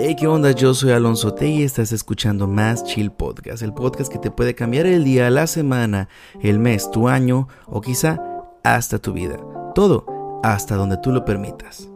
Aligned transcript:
Hey, 0.00 0.14
¿qué 0.14 0.28
onda? 0.28 0.52
Yo 0.52 0.74
soy 0.74 0.92
Alonso 0.92 1.34
T 1.34 1.48
y 1.48 1.64
estás 1.64 1.90
escuchando 1.90 2.46
Más 2.46 2.84
Chill 2.84 3.10
Podcast, 3.10 3.64
el 3.64 3.74
podcast 3.74 4.12
que 4.12 4.20
te 4.20 4.30
puede 4.30 4.54
cambiar 4.54 4.86
el 4.86 5.02
día, 5.02 5.28
la 5.28 5.48
semana, 5.48 6.08
el 6.40 6.60
mes, 6.60 6.88
tu 6.92 7.08
año 7.08 7.48
o 7.66 7.80
quizá 7.80 8.20
hasta 8.62 9.00
tu 9.00 9.12
vida. 9.12 9.38
Todo 9.74 10.06
hasta 10.44 10.76
donde 10.76 10.98
tú 10.98 11.10
lo 11.10 11.24
permitas. 11.24 11.88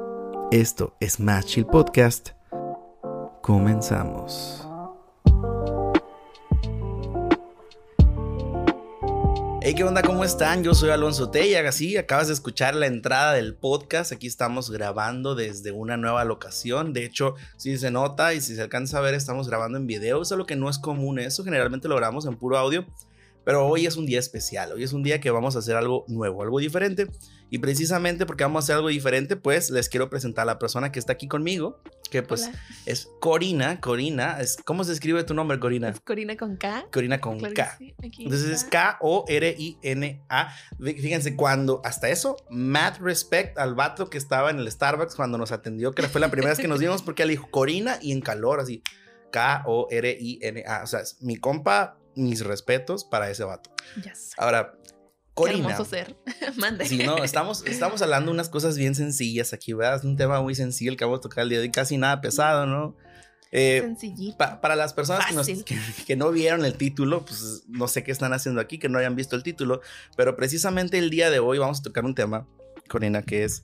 Esto 0.51 0.97
es 0.99 1.21
Más 1.21 1.47
Chill 1.47 1.65
Podcast. 1.65 2.31
Comenzamos. 3.41 4.67
Hey, 9.65 9.75
¿qué 9.77 9.85
onda? 9.85 10.03
¿Cómo 10.03 10.25
están? 10.25 10.65
Yo 10.65 10.75
soy 10.75 10.91
Alonso 10.91 11.31
Tella. 11.31 11.69
Así 11.69 11.97
acabas 11.97 12.27
de 12.27 12.33
escuchar 12.33 12.75
la 12.75 12.89
entrada 12.89 13.35
del 13.35 13.55
podcast. 13.55 14.11
Aquí 14.11 14.27
estamos 14.27 14.73
grabando 14.73 15.37
desde 15.37 15.71
una 15.71 15.97
nueva 15.97 16.25
locación. 16.25 16.93
De 16.93 17.05
hecho, 17.05 17.37
si 17.59 17.79
se 17.79 17.93
nota 17.93 18.35
y 18.35 18.41
si 18.41 18.57
se 18.57 18.63
alcanza 18.63 18.99
a 18.99 19.03
ver, 19.03 19.15
estamos 19.15 19.47
grabando 19.47 19.79
en 19.79 19.87
video. 19.87 20.21
Eso 20.21 20.35
es 20.35 20.39
lo 20.39 20.47
que 20.47 20.57
no 20.57 20.69
es 20.69 20.81
común. 20.81 21.21
Eso 21.21 21.45
generalmente 21.45 21.87
lo 21.87 21.95
grabamos 21.95 22.27
en 22.27 22.37
puro 22.37 22.59
audio. 22.59 22.85
Pero 23.45 23.67
hoy 23.67 23.87
es 23.87 23.97
un 23.97 24.07
día 24.07 24.19
especial. 24.19 24.73
Hoy 24.73 24.85
es 24.85 24.93
un 24.93 25.03
día 25.03 25.21
que 25.21 25.31
vamos 25.31 25.57
a 25.57 25.61
hacer 25.61 25.77
algo 25.77 26.05
nuevo, 26.09 26.43
algo 26.43 26.59
diferente. 26.59 27.09
Y 27.51 27.59
precisamente 27.59 28.25
porque 28.25 28.45
vamos 28.45 28.63
a 28.63 28.65
hacer 28.65 28.77
algo 28.77 28.89
diferente, 28.89 29.37
pues 29.37 29.69
les 29.69 29.91
quiero 29.91 30.09
presentar 30.09 30.45
a 30.45 30.47
la 30.47 30.59
persona 30.59 30.91
que 30.91 30.99
está 30.99 31.13
aquí 31.13 31.29
conmigo, 31.29 31.83
que 32.11 32.23
pues 32.23 32.51
es 32.87 33.11
Corina. 33.21 33.79
Corina, 33.79 34.41
es, 34.41 34.57
¿cómo 34.57 34.85
se 34.85 34.93
escribe 34.93 35.23
tu 35.25 35.35
nombre, 35.35 35.61
Corina? 35.61 35.91
Es 35.91 36.01
Corina 36.01 36.35
con 36.37 36.57
K. 36.57 36.87
Corina 36.91 37.21
con 37.21 37.39
K. 37.39 37.77
Entonces 37.79 38.49
es 38.49 38.65
K-O-R-I-N-A. 38.65 40.49
Fíjense, 40.81 41.37
cuando, 41.37 41.83
hasta 41.85 42.09
eso, 42.09 42.37
mad 42.49 42.95
respect 43.01 43.59
al 43.59 43.75
vato 43.75 44.09
que 44.09 44.17
estaba 44.17 44.51
en 44.51 44.59
el 44.59 44.71
Starbucks 44.71 45.15
cuando 45.15 45.37
nos 45.37 45.53
atendió, 45.53 45.93
que 45.93 46.05
fue 46.05 46.23
la 46.23 46.31
primera 46.31 46.53
vez 46.53 46.59
que 46.59 46.69
nos 46.69 46.81
vimos, 46.81 47.03
porque 47.03 47.25
él 47.25 47.29
dijo 47.29 47.51
Corina 47.51 47.99
y 48.01 48.13
en 48.13 48.23
calor, 48.23 48.61
así. 48.61 48.83
K-O-R-I-N-A. 49.31 50.83
O 50.83 50.87
sea, 50.87 51.01
mi 51.21 51.37
compa, 51.37 51.99
mis 52.15 52.45
respetos 52.45 53.05
para 53.05 53.31
ese 53.31 53.45
vato. 53.45 53.71
Ahora, 54.37 54.75
Corina. 55.35 55.71
hermoso 55.71 55.85
ser. 55.85 56.17
Mande. 56.57 56.87
Sí, 56.87 56.99
no, 56.99 57.25
estamos, 57.25 57.65
estamos 57.67 58.03
hablando 58.03 58.31
de 58.31 58.35
unas 58.35 58.49
cosas 58.49 58.77
bien 58.77 58.95
sencillas 58.95 59.53
aquí, 59.53 59.73
¿verdad? 59.73 59.97
Es 59.97 60.05
un 60.05 60.17
tema 60.17 60.41
muy 60.43 60.55
sencillo 60.55 60.91
el 60.91 60.97
que 60.97 61.05
vamos 61.05 61.19
a 61.19 61.23
tocar 61.23 61.43
el 61.43 61.49
día 61.49 61.59
de 61.59 61.65
hoy, 61.65 61.71
casi 61.71 61.97
nada 61.97 62.21
pesado, 62.21 62.67
¿no? 62.67 62.97
Eh, 63.55 63.81
Sencillito. 63.83 64.39
para 64.39 64.77
las 64.77 64.95
personas 64.95 65.27
que, 66.07 66.17
no 66.17 66.31
vieron 66.31 66.65
el 66.65 66.75
título, 66.75 67.23
pues 67.27 67.65
no 67.69 67.87
sé 67.87 68.03
qué 68.03 68.11
están 68.11 68.33
haciendo 68.33 68.63
aquí, 68.63 68.79
que 68.79 68.89
no 68.89 68.99
hayan 68.99 69.15
visto 69.15 69.37
el 69.37 69.43
título, 69.43 69.83
pero 70.17 70.37
precisamente 70.37 70.97
el 70.97 71.11
día 71.11 71.31
de 71.31 71.39
hoy 71.39 71.59
vamos 71.59 71.81
a 71.81 71.83
tocar 71.83 72.07
un 72.07 72.15
tema, 72.15 72.49
Corina, 72.89 73.21
que 73.21 73.45
es 73.45 73.63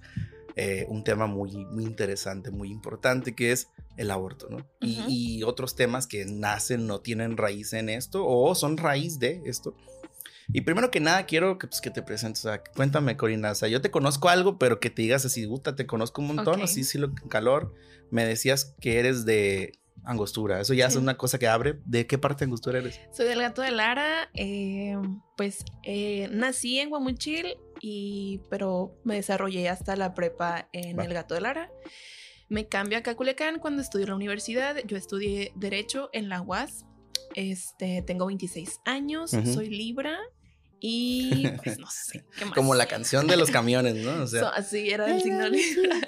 eh, 0.61 0.87
un 0.89 1.05
tema 1.05 1.29
muy, 1.29 1.65
muy 1.67 1.85
interesante, 1.85 2.51
muy 2.51 2.73
importante, 2.73 3.37
que 3.37 3.53
es 3.53 3.69
el 3.97 4.11
aborto, 4.11 4.49
¿no? 4.51 4.67
y, 4.81 5.05
y, 5.07 5.43
otros 5.45 5.77
temas 5.77 6.09
que 6.09 6.25
nacen, 6.25 6.89
no 6.89 7.01
tienen 7.01 7.37
raíz 7.37 7.73
en 7.75 7.89
esto 7.89 8.27
o 8.27 8.53
son 8.57 8.77
raíz 8.77 9.21
de 9.21 9.41
esto. 9.45 9.77
Y 10.53 10.63
primero 10.63 10.91
que 10.91 10.99
nada, 10.99 11.27
quiero 11.27 11.59
que, 11.59 11.69
pues, 11.69 11.81
que 11.81 11.91
te 11.91 12.03
presentes. 12.03 12.45
O 12.45 12.49
sea, 12.49 12.61
cuéntame, 12.75 13.17
Corina. 13.17 13.53
O 13.53 13.55
sea, 13.55 13.69
yo 13.69 13.81
te 13.81 13.93
conozco 13.93 14.31
algo, 14.31 14.59
pero 14.59 14.81
que 14.81 14.91
te 14.91 15.03
digas 15.03 15.25
así, 15.25 15.45
gusta, 15.45 15.77
te 15.77 15.87
conozco 15.87 16.23
un 16.23 16.35
montón, 16.35 16.61
así, 16.61 16.83
sí, 16.83 16.99
lo 16.99 17.15
calor. 17.29 17.73
Me 18.11 18.25
decías 18.25 18.75
que 18.81 18.99
eres 18.99 19.25
de 19.27 19.79
Angostura. 20.05 20.61
Eso 20.61 20.73
ya 20.73 20.87
es 20.87 20.97
una 20.97 21.19
cosa 21.19 21.39
que 21.39 21.47
abre. 21.47 21.79
¿De 21.85 22.07
qué 22.07 22.17
parte 22.17 22.41
de 22.41 22.45
Angostura 22.47 22.79
eres? 22.79 22.99
Soy 23.13 23.27
del 23.27 23.41
Gato 23.41 23.61
de 23.61 23.71
Lara. 23.71 24.31
Eh, 24.33 24.97
pues 25.37 25.65
eh, 25.83 26.29
nací 26.33 26.79
en 26.79 26.89
Guamuchil, 26.89 27.59
y, 27.81 28.41
pero 28.51 28.99
me 29.05 29.17
desarrollé 29.17 29.69
hasta 29.69 29.97
la 29.97 30.15
prepa 30.15 30.69
en 30.73 31.01
el 31.01 31.13
Gato 31.15 31.35
de 31.35 31.41
Lara. 31.41 31.71
Me 32.49 32.67
cambio 32.67 32.99
acá 32.99 33.13
a 33.13 33.15
Culiacán 33.17 33.59
cuando 33.59 33.83
estudié 33.83 34.05
en 34.05 34.11
la 34.11 34.17
universidad. 34.17 34.77
Yo 34.87 34.97
estudié 34.97 35.53
Derecho 35.55 36.09
en 36.13 36.29
la 36.29 36.41
UAS. 36.41 36.87
Este, 37.35 38.03
tengo 38.03 38.27
26 38.27 38.81
años, 38.87 39.31
soy 39.31 39.69
Libra 39.69 40.19
y 40.81 41.47
pues 41.63 41.79
no 41.79 41.89
sé. 41.91 42.25
¿qué 42.37 42.45
más? 42.45 42.55
Como 42.55 42.75
la 42.75 42.87
canción 42.87 43.27
de 43.27 43.37
los 43.37 43.51
camiones, 43.51 43.97
¿no? 43.97 44.23
O 44.23 44.27
sea, 44.27 44.49
así 44.49 44.91
era 44.91 45.15
el 45.15 45.23
signo 45.23 45.49
Libra. 45.49 46.01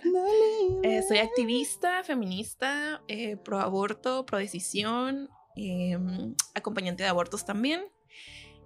Eh, 0.82 1.02
soy 1.06 1.18
activista, 1.18 2.04
feminista, 2.04 3.02
eh, 3.08 3.36
pro 3.36 3.60
aborto, 3.60 4.24
pro 4.24 4.38
decisión, 4.38 5.28
em, 5.56 6.34
acompañante 6.54 7.02
de 7.02 7.08
abortos 7.08 7.44
también. 7.44 7.84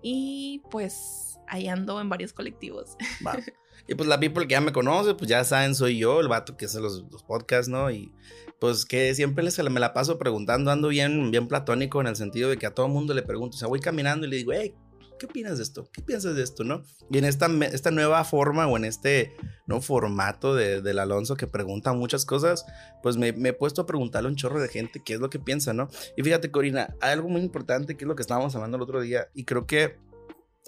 Y 0.07 0.61
pues 0.71 1.41
ahí 1.49 1.67
ando 1.67 1.99
en 1.99 2.11
varios 2.11 2.33
colectivos. 2.33 2.97
Y 3.87 3.95
pues 3.97 4.09
la 4.09 4.19
people 4.19 4.47
que 4.47 4.53
ya 4.53 4.63
me 4.63 4.73
conoce, 4.73 5.15
pues 5.15 5.29
ya 5.29 5.45
saben, 5.45 5.75
soy 5.75 5.99
yo, 5.99 6.21
el 6.21 6.29
vato 6.29 6.57
que 6.57 6.65
hace 6.65 6.81
los, 6.81 7.05
podcasts, 7.27 7.69
¿no? 7.69 7.91
Y 7.91 8.15
pues 8.59 8.87
que 8.87 9.15
siempre 9.15 9.45
les, 9.45 9.63
me 9.71 9.81
la 9.81 9.93
paso 9.93 10.19
preguntando, 10.19 10.71
ando 10.71 10.89
bien, 10.89 11.31
bien 11.31 11.49
platónico 11.49 12.01
en 12.01 12.07
el 12.07 12.17
sentido 12.17 12.49
de 12.49 12.57
que 12.57 12.65
a 12.65 12.75
todo 12.75 12.89
mundo 12.89 13.13
le 13.13 13.23
pregunto, 13.23 13.57
o 13.57 13.59
sea, 13.59 13.69
voy 13.69 13.81
caminando 13.81 14.27
y 14.27 14.31
le 14.31 14.37
digo, 14.37 14.53
hey, 14.55 14.75
¿qué 15.19 15.27
opinas 15.27 15.59
de 15.59 15.65
esto? 15.65 15.89
¿Qué 15.93 16.03
piensas 16.03 16.35
de 16.35 16.43
esto, 16.43 16.65
no? 16.65 16.83
Y 17.11 17.19
en 17.19 17.25
esta, 17.25 17.47
esta 17.73 17.91
nueva 17.91 18.25
forma 18.25 18.67
o 18.67 18.77
en 18.77 18.85
este 18.85 19.33
no 19.67 19.81
formato 19.81 20.55
de, 20.55 20.83
del 20.83 20.99
Alonso 20.99 21.37
que 21.37 21.47
pregunta 21.47 21.93
muchas 21.93 22.25
cosas, 22.25 22.65
pues 23.03 23.17
me, 23.17 23.33
me, 23.33 23.51
he 23.51 23.53
puesto 23.53 23.83
a 23.83 23.87
preguntarle 23.87 24.29
a 24.29 24.31
un 24.31 24.37
chorro 24.37 24.61
de 24.61 24.69
gente 24.69 25.03
qué 25.05 25.15
es 25.15 25.21
lo 25.21 25.31
que 25.31 25.39
piensa, 25.39 25.73
¿no? 25.73 25.89
Y 26.17 26.23
fíjate, 26.23 26.51
Corina, 26.51 26.95
hay 27.01 27.13
algo 27.13 27.29
muy 27.29 27.41
importante 27.43 27.97
que 27.97 28.05
es 28.05 28.09
lo 28.09 28.17
que 28.17 28.23
estábamos 28.23 28.55
hablando 28.55 28.77
el 28.77 28.83
otro 28.83 29.01
día 29.01 29.29
y 29.35 29.45
creo 29.45 29.67
que, 29.67 29.99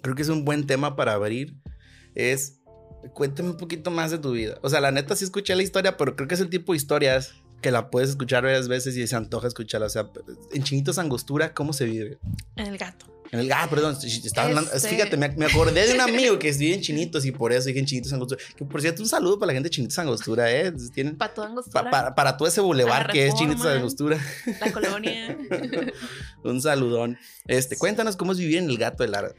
creo 0.03 0.15
que 0.15 0.23
es 0.23 0.29
un 0.29 0.45
buen 0.45 0.67
tema 0.67 0.97
para 0.97 1.15
abrir, 1.15 1.57
es 2.15 2.61
cuéntame 3.13 3.51
un 3.51 3.57
poquito 3.57 3.91
más 3.91 4.11
de 4.11 4.19
tu 4.19 4.33
vida. 4.33 4.59
O 4.63 4.69
sea, 4.69 4.81
la 4.81 4.91
neta 4.91 5.17
sí 5.17 5.25
escuché 5.25 5.55
la 5.55 5.63
historia, 5.63 5.97
pero 5.97 6.17
creo 6.17 6.29
que 6.29 6.35
es 6.35 6.41
el 6.41 6.51
tipo 6.51 6.73
de 6.73 6.79
historias 6.79 7.35
que 7.63 7.71
la 7.71 7.91
puedes 7.91 8.11
escuchar 8.11 8.45
varias 8.45 8.69
veces 8.69 8.97
y 8.97 9.07
se 9.07 9.17
antoja 9.17 9.49
escucharla. 9.49 9.87
O 9.87 9.91
sea, 9.91 10.11
en 10.53 10.63
Chinitos 10.63 10.99
Angostura, 10.99 11.55
¿cómo 11.55 11.73
se 11.73 11.87
vive? 11.87 12.19
El 12.57 12.77
gato. 12.79 13.07
En 13.33 13.41
el 13.41 13.49
gato, 13.49 13.71
perdón, 13.71 13.97
estaba 14.03 14.49
hablando, 14.49 14.71
este 14.73 14.89
fíjate, 14.89 15.17
me, 15.17 15.27
acordé 15.45 15.87
de 15.87 15.95
un 15.95 16.01
amigo 16.09 16.39
que 16.39 16.53
vive 16.53 16.75
en 16.75 16.81
Chinitos 16.81 17.25
y 17.25 17.33
por 17.33 17.53
eso 17.53 17.67
dije 17.67 17.81
en 17.81 17.87
Chinitos 17.87 18.13
Angostura. 18.13 18.43
Que 18.57 18.65
por 18.65 18.81
cierto, 18.81 19.03
un 19.03 19.09
saludo 19.09 19.39
para 19.39 19.49
la 19.49 19.53
gente 19.55 19.69
de 19.69 19.75
Chinitos 19.75 19.99
Angostura, 19.99 20.51
¿eh? 20.51 20.73
Tienen, 20.95 21.17
para 21.17 21.35
toda 21.35 21.49
Angostura. 21.49 22.15
para, 22.15 22.37
todo 22.37 22.49
ese 22.49 22.61
bulevar 22.61 23.11
que 23.11 23.27
es 23.27 23.35
Chinitos 23.35 23.67
Angostura. 23.67 24.19
La 24.61 24.73
colonia. 24.73 25.37
un 26.45 26.61
saludón. 26.61 27.19
Este, 27.47 27.77
cuéntanos 27.77 28.17
cómo 28.17 28.33
es 28.33 28.39
vivir 28.39 28.59
en 28.59 28.71
el 28.71 28.79
gato 28.79 29.03
de 29.03 29.09
Lara. 29.09 29.33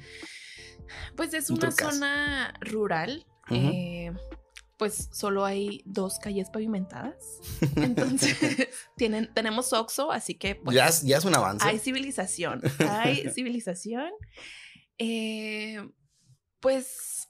Pues 1.15 1.33
es 1.33 1.49
una 1.49 1.71
zona 1.71 2.53
rural. 2.61 3.25
eh, 3.49 4.11
pues 4.77 5.09
solo 5.11 5.43
hay 5.43 5.81
dos 5.85 6.19
calles 6.19 6.49
pavimentadas. 6.49 7.15
Entonces, 7.75 8.37
tienen, 8.97 9.33
tenemos 9.33 9.73
Oxo, 9.73 10.11
así 10.11 10.35
que 10.35 10.55
pues, 10.55 10.75
ya, 10.75 10.89
ya, 11.03 11.17
es 11.17 11.25
un 11.25 11.35
avance. 11.35 11.67
Hay 11.67 11.79
civilización, 11.79 12.61
hay 12.79 13.29
civilización. 13.33 14.11
Eh, 14.99 15.79
pues 16.59 17.27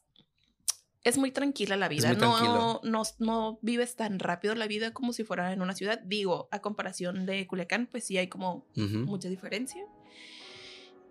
es 1.03 1.17
muy 1.17 1.31
tranquila 1.31 1.77
la 1.77 1.87
vida. 1.87 2.13
No, 2.13 2.81
no, 2.83 3.03
no, 3.19 3.59
vives 3.61 3.95
tan 3.95 4.19
rápido 4.19 4.55
la 4.55 4.67
vida 4.67 4.91
como 4.91 5.13
si 5.13 5.23
fuera 5.23 5.53
en 5.53 5.61
una 5.61 5.73
ciudad. 5.73 5.99
Digo, 6.03 6.49
a 6.51 6.59
comparación 6.59 7.25
de 7.25 7.47
Culiacán, 7.47 7.87
pues 7.89 8.05
sí 8.05 8.17
hay 8.17 8.27
como 8.27 8.67
mucha 8.75 9.29
diferencia. 9.29 9.81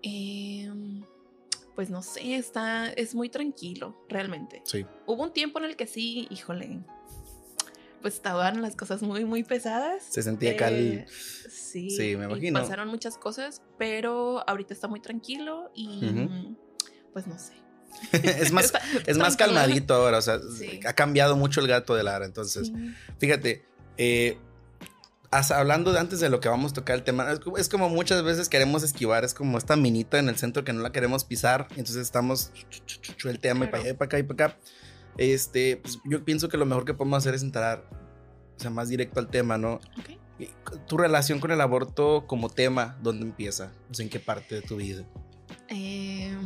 Eh, 0.02 0.70
pues 1.76 1.91
no 1.91 2.03
sé, 2.03 2.34
está, 2.34 2.88
es 2.88 3.14
muy 3.14 3.28
tranquilo, 3.28 4.03
realmente. 4.09 4.62
Sí. 4.64 4.84
Hubo 5.04 5.22
un 5.22 5.32
tiempo 5.32 5.59
en 5.59 5.66
el 5.66 5.76
que 5.76 5.87
sí, 5.87 6.26
híjole, 6.31 6.81
pues 8.00 8.14
estaban 8.14 8.62
las 8.62 8.75
cosas 8.75 9.03
muy, 9.03 9.26
muy 9.26 9.44
pesadas. 9.44 10.03
Se 10.09 10.22
sentía 10.22 10.56
cali. 10.56 11.04
Sí, 11.09 11.91
sí, 11.91 12.16
me 12.16 12.25
imagino. 12.25 12.60
pasaron 12.60 12.88
muchas 12.88 13.19
cosas, 13.19 13.62
pero 13.78 14.42
ahorita 14.48 14.72
está 14.72 14.88
muy 14.88 15.00
tranquilo 15.00 15.70
y 15.75 16.56
pues 17.12 17.26
no 17.26 17.38
sé. 17.38 17.53
es 18.12 18.53
más, 18.53 18.72
es 19.06 19.19
más 19.19 19.37
calmadito 19.37 19.94
ahora, 19.94 20.19
o 20.19 20.22
sea, 20.22 20.41
ha 20.87 20.93
cambiado 20.94 21.37
mucho 21.37 21.60
el 21.60 21.69
gato 21.69 21.94
de 21.94 22.03
Lara, 22.03 22.25
entonces, 22.25 22.73
fíjate, 23.19 23.67
eh, 23.99 24.38
hablando 25.31 25.93
de 25.93 25.99
antes 25.99 26.20
de 26.20 26.28
lo 26.28 26.40
que 26.40 26.49
vamos 26.49 26.73
a 26.73 26.75
tocar 26.75 26.96
el 26.96 27.02
tema, 27.02 27.26
es, 27.56 27.69
como 27.69 27.88
muchas 27.88 28.23
veces 28.23 28.49
queremos 28.49 28.82
esquivar, 28.82 29.25
es 29.25 29.34
como 29.34 29.58
esta 29.58 29.76
minita 29.76 30.19
en 30.19 30.28
el 30.28 30.37
centro 30.37 30.64
que 30.64 30.73
no 30.73 30.81
la 30.81 30.93
queremos 30.93 31.25
pisar, 31.25 31.67
entonces 31.70 31.96
estamos 31.96 32.52
el 33.25 33.38
tema 33.38 33.64
y 33.64 33.69
para 33.69 33.82
allá 33.82 33.90
y 33.93 33.94
para 33.94 34.06
acá 34.06 34.19
y 34.19 34.23
para 34.23 34.46
acá. 34.46 34.58
Este, 35.19 35.78
pues 35.78 35.99
yo 36.05 36.25
pienso 36.25 36.49
que 36.49 36.56
lo 36.56 36.67
mejor 36.67 36.84
que 36.84 36.94
podemos 36.94 37.19
hacer 37.19 37.34
es 37.34 37.43
entrar, 37.43 37.84
o 38.56 38.61
sea, 38.61 38.70
más 38.70 38.88
directo 38.88 39.20
al 39.20 39.28
tema, 39.28 39.56
¿no? 39.58 39.81
Tu 40.87 40.99
relación 40.99 41.40
con 41.40 41.50
el 41.50 41.61
aborto 41.61 42.26
como 42.26 42.50
tema, 42.50 42.99
¿dónde 43.02 43.25
empieza? 43.25 43.73
O 43.90 43.94
sea, 43.94 44.05
¿en 44.05 44.11
qué 44.11 44.20
parte 44.20 44.56
de 44.56 44.62
tu 44.62 44.76
vida? 44.76 45.05
Eh, 45.69 46.37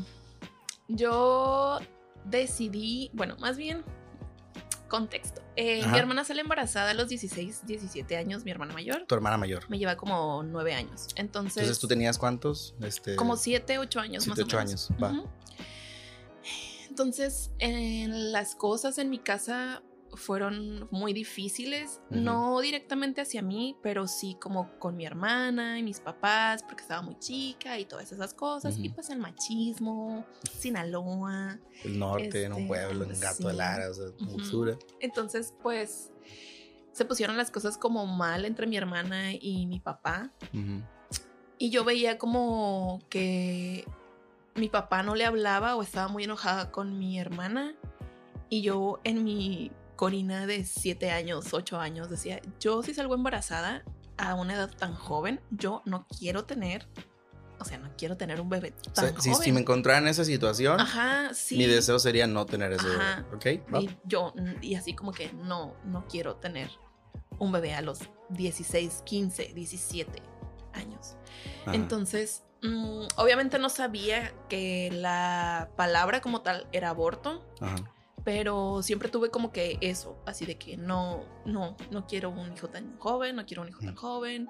yo 0.86 1.80
decidí, 2.24 3.10
bueno, 3.12 3.36
más 3.40 3.56
bien 3.56 3.84
Contexto. 4.90 5.40
Eh, 5.56 5.86
mi 5.86 5.98
hermana 5.98 6.24
sale 6.24 6.42
embarazada 6.42 6.90
a 6.90 6.94
los 6.94 7.08
16, 7.08 7.66
17 7.66 8.16
años, 8.16 8.44
mi 8.44 8.50
hermana 8.50 8.74
mayor. 8.74 9.06
Tu 9.06 9.14
hermana 9.14 9.38
mayor. 9.38 9.64
Me 9.70 9.78
lleva 9.78 9.96
como 9.96 10.42
9 10.42 10.74
años. 10.74 11.06
Entonces. 11.14 11.58
Entonces, 11.58 11.78
¿tú 11.78 11.88
tenías 11.88 12.18
cuántos? 12.18 12.74
Este... 12.82 13.16
Como 13.16 13.36
7, 13.36 13.78
8 13.78 14.00
años 14.00 14.24
7, 14.24 14.42
8 14.42 14.58
años, 14.58 14.90
va. 15.02 15.24
Entonces, 16.88 17.52
en 17.60 18.32
las 18.32 18.54
cosas 18.56 18.98
en 18.98 19.08
mi 19.08 19.20
casa, 19.20 19.82
fueron 20.14 20.88
muy 20.90 21.12
difíciles, 21.12 22.00
no 22.10 22.60
directamente 22.60 23.20
hacia 23.20 23.42
mí, 23.42 23.76
pero 23.82 24.06
sí 24.06 24.36
como 24.40 24.78
con 24.78 24.96
mi 24.96 25.06
hermana 25.06 25.78
y 25.78 25.82
mis 25.82 26.00
papás, 26.00 26.62
porque 26.62 26.82
estaba 26.82 27.02
muy 27.02 27.18
chica 27.18 27.78
y 27.78 27.84
todas 27.84 28.12
esas 28.12 28.34
cosas, 28.34 28.78
y 28.78 28.88
pues 28.88 29.10
el 29.10 29.18
machismo, 29.18 30.26
Sinaloa. 30.50 31.58
El 31.84 31.98
norte, 31.98 32.44
en 32.44 32.52
un 32.52 32.58
este, 32.60 32.68
pueblo, 32.68 33.04
en 33.04 33.20
Gato 33.20 33.48
de 33.48 33.54
Lara, 33.54 33.90
o 33.90 33.94
sea, 33.94 34.06
Entonces, 35.00 35.54
pues 35.62 36.10
se 36.92 37.04
pusieron 37.04 37.36
las 37.36 37.50
cosas 37.50 37.78
como 37.78 38.06
mal 38.06 38.44
entre 38.44 38.66
mi 38.66 38.76
hermana 38.76 39.32
y 39.32 39.66
mi 39.66 39.80
papá. 39.80 40.32
Y 41.58 41.70
yo 41.70 41.84
veía 41.84 42.18
como 42.18 43.00
que 43.08 43.84
mi 44.54 44.68
papá 44.68 45.02
no 45.02 45.14
le 45.14 45.24
hablaba 45.24 45.76
o 45.76 45.82
estaba 45.82 46.08
muy 46.08 46.24
enojada 46.24 46.70
con 46.70 46.98
mi 46.98 47.18
hermana. 47.18 47.74
Y 48.48 48.62
yo 48.62 49.00
en 49.04 49.22
mi 49.22 49.70
Corina 50.00 50.46
de 50.46 50.64
7 50.64 51.10
años, 51.10 51.52
8 51.52 51.78
años 51.78 52.08
decía, 52.08 52.40
yo 52.58 52.82
si 52.82 52.94
salgo 52.94 53.14
embarazada 53.14 53.84
a 54.16 54.34
una 54.34 54.54
edad 54.54 54.70
tan 54.74 54.94
joven, 54.94 55.42
yo 55.50 55.82
no 55.84 56.06
quiero 56.06 56.46
tener, 56.46 56.88
o 57.58 57.66
sea, 57.66 57.76
no 57.76 57.90
quiero 57.98 58.16
tener 58.16 58.40
un 58.40 58.48
bebé 58.48 58.70
tan 58.94 59.14
joven. 59.14 59.34
Si, 59.34 59.52
me 59.52 59.60
encontrara 59.60 59.98
en 59.98 60.08
esa 60.08 60.24
situación, 60.24 60.80
mi 61.50 61.66
deseo 61.66 61.98
sería 61.98 62.26
no 62.26 62.46
tener 62.46 62.72
ese 62.72 62.86
bebé, 62.88 63.04
¿ok? 63.34 63.78
Y 63.82 63.90
yo, 64.04 64.32
y 64.62 64.74
así 64.74 64.94
como 64.94 65.12
que 65.12 65.34
no, 65.34 65.76
no 65.84 66.06
quiero 66.08 66.36
tener 66.36 66.70
un 67.38 67.52
bebé 67.52 67.74
a 67.74 67.82
los 67.82 67.98
16, 68.30 69.02
15, 69.04 69.52
17 69.52 70.22
años. 70.72 71.16
Entonces, 71.66 72.44
mm, 72.62 73.02
obviamente 73.16 73.58
no 73.58 73.68
sabía 73.68 74.32
que 74.48 74.88
la 74.94 75.68
palabra 75.76 76.22
como 76.22 76.40
tal 76.40 76.66
era 76.72 76.88
aborto. 76.88 77.46
Ajá 77.60 77.84
pero 78.24 78.82
siempre 78.82 79.08
tuve 79.08 79.30
como 79.30 79.52
que 79.52 79.78
eso, 79.80 80.16
así 80.26 80.46
de 80.46 80.56
que 80.56 80.76
no, 80.76 81.24
no, 81.44 81.76
no 81.90 82.06
quiero 82.06 82.30
un 82.30 82.52
hijo 82.52 82.68
tan 82.68 82.98
joven, 82.98 83.36
no 83.36 83.46
quiero 83.46 83.62
un 83.62 83.68
hijo 83.68 83.80
tan 83.80 83.94
joven. 83.94 84.48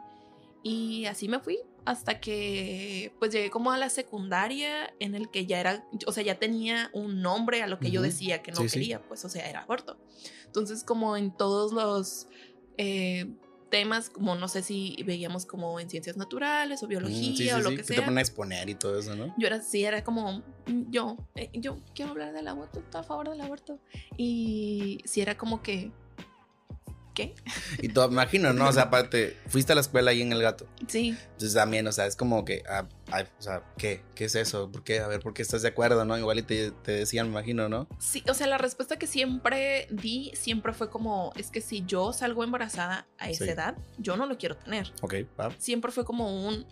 Y 0.62 1.06
así 1.06 1.28
me 1.28 1.40
fui 1.40 1.58
hasta 1.86 2.20
que 2.20 3.14
pues 3.18 3.32
llegué 3.32 3.50
como 3.50 3.72
a 3.72 3.78
la 3.78 3.88
secundaria 3.88 4.92
en 5.00 5.14
el 5.14 5.30
que 5.30 5.46
ya 5.46 5.60
era, 5.60 5.88
o 6.06 6.12
sea, 6.12 6.22
ya 6.22 6.38
tenía 6.38 6.90
un 6.92 7.22
nombre 7.22 7.62
a 7.62 7.66
lo 7.66 7.78
que 7.78 7.90
yo 7.90 8.02
decía 8.02 8.42
que 8.42 8.52
no 8.52 8.60
quería, 8.66 9.02
pues, 9.02 9.24
o 9.24 9.28
sea, 9.28 9.48
era 9.48 9.62
aborto. 9.62 9.98
Entonces, 10.46 10.84
como 10.84 11.16
en 11.16 11.34
todos 11.36 11.72
los... 11.72 12.28
Eh, 12.76 13.34
temas 13.70 14.10
como 14.10 14.34
no 14.34 14.48
sé 14.48 14.62
si 14.62 14.96
veíamos 15.06 15.46
como 15.46 15.80
en 15.80 15.88
ciencias 15.88 16.16
naturales 16.16 16.82
o 16.82 16.86
mm, 16.86 16.88
biología 16.88 17.56
o 17.56 17.60
lo 17.60 17.70
que 17.70 17.84
sea. 17.84 17.96
te 17.96 18.02
ponen 18.02 18.18
a 18.18 18.20
exponer 18.20 18.68
y 18.68 18.74
todo 18.74 18.98
eso, 18.98 19.16
¿no? 19.16 19.34
Yo 19.38 19.46
era 19.46 19.62
sí, 19.62 19.84
era 19.84 20.04
como 20.04 20.42
mm, 20.66 20.90
yo, 20.90 21.16
eh, 21.36 21.50
yo 21.54 21.78
quiero 21.94 22.10
hablar 22.10 22.32
del 22.32 22.48
aborto, 22.48 22.80
estoy 22.80 23.00
a 23.00 23.04
favor 23.04 23.30
del 23.30 23.40
aborto. 23.40 23.78
Y 24.16 25.00
si 25.04 25.20
era 25.20 25.36
como 25.36 25.62
que 25.62 25.90
¿Qué? 27.14 27.34
Y 27.82 27.88
todo, 27.88 28.08
me 28.08 28.14
imagino, 28.14 28.52
¿no? 28.52 28.68
O 28.68 28.72
sea, 28.72 28.84
aparte, 28.84 29.36
fuiste 29.48 29.72
a 29.72 29.74
la 29.74 29.80
escuela 29.80 30.12
ahí 30.12 30.22
en 30.22 30.32
el 30.32 30.42
gato. 30.42 30.66
Sí. 30.86 31.16
Entonces 31.32 31.54
también, 31.54 31.86
o 31.86 31.92
sea, 31.92 32.06
es 32.06 32.16
como 32.16 32.44
que, 32.44 32.62
ah, 32.68 32.86
o 33.12 33.42
sea, 33.42 33.64
¿qué? 33.76 34.02
¿Qué 34.14 34.26
es 34.26 34.34
eso? 34.34 34.70
¿Por 34.70 34.84
qué? 34.84 35.00
A 35.00 35.08
ver, 35.08 35.20
¿por 35.20 35.34
qué 35.34 35.42
estás 35.42 35.62
de 35.62 35.68
acuerdo, 35.68 36.04
no? 36.04 36.16
Igual 36.16 36.38
y 36.38 36.42
te, 36.42 36.70
te, 36.70 36.92
decían, 36.92 37.26
me 37.26 37.32
imagino, 37.32 37.68
¿no? 37.68 37.88
Sí, 37.98 38.22
o 38.28 38.34
sea, 38.34 38.46
la 38.46 38.58
respuesta 38.58 38.98
que 38.98 39.06
siempre 39.06 39.88
di, 39.90 40.30
siempre 40.34 40.72
fue 40.72 40.88
como, 40.88 41.32
es 41.36 41.50
que 41.50 41.60
si 41.60 41.84
yo 41.84 42.12
salgo 42.12 42.44
embarazada 42.44 43.06
a 43.18 43.28
esa 43.28 43.46
edad, 43.46 43.76
yo 43.98 44.16
no 44.16 44.26
lo 44.26 44.38
quiero 44.38 44.56
tener. 44.56 44.92
Ok, 45.02 45.14
va. 45.38 45.50
Siempre 45.58 45.90
fue 45.90 46.04
como 46.04 46.46
un... 46.46 46.66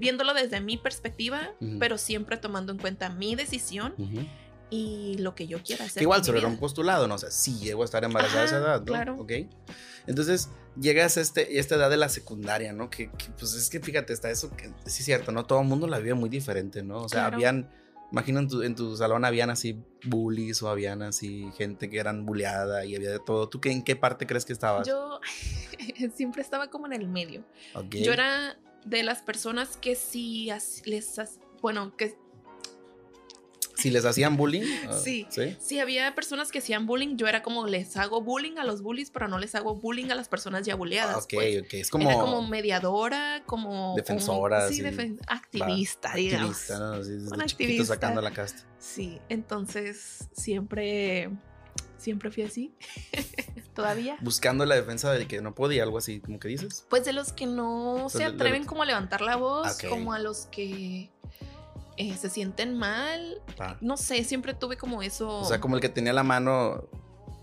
viéndolo 0.00 0.34
desde 0.34 0.60
mi 0.60 0.78
perspectiva, 0.78 1.52
pero 1.78 1.98
siempre 1.98 2.36
tomando 2.36 2.72
en 2.72 2.78
cuenta 2.78 3.10
mi 3.10 3.34
decisión 3.34 3.94
y 4.70 5.16
lo 5.18 5.34
que 5.34 5.46
yo 5.46 5.62
quiera 5.62 5.84
hacer. 5.86 6.02
igual 6.02 6.24
se 6.24 6.36
era 6.36 6.46
un 6.46 6.58
postulado, 6.58 7.08
no 7.08 7.18
sé, 7.18 7.30
si 7.30 7.52
sí, 7.52 7.64
llego 7.64 7.82
a 7.82 7.84
estar 7.84 8.04
embarazada 8.04 8.42
a 8.42 8.44
esa 8.44 8.58
edad, 8.58 8.78
¿no? 8.80 8.86
Claro. 8.86 9.16
Ok. 9.18 9.32
Entonces, 10.06 10.48
llegas 10.80 11.16
a 11.16 11.20
este, 11.20 11.58
esta 11.58 11.76
edad 11.76 11.90
de 11.90 11.96
la 11.96 12.08
secundaria, 12.08 12.72
¿no? 12.72 12.90
Que, 12.90 13.10
pues 13.38 13.54
es 13.54 13.68
que 13.70 13.80
fíjate, 13.80 14.12
está 14.12 14.30
eso 14.30 14.54
que 14.56 14.66
sí 14.86 15.00
es 15.00 15.04
cierto, 15.04 15.32
¿no? 15.32 15.44
Todo 15.44 15.60
el 15.60 15.66
mundo 15.66 15.86
la 15.86 15.98
vive 15.98 16.14
muy 16.14 16.28
diferente, 16.28 16.82
¿no? 16.82 17.02
O 17.02 17.08
sea, 17.08 17.26
habían, 17.26 17.70
imagino 18.12 18.40
en 18.40 18.48
tu, 18.48 18.62
en 18.62 18.74
tu 18.74 18.96
salón 18.96 19.24
habían 19.24 19.50
así 19.50 19.82
bullies 20.04 20.62
o 20.62 20.68
habían 20.68 21.02
así 21.02 21.50
gente 21.56 21.90
que 21.90 21.98
eran 21.98 22.24
bulleada 22.24 22.84
y 22.84 22.94
había 22.94 23.10
de 23.10 23.20
todo. 23.20 23.48
¿Tú 23.48 23.60
qué, 23.60 23.70
en 23.70 23.82
qué 23.82 23.96
parte 23.96 24.26
crees 24.26 24.44
que 24.44 24.52
estabas? 24.52 24.86
Yo 24.86 25.20
siempre 26.14 26.42
estaba 26.42 26.68
como 26.68 26.86
en 26.86 26.92
el 26.92 27.08
medio. 27.08 27.44
Yo 27.90 28.12
era 28.12 28.58
de 28.84 29.02
las 29.02 29.22
personas 29.22 29.76
que 29.76 29.94
sí 29.94 30.50
les, 30.84 31.20
bueno, 31.60 31.96
que 31.96 32.16
si 33.78 33.90
les 33.90 34.04
hacían 34.04 34.36
bullying. 34.36 34.62
Ah, 34.88 34.92
sí, 34.92 35.26
sí. 35.30 35.78
había 35.78 36.14
personas 36.14 36.50
que 36.50 36.58
hacían 36.58 36.86
bullying. 36.86 37.16
Yo 37.16 37.28
era 37.28 37.42
como 37.42 37.66
les 37.66 37.96
hago 37.96 38.20
bullying 38.20 38.58
a 38.58 38.64
los 38.64 38.82
bullies, 38.82 39.10
pero 39.10 39.28
no 39.28 39.38
les 39.38 39.54
hago 39.54 39.76
bullying 39.76 40.10
a 40.10 40.16
las 40.16 40.28
personas 40.28 40.66
ya 40.66 40.74
bulleadas. 40.74 41.14
Ah, 41.14 41.18
ok, 41.18 41.32
pues. 41.32 41.62
ok. 41.62 41.74
Es 41.74 41.90
como. 41.90 42.10
Era 42.10 42.20
como 42.20 42.46
mediadora, 42.46 43.42
como. 43.46 43.94
Defensora. 43.96 44.68
sí, 44.68 44.82
activista, 45.28 46.14
digamos. 46.14 46.50
Activista, 46.50 46.78
¿no? 46.78 47.04
Sí, 47.04 47.10
desde 47.12 47.42
activista. 47.42 47.84
sacando 47.84 48.20
la 48.20 48.32
casta. 48.32 48.64
Sí, 48.78 49.20
entonces 49.28 50.28
siempre. 50.32 51.30
Siempre 51.98 52.30
fui 52.30 52.44
así. 52.44 52.72
Todavía. 53.74 54.18
Buscando 54.20 54.64
la 54.64 54.76
defensa 54.76 55.12
de 55.12 55.26
que 55.26 55.40
no 55.40 55.54
podía, 55.54 55.82
algo 55.82 55.98
así, 55.98 56.20
como 56.20 56.38
que 56.38 56.46
dices. 56.46 56.84
Pues 56.88 57.04
de 57.04 57.12
los 57.12 57.32
que 57.32 57.46
no 57.46 58.08
se 58.08 58.24
atreven 58.24 58.64
como 58.64 58.82
a 58.82 58.86
levantar 58.86 59.20
la 59.20 59.34
voz, 59.36 59.78
como 59.82 60.12
a 60.12 60.20
los 60.20 60.46
que 60.46 61.10
eh, 61.98 62.16
se 62.16 62.30
sienten 62.30 62.78
mal. 62.78 63.42
Ah. 63.58 63.76
No 63.80 63.96
sé, 63.96 64.24
siempre 64.24 64.54
tuve 64.54 64.76
como 64.76 65.02
eso. 65.02 65.40
O 65.40 65.44
sea, 65.44 65.60
como 65.60 65.74
el 65.74 65.82
que 65.82 65.88
tenía 65.88 66.12
la 66.12 66.22
mano 66.22 66.88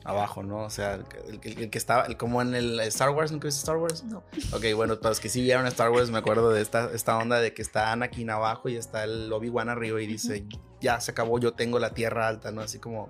abajo, 0.05 0.43
¿no? 0.43 0.59
O 0.59 0.69
sea, 0.69 0.99
el, 1.27 1.39
que 1.41 1.77
estaba, 1.77 2.07
como 2.15 2.41
en 2.41 2.55
el 2.55 2.79
Star 2.81 3.09
Wars, 3.09 3.31
¿nunca 3.31 3.47
viste 3.47 3.59
Star 3.59 3.77
Wars? 3.77 4.03
No. 4.03 4.23
Ok, 4.53 4.63
bueno, 4.75 4.97
para 4.97 5.09
los 5.09 5.19
que 5.19 5.29
sí 5.29 5.41
vieron 5.41 5.65
Star 5.67 5.89
Wars, 5.89 6.11
me 6.11 6.19
acuerdo 6.19 6.51
de 6.51 6.61
esta, 6.61 6.91
esta 6.93 7.17
onda 7.17 7.39
de 7.39 7.53
que 7.53 7.61
está 7.61 7.91
Anakin 7.91 8.29
abajo 8.29 8.69
y 8.69 8.77
está 8.77 9.03
el 9.03 9.33
Obi-Wan 9.33 9.67
arriba 9.67 10.01
y 10.01 10.07
dice, 10.07 10.45
ya 10.79 11.01
se 11.01 11.11
acabó, 11.11 11.39
yo 11.39 11.53
tengo 11.53 11.79
la 11.79 11.93
tierra 11.93 12.27
alta, 12.27 12.51
¿no? 12.51 12.61
Así 12.61 12.77
como, 12.77 13.09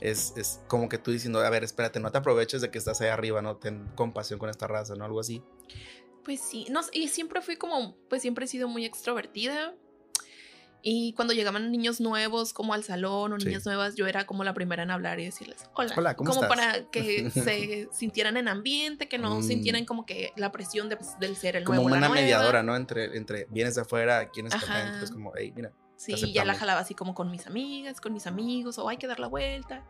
es, 0.00 0.32
es, 0.36 0.60
como 0.66 0.88
que 0.88 0.96
tú 0.96 1.10
diciendo, 1.10 1.40
a 1.40 1.50
ver, 1.50 1.62
espérate, 1.62 2.00
no 2.00 2.10
te 2.10 2.18
aproveches 2.18 2.62
de 2.62 2.70
que 2.70 2.78
estás 2.78 3.00
ahí 3.02 3.08
arriba, 3.08 3.42
¿no? 3.42 3.58
Ten 3.58 3.86
compasión 3.94 4.38
con 4.38 4.48
esta 4.48 4.66
raza, 4.66 4.96
¿no? 4.96 5.04
Algo 5.04 5.20
así. 5.20 5.42
Pues 6.24 6.40
sí, 6.40 6.66
no, 6.70 6.80
y 6.92 7.08
siempre 7.08 7.42
fui 7.42 7.56
como, 7.56 7.96
pues 8.08 8.22
siempre 8.22 8.46
he 8.46 8.48
sido 8.48 8.66
muy 8.66 8.86
extrovertida, 8.86 9.74
y 10.86 11.14
cuando 11.14 11.32
llegaban 11.32 11.72
niños 11.72 11.98
nuevos 11.98 12.52
como 12.52 12.74
al 12.74 12.84
salón 12.84 13.32
o 13.32 13.38
niñas 13.38 13.64
nuevas, 13.64 13.94
yo 13.94 14.06
era 14.06 14.26
como 14.26 14.44
la 14.44 14.52
primera 14.52 14.82
en 14.82 14.90
hablar 14.90 15.18
y 15.18 15.24
decirles, 15.24 15.64
hola, 15.72 15.94
hola 15.96 16.14
¿cómo 16.14 16.34
como 16.34 16.46
para 16.46 16.84
que 16.90 17.30
se 17.30 17.88
sintieran 17.90 18.36
en 18.36 18.48
ambiente, 18.48 19.08
que 19.08 19.16
no 19.16 19.36
mm. 19.36 19.42
sintieran 19.42 19.86
como 19.86 20.04
que 20.04 20.34
la 20.36 20.52
presión 20.52 20.90
de, 20.90 20.98
pues, 20.98 21.18
del 21.18 21.36
ser 21.36 21.56
el 21.56 21.64
nuevo. 21.64 21.84
Como 21.84 21.94
una 21.94 22.10
mediadora, 22.10 22.62
¿no? 22.62 22.76
Entre, 22.76 23.16
entre 23.16 23.46
vienes 23.50 23.76
de 23.76 23.80
afuera, 23.80 24.28
quienes 24.28 24.52
también, 24.52 25.02
es 25.02 25.10
como, 25.10 25.32
hey, 25.34 25.54
mira. 25.56 25.72
Sí, 25.96 26.34
ya 26.34 26.44
la 26.44 26.54
jalaba 26.54 26.80
así 26.80 26.94
como 26.94 27.14
con 27.14 27.30
mis 27.30 27.46
amigas, 27.46 27.98
con 27.98 28.12
mis 28.12 28.26
amigos, 28.26 28.76
o 28.76 28.86
hay 28.86 28.98
que 28.98 29.06
dar 29.06 29.20
la 29.20 29.28
vuelta. 29.28 29.86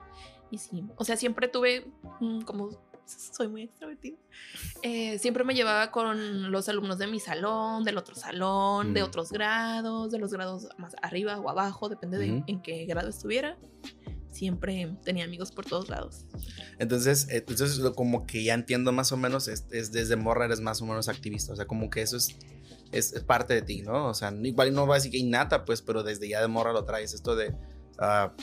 Y 0.53 0.59
sí, 0.59 0.85
o 0.95 1.05
sea, 1.05 1.17
siempre 1.17 1.49
tuve 1.49 1.91
mm, 2.21 2.43
como 2.43 2.71
soy 3.33 3.49
muy 3.49 3.63
extrovertida. 3.63 4.17
Eh, 4.83 5.19
siempre 5.19 5.45
me 5.45 5.55
llevaba 5.55 5.91
con 5.91 6.51
los 6.51 6.69
alumnos 6.69 6.99
de 6.99 7.07
mi 7.07 7.21
salón, 7.21 7.85
del 7.85 7.99
otro 7.99 8.15
salón, 8.15 8.95
de 8.95 9.03
mm. 9.03 9.05
otros 9.05 9.33
grados, 9.33 10.11
de 10.11 10.19
los 10.19 10.33
grados 10.33 10.69
más 10.79 10.95
arriba 11.03 11.39
o 11.39 11.49
abajo, 11.49 11.89
depende 11.89 12.19
de 12.19 12.43
en 12.47 12.63
qué 12.63 12.85
grado 12.87 13.09
estuviera. 13.09 13.57
Siempre 14.31 14.97
tenía 15.05 15.25
amigos 15.25 15.53
por 15.53 15.65
todos 15.65 15.89
lados. 15.89 16.27
Entonces, 16.79 17.29
entonces 17.31 17.81
como 17.95 18.27
que 18.27 18.43
ya 18.43 18.55
entiendo 18.55 18.91
más 18.91 19.13
o 19.13 19.17
menos, 19.17 19.47
es, 19.47 19.69
desde 19.69 20.17
morra 20.17 20.47
eres 20.47 20.61
más 20.61 20.83
o 20.83 20.87
menos 20.87 21.09
activista, 21.09 21.53
o 21.53 21.57
sea, 21.57 21.67
como 21.67 21.89
que 21.89 22.03
eso 22.03 22.17
es, 22.17 22.37
es, 22.91 23.13
parte 23.23 23.55
de 23.55 23.63
ti, 23.63 23.83
¿no? 23.83 24.09
O 24.09 24.15
sea, 24.15 24.35
igual 24.43 24.75
no 24.75 24.89
va 24.89 24.97
a 24.97 24.99
decir 24.99 25.13
que 25.13 25.19
innata, 25.19 25.65
pues, 25.65 25.83
pero 25.83 26.03
desde 26.03 26.29
ya 26.29 26.41
de 26.41 26.49
morra 26.49 26.73
lo 26.73 26.85
traes, 26.85 27.15
esto 27.15 27.37
de, 27.37 27.55
ah, 28.01 28.35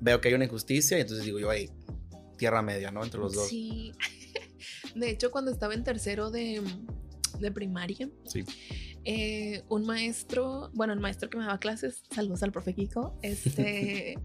veo 0.00 0.20
que 0.20 0.28
hay 0.28 0.34
una 0.34 0.44
injusticia 0.44 0.98
y 0.98 1.00
entonces 1.00 1.24
digo 1.24 1.40
yo, 1.40 1.52
hey, 1.52 1.68
tierra 2.36 2.62
media, 2.62 2.90
¿no? 2.90 3.04
Entre 3.04 3.20
los 3.20 3.34
dos. 3.34 3.48
Sí. 3.48 3.92
De 4.94 5.10
hecho, 5.10 5.30
cuando 5.30 5.50
estaba 5.50 5.74
en 5.74 5.84
tercero 5.84 6.30
de, 6.30 6.62
de 7.38 7.52
primaria, 7.52 8.08
sí. 8.26 8.44
Eh, 9.04 9.62
un 9.68 9.84
maestro, 9.84 10.70
bueno, 10.72 10.94
el 10.94 11.00
maestro 11.00 11.28
que 11.28 11.36
me 11.36 11.44
daba 11.44 11.58
clases, 11.58 12.02
saludos 12.10 12.42
al 12.42 12.52
profe 12.52 12.74
Kiko, 12.74 13.18
este, 13.22 14.18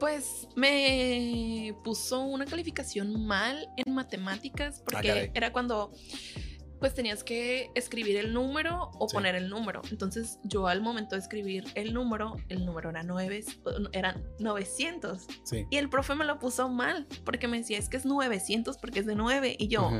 pues 0.00 0.48
me 0.56 1.76
puso 1.84 2.22
una 2.22 2.44
calificación 2.44 3.24
mal 3.24 3.68
en 3.76 3.94
matemáticas 3.94 4.80
ah, 4.80 4.82
porque 4.84 5.30
era 5.34 5.52
cuando 5.52 5.92
pues 6.80 6.94
tenías 6.94 7.24
que 7.24 7.70
escribir 7.74 8.16
el 8.16 8.32
número 8.32 8.90
o 8.98 9.06
poner 9.06 9.34
el 9.34 9.48
número. 9.48 9.82
Entonces 9.90 10.38
yo 10.42 10.66
al 10.66 10.80
momento 10.82 11.14
de 11.14 11.20
escribir 11.22 11.64
el 11.74 11.94
número, 11.94 12.36
el 12.48 12.66
número 12.66 12.90
era 12.90 13.02
9, 13.02 13.44
eran 13.92 14.22
900. 14.38 15.26
Y 15.70 15.76
el 15.76 15.88
profe 15.88 16.14
me 16.14 16.24
lo 16.24 16.38
puso 16.38 16.68
mal 16.68 17.06
porque 17.24 17.48
me 17.48 17.58
decía, 17.58 17.78
es 17.78 17.88
que 17.88 17.96
es 17.96 18.04
900 18.04 18.76
porque 18.78 19.00
es 19.00 19.06
de 19.06 19.14
9. 19.14 19.56
Y 19.58 19.68
yo, 19.68 19.90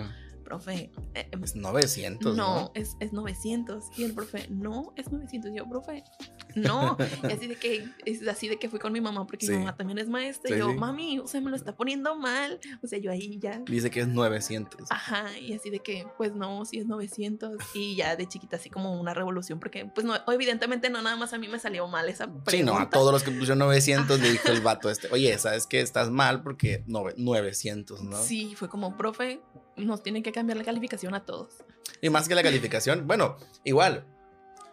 profe. 0.45 0.91
Eh, 1.15 1.29
es 1.43 1.57
900. 1.57 2.37
No, 2.37 2.71
Es, 2.75 2.97
es 3.01 3.13
900. 3.13 3.85
Y 3.97 4.05
el 4.05 4.15
profe, 4.15 4.47
no, 4.51 4.93
es 4.97 5.11
900. 5.11 5.51
Y 5.51 5.57
yo, 5.57 5.69
profe, 5.69 6.05
no. 6.55 6.97
Y 7.23 7.33
así 7.33 7.47
de 7.47 7.57
que, 7.57 7.89
es 8.05 8.27
así 8.29 8.49
de 8.49 8.59
que 8.59 8.69
fui 8.69 8.79
con 8.79 8.93
mi 8.93 9.01
mamá, 9.01 9.27
porque 9.27 9.47
mi 9.47 9.57
mamá 9.59 9.77
también 9.77 9.99
es 9.99 10.09
maestra. 10.09 10.55
y 10.55 10.59
yo, 10.59 10.75
mami, 10.75 11.19
o 11.19 11.27
sea, 11.27 11.41
me 11.41 11.51
lo 11.51 11.57
está 11.57 11.77
poniendo 11.77 12.17
mal. 12.17 12.61
O 12.83 12.87
sea, 12.87 12.99
yo 12.99 13.11
ahí 13.11 13.39
ya. 13.41 13.61
Dice 13.67 13.91
que 13.91 14.01
es 14.01 14.09
900. 14.09 14.91
Ajá, 14.91 15.39
y 15.39 15.55
así 15.55 15.71
de 15.71 15.81
que, 15.81 16.07
pues 16.17 16.35
no, 16.35 16.65
sí 16.65 16.79
es 16.79 16.87
900. 16.87 17.59
Y 17.75 17.97
ya 17.97 18.17
de 18.17 18.27
chiquita, 18.27 18.57
así 18.57 18.71
como 18.71 19.01
una 19.01 19.15
revolución, 19.15 19.59
porque, 19.59 19.87
pues 19.87 20.07
no, 20.07 20.15
evidentemente 20.33 20.91
no 20.91 21.03
nada 21.03 21.17
más 21.17 21.33
a 21.33 21.39
mí 21.39 21.49
me 21.49 21.59
salió 21.59 21.87
mal 21.89 22.09
esa 22.09 22.27
pregunta. 22.27 22.51
Sí, 22.51 22.63
no, 22.63 22.79
a 22.79 22.91
todos 22.91 23.13
los 23.13 23.23
que 23.23 23.31
pusieron 23.31 23.59
900 23.59 24.21
le 24.21 24.33
dijo 24.33 24.49
el 24.49 24.61
vato 24.61 24.91
este, 24.91 25.09
oye, 25.11 25.37
¿sabes 25.39 25.67
que 25.67 25.85
Estás 25.85 26.11
mal 26.11 26.43
porque 26.43 26.83
900, 26.87 28.03
¿no? 28.03 28.21
Sí, 28.23 28.55
fue 28.57 28.69
como, 28.69 28.97
profe, 28.97 29.41
nos 29.77 30.03
tienen 30.03 30.23
que 30.23 30.33
cambiar 30.33 30.57
la 30.57 30.65
calificación 30.65 31.15
a 31.15 31.25
todos. 31.25 31.55
Y 32.01 32.11
más 32.11 32.29
que 32.29 32.35
la 32.35 32.43
calificación, 32.43 33.07
bueno, 33.07 33.37
igual, 33.65 34.05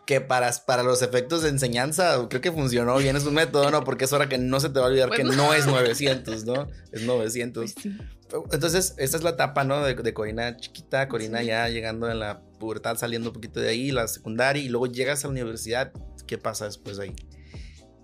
que 0.05 0.20
para, 0.22 0.51
para 0.65 0.84
los 0.84 1.01
efectos 1.01 1.43
de 1.43 1.50
enseñanza 1.50 2.27
creo 2.29 2.41
que 2.41 2.51
funcionó 2.51 2.98
bien, 2.98 3.15
es 3.15 3.25
un 3.25 3.34
método, 3.34 3.72
¿no? 3.72 3.84
Porque 3.84 4.05
es 4.05 4.13
hora 4.13 4.27
que 4.27 4.38
no 4.38 4.60
se 4.60 4.70
te 4.70 4.79
va 4.79 4.86
a 4.86 4.89
olvidar 4.89 5.10
que 5.12 5.24
no. 5.24 5.53
es 5.53 5.67
900, 5.67 6.46
¿no? 6.46 6.67
Es 6.91 7.03
900. 7.03 7.74
Pues 7.74 8.43
Entonces, 8.51 8.96
esta 8.98 9.17
es 9.17 9.24
la 9.24 9.31
etapa, 9.31 9.63
¿no? 9.63 9.84
De, 9.84 10.13
Corina 10.13 10.58
chiquita, 10.58 11.08
Corina 11.08 11.41
ya 11.43 11.70
llegando 11.70 12.10
en 12.10 12.20
la 12.20 12.41
pubertad, 12.60 12.98
saliendo 12.98 13.29
un 13.29 13.34
poquito 13.34 13.60
de 13.60 13.70
ahí, 13.70 13.91
la 13.91 14.08
secundaria, 14.08 14.62
y 14.62 14.70
luego 14.70 14.88
llegas 14.88 15.24
a 15.24 15.27
la 15.27 15.31
universidad. 15.31 15.91
¿Qué 16.27 16.38
pasa 16.38 16.65
después 16.65 16.98
de 16.98 17.03
ahí? 17.03 17.15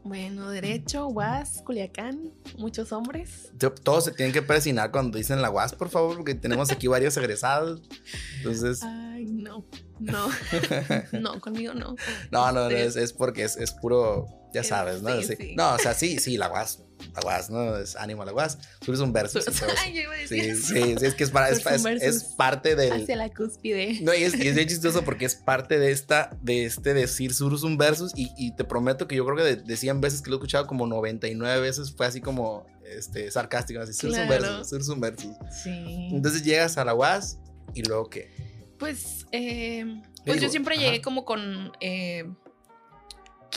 Bueno, 0.07 0.49
derecho, 0.49 1.07
UAS, 1.07 1.61
Culiacán, 1.65 2.31
muchos 2.57 2.93
hombres. 2.93 3.51
Todos 3.83 4.05
se 4.05 4.11
tienen 4.11 4.31
que 4.31 4.41
presionar 4.41 4.89
cuando 4.91 5.17
dicen 5.17 5.41
la 5.41 5.49
UAS, 5.49 5.73
por 5.73 5.89
favor, 5.89 6.15
porque 6.15 6.33
tenemos 6.33 6.71
aquí 6.71 6.87
varios 6.87 7.17
egresados. 7.17 7.81
Entonces. 8.37 8.81
Ay, 8.83 9.25
no, 9.25 9.65
no, 9.99 10.29
no, 11.11 11.41
conmigo 11.41 11.73
no. 11.73 11.95
No, 12.31 12.51
no, 12.53 12.69
este 12.69 13.03
es, 13.03 13.11
porque 13.11 13.43
es, 13.43 13.57
es, 13.57 13.73
puro, 13.73 14.27
ya 14.53 14.63
sabes, 14.63 15.01
¿no? 15.01 15.09
No, 15.55 15.73
o 15.73 15.77
sea, 15.77 15.93
sí, 15.93 16.19
sí, 16.19 16.37
la 16.37 16.49
UAS 16.49 16.86
la 17.13 17.21
guas, 17.21 17.49
¿no? 17.49 17.77
Es 17.77 17.95
ánimo 17.95 18.23
a 18.23 18.25
la 18.25 18.31
guas. 18.31 18.57
Sur 18.83 18.99
un 19.01 19.13
versus. 19.13 19.45
Ay, 19.83 20.03
sí, 20.27 20.37
sí, 20.55 20.55
sí, 20.55 20.95
es 21.01 21.15
que 21.15 21.23
es, 21.23 21.31
para, 21.31 21.49
es, 21.49 21.65
es, 21.65 22.23
parte 22.23 22.75
del. 22.75 23.03
Hacia 23.03 23.15
la 23.15 23.29
cúspide. 23.33 23.99
No, 24.01 24.13
y 24.13 24.23
es, 24.23 24.35
y 24.35 24.47
es 24.47 24.55
bien 24.55 24.67
chistoso 24.67 25.03
porque 25.03 25.25
es 25.25 25.35
parte 25.35 25.79
de 25.79 25.91
esta, 25.91 26.31
de 26.41 26.65
este 26.65 26.93
decir 26.93 27.33
Surus 27.33 27.63
un 27.63 27.77
versus. 27.77 28.13
Y, 28.15 28.31
y, 28.37 28.55
te 28.55 28.63
prometo 28.63 29.07
que 29.07 29.15
yo 29.15 29.25
creo 29.25 29.37
que 29.37 29.55
de, 29.55 29.77
100 29.77 30.01
veces 30.01 30.21
que 30.21 30.29
lo 30.29 30.35
he 30.35 30.37
escuchado, 30.37 30.67
como 30.67 30.87
99 30.87 31.61
veces 31.61 31.91
fue 31.91 32.05
así 32.05 32.21
como 32.21 32.65
este, 32.85 33.29
sarcástico, 33.31 33.81
así, 33.81 33.93
Surus 33.93 34.17
un 34.17 34.27
versus, 34.27 34.69
Surus 34.69 34.89
un 34.89 34.99
versus. 34.99 35.35
Sí. 35.63 36.09
Entonces 36.11 36.43
llegas 36.43 36.77
a 36.77 36.85
la 36.85 36.93
guas 36.93 37.39
y 37.73 37.83
luego 37.83 38.09
qué. 38.09 38.31
Pues, 38.77 39.25
eh, 39.31 40.01
pues 40.25 40.41
yo 40.41 40.49
siempre 40.49 40.77
llegué 40.77 41.01
como 41.01 41.25
con. 41.25 41.71
Eh, 41.79 42.25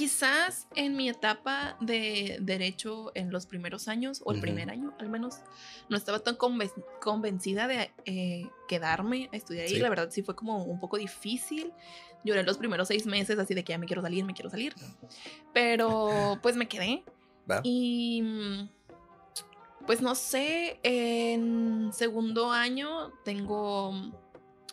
Quizás 0.01 0.67
en 0.77 0.97
mi 0.97 1.11
etapa 1.11 1.77
de 1.79 2.39
derecho 2.41 3.13
en 3.15 3.31
los 3.31 3.45
primeros 3.45 3.87
años, 3.87 4.23
o 4.25 4.33
el 4.33 4.41
primer 4.41 4.71
año 4.71 4.95
al 4.99 5.11
menos, 5.11 5.41
no 5.91 5.97
estaba 5.99 6.21
tan 6.21 6.37
convencida 6.37 7.69
de 7.69 7.93
eh, 8.07 8.49
quedarme 8.67 9.29
a 9.31 9.37
estudiar 9.37 9.67
ahí. 9.67 9.79
La 9.79 9.91
verdad 9.91 10.09
sí 10.11 10.23
fue 10.23 10.35
como 10.35 10.65
un 10.65 10.81
poco 10.81 10.97
difícil. 10.97 11.75
Lloré 12.25 12.45
los 12.45 12.57
primeros 12.57 12.89
seis 12.89 13.05
meses 13.05 13.39
así 13.39 13.53
de 13.53 13.63
que 13.63 13.75
ya 13.75 13.79
me 13.79 13.85
quiero 13.85 14.01
salir, 14.01 14.25
me 14.25 14.33
quiero 14.33 14.49
salir. 14.49 14.75
Pero 15.53 16.39
pues 16.43 16.57
me 16.57 16.67
quedé. 16.67 17.05
Y 17.63 18.71
pues 19.87 20.01
no 20.01 20.15
sé, 20.15 20.81
en 20.83 21.91
segundo 21.93 22.53
año 22.53 23.13
tengo, 23.23 23.93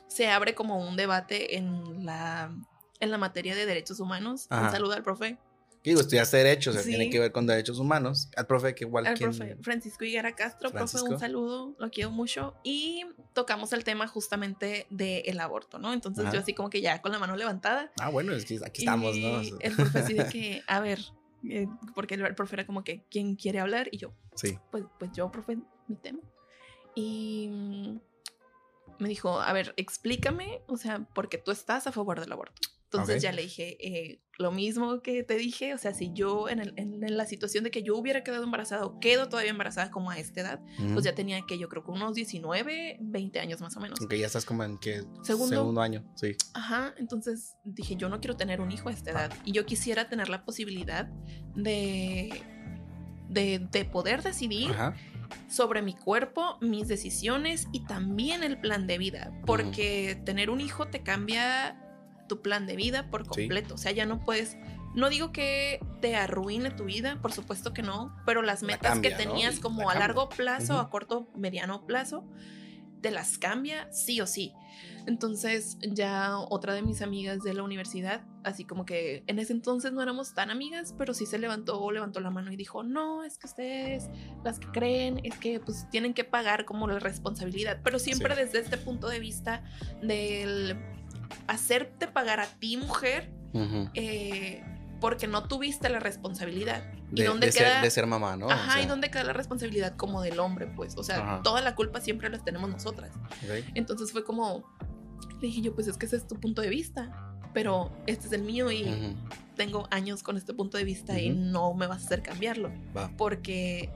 se 0.07 0.29
abre 0.29 0.55
como 0.55 0.77
un 0.87 0.95
debate 0.95 1.57
en 1.57 2.05
la 2.05 2.55
en 2.99 3.11
la 3.11 3.17
materia 3.17 3.55
de 3.55 3.65
derechos 3.65 3.99
humanos. 3.99 4.47
Un 4.49 4.71
saludo 4.71 4.93
al 4.93 5.03
profe. 5.03 5.37
Digo, 5.83 6.01
estudiaste 6.01 6.37
derechos, 6.37 6.75
o 6.75 6.79
sea, 6.79 6.85
tiene 6.85 7.09
que 7.09 7.17
ver 7.17 7.31
con 7.31 7.47
derechos 7.47 7.79
humanos. 7.79 8.29
Al 8.35 8.45
profe 8.45 8.75
que 8.75 8.83
igual. 8.83 9.07
Al 9.07 9.17
profe 9.17 9.55
Francisco 9.61 10.03
Higuera 10.03 10.35
Castro, 10.35 10.69
profe, 10.71 11.01
un 11.01 11.17
saludo, 11.17 11.75
lo 11.79 11.89
quiero 11.91 12.11
mucho. 12.11 12.55
Y 12.63 13.05
tocamos 13.33 13.71
el 13.71 13.85
tema 13.85 14.07
justamente 14.07 14.85
del 14.89 15.39
aborto, 15.39 15.79
¿no? 15.79 15.93
Entonces 15.93 16.25
yo 16.33 16.39
así 16.39 16.53
como 16.53 16.69
que 16.69 16.81
ya 16.81 17.01
con 17.01 17.13
la 17.13 17.19
mano 17.19 17.37
levantada. 17.37 17.91
Ah, 18.01 18.09
bueno, 18.09 18.33
es 18.33 18.43
que 18.43 18.59
aquí 18.65 18.81
estamos, 18.81 19.15
¿no? 19.15 19.39
El 19.39 19.75
profe 19.75 19.99
así 19.99 20.13
de 20.13 20.25
que, 20.27 20.61
a 20.67 20.81
ver, 20.81 20.99
eh, 21.49 21.67
porque 21.95 22.15
el 22.15 22.35
profe 22.35 22.55
era 22.55 22.65
como 22.65 22.83
que, 22.83 23.05
¿quién 23.09 23.35
quiere 23.35 23.59
hablar? 23.59 23.87
Y 23.91 23.97
yo, 23.97 24.13
sí. 24.35 24.59
Pues, 24.71 24.83
pues 24.99 25.11
yo, 25.13 25.31
profe, 25.31 25.57
mi 25.87 25.95
tema. 25.95 26.19
Y 26.95 27.49
me 28.99 29.07
dijo, 29.07 29.39
a 29.39 29.53
ver, 29.53 29.73
explícame, 29.77 30.61
o 30.67 30.75
sea, 30.75 31.07
porque 31.13 31.37
tú 31.37 31.51
estás 31.51 31.87
a 31.87 31.91
favor 31.91 32.19
del 32.19 32.31
aborto. 32.31 32.61
Entonces 32.91 33.21
ya 33.21 33.33
le 33.33 33.41
dije 33.41 33.77
eh, 33.85 34.21
lo 34.37 34.51
mismo 34.51 35.01
que 35.01 35.23
te 35.23 35.35
dije, 35.35 35.73
o 35.73 35.77
sea, 35.77 35.93
si 35.93 36.13
yo 36.13 36.47
en, 36.47 36.59
el, 36.59 36.73
en, 36.77 37.17
la 37.17 37.25
situación 37.25 37.65
de 37.65 37.71
que 37.71 37.83
yo 37.83 37.97
hubiera 37.97 38.23
quedado 38.23 38.45
embarazada 38.45 38.85
o 38.85 38.97
quedo 38.99 39.27
todavía 39.27 39.51
embarazada 39.51 39.91
como 39.91 40.09
a 40.09 40.17
esta 40.17 40.39
edad, 40.39 40.61
pues 40.93 41.03
ya 41.03 41.13
tenía 41.13 41.41
que 41.45 41.57
yo 41.57 41.67
creo 41.67 41.83
que 41.83 41.91
unos 41.91 42.13
19, 42.13 42.99
20 43.01 43.39
años 43.39 43.59
más 43.59 43.75
o 43.75 43.81
menos. 43.81 43.99
Aunque 43.99 44.17
ya 44.17 44.27
estás 44.27 44.45
como 44.45 44.63
en 44.63 44.77
que 44.77 45.03
segundo, 45.23 45.81
año, 45.81 46.05
sí. 46.15 46.35
Ajá, 46.53 46.93
entonces 46.97 47.55
dije, 47.65 47.97
yo 47.97 48.07
no 48.07 48.21
quiero 48.21 48.37
tener 48.37 48.61
un 48.61 48.71
hijo 48.71 48.87
a 48.87 48.93
esta 48.93 49.11
edad 49.11 49.33
y 49.43 49.51
yo 49.51 49.65
quisiera 49.65 50.07
tener 50.07 50.29
la 50.29 50.45
posibilidad 50.45 51.07
de, 51.55 52.41
de, 53.29 53.67
de 53.71 53.85
poder 53.85 54.23
decidir. 54.23 54.73
sobre 55.49 55.81
mi 55.81 55.93
cuerpo, 55.93 56.57
mis 56.61 56.87
decisiones 56.87 57.67
y 57.73 57.81
también 57.81 58.43
el 58.43 58.61
plan 58.61 58.87
de 58.87 58.97
vida, 58.97 59.37
porque 59.45 60.21
tener 60.23 60.49
un 60.49 60.61
hijo 60.61 60.87
te 60.87 61.03
cambia 61.03 61.86
tu 62.27 62.41
plan 62.41 62.65
de 62.65 62.75
vida 62.75 63.09
por 63.09 63.25
completo. 63.25 63.75
O 63.75 63.77
sea, 63.77 63.91
ya 63.91 64.05
no 64.05 64.19
puedes. 64.19 64.57
No 64.95 65.09
digo 65.09 65.31
que 65.31 65.79
te 66.01 66.15
arruine 66.15 66.71
tu 66.71 66.85
vida, 66.85 67.19
por 67.21 67.31
supuesto 67.31 67.73
que 67.73 67.83
no, 67.83 68.15
pero 68.25 68.41
las 68.41 68.63
metas 68.63 68.99
que 68.99 69.11
tenías 69.11 69.59
como 69.59 69.89
a 69.89 69.95
largo 69.95 70.29
plazo, 70.29 70.79
a 70.79 70.89
corto, 70.89 71.29
mediano 71.35 71.85
plazo, 71.85 72.23
te 73.01 73.11
las 73.11 73.37
cambia 73.37 73.91
sí 73.91 74.21
o 74.21 74.27
sí. 74.27 74.53
Entonces 75.05 75.77
ya 75.81 76.37
otra 76.37 76.73
de 76.73 76.81
mis 76.81 77.01
amigas 77.01 77.41
de 77.41 77.53
la 77.53 77.63
universidad, 77.63 78.25
así 78.43 78.65
como 78.65 78.85
que 78.85 79.23
en 79.27 79.39
ese 79.39 79.53
entonces 79.53 79.93
no 79.93 80.01
éramos 80.01 80.33
tan 80.33 80.51
amigas, 80.51 80.93
pero 80.97 81.13
sí 81.13 81.25
se 81.25 81.39
levantó, 81.39 81.89
levantó 81.91 82.19
la 82.19 82.29
mano 82.29 82.51
y 82.51 82.57
dijo, 82.57 82.83
no, 82.83 83.23
es 83.23 83.37
que 83.37 83.47
ustedes, 83.47 84.09
las 84.43 84.59
que 84.59 84.67
creen, 84.67 85.21
es 85.23 85.37
que 85.37 85.59
pues 85.61 85.89
tienen 85.89 86.13
que 86.13 86.25
pagar 86.25 86.65
como 86.65 86.87
la 86.87 86.99
responsabilidad, 86.99 87.79
pero 87.83 87.99
siempre 87.99 88.35
desde 88.35 88.59
este 88.59 88.77
punto 88.77 89.07
de 89.07 89.19
vista 89.19 89.63
del 90.01 90.77
hacerte 91.47 92.07
pagar 92.07 92.39
a 92.39 92.47
ti, 92.47 92.77
mujer, 92.77 93.29
eh, 93.93 94.63
porque 94.99 95.27
no 95.27 95.47
tuviste 95.47 95.89
la 95.89 95.99
responsabilidad. 95.99 96.83
¿Y 97.11 97.21
de, 97.21 97.27
dónde 97.27 97.49
queda? 97.51 97.75
Ser, 97.75 97.83
de 97.83 97.91
ser 97.91 98.07
mamá, 98.07 98.35
¿no? 98.35 98.49
Ajá, 98.49 98.81
y 98.81 98.85
dónde 98.85 99.09
queda 99.09 99.23
la 99.23 99.33
responsabilidad 99.33 99.95
como 99.95 100.21
del 100.21 100.39
hombre, 100.39 100.67
pues. 100.67 100.97
O 100.97 101.03
sea, 101.03 101.41
toda 101.43 101.61
la 101.61 101.75
culpa 101.75 102.01
siempre 102.01 102.29
la 102.29 102.39
tenemos 102.39 102.69
nosotras. 102.69 103.11
Entonces 103.75 104.11
fue 104.11 104.23
como, 104.23 104.65
le 105.39 105.47
dije 105.47 105.61
yo, 105.61 105.73
pues 105.73 105.87
es 105.87 105.97
que 105.97 106.05
ese 106.05 106.17
es 106.17 106.27
tu 106.27 106.39
punto 106.39 106.61
de 106.61 106.69
vista, 106.69 107.37
pero 107.53 107.91
este 108.07 108.27
es 108.27 108.33
el 108.33 108.43
mío 108.43 108.71
y 108.71 109.15
tengo 109.55 109.87
años 109.91 110.23
con 110.23 110.37
este 110.37 110.53
punto 110.53 110.77
de 110.77 110.83
vista 110.83 111.19
y 111.19 111.29
no 111.29 111.73
me 111.73 111.87
vas 111.87 112.03
a 112.03 112.05
hacer 112.05 112.21
cambiarlo. 112.21 112.71
Porque 113.17 113.89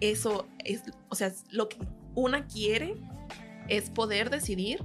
eso 0.00 0.46
es, 0.64 0.82
o 1.08 1.14
sea, 1.14 1.32
lo 1.50 1.68
que 1.68 1.78
una 2.14 2.46
quiere 2.46 2.96
es 3.68 3.90
poder 3.90 4.30
decidir 4.30 4.82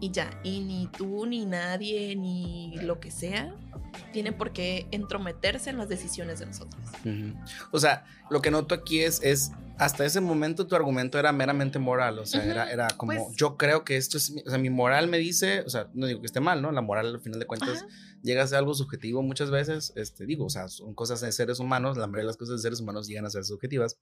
y 0.00 0.10
ya. 0.10 0.30
Y 0.42 0.60
ni 0.60 0.86
tú, 0.88 1.26
ni 1.26 1.44
nadie, 1.44 2.16
ni 2.16 2.76
lo 2.82 3.00
que 3.00 3.10
sea, 3.10 3.54
tiene 4.12 4.32
por 4.32 4.52
qué 4.52 4.86
entrometerse 4.90 5.70
en 5.70 5.78
las 5.78 5.88
decisiones 5.88 6.40
de 6.40 6.46
nosotros. 6.46 6.82
O 7.70 7.78
sea, 7.78 8.04
lo 8.30 8.40
que 8.40 8.50
noto 8.50 8.74
aquí 8.74 9.00
es, 9.00 9.22
es, 9.22 9.52
hasta 9.78 10.04
ese 10.04 10.20
momento 10.20 10.66
tu 10.66 10.74
argumento 10.74 11.18
era 11.18 11.32
meramente 11.32 11.78
moral, 11.78 12.18
o 12.18 12.26
sea, 12.26 12.44
era, 12.44 12.70
era 12.70 12.88
como, 12.96 13.12
pues 13.12 13.36
yo 13.36 13.56
creo 13.56 13.84
que 13.84 13.96
esto 13.96 14.18
es, 14.18 14.32
o 14.46 14.50
sea, 14.50 14.58
mi 14.58 14.70
moral 14.70 15.08
me 15.08 15.18
dice, 15.18 15.62
o 15.62 15.70
sea, 15.70 15.88
no 15.94 16.06
digo 16.06 16.20
que 16.20 16.26
esté 16.26 16.40
mal, 16.40 16.60
¿no? 16.60 16.70
La 16.72 16.82
moral 16.82 17.14
al 17.14 17.20
final 17.20 17.38
de 17.38 17.46
cuentas 17.46 17.86
llega 18.22 18.42
a 18.42 18.46
ser 18.46 18.58
algo 18.58 18.74
subjetivo 18.74 19.22
muchas 19.22 19.50
veces, 19.50 19.92
este, 19.96 20.26
digo, 20.26 20.44
o 20.44 20.50
sea, 20.50 20.68
son 20.68 20.94
cosas 20.94 21.20
de 21.20 21.32
seres 21.32 21.60
humanos, 21.60 21.96
la 21.96 22.06
mayoría 22.06 22.24
de 22.24 22.26
las 22.26 22.36
cosas 22.36 22.56
de 22.56 22.62
seres 22.62 22.80
humanos 22.80 23.06
llegan 23.06 23.24
a 23.24 23.30
ser 23.30 23.44
subjetivas. 23.44 23.98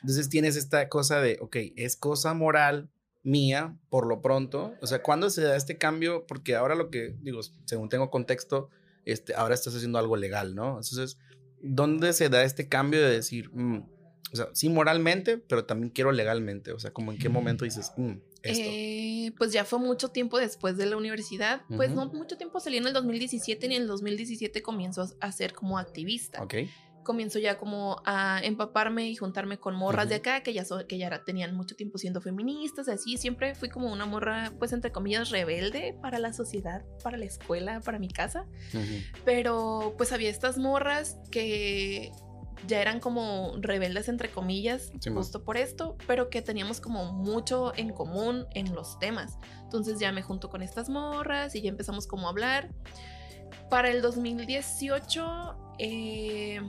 Entonces 0.00 0.28
tienes 0.28 0.56
esta 0.56 0.88
cosa 0.88 1.20
de, 1.20 1.38
ok, 1.40 1.56
es 1.76 1.96
cosa 1.96 2.32
moral 2.32 2.88
mía 3.22 3.76
por 3.88 4.06
lo 4.06 4.20
pronto. 4.20 4.74
O 4.80 4.86
sea, 4.86 5.02
¿cuándo 5.02 5.30
se 5.30 5.42
da 5.42 5.56
este 5.56 5.76
cambio? 5.78 6.26
Porque 6.26 6.56
ahora 6.56 6.74
lo 6.74 6.90
que 6.90 7.14
digo, 7.20 7.40
según 7.64 7.88
tengo 7.88 8.10
contexto, 8.10 8.70
este, 9.04 9.34
ahora 9.34 9.54
estás 9.54 9.74
haciendo 9.74 9.98
algo 9.98 10.16
legal, 10.16 10.54
¿no? 10.54 10.68
Entonces, 10.68 11.18
¿dónde 11.60 12.12
se 12.12 12.28
da 12.28 12.42
este 12.42 12.68
cambio 12.68 13.02
de 13.02 13.10
decir, 13.10 13.50
mm, 13.52 13.86
o 14.32 14.36
sea, 14.36 14.48
sí 14.52 14.68
moralmente, 14.68 15.38
pero 15.38 15.64
también 15.64 15.90
quiero 15.90 16.12
legalmente? 16.12 16.72
O 16.72 16.78
sea, 16.78 16.92
como 16.92 17.12
en 17.12 17.18
qué 17.18 17.28
momento 17.28 17.64
dices, 17.64 17.92
mm, 17.96 18.12
esto. 18.42 18.64
Eh, 18.66 19.32
pues 19.36 19.52
ya 19.52 19.64
fue 19.64 19.78
mucho 19.78 20.08
tiempo 20.08 20.38
después 20.38 20.76
de 20.76 20.86
la 20.86 20.96
universidad. 20.96 21.62
Pues 21.76 21.90
no 21.90 22.06
mucho 22.06 22.36
tiempo 22.36 22.60
salí 22.60 22.76
en 22.76 22.86
el 22.86 22.92
2017 22.92 23.66
ni 23.68 23.76
en 23.76 23.82
el 23.82 23.88
2017 23.88 24.62
comienzo 24.62 25.08
a 25.20 25.32
ser 25.32 25.52
como 25.52 25.78
activista. 25.78 26.42
Ok 26.42 26.54
comienzo 27.08 27.38
ya 27.38 27.56
como 27.56 28.02
a 28.04 28.38
empaparme 28.44 29.08
y 29.08 29.16
juntarme 29.16 29.58
con 29.58 29.74
morras 29.74 30.10
de 30.10 30.16
acá 30.16 30.42
que 30.42 30.52
ya, 30.52 30.62
que 30.86 30.98
ya 30.98 31.24
tenían 31.24 31.56
mucho 31.56 31.74
tiempo 31.74 31.96
siendo 31.96 32.20
feministas, 32.20 32.86
así 32.86 33.16
siempre 33.16 33.54
fui 33.54 33.70
como 33.70 33.90
una 33.90 34.04
morra, 34.04 34.52
pues 34.58 34.74
entre 34.74 34.92
comillas, 34.92 35.30
rebelde 35.30 35.96
para 36.02 36.18
la 36.18 36.34
sociedad, 36.34 36.84
para 37.02 37.16
la 37.16 37.24
escuela, 37.24 37.80
para 37.80 37.98
mi 37.98 38.08
casa, 38.08 38.44
pero 39.24 39.94
pues 39.96 40.12
había 40.12 40.28
estas 40.28 40.58
morras 40.58 41.16
que 41.30 42.12
ya 42.66 42.82
eran 42.82 43.00
como 43.00 43.54
rebeldes 43.58 44.10
entre 44.10 44.28
comillas, 44.28 44.92
justo 45.14 45.44
por 45.44 45.56
esto, 45.56 45.96
pero 46.06 46.28
que 46.28 46.42
teníamos 46.42 46.78
como 46.78 47.14
mucho 47.14 47.72
en 47.74 47.94
común 47.94 48.44
en 48.50 48.74
los 48.74 48.98
temas. 48.98 49.38
Entonces 49.62 49.98
ya 49.98 50.12
me 50.12 50.20
junto 50.20 50.50
con 50.50 50.60
estas 50.60 50.90
morras 50.90 51.54
y 51.54 51.62
ya 51.62 51.70
empezamos 51.70 52.06
como 52.06 52.26
a 52.26 52.30
hablar. 52.32 52.68
Para 53.70 53.88
el 53.88 54.02
2018, 54.02 55.56
eh, 55.78 56.60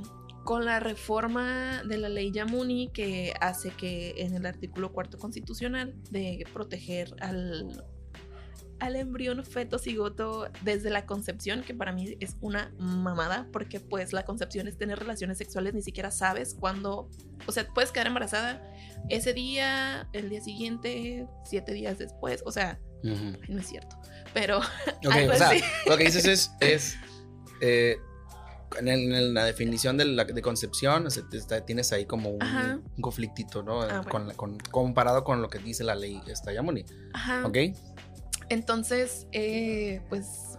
con 0.49 0.65
la 0.65 0.79
reforma 0.79 1.83
de 1.83 1.99
la 1.99 2.09
ley 2.09 2.31
Yamuni 2.31 2.89
que 2.91 3.35
hace 3.39 3.69
que 3.69 4.15
en 4.17 4.33
el 4.33 4.47
artículo 4.47 4.91
cuarto 4.91 5.19
constitucional 5.19 5.93
de 6.09 6.43
proteger 6.51 7.15
al 7.19 7.85
al 8.79 8.95
embrión 8.95 9.45
feto 9.45 9.77
cigoto 9.77 10.49
desde 10.63 10.89
la 10.89 11.05
concepción, 11.05 11.61
que 11.61 11.75
para 11.75 11.91
mí 11.91 12.17
es 12.19 12.35
una 12.41 12.73
mamada, 12.79 13.47
porque 13.53 13.79
pues 13.79 14.11
la 14.11 14.25
concepción 14.25 14.67
es 14.67 14.75
tener 14.75 14.97
relaciones 14.97 15.37
sexuales, 15.37 15.75
ni 15.75 15.83
siquiera 15.83 16.09
sabes 16.09 16.55
cuándo, 16.59 17.11
o 17.45 17.51
sea, 17.51 17.67
puedes 17.67 17.91
quedar 17.91 18.07
embarazada 18.07 18.59
ese 19.07 19.33
día, 19.33 20.09
el 20.13 20.31
día 20.31 20.41
siguiente, 20.41 21.27
siete 21.45 21.73
días 21.73 21.99
después, 21.99 22.41
o 22.43 22.51
sea, 22.51 22.79
no 23.03 23.59
es 23.59 23.67
cierto, 23.67 23.99
pero... 24.33 24.57
o 25.05 25.35
sea, 25.35 25.51
lo 25.85 25.95
que 25.95 26.05
dices 26.05 26.25
es, 26.25 26.51
es 26.59 26.95
eh, 27.61 27.97
en, 28.77 29.33
la 29.33 29.45
definición 29.45 29.97
de, 29.97 30.05
la, 30.05 30.25
de 30.25 30.41
concepción, 30.41 31.07
tienes 31.65 31.91
ahí 31.91 32.05
como 32.05 32.29
un, 32.31 32.83
conflictito, 33.01 33.63
¿no? 33.63 33.81
Ah, 33.81 34.03
comparado 34.71 35.23
con 35.23 35.41
lo 35.41 35.49
que 35.49 35.59
dice 35.59 35.83
la 35.83 35.95
ley 35.95 36.21
esta 36.27 36.53
Yamuni. 36.53 36.85
Ajá. 37.13 37.45
¿Ok? 37.45 37.57
Entonces, 38.49 39.27
eh, 39.31 40.01
pues 40.09 40.57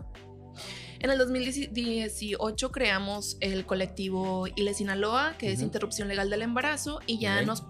en 1.00 1.11
el 1.11 1.19
2018 1.19 2.73
creamos 2.73 3.37
el 3.40 3.64
colectivo 3.67 4.47
Ile 4.55 4.75
Sinaloa, 4.75 5.35
que 5.38 5.52
es 5.52 5.61
interrupción 5.61 6.09
legal 6.09 6.31
del 6.31 6.43
embarazo, 6.43 7.00
y 7.07 7.19
ya 7.19 7.43
nos 7.43 7.64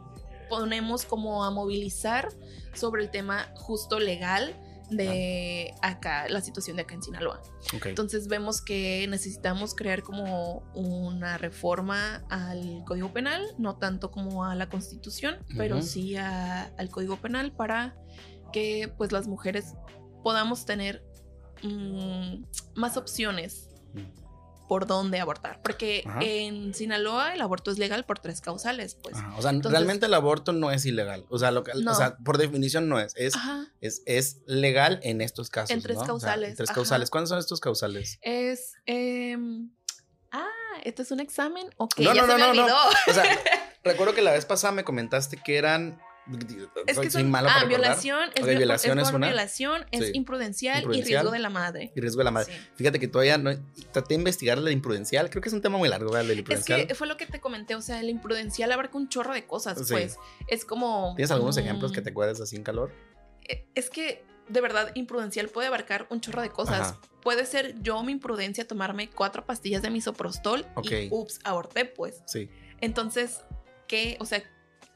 ponemos 0.49 1.05
como 1.05 1.45
a 1.45 1.51
movilizar 1.51 2.29
sobre 2.75 3.03
el 3.03 3.11
tema 3.11 3.53
justo 3.55 4.01
legal 4.01 4.55
de 4.91 5.75
acá, 5.83 6.29
la 6.29 6.41
situación 6.41 6.77
de 6.77 6.83
acá 6.83 6.95
en 6.95 7.03
Sinaloa. 7.03 7.41
Entonces 7.85 8.29
vemos 8.29 8.61
que 8.61 9.07
necesitamos 9.09 9.75
crear 9.75 10.03
como 10.03 10.63
una 10.75 11.39
reforma 11.39 12.25
al 12.29 12.85
Código 12.87 13.13
Penal, 13.13 13.43
no 13.59 13.77
tanto 13.77 14.11
como 14.11 14.45
a 14.45 14.55
la 14.55 14.69
Constitución, 14.69 15.39
pero 15.57 15.83
sí 15.83 16.17
al 16.17 16.91
Código 16.91 17.17
Penal 17.17 17.53
para 17.53 17.97
que 18.53 18.93
pues 18.97 19.13
las 19.13 19.29
mujeres 19.29 19.75
podamos 20.23 20.67
tener 20.67 21.03
mm, 21.63 22.45
más 22.75 22.97
opciones 22.97 23.69
mm. 23.95 24.20
Por 24.71 24.87
dónde 24.87 25.19
abortar. 25.19 25.61
Porque 25.63 26.05
en 26.21 26.75
Sinaloa 26.75 27.35
el 27.35 27.41
aborto 27.41 27.73
es 27.73 27.79
legal 27.79 28.05
por 28.05 28.21
tres 28.21 28.41
causales, 28.41 28.95
pues. 28.95 29.17
O 29.37 29.43
sea, 29.43 29.51
realmente 29.65 30.07
el 30.07 30.15
aborto 30.15 30.53
no 30.53 30.71
es 30.71 30.87
ilegal. 30.87 31.27
O 31.29 31.41
sea, 31.41 31.51
lo 31.51 31.63
o 31.63 31.95
sea, 31.97 32.17
por 32.19 32.39
definición 32.39 32.89
no 32.89 33.01
es. 33.01 33.13
Es, 33.17 33.35
es. 34.07 34.37
legal 34.47 35.01
en 35.03 35.23
estos 35.23 35.51
casos. 35.51 35.71
En 35.71 35.83
tres 35.83 35.99
causales. 36.07 36.51
en 36.51 36.57
tres 36.57 36.71
causales. 36.71 37.11
¿Cuáles 37.11 37.31
son 37.31 37.41
estos 37.41 37.59
causales? 37.59 38.21
Es. 38.23 38.75
Em, 38.87 39.73
ah, 40.31 40.47
¿esto 40.85 41.03
es 41.03 41.11
un 41.11 41.19
examen? 41.19 41.69
Ok, 41.77 41.99
no, 41.99 42.15
ya 42.15 42.23
no, 42.23 42.33
se 42.33 42.39
no, 42.39 42.55
me 42.55 42.61
olvidó. 42.61 42.77
O 43.09 43.13
sea, 43.13 43.25
recuerdo 43.83 44.15
que 44.15 44.23
la 44.23 44.31
vez 44.31 44.47
pasada 44.47 44.73
me 44.73 44.85
comentaste 44.85 45.37
que 45.37 45.57
eran 45.57 46.01
es 46.87 46.99
que 46.99 47.11
son, 47.11 47.35
ah, 47.35 47.65
violación, 47.67 48.31
es, 48.35 48.47
violación 48.47 48.99
es, 48.99 49.11
una. 49.13 49.27
Violación 49.29 49.85
es 49.91 50.15
imprudencial, 50.15 50.85
y 50.95 51.03
riesgo 51.03 51.31
de 51.31 51.39
la 51.39 51.51
madre. 51.51 51.93
Y 51.95 52.01
riesgo 52.01 52.19
de 52.19 52.25
la 52.25 52.31
madre. 52.31 52.53
Fíjate 52.75 53.01
que 53.01 53.09
todavía 53.09 53.39
no 53.39 53.51
traté 53.93 54.15
de 54.15 54.15
investigar 54.17 54.59
la 54.59 54.71
imprudencial. 54.71 55.31
Creo 55.31 55.43
que 55.43 55.49
es 55.49 55.55
un 55.55 55.63
tema 55.63 55.79
muy 55.79 55.89
largo, 55.89 56.11
¿verdad? 56.11 56.33
imprudencial. 56.33 56.81
Es 56.81 56.87
que 56.87 56.95
fue 56.95 57.07
lo 57.07 57.17
que 57.17 57.27
te 57.27 57.41
comenté. 57.41 57.75
O 57.75 57.83
sea, 57.83 58.01
el 58.01 58.09
imprudencial 58.09 58.71
abarca 58.73 58.97
un 58.97 59.09
chorro 59.09 59.35
de 59.35 59.47
cosas, 59.47 59.79
pues. 59.89 60.19
Es 60.47 60.65
como. 60.65 61.15
¿Tienes 61.17 61.31
algunos 61.31 61.57
ejemplos 61.57 61.93
que 61.93 62.03
te 62.03 62.11
acuerdes 62.11 62.41
así 62.41 62.57
en 62.57 62.63
calor? 62.63 62.93
E, 63.49 63.67
es 63.75 63.91
que 63.91 64.25
de 64.51 64.61
verdad, 64.61 64.91
imprudencial 64.95 65.49
puede 65.49 65.69
abarcar 65.69 66.07
un 66.11 66.21
chorro 66.21 66.43
de 66.43 66.51
cosas. 66.51 66.97
Puede 67.23 67.47
ser 67.47 67.81
yo 67.83 68.03
mi 68.03 68.13
imprudencia 68.13 68.67
tomarme 68.67 69.09
cuatro 69.09 69.47
pastillas 69.47 69.83
de 69.83 69.91
misoprostol 69.91 70.67
y 70.83 71.09
ups, 71.11 71.39
aborté, 71.45 71.85
pues. 71.85 72.23
Sí. 72.27 72.51
Entonces, 72.81 73.43
¿qué? 73.87 74.17
O 74.21 74.27
sea, 74.27 74.43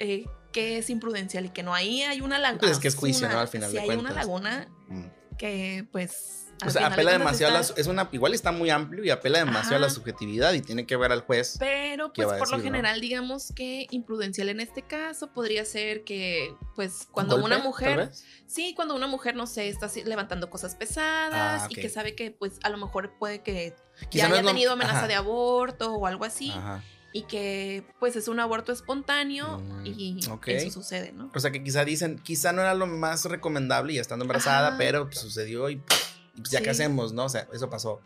eh, 0.00 0.26
que 0.54 0.78
es 0.78 0.88
imprudencial 0.88 1.46
y 1.46 1.48
que 1.48 1.64
no. 1.64 1.74
Ahí 1.74 2.02
hay 2.02 2.20
una 2.20 2.38
laguna. 2.38 2.60
Pues 2.60 2.70
es 2.70 2.78
que 2.78 2.86
es 2.86 2.94
juicio, 2.94 3.28
¿no? 3.28 3.40
Al 3.40 3.48
final 3.48 3.72
de 3.72 3.84
cuentas. 3.84 3.96
hay 3.96 4.00
una 4.00 4.12
laguna 4.12 4.68
mm. 4.88 5.04
que, 5.36 5.86
pues. 5.90 6.40
O 6.64 6.70
sea, 6.70 6.86
apela 6.86 7.10
demasiado 7.10 7.56
a 7.56 7.60
la, 7.60 7.66
es 7.76 7.86
una 7.88 8.08
igual 8.12 8.32
está 8.32 8.52
muy 8.52 8.70
amplio 8.70 9.02
y 9.02 9.10
apela 9.10 9.40
demasiado 9.40 9.74
a 9.74 9.80
la 9.80 9.90
subjetividad 9.90 10.52
y 10.52 10.60
tiene 10.60 10.86
que 10.86 10.96
ver 10.96 11.10
al 11.10 11.22
juez. 11.22 11.56
Pero 11.58 12.12
pues 12.12 12.28
por 12.28 12.48
lo 12.48 12.60
general 12.60 13.00
digamos 13.00 13.52
que 13.56 13.88
imprudencial 13.90 14.48
en 14.48 14.60
este 14.60 14.82
caso 14.82 15.32
podría 15.32 15.64
ser 15.64 16.04
que 16.04 16.54
pues 16.76 17.08
cuando 17.10 17.36
una 17.44 17.58
mujer 17.58 18.12
sí, 18.46 18.72
cuando 18.76 18.94
una 18.94 19.08
mujer 19.08 19.34
no 19.34 19.48
sé, 19.48 19.68
está 19.68 19.90
levantando 20.04 20.48
cosas 20.48 20.76
pesadas 20.76 21.62
ah, 21.64 21.68
y 21.68 21.74
que 21.74 21.88
sabe 21.88 22.14
que 22.14 22.30
pues 22.30 22.60
a 22.62 22.68
lo 22.68 22.78
mejor 22.78 23.18
puede 23.18 23.42
que 23.42 23.74
ya 24.12 24.26
haya 24.26 24.44
tenido 24.44 24.74
amenaza 24.74 25.08
de 25.08 25.14
aborto 25.14 25.92
o 25.92 26.06
algo 26.06 26.24
así. 26.24 26.52
Ajá 26.52 26.84
y 27.16 27.22
que 27.22 27.85
pues 28.00 28.16
es 28.16 28.27
un 28.27 28.40
aborto 28.40 28.72
espontáneo 28.72 29.61
mm, 29.61 29.87
y 29.87 30.18
eso 30.18 30.70
sucede, 30.72 31.12
¿no? 31.12 31.31
O 31.33 31.38
sea 31.38 31.53
que 31.53 31.62
quizá 31.62 31.85
dicen, 31.85 32.18
quizá 32.18 32.53
no 32.53 32.61
era 32.61 32.74
lo 32.74 32.88
más 32.88 33.24
recomendable 33.27 33.92
y 33.92 33.98
estando 34.00 34.24
embarazada, 34.24 34.77
pero 34.77 35.07
pues, 35.07 35.20
sucedió 35.20 35.70
y 35.70 35.77
pues, 35.77 36.50
ya 36.50 36.61
que 36.61 36.70
hacemos, 36.70 37.12
¿no? 37.12 37.27
O 37.27 37.29
sea, 37.29 37.46
eso 37.53 37.70
pasó. 37.70 38.03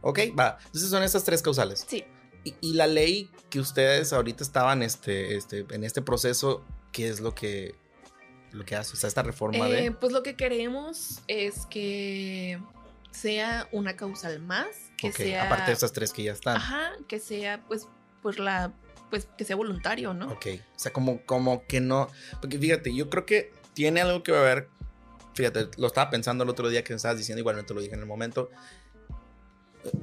Ok, 0.00 0.18
va. 0.36 0.58
Entonces 0.66 0.90
son 0.90 1.04
estas 1.04 1.22
tres 1.22 1.40
causales. 1.40 1.86
Sí. 1.86 2.04
Y, 2.60 2.72
la 2.72 2.88
ley 2.88 3.30
que 3.48 3.60
ustedes 3.60 4.12
ahorita 4.12 4.42
estaban 4.42 4.82
este, 4.82 5.36
este, 5.36 5.64
en 5.70 5.84
este 5.84 6.02
proceso, 6.02 6.64
¿qué 6.90 7.08
es 7.08 7.20
lo 7.20 7.36
que, 7.36 7.76
lo 8.50 8.64
que 8.64 8.74
hace? 8.74 8.94
O 8.94 8.96
sea, 8.96 9.06
esta 9.06 9.22
reforma 9.22 9.66
de... 9.66 9.86
Eh, 9.86 9.90
pues 9.92 10.12
lo 10.12 10.24
que 10.24 10.34
queremos 10.34 11.20
es 11.28 11.66
que 11.66 12.60
sea 13.12 13.68
una 13.70 13.96
causal 13.96 14.40
más, 14.40 14.66
que 14.96 15.12
sea... 15.12 15.44
Aparte 15.46 15.66
de 15.66 15.72
esas 15.74 15.92
tres 15.92 16.12
que 16.12 16.24
ya 16.24 16.32
están. 16.32 16.56
Ajá, 16.56 16.92
que 17.06 17.20
sea 17.20 17.62
pues 17.68 17.86
pues 18.22 18.38
la 18.38 18.72
pues 19.10 19.28
que 19.36 19.44
sea 19.44 19.56
voluntario, 19.56 20.12
¿no? 20.14 20.26
Ok, 20.32 20.46
o 20.76 20.78
sea, 20.78 20.92
como, 20.92 21.22
como 21.24 21.66
que 21.66 21.80
no, 21.80 22.08
porque 22.40 22.58
fíjate, 22.58 22.94
yo 22.94 23.08
creo 23.08 23.24
que 23.24 23.52
tiene 23.74 24.00
algo 24.02 24.22
que 24.22 24.32
ver, 24.32 24.68
fíjate, 25.34 25.68
lo 25.78 25.86
estaba 25.86 26.10
pensando 26.10 26.44
el 26.44 26.50
otro 26.50 26.68
día 26.68 26.84
que 26.84 26.92
me 26.92 26.96
estabas 26.96 27.16
diciendo, 27.16 27.40
igual 27.40 27.56
no 27.56 27.64
te 27.64 27.74
lo 27.74 27.80
dije 27.80 27.94
en 27.94 28.00
el 28.00 28.06
momento, 28.06 28.50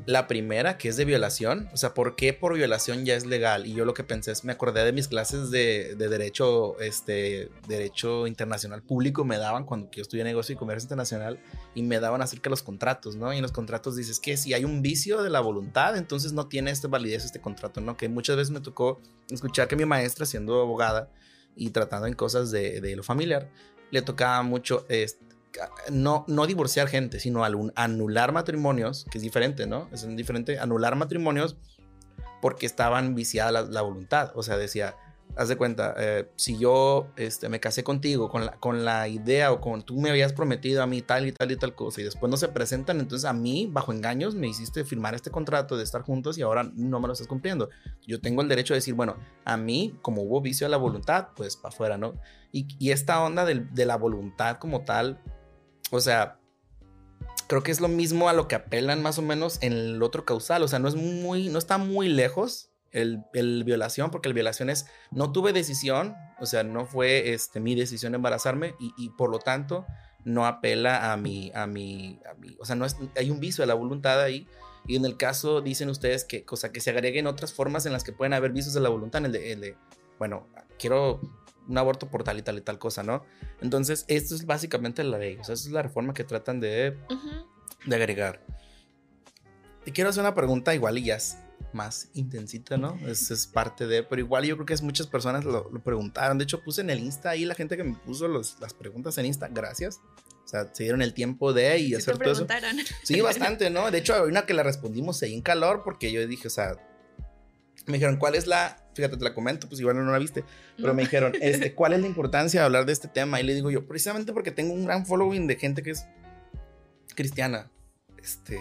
la 0.06 0.28
primera, 0.28 0.78
que 0.78 0.90
es 0.90 0.98
de 0.98 1.06
violación, 1.06 1.70
o 1.74 1.78
sea, 1.78 1.94
¿por 1.94 2.16
qué 2.16 2.34
por 2.34 2.54
violación 2.54 3.06
ya 3.06 3.16
es 3.16 3.26
legal? 3.26 3.66
Y 3.66 3.74
yo 3.74 3.86
lo 3.86 3.94
que 3.94 4.04
pensé 4.04 4.32
es, 4.32 4.44
me 4.44 4.54
acordé 4.54 4.84
de 4.84 4.92
mis 4.92 5.08
clases 5.08 5.52
de, 5.52 5.96
derecho, 5.96 6.80
este, 6.80 7.50
derecho 7.68 8.28
internacional 8.28 8.82
público, 8.82 9.26
me 9.26 9.38
daban 9.38 9.66
cuando 9.66 9.90
yo 9.92 10.02
estudié 10.02 10.24
negocio 10.24 10.54
y 10.54 10.58
comercio 10.58 10.86
internacional, 10.86 11.40
y 11.74 11.84
me 11.84 12.00
daban 12.00 12.22
acerca 12.22 12.46
de 12.46 12.52
los 12.52 12.64
contratos, 12.64 13.16
¿no? 13.16 13.34
Y 13.34 13.38
en 13.38 13.42
los 13.42 13.52
contratos 13.52 13.96
dices 13.96 14.20
que 14.20 14.38
si 14.38 14.54
hay 14.54 14.64
un 14.64 14.82
vicio 14.82 15.24
de 15.24 15.30
la 15.30 15.40
voluntad, 15.40 15.98
entonces 15.98 16.34
no 16.34 16.48
tiene 16.48 16.72
esta 16.72 16.88
validez 16.88 17.26
este 17.26 17.42
contrato, 17.42 17.82
¿no? 17.82 17.98
Que 17.98 18.10
muchas 18.10 18.36
veces 18.36 18.52
me 18.52 18.62
tocó 18.62 19.02
escuchar 19.30 19.68
que 19.68 19.76
mi 19.76 19.86
maestra, 19.86 20.26
siendo 20.26 20.62
abogada 20.62 21.10
y 21.56 21.70
tratando 21.72 22.08
en 22.08 22.14
cosas 22.14 22.52
de, 22.52 22.82
de 22.82 22.96
lo 22.96 23.04
familiar, 23.04 23.50
le 23.92 24.02
tocaba 24.02 24.42
mucho 24.44 24.86
este, 24.90 25.25
no, 25.92 26.26
no 26.28 26.48
divorciar 26.48 26.88
gente, 26.88 27.20
sino 27.20 27.44
anular 27.76 28.32
matrimonios, 28.32 29.06
que 29.12 29.18
es 29.18 29.22
diferente, 29.24 29.68
¿no? 29.68 29.90
Es 29.92 30.08
diferente 30.16 30.60
anular 30.60 30.96
matrimonios 30.96 31.58
porque 32.42 32.66
estaban 32.66 33.16
viciada 33.16 33.64
la, 33.64 33.82
voluntad. 33.82 34.32
O 34.36 34.44
sea, 34.44 34.58
decía, 34.58 34.96
haz 35.36 35.48
de 35.48 35.58
cuenta, 35.58 35.96
eh, 35.98 36.30
si 36.36 36.58
yo 36.58 37.08
este, 37.18 37.50
me 37.50 37.60
casé 37.60 37.84
contigo 37.84 38.30
con 38.30 38.46
la, 38.46 38.54
con 38.58 38.86
la 38.86 39.08
idea 39.08 39.52
o 39.52 39.60
con 39.60 39.82
tú 39.82 40.00
me 40.00 40.10
habías 40.10 40.34
prometido 40.34 40.84
a 40.84 40.88
mí 40.88 41.02
tal 41.02 41.28
y 41.28 41.32
tal 41.32 41.52
y 41.52 41.56
tal 41.56 41.74
cosa 41.74 42.02
y 42.02 42.04
después 42.04 42.30
no 42.30 42.38
se 42.38 42.48
presentan, 42.50 43.00
entonces 43.00 43.28
a 43.28 43.34
mí, 43.34 43.68
bajo 43.72 43.92
engaños, 43.92 44.36
me 44.36 44.48
hiciste 44.48 44.84
firmar 44.84 45.16
este 45.16 45.32
contrato 45.32 45.76
de 45.76 45.84
estar 45.84 46.04
juntos 46.04 46.38
y 46.38 46.44
ahora 46.44 46.70
no 46.76 47.00
me 47.00 47.08
lo 47.08 47.14
estás 47.14 47.28
cumpliendo. 47.28 47.70
Yo 48.06 48.22
tengo 48.22 48.42
el 48.42 48.48
derecho 48.48 48.74
de 48.74 48.80
decir, 48.80 48.94
bueno, 48.94 49.18
a 49.44 49.58
mí, 49.58 49.98
como 50.02 50.22
hubo 50.22 50.42
vicio 50.42 50.66
de 50.66 50.72
la 50.72 50.78
voluntad, 50.78 51.30
pues 51.36 51.58
para 51.58 51.74
afuera, 51.74 51.98
¿no? 51.98 52.14
Y, 52.52 52.68
y 52.80 52.92
esta 52.92 53.22
onda 53.24 53.44
de, 53.44 53.66
de 53.72 53.86
la 53.86 53.98
voluntad 53.98 54.58
como 54.58 54.82
tal, 54.82 55.20
o 55.92 56.00
sea, 56.00 56.40
creo 57.48 57.64
que 57.64 57.72
es 57.72 57.82
lo 57.82 57.88
mismo 57.88 58.30
a 58.30 58.34
lo 58.34 58.48
que 58.48 58.56
apelan 58.56 59.02
más 59.02 59.18
o 59.18 59.22
menos 59.22 59.58
en 59.62 59.74
el 59.74 60.04
otro 60.04 60.26
causal. 60.26 60.64
O 60.64 60.68
sea, 60.68 60.80
no 60.80 60.88
es 60.88 60.96
muy, 60.96 61.50
no 61.50 61.60
está 61.60 61.78
muy 61.78 62.10
lejos 62.10 62.70
el, 62.92 63.24
violación, 63.64 64.10
porque 64.10 64.30
el 64.30 64.34
violación 64.34 64.70
es, 64.70 64.88
no 65.12 65.32
tuve 65.32 65.52
decisión, 65.54 66.16
o 66.40 66.46
sea, 66.46 66.64
no 66.64 66.86
fue 66.86 67.34
este, 67.34 67.60
mi 67.60 67.76
decisión 67.76 68.16
embarazarme 68.16 68.76
y, 68.80 69.10
por 69.10 69.30
lo 69.30 69.40
tanto 69.40 69.86
no 70.24 70.48
apela 70.48 71.12
a 71.12 71.18
mi, 71.18 71.52
a 71.54 71.68
mi, 71.68 72.20
a 72.28 72.34
mi, 72.34 72.56
o 72.60 72.66
sea, 72.66 72.76
no 72.76 72.86
es, 72.86 72.96
hay 73.16 73.30
un 73.30 73.40
vicio 73.40 73.62
de 73.62 73.68
la 73.68 73.76
voluntad 73.76 74.20
ahí 74.20 74.48
Y 74.88 74.96
en 74.96 75.06
el 75.06 75.18
caso, 75.18 75.62
dicen 75.62 75.88
ustedes 75.90 76.24
que, 76.24 76.46
cosa 76.46 76.72
que 76.72 76.80
se 76.80 76.90
agreguen 76.90 77.28
otras 77.28 77.54
formas 77.54 77.86
en 77.86 77.94
las 77.94 78.04
que 78.04 78.12
pueden 78.12 78.34
haber 78.34 78.52
visos 78.52 78.74
de 78.74 78.80
la 78.80 78.90
voluntad, 78.90 79.20
en 79.20 79.26
el 79.28 79.32
de, 79.34 79.52
el 79.52 79.62
de 79.62 79.78
bueno, 80.18 80.48
quiero 80.80 81.20
un 81.68 81.78
aborto 81.78 82.08
por 82.08 82.24
tal 82.24 82.38
y 82.38 82.42
tal 82.42 82.58
y 82.58 82.62
tal 82.62 82.80
cosa, 82.80 83.04
¿no? 83.04 83.24
Entonces, 83.62 84.06
esto 84.08 84.36
es 84.36 84.46
básicamente 84.46 85.04
la 85.04 85.18
ley, 85.18 85.38
o 85.38 85.44
sea, 85.44 85.54
esa 85.54 85.68
es 85.68 85.74
la 85.74 85.82
reforma 85.82 86.14
que 86.14 86.24
tratan 86.24 86.60
de, 86.60 86.98
de 87.86 87.96
agregar. 87.96 88.42
Y 89.86 89.92
quiero 89.92 90.10
hacer 90.10 90.22
una 90.22 90.36
pregunta 90.36 90.74
igual 90.74 90.98
y 90.98 91.06
ya 91.06 91.16
es 91.16 91.38
más 91.74 92.10
intensita, 92.14 92.78
¿no? 92.78 92.98
Es, 93.06 93.30
es 93.32 93.48
parte 93.48 93.86
de, 93.86 94.02
pero 94.04 94.22
igual 94.22 94.46
yo 94.46 94.56
creo 94.56 94.66
que 94.66 94.74
es 94.74 94.82
muchas 94.82 95.08
personas 95.08 95.44
lo, 95.46 95.70
preguntaron. 95.84 96.38
De 96.38 96.46
hecho, 96.46 96.62
puse 96.62 96.82
en 96.82 96.90
el 96.90 97.00
Insta 97.00 97.32
ahí 97.32 97.46
la 97.46 97.54
gente 97.54 97.78
que 97.78 97.84
me 97.84 97.96
puso 97.96 98.28
los, 98.28 98.60
las 98.60 98.74
preguntas 98.74 99.18
en 99.18 99.26
Insta, 99.26 99.48
gracias. 99.50 100.00
O 100.44 100.48
sea, 100.48 100.70
se 100.74 100.84
dieron 100.84 101.02
el 101.02 101.14
tiempo 101.14 101.54
de 101.54 101.78
y 101.80 101.96
hacer 101.96 102.18
todo 102.18 102.32
eso. 102.32 102.48
Sí, 103.04 103.20
bastante, 103.22 103.70
¿no? 103.70 103.92
De 103.92 103.98
hecho, 103.98 104.16
hay 104.16 104.22
una 104.22 104.46
que 104.46 104.54
la 104.54 104.64
respondimos 104.64 105.22
ahí 105.22 105.34
en 105.34 105.42
calor 105.42 105.82
porque 105.84 106.12
yo 106.12 106.26
dije, 106.28 106.48
o 106.48 106.52
sea, 106.52 106.78
me 107.86 107.94
dijeron, 107.94 108.18
¿cuál 108.18 108.36
es 108.36 108.48
la, 108.48 108.78
fíjate, 108.94 109.18
te 109.18 109.24
la 109.24 109.34
comento, 109.34 109.68
pues 109.68 109.80
igual 109.80 109.98
no 109.98 110.12
la 110.12 110.18
viste, 110.18 110.44
pero 110.78 110.94
me 110.94 111.04
dijeron, 111.04 111.34
este, 111.42 111.74
¿cuál 111.74 111.94
es 111.94 112.02
la 112.02 112.08
importancia 112.08 112.62
de 112.62 112.66
hablar 112.66 112.86
de 112.86 112.94
este 112.94 113.08
tema? 113.08 113.40
Y 113.40 113.44
le 113.44 113.54
digo 113.54 113.70
yo, 113.72 113.86
precisamente 113.86 114.34
porque 114.34 114.52
tengo 114.52 114.74
un 114.74 114.86
gran 114.86 115.06
following 115.06 115.48
de 115.48 115.56
gente 115.56 115.84
que 115.84 115.92
es 115.92 116.06
cristiana. 117.16 117.70
Este, 118.18 118.60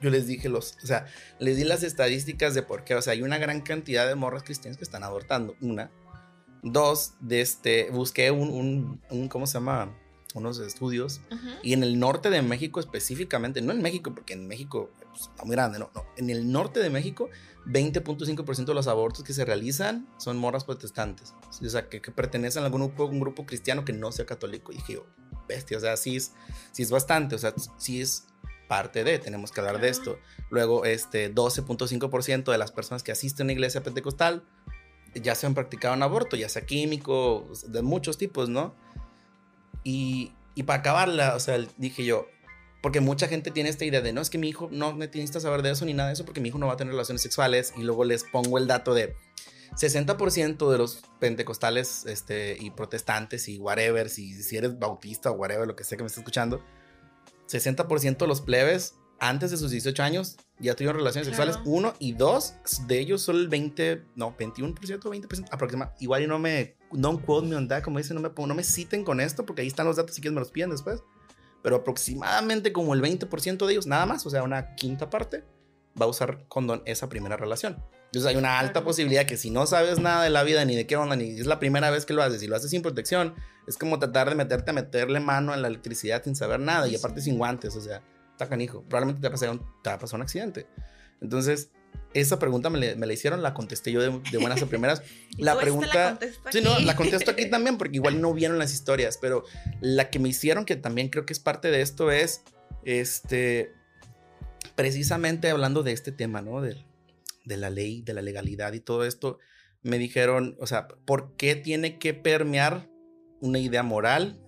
yo 0.00 0.10
les 0.10 0.26
dije 0.26 0.48
los, 0.48 0.76
o 0.82 0.86
sea, 0.86 1.06
les 1.38 1.56
di 1.56 1.64
las 1.64 1.82
estadísticas 1.82 2.54
de 2.54 2.62
por 2.62 2.84
qué, 2.84 2.94
o 2.94 3.02
sea, 3.02 3.12
hay 3.12 3.22
una 3.22 3.38
gran 3.38 3.60
cantidad 3.60 4.06
de 4.06 4.14
morras 4.14 4.42
cristianas 4.42 4.76
que 4.76 4.84
están 4.84 5.02
abortando, 5.02 5.56
una. 5.60 5.90
Dos, 6.62 7.14
de 7.20 7.40
este, 7.40 7.88
busqué 7.90 8.32
un, 8.32 8.48
un, 8.48 9.00
un 9.10 9.28
¿cómo 9.28 9.46
se 9.46 9.54
llama? 9.54 9.94
Unos 10.34 10.58
estudios. 10.58 11.20
Y 11.62 11.72
en 11.72 11.82
el 11.82 11.98
norte 11.98 12.30
de 12.30 12.42
México 12.42 12.80
específicamente, 12.80 13.62
no 13.62 13.72
en 13.72 13.80
México, 13.80 14.12
porque 14.12 14.34
en 14.34 14.46
México 14.46 14.90
pues, 15.08 15.22
está 15.22 15.44
muy 15.44 15.54
grande, 15.54 15.78
no, 15.78 15.90
no. 15.94 16.04
En 16.16 16.30
el 16.30 16.50
norte 16.50 16.80
de 16.80 16.90
México, 16.90 17.30
20.5% 17.68 18.64
de 18.64 18.74
los 18.74 18.86
abortos 18.86 19.22
que 19.22 19.32
se 19.32 19.44
realizan 19.44 20.08
son 20.18 20.38
morras 20.38 20.64
protestantes. 20.64 21.34
O 21.48 21.68
sea, 21.68 21.88
que, 21.88 22.00
que 22.00 22.10
pertenecen 22.10 22.62
a 22.62 22.66
algún 22.66 22.82
grupo, 22.82 23.04
un 23.04 23.20
grupo 23.20 23.46
cristiano 23.46 23.84
que 23.84 23.92
no 23.92 24.10
sea 24.10 24.26
católico. 24.26 24.72
Y 24.72 24.76
dije 24.76 24.94
yo, 24.94 25.06
bestia, 25.46 25.76
o 25.76 25.80
sea, 25.80 25.96
sí 25.96 26.16
es, 26.16 26.32
sí 26.72 26.82
es 26.82 26.90
bastante, 26.90 27.34
o 27.34 27.38
sea, 27.38 27.54
sí 27.76 28.00
es 28.00 28.26
parte 28.68 29.04
de, 29.04 29.18
tenemos 29.18 29.52
que 29.52 29.60
hablar 29.60 29.80
de 29.80 29.88
esto. 29.88 30.18
Luego, 30.50 30.84
este 30.84 31.34
12.5% 31.34 32.50
de 32.50 32.58
las 32.58 32.72
personas 32.72 33.02
que 33.02 33.12
asisten 33.12 33.44
a 33.44 33.46
una 33.46 33.52
iglesia 33.52 33.82
pentecostal 33.82 34.44
ya 35.14 35.34
se 35.34 35.46
han 35.46 35.54
practicado 35.54 35.94
un 35.94 36.02
aborto, 36.02 36.36
ya 36.36 36.48
sea 36.48 36.64
químico, 36.64 37.50
de 37.66 37.82
muchos 37.82 38.18
tipos, 38.18 38.48
¿no? 38.48 38.74
Y, 39.84 40.32
y 40.54 40.64
para 40.64 40.80
acabarla, 40.80 41.34
o 41.34 41.40
sea, 41.40 41.58
dije 41.76 42.04
yo, 42.04 42.26
porque 42.80 43.00
mucha 43.00 43.28
gente 43.28 43.50
tiene 43.50 43.70
esta 43.70 43.84
idea 43.84 44.00
de, 44.00 44.12
no, 44.12 44.20
es 44.20 44.30
que 44.30 44.38
mi 44.38 44.48
hijo 44.48 44.68
no 44.70 44.94
necesita 44.94 45.40
saber 45.40 45.62
de 45.62 45.70
eso 45.70 45.84
ni 45.84 45.94
nada 45.94 46.08
de 46.08 46.14
eso 46.14 46.24
porque 46.24 46.40
mi 46.40 46.48
hijo 46.48 46.58
no 46.58 46.66
va 46.66 46.74
a 46.74 46.76
tener 46.76 46.92
relaciones 46.92 47.22
sexuales. 47.22 47.72
Y 47.76 47.82
luego 47.82 48.04
les 48.04 48.24
pongo 48.24 48.58
el 48.58 48.66
dato 48.66 48.94
de 48.94 49.14
60% 49.76 50.70
de 50.70 50.78
los 50.78 51.02
pentecostales 51.18 52.06
este, 52.06 52.56
y 52.58 52.70
protestantes 52.70 53.48
y 53.48 53.58
whatever, 53.58 54.08
si, 54.08 54.42
si 54.42 54.56
eres 54.56 54.78
bautista 54.78 55.30
o 55.30 55.34
whatever, 55.34 55.66
lo 55.66 55.76
que 55.76 55.84
sea 55.84 55.96
que 55.96 56.04
me 56.04 56.08
esté 56.08 56.20
escuchando, 56.20 56.62
60% 57.48 58.18
de 58.18 58.26
los 58.26 58.40
plebes 58.40 58.94
antes 59.20 59.50
de 59.50 59.56
sus 59.56 59.70
18 59.70 60.02
años 60.02 60.36
ya 60.60 60.74
tuvieron 60.74 60.96
relaciones 60.96 61.26
sexuales. 61.26 61.58
Uno 61.64 61.94
y 61.98 62.12
dos 62.12 62.54
de 62.86 62.98
ellos 62.98 63.22
son 63.22 63.36
el 63.36 63.48
20, 63.48 64.04
no, 64.16 64.36
21%, 64.36 64.74
20% 65.00 65.48
aproximadamente. 65.50 66.04
Igual 66.04 66.22
y 66.22 66.26
no 66.26 66.38
me, 66.38 66.76
don't 66.92 67.24
quote 67.24 67.46
me 67.46 67.56
on 67.56 67.68
that, 67.68 67.82
como 67.82 67.98
dicen, 67.98 68.20
no 68.20 68.22
me, 68.22 68.46
no 68.46 68.54
me 68.54 68.64
citen 68.64 69.04
con 69.04 69.20
esto 69.20 69.44
porque 69.44 69.62
ahí 69.62 69.68
están 69.68 69.86
los 69.86 69.96
datos 69.96 70.14
si 70.14 70.20
quieren 70.20 70.34
me 70.34 70.40
los 70.40 70.50
piden 70.50 70.70
después. 70.70 71.02
Pero 71.62 71.76
aproximadamente 71.76 72.72
como 72.72 72.94
el 72.94 73.02
20% 73.02 73.66
de 73.66 73.72
ellos, 73.72 73.86
nada 73.86 74.06
más, 74.06 74.24
o 74.26 74.30
sea, 74.30 74.42
una 74.42 74.74
quinta 74.74 75.10
parte, 75.10 75.44
va 76.00 76.06
a 76.06 76.08
usar 76.08 76.46
condón 76.48 76.82
esa 76.86 77.08
primera 77.08 77.36
relación. 77.36 77.82
Entonces 78.06 78.30
hay 78.30 78.36
una 78.36 78.58
alta 78.58 78.84
posibilidad 78.84 79.26
que 79.26 79.36
si 79.36 79.50
no 79.50 79.66
sabes 79.66 79.98
nada 79.98 80.24
de 80.24 80.30
la 80.30 80.42
vida 80.42 80.64
ni 80.64 80.76
de 80.76 80.86
qué 80.86 80.96
onda, 80.96 81.14
ni 81.14 81.38
es 81.38 81.46
la 81.46 81.58
primera 81.58 81.90
vez 81.90 82.06
que 82.06 82.14
lo 82.14 82.22
haces 82.22 82.42
y 82.42 82.46
lo 82.46 82.56
haces 82.56 82.70
sin 82.70 82.80
protección, 82.80 83.34
es 83.66 83.76
como 83.76 83.98
tratar 83.98 84.30
de 84.30 84.34
meterte 84.34 84.70
a 84.70 84.74
meterle 84.74 85.20
mano 85.20 85.52
en 85.52 85.60
la 85.60 85.68
electricidad 85.68 86.22
sin 86.24 86.34
saber 86.34 86.60
nada 86.60 86.88
y 86.88 86.96
aparte 86.96 87.20
sin 87.20 87.36
guantes, 87.36 87.76
o 87.76 87.80
sea, 87.82 88.02
está 88.30 88.48
canijo. 88.48 88.82
Probablemente 88.82 89.20
te 89.20 89.28
va 89.28 89.30
a 89.30 89.32
pasar 89.32 89.50
un, 89.50 89.58
te 89.82 89.90
va 89.90 89.96
a 89.96 89.98
pasar 89.98 90.16
un 90.16 90.22
accidente. 90.22 90.66
Entonces, 91.20 91.70
esa 92.14 92.38
pregunta 92.38 92.70
me, 92.70 92.94
la 92.94 93.12
hicieron, 93.12 93.42
la 93.42 93.54
contesté 93.54 93.92
yo 93.92 94.00
de, 94.00 94.38
buenas 94.38 94.62
a 94.62 94.66
primeras. 94.66 95.02
La 95.38 95.58
pregunta... 95.58 96.18
La 96.44 96.52
sí, 96.52 96.60
no, 96.60 96.78
la 96.80 96.96
contesto 96.96 97.30
aquí 97.30 97.46
también 97.50 97.78
porque 97.78 97.96
igual 97.96 98.20
no 98.20 98.34
vieron 98.34 98.58
las 98.58 98.72
historias, 98.72 99.18
pero 99.18 99.44
la 99.80 100.10
que 100.10 100.18
me 100.18 100.28
hicieron, 100.28 100.64
que 100.64 100.74
también 100.74 101.10
creo 101.10 101.26
que 101.26 101.32
es 101.32 101.38
parte 101.38 101.70
de 101.70 101.80
esto, 101.80 102.10
es, 102.10 102.42
este, 102.84 103.72
precisamente 104.74 105.50
hablando 105.50 105.82
de 105.82 105.92
este 105.92 106.10
tema, 106.10 106.42
¿no? 106.42 106.60
De, 106.60 106.76
de 107.44 107.56
la 107.56 107.70
ley, 107.70 108.02
de 108.02 108.14
la 108.14 108.22
legalidad 108.22 108.72
y 108.72 108.80
todo 108.80 109.04
esto, 109.04 109.38
me 109.82 109.98
dijeron, 109.98 110.56
o 110.58 110.66
sea, 110.66 110.88
¿por 110.88 111.36
qué 111.36 111.54
tiene 111.54 111.98
que 111.98 112.14
permear 112.14 112.88
una 113.40 113.58
idea 113.58 113.82
moral 113.82 114.40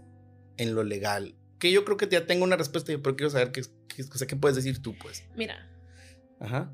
en 0.56 0.74
lo 0.74 0.82
legal? 0.82 1.36
Que 1.58 1.70
yo 1.70 1.84
creo 1.84 1.96
que 1.96 2.08
ya 2.08 2.26
tengo 2.26 2.44
una 2.44 2.56
respuesta, 2.56 2.92
pero 3.02 3.16
quiero 3.16 3.30
saber 3.30 3.52
qué, 3.52 3.62
qué, 3.88 4.04
qué 4.26 4.36
puedes 4.36 4.56
decir 4.56 4.82
tú, 4.82 4.96
pues. 4.98 5.24
Mira. 5.36 5.70
Ajá. 6.40 6.72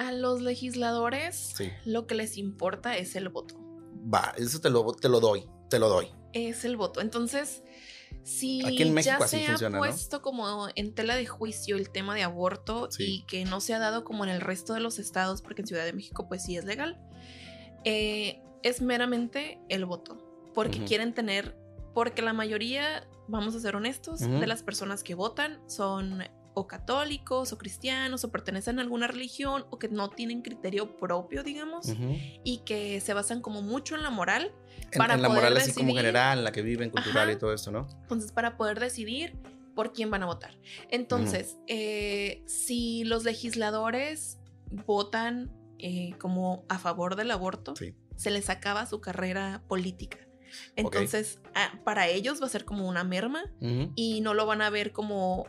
A 0.00 0.12
los 0.12 0.40
legisladores 0.40 1.54
lo 1.84 2.06
que 2.06 2.14
les 2.14 2.38
importa 2.38 2.96
es 2.96 3.16
el 3.16 3.28
voto. 3.28 3.56
Va, 4.12 4.32
eso 4.38 4.58
te 4.58 4.70
lo, 4.70 4.94
te 4.94 5.10
lo 5.10 5.20
doy, 5.20 5.44
te 5.68 5.78
lo 5.78 5.90
doy. 5.90 6.06
Es 6.32 6.64
el 6.64 6.78
voto. 6.78 7.02
Entonces, 7.02 7.62
si 8.22 8.62
ya 9.02 9.20
se 9.26 9.46
ha 9.46 9.70
puesto 9.70 10.22
como 10.22 10.68
en 10.74 10.94
tela 10.94 11.16
de 11.16 11.26
juicio 11.26 11.76
el 11.76 11.90
tema 11.90 12.14
de 12.14 12.22
aborto 12.22 12.88
y 12.98 13.24
que 13.26 13.44
no 13.44 13.60
se 13.60 13.74
ha 13.74 13.78
dado 13.78 14.02
como 14.02 14.24
en 14.24 14.30
el 14.30 14.40
resto 14.40 14.72
de 14.72 14.80
los 14.80 14.98
estados, 14.98 15.42
porque 15.42 15.60
en 15.60 15.68
Ciudad 15.68 15.84
de 15.84 15.92
México 15.92 16.28
pues 16.28 16.44
sí 16.44 16.56
es 16.56 16.64
legal, 16.64 16.98
eh, 17.84 18.40
es 18.62 18.80
meramente 18.80 19.60
el 19.68 19.84
voto, 19.84 20.16
porque 20.54 20.82
quieren 20.84 21.12
tener, 21.12 21.58
porque 21.92 22.22
la 22.22 22.32
mayoría, 22.32 23.06
vamos 23.28 23.54
a 23.54 23.60
ser 23.60 23.76
honestos, 23.76 24.20
de 24.20 24.46
las 24.46 24.62
personas 24.62 25.02
que 25.02 25.14
votan 25.14 25.60
son 25.68 26.24
o 26.60 26.66
católicos 26.66 27.52
o 27.52 27.58
cristianos 27.58 28.24
o 28.24 28.30
pertenecen 28.30 28.78
a 28.78 28.82
alguna 28.82 29.06
religión 29.06 29.64
o 29.70 29.78
que 29.78 29.88
no 29.88 30.10
tienen 30.10 30.42
criterio 30.42 30.96
propio, 30.96 31.42
digamos, 31.42 31.92
y 32.44 32.58
que 32.58 33.00
se 33.00 33.14
basan 33.14 33.40
como 33.40 33.62
mucho 33.62 33.96
en 33.96 34.02
la 34.02 34.10
moral. 34.10 34.52
En, 34.92 34.98
para 34.98 35.14
en 35.14 35.22
la 35.22 35.28
moral 35.28 35.56
así 35.56 35.72
como 35.72 35.94
general, 35.94 36.44
la 36.44 36.52
que 36.52 36.62
viven, 36.62 36.90
cultural 36.90 37.30
y 37.30 37.36
todo 37.36 37.52
esto, 37.52 37.70
¿no? 37.70 37.86
Entonces, 38.02 38.32
para 38.32 38.56
poder 38.56 38.80
decidir 38.80 39.36
por 39.74 39.92
quién 39.92 40.10
van 40.10 40.22
a 40.22 40.26
votar. 40.26 40.58
Entonces, 40.90 41.56
eh, 41.66 42.42
si 42.46 43.04
los 43.04 43.24
legisladores 43.24 44.38
votan 44.86 45.50
eh, 45.78 46.12
como 46.18 46.64
a 46.68 46.78
favor 46.78 47.16
del 47.16 47.30
aborto, 47.30 47.74
se 48.16 48.30
les 48.30 48.50
acaba 48.50 48.86
su 48.86 49.00
carrera 49.00 49.62
política. 49.68 50.18
Entonces, 50.76 51.40
ah, 51.54 51.80
para 51.84 52.08
ellos 52.08 52.42
va 52.42 52.46
a 52.46 52.50
ser 52.50 52.64
como 52.64 52.88
una 52.88 53.04
merma 53.04 53.44
y 53.94 54.20
no 54.20 54.34
lo 54.34 54.46
van 54.46 54.62
a 54.62 54.70
ver 54.70 54.92
como 54.92 55.46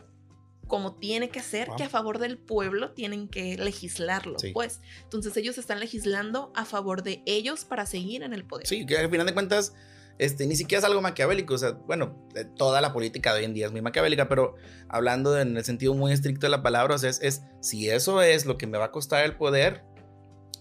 como 0.66 0.94
tiene 0.94 1.28
que 1.28 1.40
ser, 1.40 1.68
que 1.76 1.84
a 1.84 1.88
favor 1.88 2.18
del 2.18 2.38
pueblo 2.38 2.92
tienen 2.92 3.28
que 3.28 3.56
legislarlo, 3.56 4.36
pues. 4.52 4.80
Entonces 5.02 5.36
ellos 5.36 5.58
están 5.58 5.80
legislando 5.80 6.52
a 6.54 6.64
favor 6.64 7.02
de 7.02 7.22
ellos 7.26 7.64
para 7.64 7.86
seguir 7.86 8.22
en 8.22 8.32
el 8.32 8.44
poder. 8.44 8.66
Sí, 8.66 8.86
que 8.86 8.96
al 8.96 9.10
final 9.10 9.26
de 9.26 9.34
cuentas, 9.34 9.74
este, 10.18 10.46
ni 10.46 10.56
siquiera 10.56 10.78
es 10.80 10.84
algo 10.84 11.00
maquiavélico, 11.00 11.54
o 11.54 11.58
sea, 11.58 11.72
bueno, 11.72 12.28
toda 12.56 12.80
la 12.80 12.92
política 12.92 13.32
de 13.32 13.40
hoy 13.40 13.44
en 13.44 13.54
día 13.54 13.66
es 13.66 13.72
muy 13.72 13.82
maquiavélica, 13.82 14.28
pero 14.28 14.54
hablando 14.88 15.38
en 15.38 15.56
el 15.56 15.64
sentido 15.64 15.94
muy 15.94 16.12
estricto 16.12 16.46
de 16.46 16.50
la 16.50 16.62
palabra, 16.62 16.94
o 16.94 16.98
sea, 16.98 17.10
es, 17.10 17.20
es 17.22 17.42
si 17.60 17.90
eso 17.90 18.22
es 18.22 18.46
lo 18.46 18.56
que 18.56 18.66
me 18.66 18.78
va 18.78 18.86
a 18.86 18.90
costar 18.92 19.24
el 19.24 19.36
poder, 19.36 19.84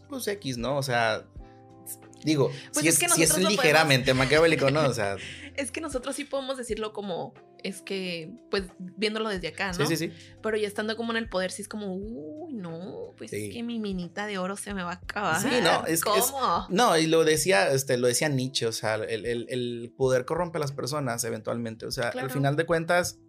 pues 0.10 0.28
X, 0.28 0.58
¿no? 0.58 0.78
O 0.78 0.84
sea, 0.84 1.26
Digo, 2.24 2.52
pues 2.74 2.84
si 2.84 2.88
es, 2.88 3.14
si 3.14 3.24
es 3.24 3.38
ligeramente 3.38 4.14
maquiavélico, 4.14 4.70
¿no? 4.70 4.88
O 4.88 4.94
sea. 4.94 5.18
Es 5.56 5.70
que 5.70 5.82
nosotros 5.82 6.16
sí 6.16 6.24
podemos 6.24 6.58
decirlo 6.58 6.94
como. 6.94 7.34
Es 7.64 7.82
que, 7.82 8.32
pues, 8.50 8.64
viéndolo 8.80 9.30
desde 9.30 9.50
acá, 9.50 9.68
¿no? 9.68 9.74
Sí, 9.74 9.86
sí, 9.86 9.98
sí. 9.98 10.14
Pero 10.42 10.58
ya 10.58 10.68
estando 10.68 10.96
como 10.98 11.12
en 11.12 11.18
el 11.18 11.30
poder, 11.30 11.52
sí 11.52 11.62
es 11.62 11.68
como, 11.68 11.96
uy, 11.96 12.54
no, 12.54 13.14
pues 13.18 13.32
es 13.34 13.54
que 13.54 13.64
mi 13.64 13.80
minita 13.80 14.26
de 14.26 14.38
oro 14.38 14.58
se 14.58 14.74
me 14.74 14.84
va 14.84 14.92
a 14.92 14.96
acabar. 14.96 15.42
Sí, 15.42 15.50
no, 15.62 15.86
es 15.88 16.02
¿Cómo? 16.02 16.66
no, 16.70 16.98
y 16.98 17.08
lo 17.08 17.24
decía, 17.24 17.72
este, 17.72 17.98
lo 17.98 18.08
decía 18.08 18.30
Nietzsche, 18.30 18.66
o 18.66 18.72
sea, 18.72 18.96
el, 18.96 19.26
el, 19.26 19.94
poder 19.96 20.26
corrompe 20.26 20.58
a 20.58 20.62
las 20.62 20.72
personas 20.72 21.24
eventualmente. 21.24 21.86
O 21.86 21.92
sea, 21.92 22.10
al 22.10 22.32
final 22.32 22.56
de 22.56 22.66
cuentas, 22.66 23.20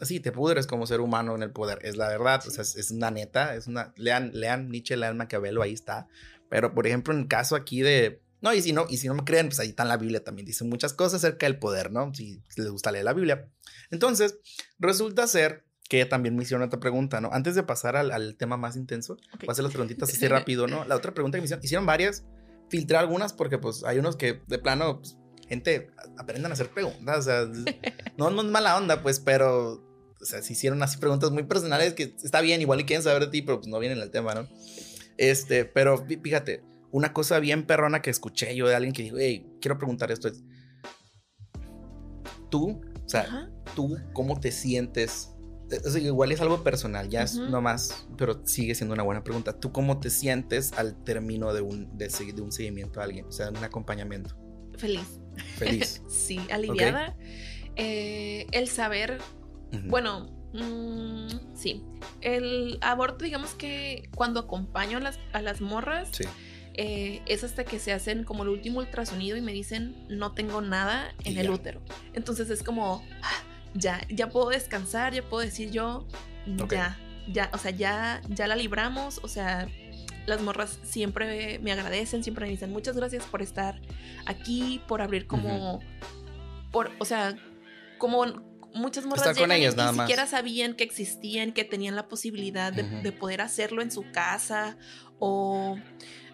así 0.00 0.20
te 0.20 0.32
pudres 0.32 0.66
como 0.66 0.86
ser 0.86 1.00
humano 1.00 1.34
en 1.34 1.42
el 1.42 1.50
poder, 1.50 1.78
es 1.82 1.96
la 1.96 2.08
verdad, 2.08 2.42
o 2.46 2.50
sea, 2.50 2.62
es, 2.62 2.76
es, 2.76 2.90
una 2.90 3.10
neta, 3.10 3.54
es 3.54 3.66
una, 3.66 3.92
lean, 3.96 4.30
lean 4.34 4.68
Nietzsche, 4.68 4.96
lean 4.96 5.16
Maquiavelo, 5.16 5.62
ahí 5.62 5.72
está. 5.72 6.08
Pero, 6.48 6.74
por 6.74 6.86
ejemplo, 6.86 7.14
en 7.14 7.20
el 7.20 7.28
caso 7.28 7.56
aquí 7.56 7.82
de, 7.82 8.20
no, 8.42 8.52
y 8.52 8.60
si 8.60 8.72
no, 8.72 8.86
y 8.90 8.96
si 8.96 9.06
no 9.06 9.14
me 9.14 9.24
creen, 9.24 9.46
pues 9.46 9.60
ahí 9.60 9.68
está 9.68 9.84
en 9.84 9.88
la 9.88 9.96
Biblia 9.96 10.22
también. 10.22 10.44
Dice 10.44 10.64
muchas 10.64 10.92
cosas 10.92 11.24
acerca 11.24 11.46
del 11.46 11.60
poder, 11.60 11.92
¿no? 11.92 12.12
Si 12.12 12.42
les 12.56 12.68
gusta 12.68 12.90
leer 12.90 13.04
la 13.04 13.12
Biblia. 13.12 13.48
Entonces, 13.90 14.38
resulta 14.80 15.28
ser 15.28 15.64
que 15.88 16.04
también 16.06 16.34
me 16.34 16.42
hicieron 16.42 16.66
otra 16.66 16.80
pregunta, 16.80 17.20
¿no? 17.20 17.30
Antes 17.32 17.54
de 17.54 17.62
pasar 17.62 17.96
al, 17.96 18.36
tema 18.36 18.56
más 18.56 18.74
intenso, 18.76 19.16
voy 19.38 19.48
a 19.48 19.52
hacer 19.52 19.62
las 19.62 19.72
preguntitas 19.72 20.12
así 20.12 20.26
rápido, 20.28 20.66
¿no? 20.66 20.84
La 20.84 20.96
otra 20.96 21.14
pregunta 21.14 21.36
que 21.36 21.42
me 21.42 21.44
hicieron, 21.44 21.64
hicieron 21.64 21.86
varias, 21.86 22.24
filtré 22.68 22.96
algunas 22.96 23.32
porque 23.32 23.58
pues 23.58 23.84
hay 23.84 23.98
unos 23.98 24.16
que 24.16 24.42
de 24.48 24.58
plano, 24.58 24.98
pues, 24.98 25.16
gente, 25.48 25.90
aprendan 26.18 26.50
a 26.50 26.54
hacer 26.54 26.68
preguntas, 26.70 27.18
o 27.18 27.22
sea, 27.22 27.46
no, 28.16 28.30
no 28.30 28.42
es 28.42 28.48
mala 28.48 28.76
onda, 28.76 29.02
pues, 29.02 29.20
pero 29.20 29.84
o 30.20 30.24
sea, 30.24 30.42
se 30.42 30.52
hicieron 30.52 30.82
así 30.82 30.98
preguntas 30.98 31.30
muy 31.30 31.44
personales 31.44 31.94
que 31.94 32.16
está 32.24 32.40
bien, 32.40 32.60
igual 32.60 32.80
y 32.80 32.84
quieren 32.84 33.04
saber 33.04 33.24
de 33.24 33.28
ti, 33.28 33.42
pero 33.42 33.58
pues 33.58 33.68
no 33.68 33.78
vienen 33.78 34.00
al 34.00 34.10
tema, 34.10 34.34
¿no? 34.34 34.48
Este, 35.16 35.64
pero 35.64 36.04
fíjate, 36.06 36.64
una 36.92 37.12
cosa 37.12 37.40
bien 37.40 37.64
perrona 37.66 38.02
que 38.02 38.10
escuché 38.10 38.54
yo 38.54 38.68
de 38.68 38.76
alguien 38.76 38.92
que 38.92 39.02
dijo, 39.02 39.16
hey, 39.18 39.50
quiero 39.60 39.78
preguntar 39.78 40.12
esto 40.12 40.28
es, 40.28 40.44
tú, 42.50 42.82
o 43.04 43.08
sea, 43.08 43.50
tú, 43.74 43.98
¿cómo 44.12 44.38
te 44.38 44.52
sientes? 44.52 45.30
O 45.86 45.96
igual 45.96 46.32
es 46.32 46.40
algo 46.42 46.62
personal, 46.62 47.08
ya 47.08 47.22
es 47.22 47.36
nomás, 47.36 48.06
pero 48.18 48.46
sigue 48.46 48.74
siendo 48.74 48.92
una 48.92 49.02
buena 49.02 49.24
pregunta. 49.24 49.58
¿Tú 49.58 49.72
cómo 49.72 50.00
te 50.00 50.10
sientes 50.10 50.74
al 50.74 51.02
término 51.02 51.54
de 51.54 51.62
un, 51.62 51.96
de, 51.96 52.10
un 52.42 52.52
seguimiento 52.52 53.00
a 53.00 53.04
alguien, 53.04 53.24
o 53.24 53.32
sea, 53.32 53.48
un 53.48 53.56
acompañamiento? 53.56 54.36
Feliz. 54.76 55.18
Feliz. 55.56 56.02
sí, 56.10 56.40
aliviada. 56.50 57.16
Eh, 57.76 58.46
el 58.52 58.68
saber, 58.68 59.16
bueno, 59.86 60.30
mm, 60.52 61.56
sí, 61.56 61.82
el 62.20 62.76
aborto, 62.82 63.24
digamos 63.24 63.54
que 63.54 64.10
cuando 64.14 64.40
acompaño 64.40 64.98
a 64.98 65.00
las, 65.00 65.18
a 65.32 65.40
las 65.40 65.62
morras, 65.62 66.10
eh, 66.74 67.20
es 67.26 67.44
hasta 67.44 67.64
que 67.64 67.78
se 67.78 67.92
hacen 67.92 68.24
como 68.24 68.44
el 68.44 68.48
último 68.48 68.78
ultrasonido 68.78 69.36
y 69.36 69.40
me 69.40 69.52
dicen 69.52 69.94
no 70.08 70.32
tengo 70.32 70.60
nada 70.60 71.14
en 71.24 71.36
el 71.38 71.50
útero. 71.50 71.80
Entonces 72.14 72.48
es 72.50 72.62
como, 72.62 73.04
ah, 73.22 73.42
ya, 73.74 74.00
ya 74.08 74.28
puedo 74.28 74.48
descansar, 74.48 75.12
ya 75.12 75.22
puedo 75.22 75.42
decir 75.42 75.70
yo, 75.70 76.06
ya, 76.70 76.98
ya, 77.30 77.50
o 77.52 77.58
sea, 77.58 77.70
ya, 77.70 78.22
ya 78.28 78.46
la 78.46 78.56
libramos, 78.56 79.20
o 79.22 79.28
sea, 79.28 79.68
las 80.26 80.40
morras 80.40 80.78
siempre 80.82 81.58
me 81.58 81.72
agradecen, 81.72 82.22
siempre 82.22 82.46
me 82.46 82.52
dicen 82.52 82.70
muchas 82.70 82.96
gracias 82.96 83.24
por 83.24 83.42
estar 83.42 83.80
aquí, 84.26 84.80
por 84.88 85.02
abrir 85.02 85.26
como, 85.26 85.80
por, 86.70 86.90
o 86.98 87.04
sea, 87.04 87.36
como 87.98 88.24
muchas 88.74 89.04
morras 89.04 89.36
llegan 89.36 89.58
y 89.60 89.66
ni 89.66 89.98
siquiera 89.98 90.26
sabían 90.26 90.74
que 90.74 90.84
existían, 90.84 91.52
que 91.52 91.64
tenían 91.64 91.96
la 91.96 92.08
posibilidad 92.08 92.72
de, 92.72 92.82
de, 92.82 93.12
poder 93.12 93.42
hacerlo 93.42 93.82
en 93.82 93.90
su 93.90 94.10
casa 94.10 94.78
o 95.18 95.76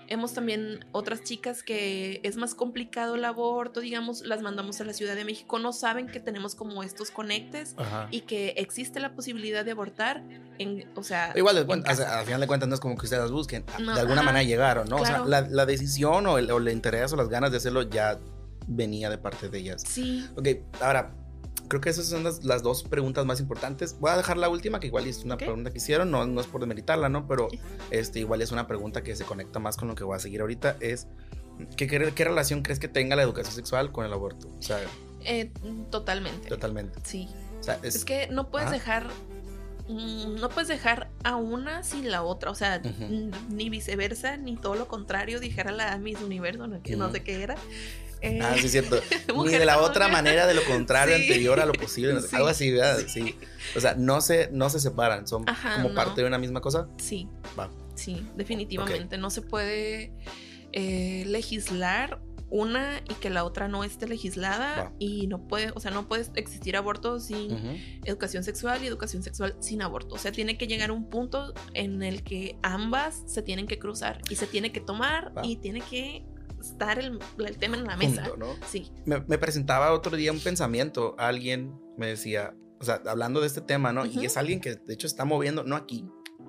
Hemos 0.08 0.32
también 0.32 0.84
otras 0.92 1.22
chicas 1.22 1.62
que 1.62 2.20
es 2.22 2.36
más 2.36 2.54
complicado 2.54 3.16
el 3.16 3.24
aborto, 3.24 3.80
digamos, 3.80 4.22
las 4.22 4.42
mandamos 4.42 4.80
a 4.80 4.84
la 4.84 4.92
Ciudad 4.92 5.14
de 5.14 5.24
México, 5.24 5.58
no 5.58 5.72
saben 5.72 6.06
que 6.06 6.20
tenemos 6.20 6.54
como 6.54 6.82
estos 6.82 7.10
conectes 7.10 7.76
y 8.10 8.22
que 8.22 8.54
existe 8.56 9.00
la 9.00 9.14
posibilidad 9.14 9.64
de 9.64 9.72
abortar 9.72 10.22
en, 10.58 10.88
o 10.96 11.02
sea... 11.02 11.32
Igual, 11.36 11.58
al 11.58 12.24
final 12.24 12.40
de 12.40 12.46
cuentas 12.46 12.68
no 12.68 12.74
es 12.74 12.80
como 12.80 12.96
que 12.96 13.06
ustedes 13.06 13.30
busquen, 13.30 13.64
de 13.78 14.00
alguna 14.00 14.22
manera 14.22 14.42
llegaron, 14.42 14.88
¿no? 14.88 14.96
O 14.96 15.06
sea, 15.06 15.24
la, 15.24 15.66
decisión 15.66 16.26
o 16.26 16.38
el, 16.38 16.50
o 16.50 16.58
el 16.58 16.68
interés 16.68 17.12
o 17.12 17.16
las 17.16 17.28
ganas 17.28 17.50
de 17.50 17.58
hacerlo 17.58 17.82
ya 17.82 18.18
venía 18.66 19.10
de 19.10 19.18
parte 19.18 19.48
de 19.48 19.58
ellas. 19.58 19.82
Sí. 19.86 20.28
Ok, 20.36 20.48
ahora, 20.80 21.14
creo 21.68 21.80
que 21.80 21.90
esas 21.90 22.06
son 22.06 22.24
las, 22.24 22.62
dos 22.62 22.82
preguntas 22.82 23.24
más 23.24 23.40
importantes. 23.40 23.96
Voy 24.00 24.10
a 24.10 24.16
dejar 24.16 24.36
la 24.36 24.48
última, 24.48 24.80
que 24.80 24.88
igual 24.88 25.06
es 25.06 25.24
una 25.24 25.36
pregunta 25.36 25.70
que 25.70 25.78
hicieron, 25.78 26.10
no, 26.10 26.26
no 26.26 26.40
es 26.40 26.46
por 26.46 26.60
demeritarla, 26.60 27.08
¿no? 27.08 27.26
Pero 27.26 27.48
este, 27.90 28.20
igual 28.20 28.42
es 28.42 28.52
una 28.52 28.66
pregunta 28.66 29.02
que 29.02 29.14
se 29.14 29.24
conecta 29.24 29.58
más 29.58 29.76
con 29.76 29.88
lo 29.88 29.94
que 29.94 30.04
voy 30.04 30.16
a 30.16 30.18
seguir 30.18 30.40
ahorita. 30.40 30.76
Es, 30.80 31.06
¿qué, 31.76 31.86
qué, 31.86 32.24
relación 32.24 32.62
crees 32.62 32.78
que 32.78 32.88
tenga 32.88 33.16
la 33.16 33.22
educación 33.22 33.54
sexual 33.54 33.92
con 33.92 34.04
el 34.04 34.12
aborto? 34.12 34.48
O 34.58 34.62
sea, 34.62 34.78
eh, 35.24 35.50
totalmente. 35.90 36.48
Totalmente. 36.48 36.98
Sí. 37.04 37.28
es, 37.82 38.04
que 38.04 38.28
no 38.28 38.50
puedes 38.50 38.70
dejar 38.70 39.08
mm, 39.88 40.36
no 40.40 40.48
puedes 40.48 40.68
dejar 40.68 41.10
a 41.24 41.36
una 41.36 41.82
sin 41.82 42.10
la 42.10 42.22
otra, 42.22 42.50
o 42.50 42.54
sea, 42.54 42.80
ni 43.50 43.70
viceversa, 43.70 44.36
ni 44.36 44.56
todo 44.56 44.74
lo 44.74 44.88
contrario, 44.88 45.40
dijera 45.40 45.72
la 45.72 45.96
Miss 45.98 46.20
Universo, 46.20 46.66
no, 46.66 46.82
que 46.82 46.96
no 46.96 47.10
sé 47.10 47.22
qué 47.22 47.42
era. 47.42 47.56
Eh, 48.20 48.40
ah, 48.42 48.54
sí, 48.58 48.66
es 48.66 48.72
cierto. 48.72 49.00
Ni 49.44 49.50
de 49.50 49.64
la 49.64 49.80
otra 49.80 50.08
manera, 50.08 50.46
de 50.46 50.54
lo 50.54 50.64
contrario, 50.64 51.14
anterior 51.14 51.60
a 51.60 51.66
lo 51.66 51.72
posible. 51.72 52.18
Algo 52.32 52.48
así, 52.48 52.72
¿verdad? 52.72 52.98
Sí. 53.06 53.36
O 53.76 53.80
sea, 53.80 53.94
no 53.94 54.20
se, 54.20 54.48
no 54.52 54.70
se 54.70 54.80
separan, 54.80 55.26
son 55.26 55.44
como 55.76 55.94
parte 55.94 56.22
de 56.22 56.26
una 56.26 56.38
misma 56.38 56.60
cosa. 56.60 56.88
Sí. 56.98 57.28
Va. 57.58 57.70
Sí, 57.94 58.26
definitivamente. 58.36 59.18
No 59.18 59.30
se 59.30 59.42
puede 59.42 60.12
eh, 60.72 61.24
legislar 61.26 62.20
una 62.50 63.02
y 63.08 63.14
que 63.14 63.28
la 63.28 63.44
otra 63.44 63.68
no 63.68 63.84
esté 63.84 64.08
legislada 64.08 64.92
y 64.98 65.26
no 65.26 65.46
puede, 65.46 65.70
o 65.74 65.80
sea, 65.80 65.90
no 65.90 66.08
puede 66.08 66.24
existir 66.34 66.76
aborto 66.76 67.20
sin 67.20 67.50
educación 68.04 68.42
sexual 68.42 68.82
y 68.82 68.86
educación 68.86 69.22
sexual 69.22 69.56
sin 69.60 69.82
aborto. 69.82 70.14
O 70.14 70.18
sea, 70.18 70.32
tiene 70.32 70.56
que 70.56 70.66
llegar 70.66 70.90
un 70.90 71.10
punto 71.10 71.52
en 71.74 72.02
el 72.02 72.22
que 72.22 72.56
ambas 72.62 73.22
se 73.26 73.42
tienen 73.42 73.66
que 73.66 73.78
cruzar 73.78 74.22
y 74.30 74.36
se 74.36 74.46
tiene 74.46 74.72
que 74.72 74.80
tomar 74.80 75.32
y 75.42 75.56
tiene 75.56 75.80
que 75.82 76.24
estar 76.60 76.98
el, 76.98 77.18
tema 77.58 77.76
en 77.76 77.84
la 77.84 77.96
mesa. 77.96 78.30
Sí. 78.66 78.92
Me, 79.04 79.20
presentaba 79.20 79.92
otro 79.92 80.16
día 80.16 80.32
un 80.32 80.40
pensamiento, 80.40 81.14
alguien 81.18 81.78
me 81.96 82.08
decía, 82.08 82.54
o 82.80 82.84
sea, 82.84 83.02
hablando 83.06 83.40
de 83.40 83.46
este 83.46 83.60
tema, 83.60 83.92
¿no? 83.92 84.06
Y 84.06 84.24
es 84.24 84.36
alguien 84.36 84.60
que 84.60 84.76
de 84.76 84.94
hecho 84.94 85.06
está 85.06 85.24
moviendo, 85.24 85.64
no 85.64 85.76
aquí, 85.76 86.08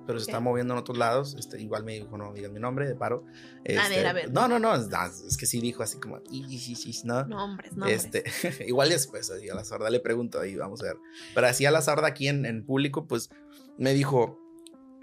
pero 0.09 0.19
se 0.19 0.25
está 0.25 0.39
moviendo 0.39 0.73
en 0.73 0.79
otros 0.79 0.97
lados. 0.97 1.35
Este, 1.37 1.61
igual 1.61 1.83
me 1.83 1.93
dijo, 1.93 2.17
no 2.17 2.33
digan 2.33 2.51
mi 2.51 2.59
nombre, 2.59 2.87
de 2.87 2.95
paro. 2.95 3.25
Este, 3.63 3.79
a 3.79 3.89
ver, 3.89 4.07
a 4.07 4.13
ver. 4.13 4.31
No, 4.31 4.47
no, 4.47 4.57
no, 4.57 4.73
es, 4.75 5.37
que 5.37 5.45
sí 5.45 5.61
dijo 5.61 5.83
así 5.83 5.99
como, 5.99 6.17
¿no? 6.17 7.25
Nombres, 7.25 7.77
nombres. 7.77 8.05
Este, 8.05 8.65
igual 8.67 8.89
después, 8.89 9.29
a 9.29 9.55
la 9.55 9.63
sorda 9.63 9.89
le 9.89 9.99
pregunto 9.99 10.39
ahí, 10.39 10.55
vamos 10.55 10.81
a 10.81 10.85
ver. 10.85 10.97
Pero 11.35 11.47
así 11.47 11.65
a 11.65 11.71
la 11.71 11.81
sorda 11.81 12.07
aquí 12.07 12.27
en, 12.27 12.45
en 12.45 12.65
público, 12.65 13.07
pues 13.07 13.29
me 13.77 13.93
dijo, 13.93 14.39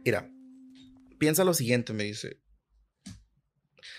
mira, 0.04 0.30
piensa 1.18 1.44
lo 1.44 1.54
siguiente, 1.54 1.92
me 1.92 2.04
dice, 2.04 2.40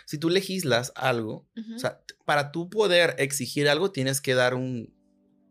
si 0.07 0.17
tú 0.17 0.29
legislas 0.29 0.93
algo, 0.95 1.49
o 1.75 1.79
sea, 1.79 2.01
para 2.23 2.53
tú 2.53 2.69
poder 2.69 3.15
exigir 3.17 3.67
algo 3.67 3.91
tienes 3.91 4.21
que 4.21 4.35
dar 4.35 4.53
un, 4.53 4.95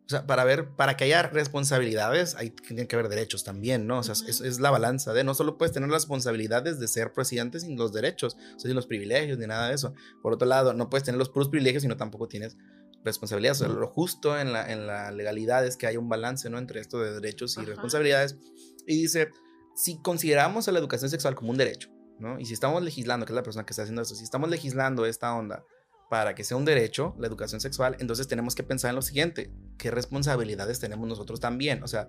o 0.07 0.09
sea, 0.09 0.27
para 0.27 0.45
ver, 0.45 0.71
para 0.77 0.97
que 0.97 1.05
haya 1.05 1.25
responsabilidades, 1.25 2.37
hay, 2.37 2.49
tienen 2.51 2.87
que 2.87 2.97
haber 2.97 3.11
derechos 3.11 3.45
también, 3.45 3.87
¿no? 3.87 3.99
O 3.99 4.03
sea, 4.03 4.15
es, 4.15 4.59
la 4.59 4.71
balanza 4.71 5.13
de 5.13 5.25
no 5.25 5.35
solo 5.35 5.59
puedes 5.59 5.75
tener 5.75 5.91
las 5.91 6.05
responsabilidades 6.05 6.81
de 6.81 6.89
ser 6.89 7.13
presidente 7.13 7.61
sin 7.61 7.77
los 7.77 7.93
derechos, 7.93 8.35
o 8.35 8.59
sea, 8.59 8.69
sin 8.69 8.75
los 8.75 8.87
privilegios 8.87 9.37
ni 9.37 9.47
nada 9.47 9.69
de 9.69 9.75
eso. 9.75 9.93
Por 10.23 10.33
otro 10.33 10.49
lado, 10.49 10.73
no 10.73 10.89
puedes 10.89 11.05
tener 11.05 11.19
los 11.19 11.29
puros 11.29 11.51
privilegios, 11.51 11.83
sino 11.83 11.99
tampoco 11.99 12.27
tienes 12.27 12.57
responsabilidades. 13.05 13.61
O 13.61 13.67
sea, 13.67 13.75
lo 13.75 13.89
justo 13.89 14.41
en 14.41 14.55
la, 14.55 14.73
en 14.73 14.87
la 14.87 15.11
legalidad 15.11 15.67
es 15.67 15.77
que 15.77 15.87
haya 15.87 15.99
un 15.99 16.09
balance, 16.09 16.49
¿no? 16.49 16.57
Entre 16.57 16.81
esto 16.81 16.99
de 16.99 17.13
derechos 17.13 17.59
y 17.59 17.67
responsabilidades. 17.67 18.39
Y 18.87 19.03
dice, 19.03 19.29
si 19.75 20.01
consideramos 20.01 20.67
a 20.67 20.73
la 20.73 20.79
educación 20.79 21.11
sexual 21.11 21.35
como 21.35 21.51
un 21.51 21.59
derecho, 21.59 21.91
¿no? 22.19 22.39
Y 22.39 22.47
si 22.47 22.55
estamos 22.55 22.83
legislando, 22.83 23.27
que 23.27 23.33
es 23.33 23.37
la 23.37 23.43
persona 23.43 23.65
que 23.65 23.73
está 23.73 23.83
haciendo 23.83 24.03
esto, 24.03 24.15
si 24.15 24.25
estamos 24.25 24.49
legislando 24.51 25.07
esta 25.07 25.35
onda 25.35 25.65
para 26.09 26.35
que 26.35 26.45
sea 26.45 26.57
un 26.57 26.65
derecho, 26.65 27.15
la 27.19 27.27
educación 27.27 27.61
sexual, 27.61 27.97
entonces 27.99 28.29
tenemos 28.29 28.55
que 28.55 28.63
pensar 28.63 28.91
en 28.91 28.97
lo 28.97 29.03
siguiente, 29.03 29.51
¿qué 29.77 29.91
responsabilidades 29.91 30.79
tenemos 30.79 31.09
nosotros 31.09 31.41
también? 31.41 31.83
O 31.83 31.89
sea, 31.89 32.09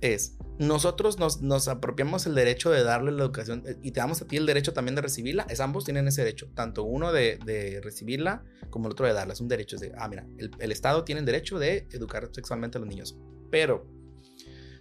es, 0.00 0.36
nosotros 0.58 1.18
nos, 1.18 1.42
nos 1.42 1.66
apropiamos 1.68 2.26
el 2.26 2.34
derecho 2.34 2.70
de 2.70 2.84
darle 2.84 3.10
la 3.10 3.24
educación 3.24 3.64
eh, 3.66 3.76
y 3.82 3.90
te 3.90 4.00
damos 4.00 4.22
a 4.22 4.26
ti 4.26 4.36
el 4.36 4.46
derecho 4.46 4.72
también 4.72 4.94
de 4.94 5.02
recibirla, 5.02 5.46
es 5.48 5.60
ambos 5.60 5.84
tienen 5.84 6.06
ese 6.06 6.22
derecho, 6.22 6.48
tanto 6.54 6.84
uno 6.84 7.12
de, 7.12 7.38
de 7.44 7.80
recibirla 7.82 8.44
como 8.70 8.86
el 8.86 8.92
otro 8.92 9.06
de 9.06 9.12
darla, 9.12 9.32
es 9.32 9.40
un 9.40 9.48
derecho, 9.48 9.76
es 9.76 9.82
de, 9.82 9.92
ah, 9.98 10.08
mira, 10.08 10.26
el, 10.36 10.72
Estado 10.72 11.04
tiene 11.04 11.20
el 11.20 11.26
derecho 11.26 11.58
de 11.58 11.88
educar 11.90 12.28
sexualmente 12.32 12.78
a 12.78 12.80
los 12.80 12.88
niños, 12.88 13.16
pero 13.50 13.86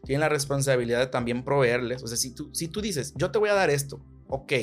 tienen 0.04 0.22
la 0.22 0.30
responsabilidad 0.30 1.00
de 1.00 1.08
también 1.08 1.44
proveerles, 1.44 2.04
o 2.04 2.08
sea, 2.08 2.18
si 2.18 2.36
tú, 2.36 2.52
si 2.54 2.68
tú 2.68 2.82
dices, 2.82 3.14
yo 3.16 3.32
te 3.32 3.40
voy 3.40 3.50
a 3.50 3.54
dar 3.54 3.70
esto, 3.70 4.04
ok, 4.28 4.54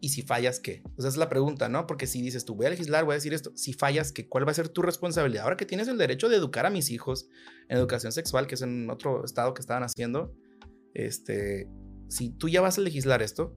¿y 0.00 0.08
si 0.10 0.22
fallas 0.22 0.60
qué? 0.60 0.82
O 0.96 1.02
sea, 1.02 1.10
es 1.10 1.16
la 1.16 1.28
pregunta, 1.28 1.68
¿no? 1.68 1.86
Porque 1.86 2.06
si 2.06 2.22
dices 2.22 2.44
tú, 2.44 2.54
voy 2.54 2.66
a 2.66 2.70
legislar, 2.70 3.04
voy 3.04 3.12
a 3.12 3.16
decir 3.16 3.34
esto, 3.34 3.52
si 3.56 3.72
fallas 3.72 4.12
qué, 4.12 4.28
¿cuál 4.28 4.46
va 4.46 4.52
a 4.52 4.54
ser 4.54 4.68
tu 4.68 4.82
responsabilidad? 4.82 5.44
Ahora 5.44 5.56
que 5.56 5.66
tienes 5.66 5.88
el 5.88 5.98
derecho 5.98 6.28
de 6.28 6.36
educar 6.36 6.66
a 6.66 6.70
mis 6.70 6.90
hijos 6.90 7.28
en 7.68 7.76
educación 7.78 8.12
sexual, 8.12 8.46
que 8.46 8.54
es 8.54 8.62
en 8.62 8.88
otro 8.90 9.24
estado 9.24 9.54
que 9.54 9.60
estaban 9.60 9.82
haciendo, 9.82 10.34
este, 10.94 11.68
si 12.08 12.30
tú 12.30 12.48
ya 12.48 12.60
vas 12.60 12.78
a 12.78 12.80
legislar 12.80 13.22
esto, 13.22 13.56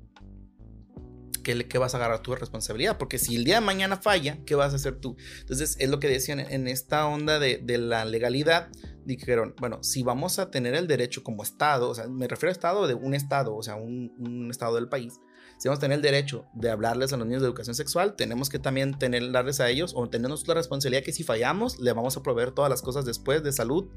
¿qué, 1.44 1.67
qué 1.67 1.78
vas 1.78 1.94
a 1.94 1.98
agarrar 1.98 2.22
tu 2.22 2.36
responsabilidad? 2.36 2.98
Porque 2.98 3.17
si 3.17 3.36
el 3.36 3.44
día 3.44 3.56
de 3.56 3.62
mañana 3.62 3.98
falla, 3.98 4.39
¿qué 4.46 4.56
vas 4.56 4.74
a 4.74 4.78
hacer 4.78 5.00
tú? 5.00 5.15
Entonces, 5.39 5.76
es 5.80 5.89
lo 5.89 6.00
que 6.00 6.08
decían 6.08 6.39
en 6.39 6.67
esta 6.67 7.08
onda 7.08 7.39
de, 7.39 7.58
de 7.58 7.78
la 7.78 8.06
legalidad, 8.06 8.70
dijeron, 9.06 9.56
bueno, 9.60 9.84
si 9.84 10.04
vamos 10.04 10.40
a 10.40 10.52
tener 10.52 10.76
el 10.76 10.88
derecho 10.88 11.24
como 11.24 11.44
Estado, 11.44 11.90
o 11.90 11.96
sea, 11.96 12.08
me 12.08 12.28
refiero 12.28 12.50
a 12.50 12.54
Estado 12.54 12.88
de 12.88 12.94
un 12.94 13.14
Estado, 13.14 13.56
o 13.56 13.64
sea, 13.64 13.76
un, 13.76 14.14
un 14.20 14.50
Estado 14.52 14.76
del 14.76 14.90
país, 14.90 15.20
si 15.62 15.68
vamos 15.68 15.78
a 15.78 15.82
tener 15.82 15.98
el 15.98 16.02
derecho 16.02 16.48
de 16.54 16.72
hablarles 16.72 17.14
a 17.14 17.18
los 17.18 17.28
niños 17.28 17.44
de 17.44 17.48
educación 17.48 17.76
sexual, 17.76 18.16
tenemos 18.16 18.50
que 18.50 18.58
también 18.58 18.98
tener, 18.98 19.32
darles 19.32 19.60
a 19.60 19.70
ellos 19.70 19.94
o 19.96 20.10
tenemos 20.10 20.48
la 20.48 20.56
responsabilidad 20.56 21.04
que 21.04 21.14
si 21.14 21.24
fallamos, 21.24 21.78
le 21.80 21.94
vamos 21.94 22.18
a 22.18 22.24
proveer 22.24 22.52
todas 22.52 22.68
las 22.68 22.82
cosas 22.82 23.06
después 23.06 23.44
de 23.44 23.52
salud. 23.52 23.88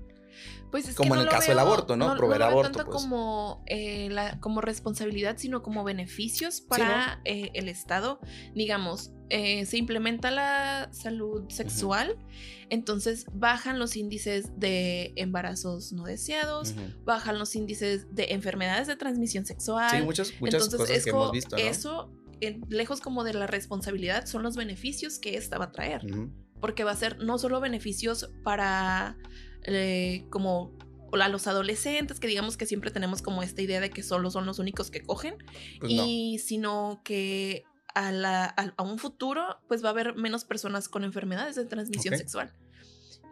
Pues 0.71 0.89
es 0.89 0.97
como 0.97 1.15
en 1.15 1.21
el 1.21 1.29
caso 1.29 1.53
del 1.53 1.61
aborto, 1.61 1.97
¿no? 1.97 2.17
Proveer 2.17 2.41
no 2.41 2.47
aborto. 2.47 2.73
tanto 2.73 2.91
pues. 2.91 3.03
como, 3.03 3.63
eh, 3.67 4.09
la, 4.11 4.41
como 4.41 4.61
responsabilidad, 4.61 5.37
sino 5.39 5.63
como 5.63 5.85
beneficios 5.85 6.61
para 6.61 7.21
eh, 7.25 7.51
el 7.55 7.69
Estado. 7.69 8.19
Digamos, 8.55 9.13
eh, 9.31 9.67
se 9.67 9.79
implementa 9.79 10.31
la 10.31 10.89
salud 10.93 11.49
sexual, 11.49 12.17
entonces 12.71 13.27
bajan 13.33 13.79
los 13.79 13.97
índices 13.97 14.51
de 14.59 15.13
embarazos 15.17 15.93
no 15.93 16.05
deseados, 16.05 16.75
bajan 17.05 17.39
los 17.39 17.55
índices 17.55 18.13
de 18.15 18.33
enfermedades 18.33 18.87
de 18.87 18.97
transmisión 18.97 19.47
sexual. 19.47 19.91
Sí, 19.91 20.03
muchas, 20.03 20.33
muchas 20.41 20.69
cosas 20.69 21.05
que 21.05 21.11
hemos 21.11 21.31
visto. 21.31 21.57
Eso, 21.57 22.11
lejos 22.69 23.01
como 23.01 23.25
de 23.25 23.35
la 23.35 23.47
responsabilidad, 23.47 24.27
son 24.27 24.43
los 24.43 24.57
beneficios 24.57 25.19
que 25.19 25.37
esta 25.37 25.57
va 25.57 25.67
a 25.67 25.73
traer. 25.73 26.03
Porque 26.61 26.83
va 26.83 26.93
a 26.93 26.97
ser 26.97 27.19
no 27.23 27.39
solo 27.39 27.61
beneficios 27.61 28.31
para 28.43 29.17
eh, 29.65 30.25
como 30.31 30.73
a 31.13 31.29
los 31.29 31.47
adolescentes, 31.47 32.19
que 32.19 32.27
digamos 32.27 32.57
que 32.57 32.67
siempre 32.67 32.91
tenemos 32.91 33.23
como 33.23 33.43
esta 33.43 33.63
idea 33.63 33.81
de 33.81 33.91
que 33.91 34.03
solo 34.03 34.31
son 34.31 34.47
los 34.47 34.59
únicos 34.59 34.91
que 34.91 35.03
cogen, 35.03 35.37
pues 35.79 35.93
y 35.93 36.39
sino 36.39 37.03
que 37.05 37.65
a, 37.95 38.11
la, 38.11 38.47
a, 38.47 38.83
un 38.83 38.99
futuro 38.99 39.61
pues 39.69 39.85
va 39.85 39.89
a 39.89 39.93
haber 39.93 40.17
menos 40.17 40.45
personas 40.45 40.89
con 40.89 41.05
enfermedades 41.05 41.55
de 41.55 41.65
transmisión 41.65 42.17
sexual 42.17 42.53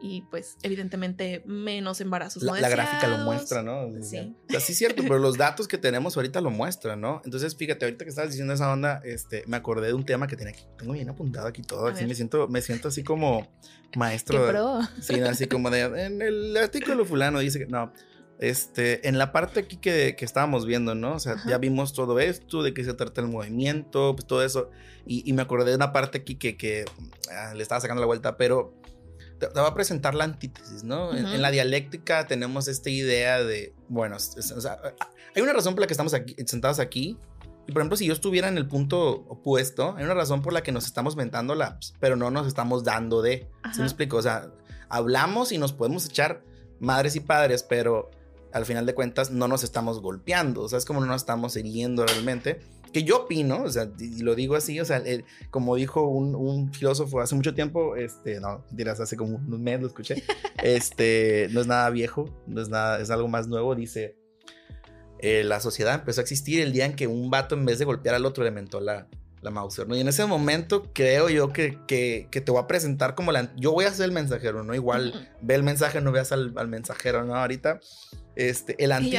y 0.03 0.23
pues 0.23 0.59
evidentemente 0.63 1.43
menos 1.47 2.01
embarazos. 2.01 2.43
La, 2.43 2.61
la 2.61 2.69
gráfica 2.69 3.07
lo 3.07 3.19
muestra, 3.19 3.63
¿no? 3.63 3.89
Sí. 4.03 4.35
O 4.55 4.61
sí 4.61 4.73
es 4.73 4.79
cierto, 4.79 5.03
pero 5.05 5.19
los 5.19 5.39
datos 5.39 5.69
que 5.69 5.79
tenemos 5.79 6.17
ahorita 6.17 6.41
lo 6.41 6.51
muestran, 6.51 7.01
¿no? 7.01 7.23
Entonces, 7.25 7.55
fíjate, 7.57 7.85
ahorita 7.85 8.05
que 8.05 8.09
estabas 8.09 8.33
diciendo 8.33 8.53
esa 8.53 8.73
onda, 8.73 9.01
este, 9.05 9.45
me 9.47 9.57
acordé 9.57 9.87
de 9.87 9.95
un 9.95 10.05
tema 10.05 10.27
que 10.27 10.37
tenía 10.37 10.53
aquí, 10.53 10.65
tengo 10.77 10.93
bien 10.93 11.09
apuntado 11.09 11.47
aquí 11.47 11.63
todo, 11.63 11.87
así 11.87 12.05
me 12.05 12.17
siento, 12.17 12.49
me 12.49 12.61
siento 12.63 12.89
así 12.89 13.05
como 13.05 13.49
maestro. 13.97 14.45
¿Qué 14.45 15.03
Sí, 15.03 15.21
así 15.21 15.47
como 15.47 15.71
de, 15.71 15.83
en 15.83 16.21
el 16.21 16.57
artículo 16.57 17.05
fulano 17.05 17.39
dice 17.39 17.61
que, 17.61 17.67
no, 17.67 17.93
este, 18.41 19.09
en 19.09 19.19
la 19.19 19.31
parte 19.31 19.61
aquí 19.61 19.77
que, 19.77 20.17
que 20.17 20.25
estábamos 20.25 20.67
viendo, 20.67 20.97
¿no? 20.97 21.15
O 21.15 21.21
sea, 21.21 21.37
ya 21.47 21.59
vimos 21.59 21.93
todo 21.93 22.19
esto, 22.19 22.65
de 22.65 22.75
qué 22.75 22.83
se 22.83 22.93
trata 22.95 23.21
el 23.21 23.29
movimiento, 23.29 24.17
pues 24.17 24.27
todo 24.27 24.43
eso, 24.43 24.69
y, 25.07 25.23
y 25.29 25.33
me 25.33 25.43
acordé 25.43 25.71
de 25.71 25.77
una 25.77 25.93
parte 25.93 26.19
aquí 26.19 26.35
que, 26.35 26.57
que 26.57 26.85
ah, 27.31 27.55
le 27.55 27.63
estaba 27.63 27.81
sacando 27.81 28.01
la 28.01 28.07
vuelta, 28.07 28.37
pero 28.37 28.82
te, 29.49 29.61
va 29.61 29.69
a 29.69 29.75
presentar 29.75 30.15
la 30.15 30.25
antítesis, 30.25 30.85
¿no? 30.85 31.15
en, 31.15 31.41
la 31.41 31.51
dialéctica 31.51 32.27
tenemos 32.27 32.69
esta 32.69 32.91
idea 32.91 33.43
de, 33.43 33.75
bueno, 33.89 34.17
hay 35.35 35.43
una 35.43 35.53
razón 35.53 35.75
por 35.75 35.81
la 35.81 35.87
que 35.87 35.93
estamos 35.93 36.15
aquí, 36.15 36.37
sentados 36.47 36.79
aquí. 36.79 37.19
Y 37.67 37.73
por 37.73 37.83
ejemplo, 37.83 37.97
si 37.97 38.07
yo 38.07 38.13
estuviera 38.13 38.49
en 38.49 38.59
el 38.59 38.67
punto 38.67 39.25
opuesto, 39.29 39.95
hay 39.97 40.05
una 40.05 40.15
razón 40.15 40.43
por 40.43 40.53
la 40.53 40.63
que 40.63 40.73
nos 40.73 40.85
estamos 40.85 41.15
mentando 41.15 41.55
la, 41.55 41.79
pero 42.01 42.17
no 42.17 42.31
nos 42.31 42.47
estamos 42.49 42.83
dando 42.83 43.23
de. 43.23 43.49
¿Sí 43.73 43.79
me 43.79 43.85
explico? 43.85 44.17
O 44.17 44.23
sea, 44.23 44.51
hablamos 44.89 45.53
y 45.53 45.59
nos 45.59 45.73
podemos 45.73 46.07
echar 46.07 46.43
madres 46.81 47.15
y 47.15 47.21
padres, 47.21 47.63
pero 47.63 48.11
al 48.53 48.67
final 48.67 48.85
de 48.85 48.95
cuentas 48.95 49.31
no 49.31 49.47
nos 49.47 49.63
estamos 49.63 50.01
golpeando. 50.01 50.63
O 50.63 50.69
sea, 50.69 50.79
es 50.79 50.85
como 50.85 51.01
no 51.01 51.07
nos 51.07 51.23
estamos 51.23 51.57
hiriendo 51.57 52.05
realmente 52.05 52.61
que 52.93 53.05
yo 53.05 53.23
opino, 53.23 53.63
o 53.63 53.71
sea, 53.71 53.91
y 53.99 54.23
lo 54.23 54.35
digo 54.35 54.55
así, 54.55 54.79
o 54.81 54.85
sea, 54.85 55.03
como 55.51 55.77
dijo 55.77 56.03
un, 56.03 56.73
filósofo 56.73 57.21
hace 57.21 57.35
mucho 57.35 57.55
tiempo, 57.55 57.97
este, 57.97 58.41
no, 58.41 58.65
dirás, 58.71 59.01
hace 59.01 59.17
como 59.17 59.37
unos 59.37 59.61
meses 59.61 59.81
lo 59.81 59.87
escuché, 59.89 60.23
este, 60.63 61.49
no 61.53 61.61
es 61.61 61.67
nada 61.67 61.89
viejo, 61.91 62.27
no 62.47 62.61
es 62.61 62.69
nada, 62.69 63.01
es 63.01 63.11
algo 63.11 63.29
más 63.29 63.49
nuevo, 63.49 63.75
dice, 63.75 64.17
eh, 65.19 65.45
la 65.45 65.61
sociedad 65.61 65.95
empezó 65.95 66.21
a 66.21 66.23
existir 66.23 66.61
el 66.61 66.73
día 66.73 66.85
en 66.85 66.95
que 66.95 67.07
un 67.07 67.31
vato 67.31 67.55
en 67.55 67.65
vez 67.65 67.79
de 67.79 67.85
golpear 67.85 68.15
al 68.15 68.27
otro 68.27 68.45
le 68.45 68.51
mentó 68.51 68.81
la, 68.81 69.09
la 69.43 69.51
Mauser, 69.51 69.89
¿no? 69.89 69.97
Y 69.97 70.01
en 70.01 70.09
ese 70.09 70.25
momento 70.25 70.91
creo 70.95 71.29
yo 71.29 71.53
que, 71.53 71.79
que, 71.87 72.29
que, 72.31 72.41
te 72.41 72.53
voy 72.53 72.63
a 72.63 72.67
presentar 72.69 73.15
como 73.15 73.33
la... 73.33 73.53
Yo 73.57 73.73
voy 73.73 73.85
a 73.85 73.93
ser 73.93 74.07
el 74.07 74.13
mensajero, 74.13 74.63
¿no? 74.63 74.75
Igual 74.75 75.31
ve 75.43 75.57
el 75.57 75.65
mensaje, 75.65 76.01
no 76.01 76.13
veas 76.13 76.31
al, 76.31 76.55
al 76.57 76.69
mensajero, 76.69 77.25
¿no? 77.25 77.35
Ahorita, 77.35 77.81
este, 78.37 78.83
el 78.83 78.93
anti... 78.93 79.17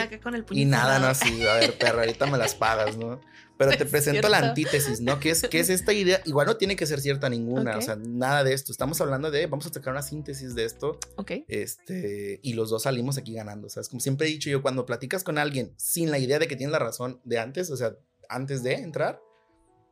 Y, 0.52 0.62
y 0.62 0.66
nada, 0.66 1.00
no, 1.00 1.08
así, 1.08 1.46
a 1.46 1.56
ver, 1.56 1.78
perra, 1.78 2.00
ahorita 2.00 2.26
me 2.28 2.38
las 2.38 2.56
pagas, 2.56 2.98
¿no? 2.98 3.20
Pero 3.58 3.72
te 3.78 3.86
presento 3.86 4.30
la 4.30 4.38
antítesis, 4.38 5.02
¿no? 5.02 5.20
¿Qué 5.20 5.32
es, 5.32 5.44
es 5.44 5.70
esta 5.70 5.92
idea? 5.92 6.22
Igual 6.26 6.48
no 6.48 6.56
tiene 6.56 6.78
que 6.78 6.86
ser 6.86 7.02
cierta 7.02 7.28
ninguna, 7.30 7.78
o 7.78 7.82
sea, 7.82 7.98
nada 7.98 8.46
de 8.46 8.54
esto. 8.54 8.72
Estamos 8.72 9.02
hablando 9.02 9.30
de, 9.30 9.46
vamos 9.48 9.66
a 9.66 9.74
sacar 9.74 9.92
una 9.92 10.02
síntesis 10.02 10.56
de 10.56 10.64
esto. 10.64 10.98
Ok. 11.18 11.32
Este, 11.50 12.40
y 12.42 12.54
los 12.54 12.70
dos 12.70 12.84
salimos 12.84 13.18
aquí 13.18 13.34
ganando, 13.34 13.70
¿sabes? 13.70 13.90
Como 13.90 14.00
siempre 14.00 14.28
he 14.28 14.30
dicho 14.30 14.50
yo, 14.50 14.62
cuando 14.62 14.86
platicas 14.86 15.24
con 15.26 15.38
alguien 15.38 15.74
sin 15.78 16.12
la 16.12 16.18
idea 16.18 16.40
de 16.40 16.48
que 16.48 16.56
tienes 16.56 16.72
la 16.72 16.80
razón 16.80 17.20
de 17.26 17.40
antes, 17.40 17.70
o 17.70 17.78
sea, 17.78 17.96
antes 18.30 18.64
de 18.64 18.76
entrar, 18.76 19.22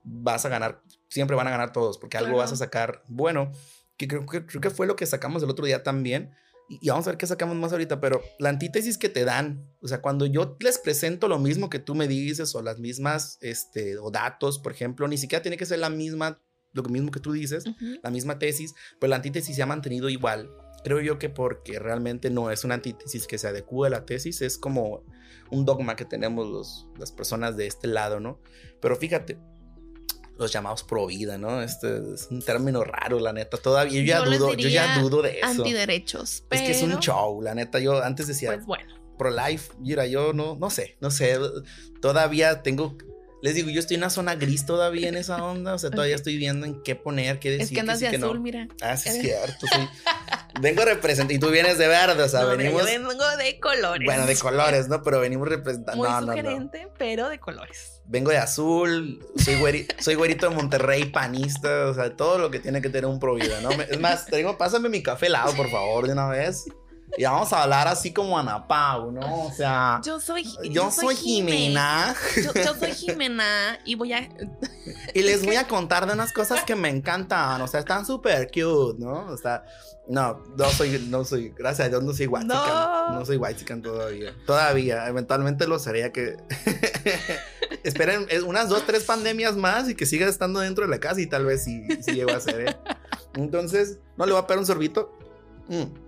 vas 0.03 0.45
a 0.45 0.49
ganar, 0.49 0.81
siempre 1.09 1.35
van 1.35 1.47
a 1.47 1.51
ganar 1.51 1.73
todos, 1.73 1.97
porque 1.97 2.17
algo 2.17 2.37
vas 2.37 2.51
a 2.51 2.55
sacar 2.55 3.03
bueno, 3.07 3.51
que 3.97 4.07
creo, 4.07 4.25
que 4.25 4.45
creo 4.45 4.61
que 4.61 4.69
fue 4.69 4.87
lo 4.87 4.95
que 4.95 5.05
sacamos 5.05 5.43
el 5.43 5.49
otro 5.49 5.65
día 5.65 5.83
también 5.83 6.31
y, 6.79 6.87
vamos 6.87 7.05
a 7.05 7.11
ver 7.11 7.17
qué 7.17 7.27
sacamos 7.27 7.57
más 7.57 7.73
ahorita, 7.73 7.99
pero 7.99 8.21
la 8.39 8.47
antítesis 8.47 8.97
que 8.97 9.09
te 9.09 9.25
dan, 9.25 9.67
o 9.81 9.89
sea, 9.89 10.01
cuando 10.01 10.25
yo 10.25 10.55
les 10.61 10.77
presento 10.77 11.27
lo 11.27 11.37
mismo 11.37 11.69
que 11.69 11.79
tú 11.79 11.95
me 11.95 12.07
dices 12.07 12.55
o 12.55 12.61
las 12.61 12.79
mismas, 12.79 13.37
este, 13.41 13.97
o 13.97 14.09
datos, 14.09 14.57
por 14.57 14.71
ejemplo, 14.71 15.05
ni 15.09 15.17
siquiera 15.17 15.41
tiene 15.41 15.57
que 15.57 15.65
ser 15.65 15.79
la 15.79 15.89
misma, 15.89 16.41
lo 16.71 16.83
mismo 16.83 17.11
que 17.11 17.19
tú 17.19 17.33
dices, 17.33 17.65
la 18.01 18.09
misma 18.09 18.39
tesis, 18.39 18.73
pero 19.01 19.09
la 19.09 19.17
antítesis 19.17 19.53
se 19.53 19.61
ha 19.61 19.65
mantenido 19.65 20.07
igual. 20.07 20.49
Creo 20.85 21.01
yo 21.01 21.19
que 21.19 21.27
porque 21.27 21.77
realmente 21.77 22.29
no 22.29 22.51
es 22.51 22.63
una 22.63 22.75
antítesis 22.75 23.27
que 23.27 23.37
se 23.37 23.49
adecue 23.49 23.87
a 23.87 23.91
la 23.91 24.05
tesis, 24.05 24.41
es 24.41 24.57
como 24.57 25.03
un 25.51 25.65
dogma 25.65 25.97
que 25.97 26.05
tenemos 26.05 26.47
los, 26.47 26.87
las 26.97 27.11
personas 27.11 27.57
de 27.57 27.67
este 27.67 27.89
lado, 27.89 28.21
¿no? 28.21 28.39
Pero 28.79 28.95
fíjate, 28.95 29.37
los 30.41 30.51
llamados 30.51 30.84
pro 30.84 31.08
vida, 31.08 31.38
¿no? 31.38 31.62
Este 31.62 32.13
es 32.13 32.27
un 32.30 32.41
término 32.41 32.84
raro, 32.84 33.19
la 33.19 33.34
neta. 33.34 33.58
Todavía 33.58 34.01
yo 34.01 34.06
ya 34.06 34.19
dudo, 34.19 34.54
yo 34.56 34.69
ya 34.69 34.99
dudo 34.99 35.21
de 35.21 35.39
eso. 35.39 35.47
Antiderechos. 35.47 36.43
Es 36.49 36.62
que 36.62 36.71
es 36.71 36.82
un 36.82 36.99
show, 36.99 37.41
la 37.41 37.56
neta. 37.56 37.80
Yo 37.80 38.04
antes 38.04 38.27
decía. 38.27 38.54
Pues 38.54 38.65
bueno. 38.65 38.95
Pro 39.17 39.30
life, 39.30 39.71
mira, 39.80 40.08
yo 40.08 40.34
no, 40.34 40.58
no 40.60 40.69
sé, 40.71 40.97
no 40.99 41.12
sé. 41.12 41.38
Todavía 42.01 42.63
tengo 42.63 42.97
les 43.41 43.56
digo, 43.56 43.71
yo 43.71 43.80
estoy 43.80 43.95
en 43.95 44.01
una 44.01 44.12
zona 44.12 44.36
gris 44.36 44.65
todavía 44.65 45.10
en 45.10 45.15
esa 45.15 45.43
onda. 45.43 45.73
O 45.73 45.80
sea, 45.80 45.89
todavía 45.91 46.15
estoy 46.15 46.38
viendo 46.38 46.65
en 46.65 46.82
qué 46.84 46.95
poner, 46.95 47.39
qué 47.39 47.49
decir. 47.51 47.63
Es 47.63 47.71
que 47.71 47.80
andas 47.80 47.99
de 47.99 48.08
azul, 48.08 48.39
mira. 48.39 48.67
Ah, 48.82 48.95
sí, 48.97 49.10
es 49.10 49.19
cierto. 49.19 49.65
vengo 50.62 50.86
representando. 50.86 51.34
Y 51.34 51.39
tú 51.39 51.51
vienes 51.51 51.77
de 51.77 51.88
verde, 51.88 52.21
o 52.21 52.30
sea, 52.30 52.45
venimos. 52.45 52.82
Yo 52.82 52.86
vengo 52.86 53.38
de 53.38 53.60
colores. 53.60 54.06
Bueno, 54.06 54.25
de 54.27 54.36
colores, 54.38 54.88
¿no? 54.88 55.01
Pero 55.01 55.19
venimos 55.19 55.47
representando. 55.47 56.04
Muy 56.04 56.27
sugerente, 56.27 56.88
pero 56.97 57.30
de 57.30 57.39
colores. 57.39 58.00
Vengo 58.12 58.30
de 58.30 58.38
azul, 58.38 59.26
soy, 59.38 59.56
güerito, 59.56 59.95
soy 60.00 60.15
güerito 60.15 60.50
de 60.50 60.54
Monterrey, 60.54 61.06
panista, 61.06 61.86
o 61.88 61.93
sea, 61.93 62.13
todo 62.13 62.39
lo 62.39 62.52
que 62.52 62.60
tiene 62.60 62.82
que 62.82 62.89
tener 62.89 63.06
un 63.06 63.21
pro 63.21 63.36
vida, 63.36 63.62
¿no? 63.62 63.71
Es 63.71 64.02
más, 64.02 64.26
te 64.26 64.36
digo, 64.36 64.58
pásame 64.58 64.89
mi 64.89 65.02
café 65.02 65.28
helado, 65.28 65.54
por 65.56 65.69
favor, 65.69 66.08
de 66.08 66.12
una 66.12 66.28
vez. 66.28 66.65
Y 67.17 67.24
vamos 67.24 67.52
a 67.52 67.63
hablar 67.63 67.88
así 67.88 68.13
como 68.13 68.38
Anapau, 68.38 69.12
¿no? 69.12 69.45
O 69.45 69.52
sea. 69.52 70.02
Yo 70.04 70.19
soy. 70.19 70.45
Yo, 70.69 70.91
soy 70.91 71.15
Jimena. 71.15 72.15
Yo, 72.36 72.74
soy 72.74 72.91
Jimena 72.93 73.80
y 73.86 73.95
voy 73.95 74.13
a. 74.13 74.30
y 75.13 75.21
les 75.21 75.45
voy 75.45 75.56
a 75.56 75.67
contar 75.67 76.08
de 76.08 76.13
unas 76.13 76.32
cosas 76.32 76.63
que 76.63 76.76
me 76.76 76.89
encantan. 76.89 77.62
O 77.62 77.67
sea, 77.67 77.82
están 77.82 78.06
súper 78.06 78.47
cute, 78.47 79.00
¿no? 79.00 79.28
O 79.28 79.38
sea. 79.38 79.63
No, 80.08 80.43
no 80.58 80.65
soy, 80.71 81.08
no 81.10 81.24
soy, 81.24 81.54
gracias 81.56 81.86
a 81.86 81.89
Dios 81.89 82.04
no 82.04 82.12
soy 82.12 82.26
white 82.26 82.45
no. 82.45 83.12
no 83.12 83.26
soy 83.26 83.38
white 83.38 83.63
todavía. 83.82 84.36
Todavía, 84.45 85.08
eventualmente 85.08 85.67
lo 85.67 85.80
sería 85.80 86.12
que 86.12 86.38
esperen 87.84 88.28
unas 88.45 88.67
dos, 88.67 88.86
tres 88.86 89.04
pandemias 89.04 89.56
más 89.56 89.88
y 89.88 89.95
que 89.95 90.06
siga 90.06 90.28
estando 90.28 90.60
dentro 90.60 90.86
de 90.86 90.89
la 90.89 91.00
casa 91.00 91.21
y 91.21 91.28
tal 91.28 91.45
vez 91.45 91.63
sí, 91.63 91.86
sí 92.02 92.13
llego 92.13 92.32
a 92.32 92.39
ser, 92.41 92.67
¿eh? 92.67 92.78
Entonces, 93.36 94.00
no 94.17 94.26
le 94.26 94.34
voy 94.34 94.41
a 94.41 94.47
pegar 94.47 94.60
un 94.60 94.65
sorbito. 94.65 95.17
Mm 95.69 96.00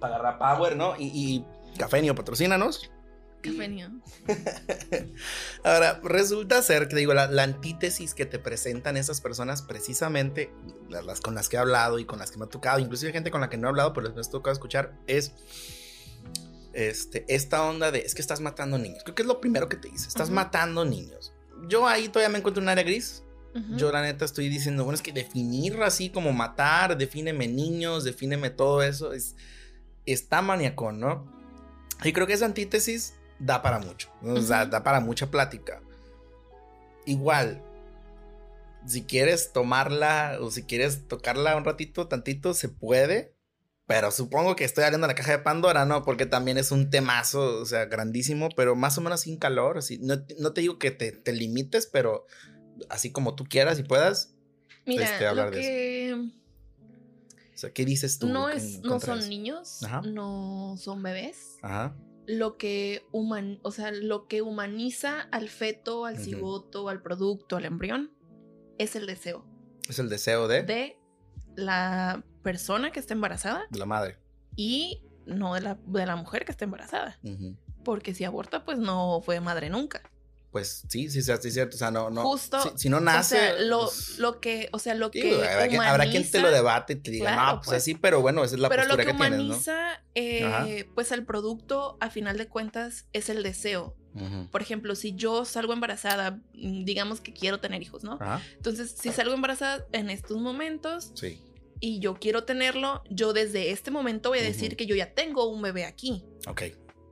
para 0.00 0.16
agarrar 0.16 0.38
power, 0.38 0.76
¿no? 0.76 0.94
Y, 0.98 1.10
y 1.14 1.44
Cafenio, 1.78 2.14
patrocínanos. 2.14 2.90
Cafenio. 3.42 3.90
Ahora, 5.64 6.00
resulta 6.02 6.62
ser 6.62 6.88
que 6.88 6.96
digo, 6.96 7.14
la, 7.14 7.42
antítesis 7.42 8.14
que 8.14 8.26
te 8.26 8.38
presentan 8.38 8.96
esas 8.96 9.20
personas, 9.20 9.62
precisamente 9.62 10.52
las, 10.88 11.20
con 11.20 11.34
las 11.34 11.48
que 11.48 11.56
he 11.56 11.58
hablado 11.58 11.98
y 11.98 12.04
con 12.04 12.18
las 12.18 12.30
que 12.30 12.38
me 12.38 12.44
ha 12.44 12.48
tocado, 12.48 12.78
inclusive 12.78 13.12
gente 13.12 13.30
con 13.30 13.40
la 13.40 13.48
que 13.48 13.56
no 13.56 13.68
he 13.68 13.70
hablado, 13.70 13.92
pero 13.92 14.06
les 14.06 14.16
me 14.16 14.20
ha 14.20 14.24
tocado 14.24 14.52
escuchar, 14.52 14.94
es 15.06 15.34
este, 16.72 17.24
esta 17.28 17.62
onda 17.62 17.90
de 17.90 18.00
es 18.00 18.14
que 18.14 18.20
estás 18.20 18.40
matando 18.40 18.78
niños. 18.78 19.02
Creo 19.02 19.14
que 19.14 19.22
es 19.22 19.28
lo 19.28 19.40
primero 19.40 19.68
que 19.68 19.76
te 19.76 19.88
dice, 19.88 20.08
estás 20.08 20.30
matando 20.30 20.84
niños. 20.84 21.32
Yo 21.68 21.86
ahí 21.86 22.08
todavía 22.08 22.28
me 22.28 22.38
encuentro 22.38 22.60
en 22.60 22.66
un 22.66 22.70
área 22.70 22.84
gris. 22.84 23.22
Yo 23.74 23.90
la 23.90 24.02
neta 24.02 24.26
estoy 24.26 24.50
diciendo, 24.50 24.84
bueno, 24.84 24.96
es 24.96 25.00
que 25.00 25.14
definir 25.14 25.82
así 25.82 26.10
como 26.10 26.30
matar, 26.34 26.98
defíneme 26.98 27.48
niños, 27.48 28.04
defíneme 28.04 28.50
todo 28.50 28.82
eso, 28.82 29.14
es, 29.14 29.34
está 30.06 30.42
maniacón, 30.42 31.00
¿no? 31.00 31.30
Y 32.04 32.12
creo 32.12 32.26
que 32.26 32.32
esa 32.32 32.46
antítesis 32.46 33.14
da 33.38 33.62
para 33.62 33.78
mucho, 33.78 34.10
o 34.22 34.40
sea, 34.40 34.66
da 34.66 34.82
para 34.82 35.00
mucha 35.00 35.30
plática. 35.30 35.82
Igual, 37.04 37.62
si 38.86 39.02
quieres 39.02 39.52
tomarla 39.52 40.38
o 40.40 40.50
si 40.50 40.62
quieres 40.62 41.06
tocarla 41.08 41.56
un 41.56 41.64
ratito, 41.64 42.08
tantito, 42.08 42.54
se 42.54 42.68
puede. 42.68 43.34
Pero 43.86 44.10
supongo 44.10 44.56
que 44.56 44.64
estoy 44.64 44.82
abriendo 44.82 45.06
la 45.06 45.14
caja 45.14 45.30
de 45.30 45.38
Pandora, 45.38 45.84
¿no? 45.84 46.02
Porque 46.02 46.26
también 46.26 46.58
es 46.58 46.72
un 46.72 46.90
temazo, 46.90 47.60
o 47.60 47.66
sea, 47.66 47.84
grandísimo, 47.84 48.48
pero 48.56 48.74
más 48.74 48.98
o 48.98 49.00
menos 49.00 49.20
sin 49.20 49.38
calor. 49.38 49.78
Así. 49.78 49.98
No, 50.02 50.24
te 50.24 50.60
digo 50.60 50.78
que 50.78 50.90
te, 50.90 51.32
limites, 51.32 51.86
pero 51.86 52.26
así 52.88 53.12
como 53.12 53.36
tú 53.36 53.44
quieras 53.44 53.78
y 53.78 53.84
puedas. 53.84 54.34
Mira, 54.86 55.04
este, 55.04 55.26
hablar 55.26 55.52
de 55.52 56.08
eso. 56.08 56.16
O 57.56 57.58
sea, 57.58 57.72
¿qué 57.72 57.86
dices 57.86 58.18
tú? 58.18 58.28
No, 58.28 58.50
es, 58.50 58.82
no 58.82 59.00
son 59.00 59.26
niños, 59.30 59.80
no 60.04 60.74
son 60.76 61.02
bebés. 61.02 61.56
Ajá. 61.62 61.96
Lo 62.26 62.58
que, 62.58 63.06
human, 63.12 63.60
o 63.62 63.70
sea, 63.70 63.92
lo 63.92 64.28
que 64.28 64.42
humaniza 64.42 65.22
al 65.32 65.48
feto, 65.48 66.04
al 66.04 66.18
cigoto, 66.18 66.90
al 66.90 67.00
producto, 67.00 67.56
al 67.56 67.64
embrión, 67.64 68.12
es 68.76 68.94
el 68.94 69.06
deseo. 69.06 69.46
Es 69.88 69.98
el 69.98 70.10
deseo 70.10 70.48
de... 70.48 70.64
De 70.64 71.00
la 71.54 72.22
persona 72.42 72.92
que 72.92 73.00
está 73.00 73.14
embarazada. 73.14 73.64
De 73.70 73.78
la 73.78 73.86
madre. 73.86 74.18
Y 74.54 75.02
no 75.24 75.54
de 75.54 75.62
la, 75.62 75.78
de 75.86 76.04
la 76.04 76.16
mujer 76.16 76.44
que 76.44 76.52
está 76.52 76.66
embarazada. 76.66 77.18
Porque 77.84 78.12
si 78.12 78.24
aborta, 78.24 78.66
pues 78.66 78.76
no 78.76 79.22
fue 79.22 79.40
madre 79.40 79.70
nunca. 79.70 80.02
Pues 80.56 80.84
sí, 80.88 81.10
sí, 81.10 81.20
sí, 81.20 81.30
es 81.30 81.52
cierto. 81.52 81.76
O 81.76 81.78
sea, 81.78 81.90
no, 81.90 82.08
no. 82.08 82.22
Justo. 82.22 82.72
Si, 82.78 82.88
no 82.88 82.98
nace. 82.98 83.36
O 83.36 83.38
sea, 83.38 83.60
lo, 83.60 83.80
pues 83.80 84.18
lo 84.18 84.40
que, 84.40 84.70
o 84.72 84.78
sea, 84.78 84.94
lo 84.94 85.10
que. 85.10 85.34
Habrá, 85.44 86.08
quien, 86.08 86.30
te 86.30 86.40
lo 86.40 86.50
debate 86.50 86.94
y 86.94 86.96
te 86.96 87.10
diga, 87.10 87.36
no, 87.36 87.60
pues, 87.60 87.76
así, 87.76 87.94
pero 87.94 88.22
bueno, 88.22 88.42
esa 88.42 88.54
es 88.54 88.60
la 88.62 88.70
postura 88.70 89.04
que, 89.04 89.12
tienes, 89.12 89.66
¿no? 89.66 89.74
eh, 90.14 90.88
pues 90.94 91.12
el 91.12 91.26
producto, 91.26 91.98
a 92.00 92.08
final 92.08 92.38
de 92.38 92.48
cuentas, 92.48 93.04
es 93.12 93.28
el 93.28 93.42
deseo. 93.42 93.94
Por 94.50 94.62
ejemplo, 94.62 94.94
si 94.94 95.14
yo 95.14 95.44
salgo 95.44 95.74
embarazada, 95.74 96.40
mm, 96.54 96.84
digamos 96.84 97.20
que 97.20 97.34
quiero 97.34 97.60
tener 97.60 97.82
hijos, 97.82 98.02
¿no? 98.02 98.18
Entonces, 98.56 98.96
si 98.98 99.10
salgo 99.10 99.34
embarazada 99.34 99.84
en 99.92 100.08
estos 100.08 100.38
momentos 100.38 101.12
sí. 101.14 101.38
y 101.80 101.98
yo 101.98 102.14
quiero 102.14 102.44
tenerlo, 102.44 103.04
yo 103.10 103.34
desde 103.34 103.72
este 103.72 103.90
momento 103.90 104.30
voy 104.30 104.38
a 104.38 104.42
decir 104.42 104.74
que 104.74 104.86
yo 104.86 104.96
ya 104.96 105.12
tengo 105.12 105.46
un 105.50 105.60
bebé 105.60 105.84
aquí. 105.84 106.24
Ok. 106.46 106.62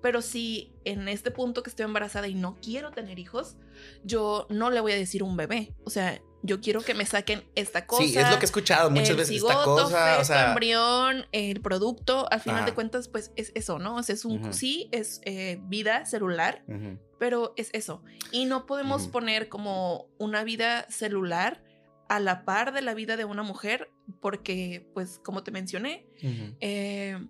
Pero 0.04 0.20
si 0.20 0.70
en 0.84 1.08
este 1.08 1.30
punto 1.30 1.62
que 1.62 1.70
estoy 1.70 1.86
embarazada 1.86 2.28
y 2.28 2.34
no 2.34 2.58
quiero 2.60 2.90
tener 2.90 3.18
hijos, 3.18 3.56
yo 4.02 4.46
no 4.50 4.68
le 4.68 4.82
voy 4.82 4.92
a 4.92 4.96
decir 4.96 5.22
un 5.22 5.34
bebé. 5.34 5.74
O 5.84 5.88
sea, 5.88 6.20
yo 6.42 6.60
quiero 6.60 6.82
que 6.82 6.92
me 6.92 7.06
saquen 7.06 7.42
esta 7.54 7.86
cosa. 7.86 8.02
Sí, 8.02 8.18
es 8.18 8.30
lo 8.30 8.36
que 8.36 8.42
he 8.42 8.44
escuchado 8.44 8.90
muchas 8.90 9.16
veces. 9.16 9.36
esta 9.36 9.64
cosa, 9.64 10.18
o 10.20 10.24
sea, 10.26 10.50
embrión, 10.50 11.24
el 11.32 11.62
producto, 11.62 12.30
al 12.30 12.38
final 12.42 12.66
de 12.66 12.74
cuentas, 12.74 13.08
pues 13.08 13.32
es 13.36 13.50
eso, 13.54 13.78
¿no? 13.78 13.96
O 13.96 14.02
sea, 14.02 14.14
es 14.14 14.26
un, 14.26 14.52
sí, 14.52 14.90
es 14.92 15.22
eh, 15.24 15.58
vida 15.68 16.04
celular, 16.04 16.62
pero 17.18 17.54
es 17.56 17.70
eso. 17.72 18.04
Y 18.30 18.44
no 18.44 18.66
podemos 18.66 19.08
poner 19.08 19.48
como 19.48 20.10
una 20.18 20.44
vida 20.44 20.84
celular 20.90 21.64
a 22.10 22.20
la 22.20 22.44
par 22.44 22.74
de 22.74 22.82
la 22.82 22.92
vida 22.92 23.16
de 23.16 23.24
una 23.24 23.42
mujer, 23.42 23.90
porque, 24.20 24.86
pues, 24.92 25.18
como 25.24 25.42
te 25.42 25.50
mencioné, 25.50 26.06
eh, 26.60 27.26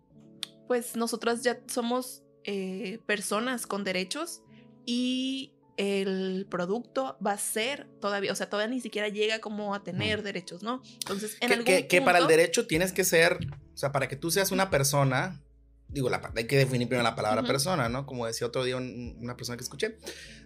pues 0.67 0.97
nosotras 0.97 1.45
ya 1.45 1.61
somos 1.69 2.24
eh, 2.45 3.01
personas 3.07 3.67
con 3.67 3.85
derechos 3.85 4.43
y 4.87 5.55
el 5.77 6.47
producto 6.49 7.17
va 7.25 7.33
a 7.33 7.39
ser 7.39 7.89
todavía, 8.01 8.33
o 8.33 8.35
sea, 8.35 8.49
todavía 8.49 8.75
ni 8.75 8.81
siquiera 8.81 9.09
llega 9.09 9.41
como 9.41 9.75
a 9.75 9.83
tener 9.83 10.23
derechos, 10.23 10.63
¿no? 10.63 10.83
Entonces, 10.93 11.37
en 11.41 11.49
que, 11.49 11.55
algún 11.55 11.89
que, 11.89 12.03
para 12.03 12.19
el 12.19 12.27
derecho 12.27 12.67
tienes 12.67 12.93
que 12.93 13.05
ser, 13.05 13.39
o 13.75 13.77
sea, 13.77 13.93
para 13.93 14.09
que 14.09 14.17
tú 14.17 14.31
seas 14.31 14.53
una 14.53 14.71
persona, 14.71 15.43
digo, 15.89 16.11
la, 16.11 16.33
hay 16.37 16.47
que 16.47 16.59
definir 16.59 16.89
primero 16.89 17.03
la 17.03 17.17
palabra 17.17 17.43
persona, 17.43 17.89
¿no? 17.89 18.07
Como 18.07 18.27
decía 18.27 18.47
otro 18.47 18.63
día 18.63 18.77
una 18.77 19.37
persona 19.37 19.57
que 19.57 19.65
escuché, 19.65 19.99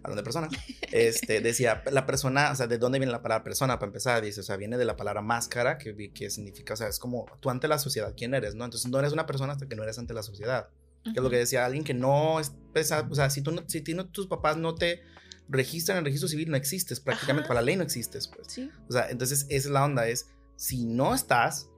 hablando 0.03 0.23
de 0.23 0.25
persona, 0.25 0.49
este, 0.93 1.41
decía, 1.41 1.83
la 1.91 2.07
persona, 2.07 2.51
o 2.53 2.55
sea, 2.55 2.67
¿de 2.67 2.79
dónde 2.79 2.99
viene 2.99 3.13
la 3.13 3.23
palabra 3.23 3.45
persona? 3.45 3.79
Para 3.79 3.89
empezar, 3.89 4.23
dice, 4.23 4.41
o 4.41 4.45
sea, 4.45 4.57
viene 4.57 4.79
de 4.79 4.85
la 4.85 4.97
palabra 4.97 5.21
máscara, 5.21 5.79
que, 5.79 6.13
que 6.13 6.31
significa, 6.31 6.75
o 6.75 6.77
sea, 6.77 6.89
es 6.89 6.99
como 6.99 7.27
tú 7.41 7.51
ante 7.51 7.69
la 7.69 7.79
sociedad, 7.79 8.15
¿quién 8.17 8.35
eres, 8.35 8.55
no? 8.55 8.65
Entonces, 8.65 8.91
no 8.91 8.99
eres 8.99 9.13
una 9.13 9.27
persona 9.27 9.53
hasta 9.53 9.67
que 9.67 9.77
no 9.77 9.83
eres 9.83 9.99
ante 9.99 10.15
la 10.15 10.23
sociedad. 10.23 10.69
Que 11.13 11.21
es 11.21 11.23
lo 11.23 11.31
que 11.31 11.39
decía 11.39 11.65
alguien 11.65 11.85
que 11.85 11.95
no 11.95 12.41
es 12.41 12.53
o 13.11 13.15
sea, 13.15 13.31
si, 13.31 13.43
tú 13.43 13.53
no, 13.53 13.63
si 13.67 13.81
tus 13.83 14.27
papás 14.27 14.57
no 14.57 14.75
te 14.75 15.03
registran 15.49 15.97
en 15.97 15.99
el 16.01 16.05
registro 16.07 16.29
civil, 16.29 16.51
no 16.51 16.57
existes, 16.57 17.01
prácticamente 17.01 17.49
para 17.49 17.61
la 17.61 17.67
ley 17.67 17.77
no 17.77 17.83
existes, 17.83 18.29
pues. 18.29 18.49
Sí. 18.49 18.71
O 18.89 18.93
sea, 18.93 19.11
entonces 19.11 19.47
esa 19.49 19.69
es 19.69 19.73
la 19.73 19.85
onda, 19.85 20.07
es 20.07 20.29
si 20.57 20.85
no 20.85 21.15
estás, 21.15 21.71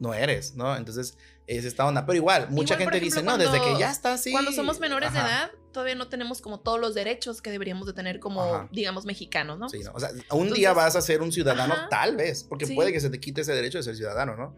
no 0.00 0.14
eres, 0.14 0.54
¿no? 0.54 0.76
Entonces 0.76 1.16
es 1.46 1.64
esta 1.64 1.86
onda, 1.86 2.06
pero 2.06 2.16
igual, 2.16 2.48
mucha 2.50 2.76
gente 2.76 2.98
dice, 2.98 3.22
no, 3.22 3.38
desde 3.38 3.60
que 3.60 3.78
ya 3.78 3.90
estás, 3.90 4.22
sí. 4.22 4.32
Cuando 4.32 4.52
somos 4.52 4.80
menores 4.80 5.12
de 5.12 5.20
edad, 5.20 5.50
todavía 5.72 5.94
no 5.94 6.08
tenemos 6.08 6.40
como 6.40 6.60
todos 6.60 6.80
los 6.80 6.94
derechos 6.94 7.42
que 7.42 7.50
deberíamos 7.50 7.86
de 7.86 7.92
tener 7.92 8.18
como, 8.18 8.68
digamos, 8.72 9.04
mexicanos, 9.04 9.58
¿no? 9.58 9.68
Sí, 9.68 9.80
¿no? 9.80 9.92
O 9.92 10.00
sea, 10.00 10.10
un 10.32 10.52
día 10.52 10.72
vas 10.72 10.96
a 10.96 11.02
ser 11.02 11.22
un 11.22 11.32
ciudadano, 11.32 11.74
tal 11.90 12.16
vez, 12.16 12.44
porque 12.44 12.66
puede 12.66 12.92
que 12.92 13.00
se 13.00 13.10
te 13.10 13.20
quite 13.20 13.42
ese 13.42 13.52
derecho 13.52 13.78
de 13.78 13.84
ser 13.84 13.96
ciudadano, 13.96 14.36
¿no? 14.36 14.56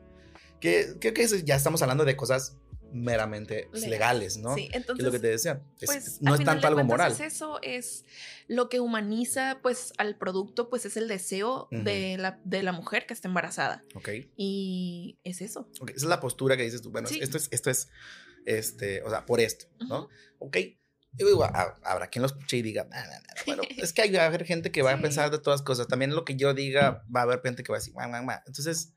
Que 0.61 0.97
creo 0.99 1.13
que 1.13 1.27
ya 1.45 1.57
estamos 1.57 1.83
hablando 1.83 2.07
de 2.07 2.17
cosas 2.17 2.57
meramente 2.97 3.69
legales, 3.73 4.39
¿no? 4.39 4.55
Sí, 4.55 4.69
entonces. 4.73 5.01
Es 5.01 5.05
lo 5.05 5.13
que 5.13 5.19
te 5.19 5.29
decía. 5.29 5.63
Pues, 5.85 6.21
no 6.21 6.35
es 6.35 6.45
tanto 6.45 6.67
algo 6.67 6.83
moral. 6.85 7.15
Eso 7.19 7.61
es 7.63 8.05
lo 8.49 8.69
que 8.69 8.81
humaniza, 8.81 9.61
pues, 9.63 9.93
al 9.99 10.17
producto, 10.17 10.69
pues, 10.69 10.85
es 10.87 10.97
el 10.97 11.09
deseo 11.09 11.69
de, 11.71 12.17
la, 12.19 12.41
de 12.45 12.63
la 12.63 12.73
mujer 12.73 13.07
que 13.07 13.15
está 13.15 13.29
embarazada. 13.29 13.85
Ok. 13.95 14.09
Y 14.37 15.19
es 15.25 15.41
eso. 15.41 15.69
Esa 15.75 15.95
es 15.95 16.03
la 16.05 16.21
postura 16.21 16.57
que 16.57 16.65
dices 16.65 16.83
tú. 16.83 16.91
Bueno, 16.91 17.09
esto 17.09 17.37
es, 17.37 17.49
esto 17.51 17.71
es, 17.71 17.89
este, 18.45 19.03
o 19.03 19.11
sea, 19.11 19.27
por 19.27 19.41
esto, 19.41 19.67
¿no? 19.89 20.09
Ok. 20.39 20.57
habrá 21.83 22.09
quien 22.09 22.23
lo 22.23 22.27
escuche 22.27 22.57
y 22.57 22.63
diga, 22.63 22.89
bueno, 23.47 23.63
es 23.77 23.93
que 23.93 24.03
hay, 24.03 24.13
va 24.13 24.23
a 24.23 24.27
haber 24.27 24.45
gente 24.45 24.71
que 24.73 24.83
va 24.83 24.93
a 24.93 25.01
pensar 25.01 25.31
de 25.31 25.39
todas 25.39 25.63
cosas. 25.63 25.87
También 25.87 26.15
lo 26.15 26.25
que 26.25 26.37
yo 26.37 26.55
diga, 26.55 27.05
va 27.15 27.21
a 27.21 27.23
haber 27.25 27.41
gente 27.43 27.63
que 27.63 27.73
va 27.73 27.79
a 27.79 27.81
decir, 27.81 27.95
entonces 28.47 28.96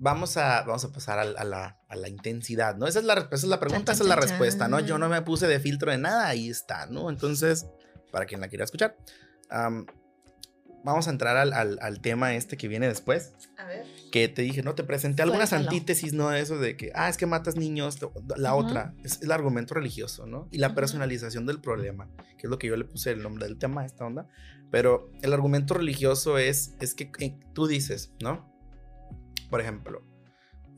vamos 0.00 0.38
a, 0.38 0.62
vamos 0.62 0.84
a 0.84 0.92
pasar 0.92 1.18
a, 1.18 1.24
la, 1.24 1.78
a 1.86 1.96
la, 1.96 2.08
intensidad, 2.08 2.76
¿no? 2.76 2.86
Esa 2.86 2.98
es 2.98 3.04
la, 3.04 3.12
esa 3.14 3.34
es 3.34 3.44
la 3.44 3.60
pregunta, 3.60 3.92
esa 3.92 4.02
es 4.02 4.08
la 4.08 4.16
respuesta, 4.16 4.66
¿no? 4.66 4.80
Yo 4.80 4.98
no 4.98 5.08
me 5.08 5.22
puse 5.22 5.46
de 5.46 5.60
filtro 5.60 5.90
de 5.92 5.98
nada, 5.98 6.26
ahí 6.26 6.48
está, 6.48 6.86
¿no? 6.86 7.10
Entonces, 7.10 7.66
para 8.10 8.24
quien 8.24 8.40
la 8.40 8.48
quiera 8.48 8.64
escuchar, 8.64 8.96
vamos 10.82 11.06
a 11.06 11.10
entrar 11.10 11.36
al, 11.36 11.78
al, 11.78 12.00
tema 12.00 12.34
este 12.34 12.56
que 12.56 12.66
viene 12.66 12.88
después. 12.88 13.34
A 13.58 13.66
ver. 13.66 13.84
Que 14.10 14.28
te 14.28 14.40
dije, 14.40 14.62
¿no? 14.62 14.74
Te 14.74 14.84
presenté 14.84 15.22
algunas 15.22 15.52
antítesis, 15.52 16.14
¿no? 16.14 16.32
Eso 16.32 16.58
de 16.58 16.78
que, 16.78 16.92
ah, 16.94 17.10
es 17.10 17.18
que 17.18 17.26
matas 17.26 17.56
niños. 17.56 17.98
La 18.36 18.54
otra 18.54 18.94
es 19.04 19.20
el 19.20 19.30
argumento 19.30 19.74
religioso, 19.74 20.26
¿no? 20.26 20.48
Y 20.50 20.58
la 20.58 20.74
personalización 20.74 21.44
del 21.44 21.60
problema, 21.60 22.08
que 22.38 22.46
es 22.46 22.50
lo 22.50 22.58
que 22.58 22.68
yo 22.68 22.76
le 22.76 22.86
puse 22.86 23.10
el 23.10 23.22
nombre 23.22 23.46
del 23.46 23.58
tema 23.58 23.82
a 23.82 23.86
esta 23.86 24.06
onda. 24.06 24.26
Pero 24.70 25.10
el 25.20 25.32
argumento 25.34 25.74
religioso 25.74 26.38
es, 26.38 26.74
es 26.80 26.94
que 26.94 27.10
eh, 27.18 27.36
tú 27.52 27.66
dices, 27.66 28.12
¿no? 28.22 28.49
Por 29.50 29.60
ejemplo, 29.60 30.02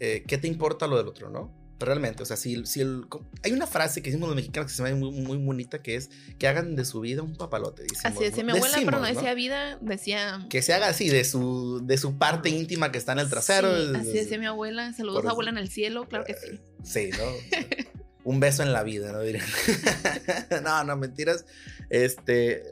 eh, 0.00 0.24
¿qué 0.26 0.38
te 0.38 0.48
importa 0.48 0.86
lo 0.86 0.96
del 0.96 1.06
otro, 1.06 1.30
no? 1.30 1.60
Realmente, 1.78 2.22
o 2.22 2.26
sea, 2.26 2.36
si, 2.36 2.64
si 2.64 2.80
el... 2.80 3.06
Hay 3.42 3.52
una 3.52 3.66
frase 3.66 4.02
que 4.02 4.10
decimos 4.10 4.28
los 4.28 4.36
mexicanos 4.36 4.70
que 4.70 4.76
se 4.76 4.82
me 4.84 4.92
ve 4.92 4.98
muy, 4.98 5.10
muy 5.10 5.36
bonita, 5.36 5.82
que 5.82 5.96
es 5.96 6.10
que 6.38 6.46
hagan 6.46 6.76
de 6.76 6.84
su 6.84 7.00
vida 7.00 7.22
un 7.22 7.36
papalote. 7.36 7.84
así 8.04 8.22
decía 8.22 8.44
mi 8.44 8.52
abuela, 8.52 8.78
pero 8.84 9.00
no 9.00 9.06
decía 9.06 9.34
vida, 9.34 9.78
decía... 9.80 10.46
Que 10.48 10.62
se 10.62 10.74
haga 10.74 10.88
así, 10.88 11.08
de 11.08 11.24
su, 11.24 11.80
de 11.84 11.98
su 11.98 12.18
parte 12.18 12.50
íntima 12.50 12.92
que 12.92 12.98
está 12.98 13.12
en 13.12 13.18
el 13.18 13.28
trasero. 13.28 13.68
así 13.96 14.12
decía 14.12 14.38
mi 14.38 14.46
abuela, 14.46 14.92
saludos 14.92 15.26
abuela 15.26 15.50
en 15.50 15.58
el 15.58 15.68
cielo, 15.68 16.08
claro 16.08 16.24
que 16.24 16.34
sí. 16.34 16.60
Sí, 16.84 17.10
¿no? 17.18 17.24
un 18.24 18.40
beso 18.40 18.62
en 18.62 18.72
la 18.72 18.82
vida, 18.82 19.12
¿no? 19.12 19.18
no, 20.62 20.84
no, 20.84 20.96
mentiras. 20.96 21.44
Este, 21.90 22.62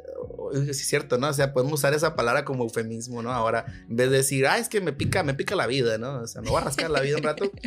es 0.53 0.79
cierto, 0.87 1.19
¿no? 1.19 1.29
O 1.29 1.33
sea, 1.33 1.53
podemos 1.53 1.75
usar 1.75 1.95
esa 1.95 2.17
palabra 2.17 2.45
como 2.45 2.65
eufemismo, 2.65 3.23
¿no? 3.23 3.33
Ahora, 3.33 3.67
en 3.89 3.97
vez 3.97 4.11
de 4.11 4.19
decir, 4.19 4.47
ah, 4.47 4.59
es 4.59 4.69
que 4.69 4.81
me 4.81 4.93
pica, 4.93 5.23
me 5.23 5.35
pica 5.35 5.55
la 5.57 5.67
vida, 5.67 5.99
¿no? 5.99 6.21
O 6.21 6.27
sea, 6.27 6.43
me 6.43 6.51
voy 6.51 6.61
a 6.61 6.65
rascar 6.65 6.91
la 6.91 7.01
vida 7.01 7.17
un 7.17 7.23
rato. 7.23 7.51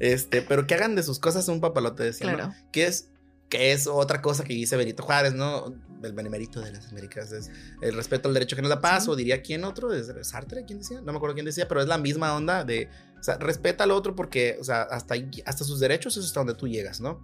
Este, 0.00 0.42
pero 0.42 0.64
que 0.64 0.74
hagan 0.74 0.94
de 0.94 1.02
sus 1.02 1.18
cosas 1.18 1.48
un 1.48 1.60
papalote, 1.60 2.04
decía, 2.04 2.28
claro. 2.28 2.46
¿no? 2.46 2.54
Que 2.70 2.86
es, 2.86 3.08
que 3.48 3.72
es 3.72 3.88
otra 3.88 4.22
cosa 4.22 4.44
que 4.44 4.54
dice 4.54 4.76
Benito 4.76 5.02
Juárez, 5.02 5.34
¿no? 5.34 5.74
El 6.04 6.12
benemérito 6.12 6.60
de 6.60 6.70
las 6.70 6.86
Américas 6.88 7.32
es 7.32 7.50
el 7.82 7.94
respeto 7.94 8.28
al 8.28 8.34
derecho 8.34 8.54
que 8.54 8.62
nos 8.62 8.68
la 8.68 8.80
paz, 8.80 9.08
o 9.08 9.16
diría 9.16 9.42
quién 9.42 9.64
otro, 9.64 9.92
es 9.92 10.12
Sartre, 10.22 10.64
¿quién 10.64 10.78
decía? 10.78 11.00
No 11.00 11.10
me 11.10 11.16
acuerdo 11.16 11.34
quién 11.34 11.46
decía, 11.46 11.66
pero 11.66 11.80
es 11.80 11.88
la 11.88 11.98
misma 11.98 12.32
onda 12.36 12.62
de, 12.62 12.88
o 13.18 13.22
sea, 13.24 13.38
respeta 13.38 13.84
al 13.84 13.90
otro 13.90 14.14
porque, 14.14 14.56
o 14.60 14.64
sea, 14.64 14.82
hasta, 14.82 15.16
hasta 15.44 15.64
sus 15.64 15.80
derechos 15.80 16.16
es 16.16 16.26
hasta 16.26 16.40
donde 16.40 16.54
tú 16.54 16.68
llegas, 16.68 17.00
¿no? 17.00 17.20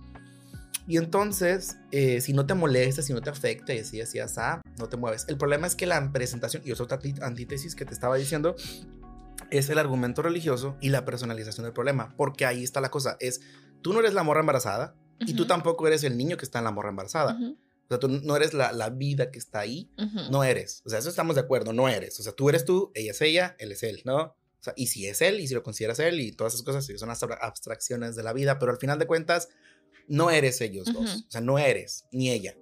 Y 0.86 0.98
entonces, 0.98 1.78
eh, 1.92 2.20
si 2.20 2.32
no 2.34 2.46
te 2.46 2.54
molesta, 2.54 3.02
si 3.02 3.12
no 3.12 3.22
te 3.22 3.30
afecta, 3.30 3.72
y 3.74 3.78
así, 3.78 4.00
así, 4.00 4.18
así, 4.18 4.40
no 4.78 4.88
te 4.88 4.96
mueves. 4.96 5.24
El 5.28 5.38
problema 5.38 5.66
es 5.66 5.74
que 5.74 5.86
la 5.86 6.12
presentación, 6.12 6.62
y 6.64 6.72
otra 6.72 6.98
antítesis 7.22 7.74
que 7.74 7.84
te 7.86 7.94
estaba 7.94 8.16
diciendo, 8.16 8.54
es 9.50 9.70
el 9.70 9.78
argumento 9.78 10.22
religioso 10.22 10.76
y 10.80 10.90
la 10.90 11.04
personalización 11.04 11.64
del 11.64 11.72
problema. 11.72 12.14
Porque 12.16 12.44
ahí 12.44 12.62
está 12.62 12.80
la 12.80 12.90
cosa, 12.90 13.16
es, 13.20 13.40
tú 13.82 13.92
no 13.92 14.00
eres 14.00 14.14
la 14.14 14.22
morra 14.22 14.40
embarazada 14.40 14.94
y 15.20 15.34
tú 15.34 15.46
tampoco 15.46 15.86
eres 15.86 16.04
el 16.04 16.16
niño 16.16 16.36
que 16.36 16.44
está 16.44 16.58
en 16.58 16.64
la 16.64 16.70
morra 16.70 16.90
embarazada. 16.90 17.38
O 17.40 17.88
sea, 17.88 17.98
tú 17.98 18.08
no 18.08 18.36
eres 18.36 18.52
la, 18.54 18.72
la 18.72 18.90
vida 18.90 19.30
que 19.30 19.38
está 19.38 19.60
ahí, 19.60 19.90
no 20.30 20.44
eres. 20.44 20.82
O 20.84 20.90
sea, 20.90 20.98
eso 20.98 21.08
estamos 21.08 21.34
de 21.34 21.42
acuerdo, 21.42 21.72
no 21.72 21.88
eres. 21.88 22.20
O 22.20 22.22
sea, 22.22 22.32
tú 22.32 22.48
eres 22.50 22.64
tú, 22.64 22.90
ella 22.94 23.12
es 23.12 23.20
ella, 23.22 23.56
él 23.58 23.72
es 23.72 23.82
él, 23.82 24.02
¿no? 24.04 24.16
O 24.22 24.64
sea, 24.64 24.72
y 24.76 24.86
si 24.86 25.06
es 25.06 25.20
él, 25.20 25.40
y 25.40 25.46
si 25.46 25.54
lo 25.54 25.62
consideras 25.62 25.98
él, 25.98 26.20
y 26.20 26.32
todas 26.32 26.54
esas 26.54 26.64
cosas, 26.64 26.86
son 26.98 27.10
abstracciones 27.10 28.16
de 28.16 28.22
la 28.22 28.32
vida, 28.32 28.58
pero 28.58 28.72
al 28.72 28.78
final 28.78 28.98
de 28.98 29.06
cuentas, 29.06 29.50
no 30.08 30.30
eres 30.30 30.60
ellos 30.60 30.92
dos. 30.92 31.24
O 31.26 31.30
sea, 31.30 31.40
no 31.40 31.58
eres, 31.58 32.06
ni 32.12 32.30
ella. 32.30 32.56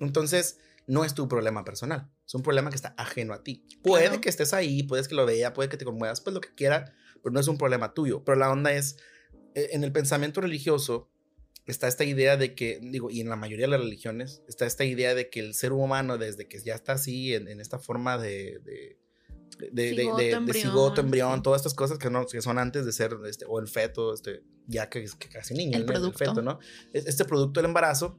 Entonces, 0.00 0.58
no 0.86 1.04
es 1.04 1.14
tu 1.14 1.28
problema 1.28 1.64
personal. 1.64 2.10
Es 2.26 2.34
un 2.34 2.42
problema 2.42 2.70
que 2.70 2.76
está 2.76 2.94
ajeno 2.96 3.34
a 3.34 3.42
ti. 3.42 3.64
Puede 3.82 4.20
que 4.20 4.28
estés 4.28 4.52
ahí, 4.52 4.82
puedes 4.82 5.08
que 5.08 5.14
lo 5.14 5.26
vea, 5.26 5.52
puede 5.52 5.68
que 5.68 5.76
te 5.76 5.84
conmuevas, 5.84 6.20
pues 6.20 6.34
lo 6.34 6.40
que 6.40 6.54
quiera, 6.54 6.92
pero 7.22 7.32
no 7.32 7.40
es 7.40 7.48
un 7.48 7.58
problema 7.58 7.94
tuyo. 7.94 8.24
Pero 8.24 8.36
la 8.36 8.50
onda 8.50 8.72
es, 8.72 8.96
e, 9.54 9.70
en 9.72 9.84
el 9.84 9.92
pensamiento 9.92 10.40
religioso, 10.40 11.10
está 11.66 11.88
esta 11.88 12.04
idea 12.04 12.36
de 12.36 12.54
que, 12.54 12.78
digo, 12.80 13.10
y 13.10 13.20
en 13.20 13.28
la 13.28 13.36
mayoría 13.36 13.66
de 13.66 13.72
las 13.72 13.80
religiones, 13.80 14.42
está 14.48 14.66
esta 14.66 14.84
idea 14.84 15.14
de 15.14 15.30
que 15.30 15.40
el 15.40 15.54
ser 15.54 15.72
humano, 15.72 16.18
desde 16.18 16.46
que 16.46 16.60
ya 16.60 16.74
está 16.74 16.92
así, 16.92 17.34
en, 17.34 17.60
esta 17.60 17.78
forma 17.78 18.18
de 18.18 18.60
de, 18.64 18.98
cigoto, 19.58 20.16
de, 20.16 20.30
embrión, 20.30 20.98
embrión, 20.98 21.42
todas 21.42 21.60
estas 21.60 21.74
cosas 21.74 21.98
que, 21.98 22.10
no, 22.10 22.26
que 22.26 22.42
son 22.42 22.58
antes 22.58 22.84
de 22.84 22.92
ser, 22.92 23.16
este, 23.26 23.44
o 23.48 23.58
el 23.58 23.68
feto, 23.68 24.12
este, 24.12 24.42
ya 24.66 24.88
que, 24.88 25.06
que 25.18 25.28
casi 25.28 25.54
niño, 25.54 25.78
el, 25.78 26.12
feto, 26.12 26.42
¿no? 26.42 26.58
Este 26.92 27.24
producto 27.24 27.60
del 27.60 27.66
embarazo, 27.66 28.18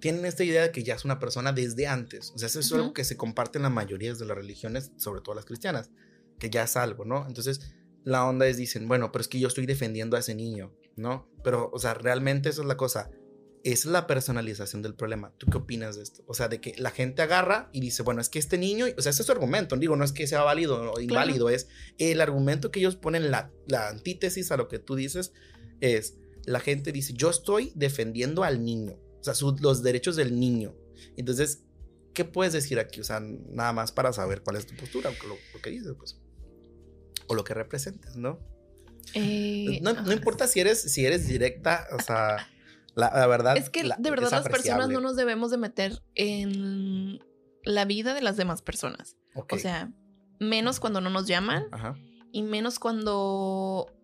tienen 0.00 0.24
esta 0.24 0.44
idea 0.44 0.62
de 0.62 0.72
que 0.72 0.82
ya 0.82 0.94
es 0.94 1.04
una 1.04 1.18
persona 1.18 1.52
desde 1.52 1.86
antes. 1.86 2.30
O 2.34 2.38
sea, 2.38 2.46
eso 2.46 2.60
es 2.60 2.72
algo 2.72 2.92
que 2.92 3.04
se 3.04 3.16
comparte 3.16 3.58
en 3.58 3.62
la 3.62 3.70
mayoría 3.70 4.14
de 4.14 4.24
las 4.24 4.36
religiones, 4.36 4.92
sobre 4.96 5.20
todo 5.20 5.34
las 5.34 5.44
cristianas, 5.44 5.90
que 6.38 6.50
ya 6.50 6.62
es 6.62 6.76
algo, 6.76 7.04
¿no? 7.04 7.26
Entonces, 7.26 7.74
la 8.04 8.24
onda 8.24 8.46
es, 8.46 8.56
dicen, 8.56 8.86
bueno, 8.88 9.10
pero 9.12 9.22
es 9.22 9.28
que 9.28 9.40
yo 9.40 9.48
estoy 9.48 9.66
defendiendo 9.66 10.16
a 10.16 10.20
ese 10.20 10.34
niño, 10.34 10.72
¿no? 10.96 11.28
Pero, 11.42 11.70
o 11.72 11.78
sea, 11.78 11.94
realmente 11.94 12.48
esa 12.48 12.62
es 12.62 12.68
la 12.68 12.76
cosa. 12.76 13.10
Es 13.64 13.84
la 13.84 14.06
personalización 14.06 14.82
del 14.82 14.94
problema. 14.94 15.32
¿Tú 15.38 15.46
qué 15.50 15.58
opinas 15.58 15.96
de 15.96 16.02
esto? 16.02 16.22
O 16.26 16.34
sea, 16.34 16.48
de 16.48 16.60
que 16.60 16.74
la 16.78 16.90
gente 16.90 17.22
agarra 17.22 17.68
y 17.72 17.80
dice, 17.80 18.02
bueno, 18.02 18.20
es 18.20 18.28
que 18.28 18.38
este 18.38 18.58
niño, 18.58 18.86
o 18.96 19.02
sea, 19.02 19.10
ese 19.10 19.22
es 19.22 19.26
su 19.26 19.32
argumento, 19.32 19.76
digo, 19.76 19.96
no 19.96 20.04
es 20.04 20.12
que 20.12 20.26
sea 20.26 20.42
válido 20.42 20.92
o 20.92 21.00
inválido, 21.00 21.48
es 21.50 21.68
el 21.98 22.20
argumento 22.20 22.70
que 22.70 22.80
ellos 22.80 22.96
ponen, 22.96 23.30
la, 23.30 23.52
la 23.66 23.88
antítesis 23.88 24.50
a 24.52 24.56
lo 24.56 24.68
que 24.68 24.78
tú 24.78 24.94
dices, 24.94 25.32
es, 25.80 26.18
la 26.44 26.60
gente 26.60 26.92
dice, 26.92 27.12
yo 27.14 27.30
estoy 27.30 27.72
defendiendo 27.74 28.44
al 28.44 28.64
niño, 28.64 28.98
o 29.20 29.24
sea, 29.24 29.34
los 29.60 29.82
derechos 29.82 30.16
del 30.16 30.38
niño. 30.38 30.74
Entonces, 31.16 31.64
¿qué 32.14 32.24
puedes 32.24 32.52
decir 32.52 32.78
aquí? 32.78 33.00
O 33.00 33.04
sea, 33.04 33.20
nada 33.20 33.72
más 33.72 33.92
para 33.92 34.12
saber 34.12 34.42
cuál 34.42 34.56
es 34.56 34.66
tu 34.66 34.76
postura, 34.76 35.10
lo, 35.10 35.36
lo 35.54 35.62
que 35.62 35.70
dices, 35.70 35.92
pues, 35.96 36.20
o 37.26 37.34
lo 37.34 37.44
que 37.44 37.54
representas, 37.54 38.16
¿no? 38.16 38.38
Eh, 39.14 39.80
no, 39.82 39.94
no 39.94 40.12
importa 40.12 40.46
si 40.46 40.60
eres, 40.60 40.80
si 40.80 41.04
eres 41.04 41.26
directa, 41.26 41.88
o 41.92 42.00
sea... 42.00 42.48
La, 42.94 43.26
verdad. 43.26 43.56
Es 43.56 43.70
que 43.70 43.82
de 43.82 44.10
verdad 44.10 44.30
las 44.30 44.48
personas 44.48 44.88
no 44.88 45.00
nos 45.00 45.16
debemos 45.16 45.50
de 45.50 45.58
meter 45.58 46.02
en 46.14 47.20
la 47.64 47.84
vida 47.84 48.14
de 48.14 48.22
las 48.22 48.36
demás 48.36 48.62
personas. 48.62 49.16
O 49.34 49.58
sea, 49.58 49.92
menos 50.40 50.80
cuando 50.80 51.00
no 51.00 51.10
nos 51.10 51.26
llaman 51.26 51.66
y 52.32 52.42
menos 52.42 52.78
cuando 52.78 53.94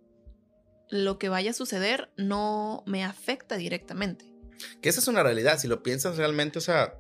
lo 0.91 1.19
que 1.19 1.29
vaya 1.29 1.51
a 1.51 1.55
suceder 1.55 2.13
no 2.17 2.85
me 2.87 3.05
afecta 3.05 3.57
directamente. 3.57 4.33
Que 4.81 4.89
esa 4.89 5.01
es 5.01 5.09
una 5.09 5.23
realidad, 5.23 5.59
si 5.59 5.67
lo 5.67 5.83
piensas 5.83 6.17
realmente, 6.17 6.59
o 6.59 6.63
sea, 6.63 6.95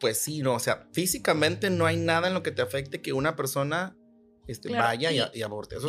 pues 0.00 0.18
sí, 0.18 0.40
no, 0.40 0.54
o 0.54 0.60
sea, 0.60 0.88
físicamente 0.92 1.70
no 1.70 1.86
hay 1.86 1.96
nada 1.96 2.28
en 2.28 2.34
lo 2.34 2.42
que 2.42 2.50
te 2.50 2.62
afecte 2.62 3.02
que 3.02 3.12
una 3.12 3.36
persona 3.36 3.96
este, 4.46 4.70
vaya 4.70 5.10
y, 5.32 5.42
aborte. 5.42 5.76
Eso, 5.76 5.88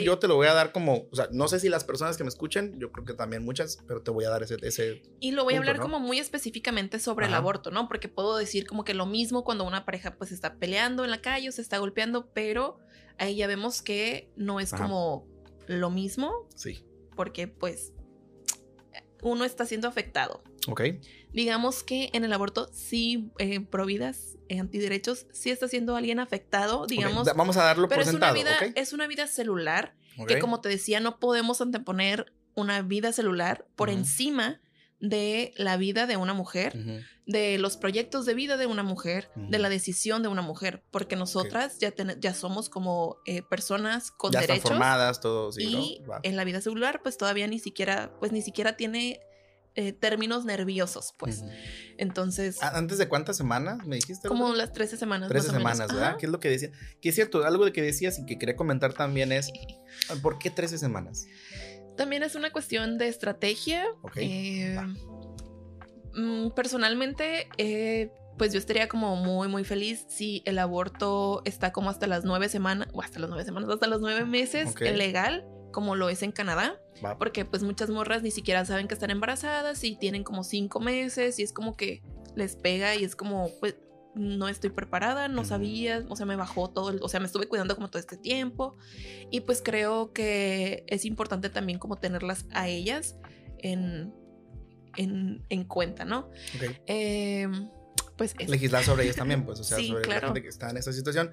yo 0.00 0.18
te 0.18 0.28
lo 0.28 0.36
voy 0.36 0.46
a 0.46 0.54
dar 0.54 0.72
como, 0.72 1.08
o 1.10 1.16
sea, 1.16 1.28
no 1.32 1.48
sé 1.48 1.60
si 1.60 1.68
las 1.68 1.84
personas 1.84 2.16
que 2.16 2.24
me 2.24 2.28
escuchen, 2.28 2.78
yo 2.78 2.92
creo 2.92 3.04
que 3.04 3.14
también 3.14 3.44
muchas, 3.44 3.78
pero 3.86 4.02
te 4.02 4.10
voy 4.10 4.24
a 4.24 4.30
dar 4.30 4.42
ese... 4.42 4.56
ese 4.62 5.02
y 5.20 5.32
lo 5.32 5.44
voy 5.44 5.54
a 5.54 5.58
hablar 5.58 5.80
como 5.80 5.98
muy 5.98 6.18
específicamente 6.18 6.98
sobre 6.98 7.26
el 7.26 7.34
aborto, 7.34 7.70
¿no? 7.70 7.88
Porque 7.88 8.08
puedo 8.08 8.36
decir 8.36 8.66
como 8.66 8.84
que 8.84 8.94
lo 8.94 9.06
mismo 9.06 9.44
cuando 9.44 9.64
una 9.64 9.84
pareja 9.84 10.16
pues 10.16 10.32
está 10.32 10.56
peleando 10.56 11.04
en 11.04 11.10
la 11.10 11.20
calle 11.20 11.48
o 11.48 11.52
se 11.52 11.62
está 11.62 11.78
golpeando, 11.78 12.30
pero 12.32 12.78
ahí 13.18 13.36
ya 13.36 13.46
vemos 13.46 13.82
que 13.82 14.30
no 14.36 14.60
es 14.60 14.72
como 14.72 15.26
lo 15.66 15.90
mismo. 15.90 16.48
Sí. 16.54 16.84
Porque 17.14 17.48
pues 17.48 17.92
uno 19.22 19.44
está 19.44 19.64
siendo 19.64 19.88
afectado. 19.88 20.42
Ok. 20.68 20.82
Digamos 21.32 21.82
que 21.82 22.10
en 22.12 22.24
el 22.24 22.32
aborto 22.32 22.68
sí, 22.72 23.30
eh, 23.38 23.60
providas, 23.60 24.36
eh, 24.48 24.58
antiderechos, 24.58 25.26
sí 25.32 25.50
está 25.50 25.68
siendo 25.68 25.96
alguien 25.96 26.18
afectado, 26.18 26.86
digamos. 26.86 27.28
Vamos 27.36 27.56
a 27.56 27.64
darlo 27.64 27.88
pero 27.88 28.02
por 28.02 28.08
es 28.08 28.14
Una 28.14 28.32
vida, 28.32 28.50
Es 28.74 28.92
una 28.92 29.06
vida 29.06 29.26
celular 29.26 29.94
que, 30.26 30.38
como 30.38 30.60
te 30.60 30.68
decía, 30.68 31.00
no 31.00 31.18
podemos 31.18 31.60
anteponer 31.60 32.32
una 32.54 32.80
vida 32.82 33.12
celular 33.12 33.66
por 33.76 33.90
encima 33.90 34.60
de 34.98 35.52
la 35.56 35.76
vida 35.76 36.06
de 36.06 36.16
una 36.16 36.32
mujer, 36.32 37.04
de 37.26 37.58
los 37.58 37.76
proyectos 37.76 38.24
de 38.24 38.34
vida 38.34 38.56
de 38.56 38.66
una 38.66 38.82
mujer, 38.82 39.30
de 39.36 39.58
la 39.58 39.68
decisión 39.68 40.22
de 40.22 40.28
una 40.28 40.42
mujer, 40.42 40.82
porque 40.90 41.16
nosotras 41.16 41.78
ya, 41.78 41.92
ya 42.18 42.34
somos 42.34 42.70
como 42.70 43.18
eh, 43.26 43.42
personas 43.42 44.10
con 44.10 44.32
ya 44.32 44.40
derechos. 44.40 44.64
Están 44.64 44.72
formadas, 44.72 45.20
todos. 45.20 45.58
y 45.58 46.02
en 46.22 46.36
la 46.36 46.44
vida 46.44 46.60
celular, 46.60 47.00
pues 47.02 47.18
todavía 47.18 47.46
ni 47.46 47.58
siquiera, 47.58 48.12
pues 48.18 48.32
ni 48.32 48.40
siquiera 48.40 48.76
tiene 48.76 49.20
eh, 49.76 49.92
términos 49.92 50.46
nerviosos, 50.46 51.14
pues. 51.18 51.44
Entonces. 51.98 52.62
¿Antes 52.62 52.96
de 52.96 53.08
cuántas 53.08 53.36
semanas 53.36 53.86
me 53.86 53.96
dijiste? 53.96 54.26
Como 54.26 54.54
las 54.54 54.72
13 54.72 54.96
semanas. 54.96 55.28
13 55.28 55.50
semanas, 55.50 55.88
¿verdad? 55.92 56.16
¿Qué 56.18 56.26
es 56.26 56.32
lo 56.32 56.40
que 56.40 56.48
decía? 56.48 56.70
Que 57.02 57.10
es 57.10 57.14
cierto, 57.14 57.44
algo 57.44 57.66
de 57.66 57.72
que 57.72 57.82
decías 57.82 58.18
y 58.18 58.24
que 58.24 58.38
quería 58.38 58.56
comentar 58.56 58.94
también 58.94 59.32
es, 59.32 59.52
¿por 60.22 60.38
qué 60.38 60.50
13 60.50 60.78
semanas? 60.78 61.26
También 61.96 62.22
es 62.22 62.34
una 62.34 62.50
cuestión 62.50 62.96
de 62.96 63.08
estrategia. 63.08 63.84
Eh, 64.16 64.78
mm, 66.14 66.50
personalmente, 66.50 67.48
eh, 67.58 68.10
pues 68.38 68.52
yo 68.52 68.58
estaría 68.58 68.88
como 68.88 69.16
muy, 69.16 69.48
muy 69.48 69.64
feliz 69.64 70.06
si 70.08 70.42
el 70.46 70.58
aborto 70.58 71.42
está 71.44 71.72
como 71.72 71.90
hasta 71.90 72.06
las 72.06 72.24
nueve 72.24 72.48
semanas, 72.48 72.88
o 72.92 73.02
hasta 73.02 73.18
las 73.18 73.28
nueve 73.28 73.44
semanas, 73.44 73.68
hasta 73.70 73.86
los 73.86 74.00
nueve 74.00 74.24
meses 74.24 74.78
legal, 74.80 75.46
como 75.76 75.94
lo 75.94 76.08
es 76.08 76.22
en 76.22 76.32
Canadá. 76.32 76.80
Porque 77.18 77.44
pues 77.44 77.62
muchas 77.62 77.90
morras 77.90 78.22
ni 78.22 78.30
siquiera 78.30 78.64
saben 78.64 78.88
que 78.88 78.94
están 78.94 79.10
embarazadas 79.10 79.84
y 79.84 79.94
tienen 79.94 80.24
como 80.24 80.42
cinco 80.42 80.80
meses 80.80 81.38
y 81.38 81.42
es 81.42 81.52
como 81.52 81.76
que 81.76 82.02
les 82.34 82.56
pega 82.56 82.94
y 82.94 83.04
es 83.04 83.14
como, 83.14 83.50
pues 83.60 83.76
no 84.14 84.48
estoy 84.48 84.70
preparada, 84.70 85.28
no 85.28 85.44
sabía, 85.44 86.02
o 86.08 86.16
sea, 86.16 86.24
me 86.24 86.34
bajó 86.34 86.70
todo, 86.70 86.98
o 87.02 87.08
sea, 87.10 87.20
me 87.20 87.26
estuve 87.26 87.46
cuidando 87.46 87.74
como 87.74 87.90
todo 87.90 87.98
este 87.98 88.16
tiempo 88.16 88.78
y 89.30 89.40
pues 89.42 89.60
creo 89.62 90.14
que 90.14 90.84
es 90.86 91.04
importante 91.04 91.50
también 91.50 91.78
como 91.78 91.96
tenerlas 91.96 92.46
a 92.52 92.68
ellas 92.68 93.16
en, 93.58 94.14
en, 94.96 95.64
cuenta, 95.64 96.06
¿no? 96.06 96.30
Em, 96.86 97.68
pues 98.16 98.34
Legislar 98.48 98.82
sobre 98.82 99.04
ellas 99.04 99.16
también, 99.22 99.44
pues, 99.44 99.60
o 99.60 99.64
sea, 99.64 99.76
sobre 99.76 100.08
la 100.08 100.20
gente 100.20 100.40
que 100.40 100.48
está 100.48 100.70
en 100.70 100.78
esa 100.78 100.94
situación. 100.94 101.32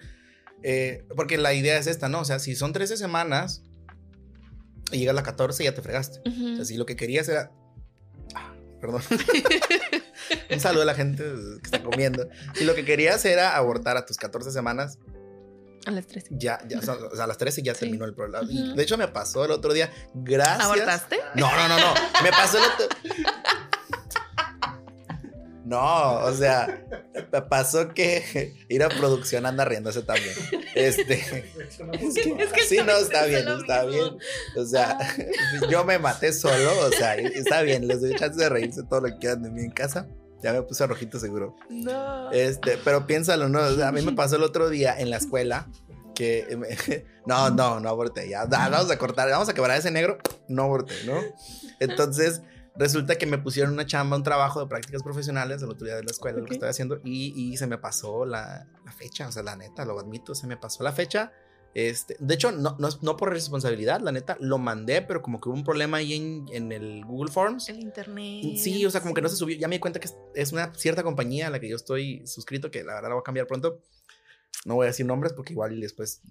Eh, 0.63 1.05
porque 1.15 1.37
la 1.37 1.53
idea 1.53 1.77
es 1.77 1.87
esta, 1.87 2.09
¿no? 2.09 2.19
O 2.19 2.25
sea, 2.25 2.39
si 2.39 2.55
son 2.57 2.73
13 2.73 2.97
semanas, 2.97 3.63
y 4.93 4.99
llega 4.99 5.11
a 5.11 5.15
la 5.15 5.23
14 5.23 5.63
y 5.63 5.65
ya 5.65 5.75
te 5.75 5.81
fregaste. 5.81 6.19
O 6.27 6.55
sea, 6.55 6.65
si 6.65 6.77
lo 6.77 6.85
que 6.85 6.95
querías 6.95 7.27
era. 7.29 7.51
Ah, 8.35 8.53
perdón. 8.79 9.01
Un 10.49 10.59
saludo 10.59 10.83
a 10.83 10.85
la 10.85 10.95
gente 10.95 11.23
que 11.23 11.61
está 11.63 11.83
comiendo. 11.83 12.27
Si 12.55 12.63
lo 12.63 12.75
que 12.75 12.85
querías 12.85 13.25
era 13.25 13.55
abortar 13.55 13.97
a 13.97 14.05
tus 14.05 14.17
14 14.17 14.51
semanas. 14.51 14.99
A 15.85 15.91
las 15.91 16.07
13. 16.07 16.29
Ya, 16.31 16.59
ya, 16.67 16.79
o 16.79 16.81
sea, 16.81 16.95
a 17.23 17.27
las 17.27 17.37
13 17.37 17.61
ya 17.61 17.73
terminó 17.73 18.05
el 18.05 18.13
programa. 18.13 18.47
de 18.47 18.81
hecho, 18.81 18.97
me 18.97 19.07
pasó 19.09 19.43
el 19.43 19.51
otro 19.51 19.73
día. 19.73 19.91
Gracias. 20.13 20.61
¿Abortaste? 20.61 21.19
No, 21.35 21.51
no, 21.53 21.67
no, 21.67 21.77
no. 21.77 21.93
Me 22.23 22.31
pasó 22.31 22.57
el 22.57 22.63
otro. 22.63 22.87
No, 25.73 26.19
o 26.19 26.31
sea, 26.33 26.85
pasó 27.49 27.95
que 27.95 28.53
ir 28.69 28.83
a 28.83 28.89
producción 28.89 29.47
anda 29.47 29.65
riéndose 29.65 30.03
también. 30.03 30.35
Este. 30.75 31.15
Es 31.15 32.53
que, 32.53 32.61
sí, 32.61 32.77
no, 32.85 32.95
está 32.95 33.25
bien, 33.25 33.47
está 33.47 33.83
bien. 33.83 34.19
O 34.55 34.65
sea, 34.65 34.99
yo 35.71 35.83
me 35.83 35.97
maté 35.97 36.31
solo, 36.31 36.69
o 36.85 36.91
sea, 36.91 37.15
está 37.15 37.63
bien, 37.63 37.87
les 37.87 38.01
doy 38.01 38.13
chance 38.13 38.39
de 38.39 38.49
reírse 38.49 38.83
todo 38.83 39.01
lo 39.01 39.07
que 39.07 39.17
quieran 39.17 39.41
de 39.41 39.49
mí 39.49 39.61
en 39.61 39.71
casa. 39.71 40.07
Ya 40.43 40.53
me 40.53 40.61
puse 40.61 40.85
rojito 40.85 41.17
seguro. 41.19 41.55
No. 41.71 42.31
Este, 42.31 42.77
pero 42.85 43.07
piénsalo, 43.07 43.49
¿no? 43.49 43.59
a 43.59 43.91
mí 43.91 44.03
me 44.03 44.11
pasó 44.15 44.35
el 44.35 44.43
otro 44.43 44.69
día 44.69 44.95
en 44.95 45.09
la 45.09 45.17
escuela 45.17 45.69
que 46.13 47.03
no, 47.25 47.49
no, 47.49 47.79
no 47.79 47.89
aborté, 47.89 48.29
ya, 48.29 48.45
vamos 48.45 48.91
a 48.91 48.97
cortar, 48.99 49.27
vamos 49.27 49.49
a 49.49 49.55
quebrar 49.55 49.79
ese 49.79 49.89
negro, 49.89 50.19
no 50.47 50.65
aborté, 50.65 50.93
¿no? 51.07 51.19
Entonces, 51.79 52.43
Resulta 52.75 53.17
que 53.17 53.25
me 53.25 53.37
pusieron 53.37 53.73
una 53.73 53.85
chamba, 53.85 54.17
un 54.17 54.23
trabajo 54.23 54.59
de 54.59 54.67
prácticas 54.67 55.03
profesionales 55.03 55.61
el 55.61 55.69
otro 55.69 55.85
día 55.85 55.95
de 55.95 56.03
la 56.03 56.11
escuela, 56.11 56.39
lo 56.39 56.45
que 56.45 56.53
estaba 56.53 56.71
haciendo, 56.71 56.99
y, 57.03 57.55
se 57.57 57.67
me 57.67 57.77
pasó 57.77 58.25
la, 58.25 58.67
fecha, 58.97 59.27
o 59.27 59.31
sea, 59.31 59.43
la 59.43 59.55
neta, 59.55 59.85
lo 59.85 59.99
admito, 59.99 60.33
se 60.33 60.47
me 60.47 60.57
pasó 60.57 60.83
la 60.83 60.91
fecha. 60.91 61.31
Este, 61.75 62.15
de 62.19 62.35
hecho, 62.35 62.51
no, 62.51 62.77
no, 62.79 63.17
por 63.17 63.31
responsabilidad, 63.31 63.99
la 64.01 64.11
neta, 64.11 64.37
lo 64.39 64.59
mandé, 64.59 65.01
pero 65.01 65.21
como 65.23 65.41
que 65.41 65.49
hubo 65.49 65.55
un 65.55 65.63
problema 65.63 65.97
ahí 65.97 66.13
en, 66.13 66.45
en, 66.51 66.71
el 66.71 67.03
Google 67.03 67.31
Forms. 67.31 67.67
El 67.69 67.79
internet. 67.79 68.57
Sí, 68.57 68.85
o 68.85 68.91
sea, 68.91 69.01
como 69.01 69.13
que 69.15 69.21
no 69.21 69.29
se 69.29 69.35
subió. 69.35 69.57
Ya 69.57 69.67
me 69.67 69.75
di 69.75 69.79
cuenta 69.79 69.99
que 69.99 70.09
es 70.35 70.51
una 70.51 70.73
cierta 70.75 71.01
compañía 71.01 71.47
a 71.47 71.49
la 71.49 71.59
que 71.59 71.67
yo 71.67 71.75
estoy 71.75 72.25
suscrito, 72.27 72.69
que 72.69 72.83
la 72.83 72.93
verdad 72.95 73.09
la 73.09 73.15
voy 73.15 73.21
a 73.21 73.23
cambiar 73.23 73.47
pronto. 73.47 73.81
No 74.65 74.75
voy 74.75 74.85
a 74.85 74.87
decir 74.87 75.05
nombres 75.05 75.33
porque 75.33 75.53
igual 75.53 75.79
después 75.81 76.21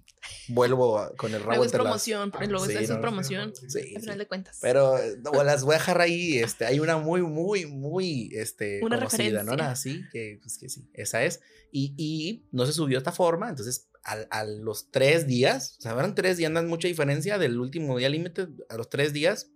vuelvo 0.47 1.11
con 1.17 1.33
el 1.33 1.39
rabo 1.39 1.51
luego 1.51 1.65
es 1.65 1.71
promoción, 1.71 2.31
luego 2.49 2.65
es 2.65 2.91
promoción, 2.91 3.53
sí, 3.55 3.93
al 3.95 4.01
final 4.01 4.17
de 4.17 4.27
cuentas. 4.27 4.57
Pero 4.61 4.97
las 5.43 5.63
voy 5.63 5.75
a 5.75 5.77
dejar 5.77 6.01
ahí, 6.01 6.39
este, 6.39 6.65
hay 6.65 6.79
una 6.79 6.97
muy, 6.97 7.21
muy, 7.21 7.67
muy, 7.67 8.31
este, 8.33 8.83
una 8.83 8.97
conocida, 8.97 9.43
¿no? 9.43 9.53
Así, 9.63 10.03
que, 10.11 10.39
pues 10.41 10.57
que 10.57 10.69
sí, 10.69 10.89
esa 10.93 11.23
es. 11.23 11.41
Y, 11.71 11.93
y 11.97 12.47
no 12.51 12.65
se 12.65 12.73
subió 12.73 12.97
esta 12.97 13.11
forma, 13.11 13.49
entonces 13.49 13.87
a, 14.03 14.13
a, 14.31 14.43
los 14.45 14.89
tres 14.89 15.27
días, 15.27 15.77
o 15.79 15.81
sea, 15.81 15.93
eran 15.93 16.15
tres 16.15 16.37
días, 16.37 16.51
no 16.51 16.61
mucha 16.63 16.87
diferencia 16.87 17.37
del 17.37 17.59
último 17.59 17.97
día 17.97 18.09
límite 18.09 18.47
a 18.69 18.77
los 18.77 18.89
tres 18.89 19.13
días, 19.13 19.51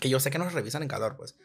que 0.00 0.08
yo 0.08 0.18
sé 0.18 0.30
que 0.30 0.38
nos 0.38 0.52
revisan 0.52 0.82
en 0.82 0.88
calor, 0.88 1.16
pues. 1.16 1.36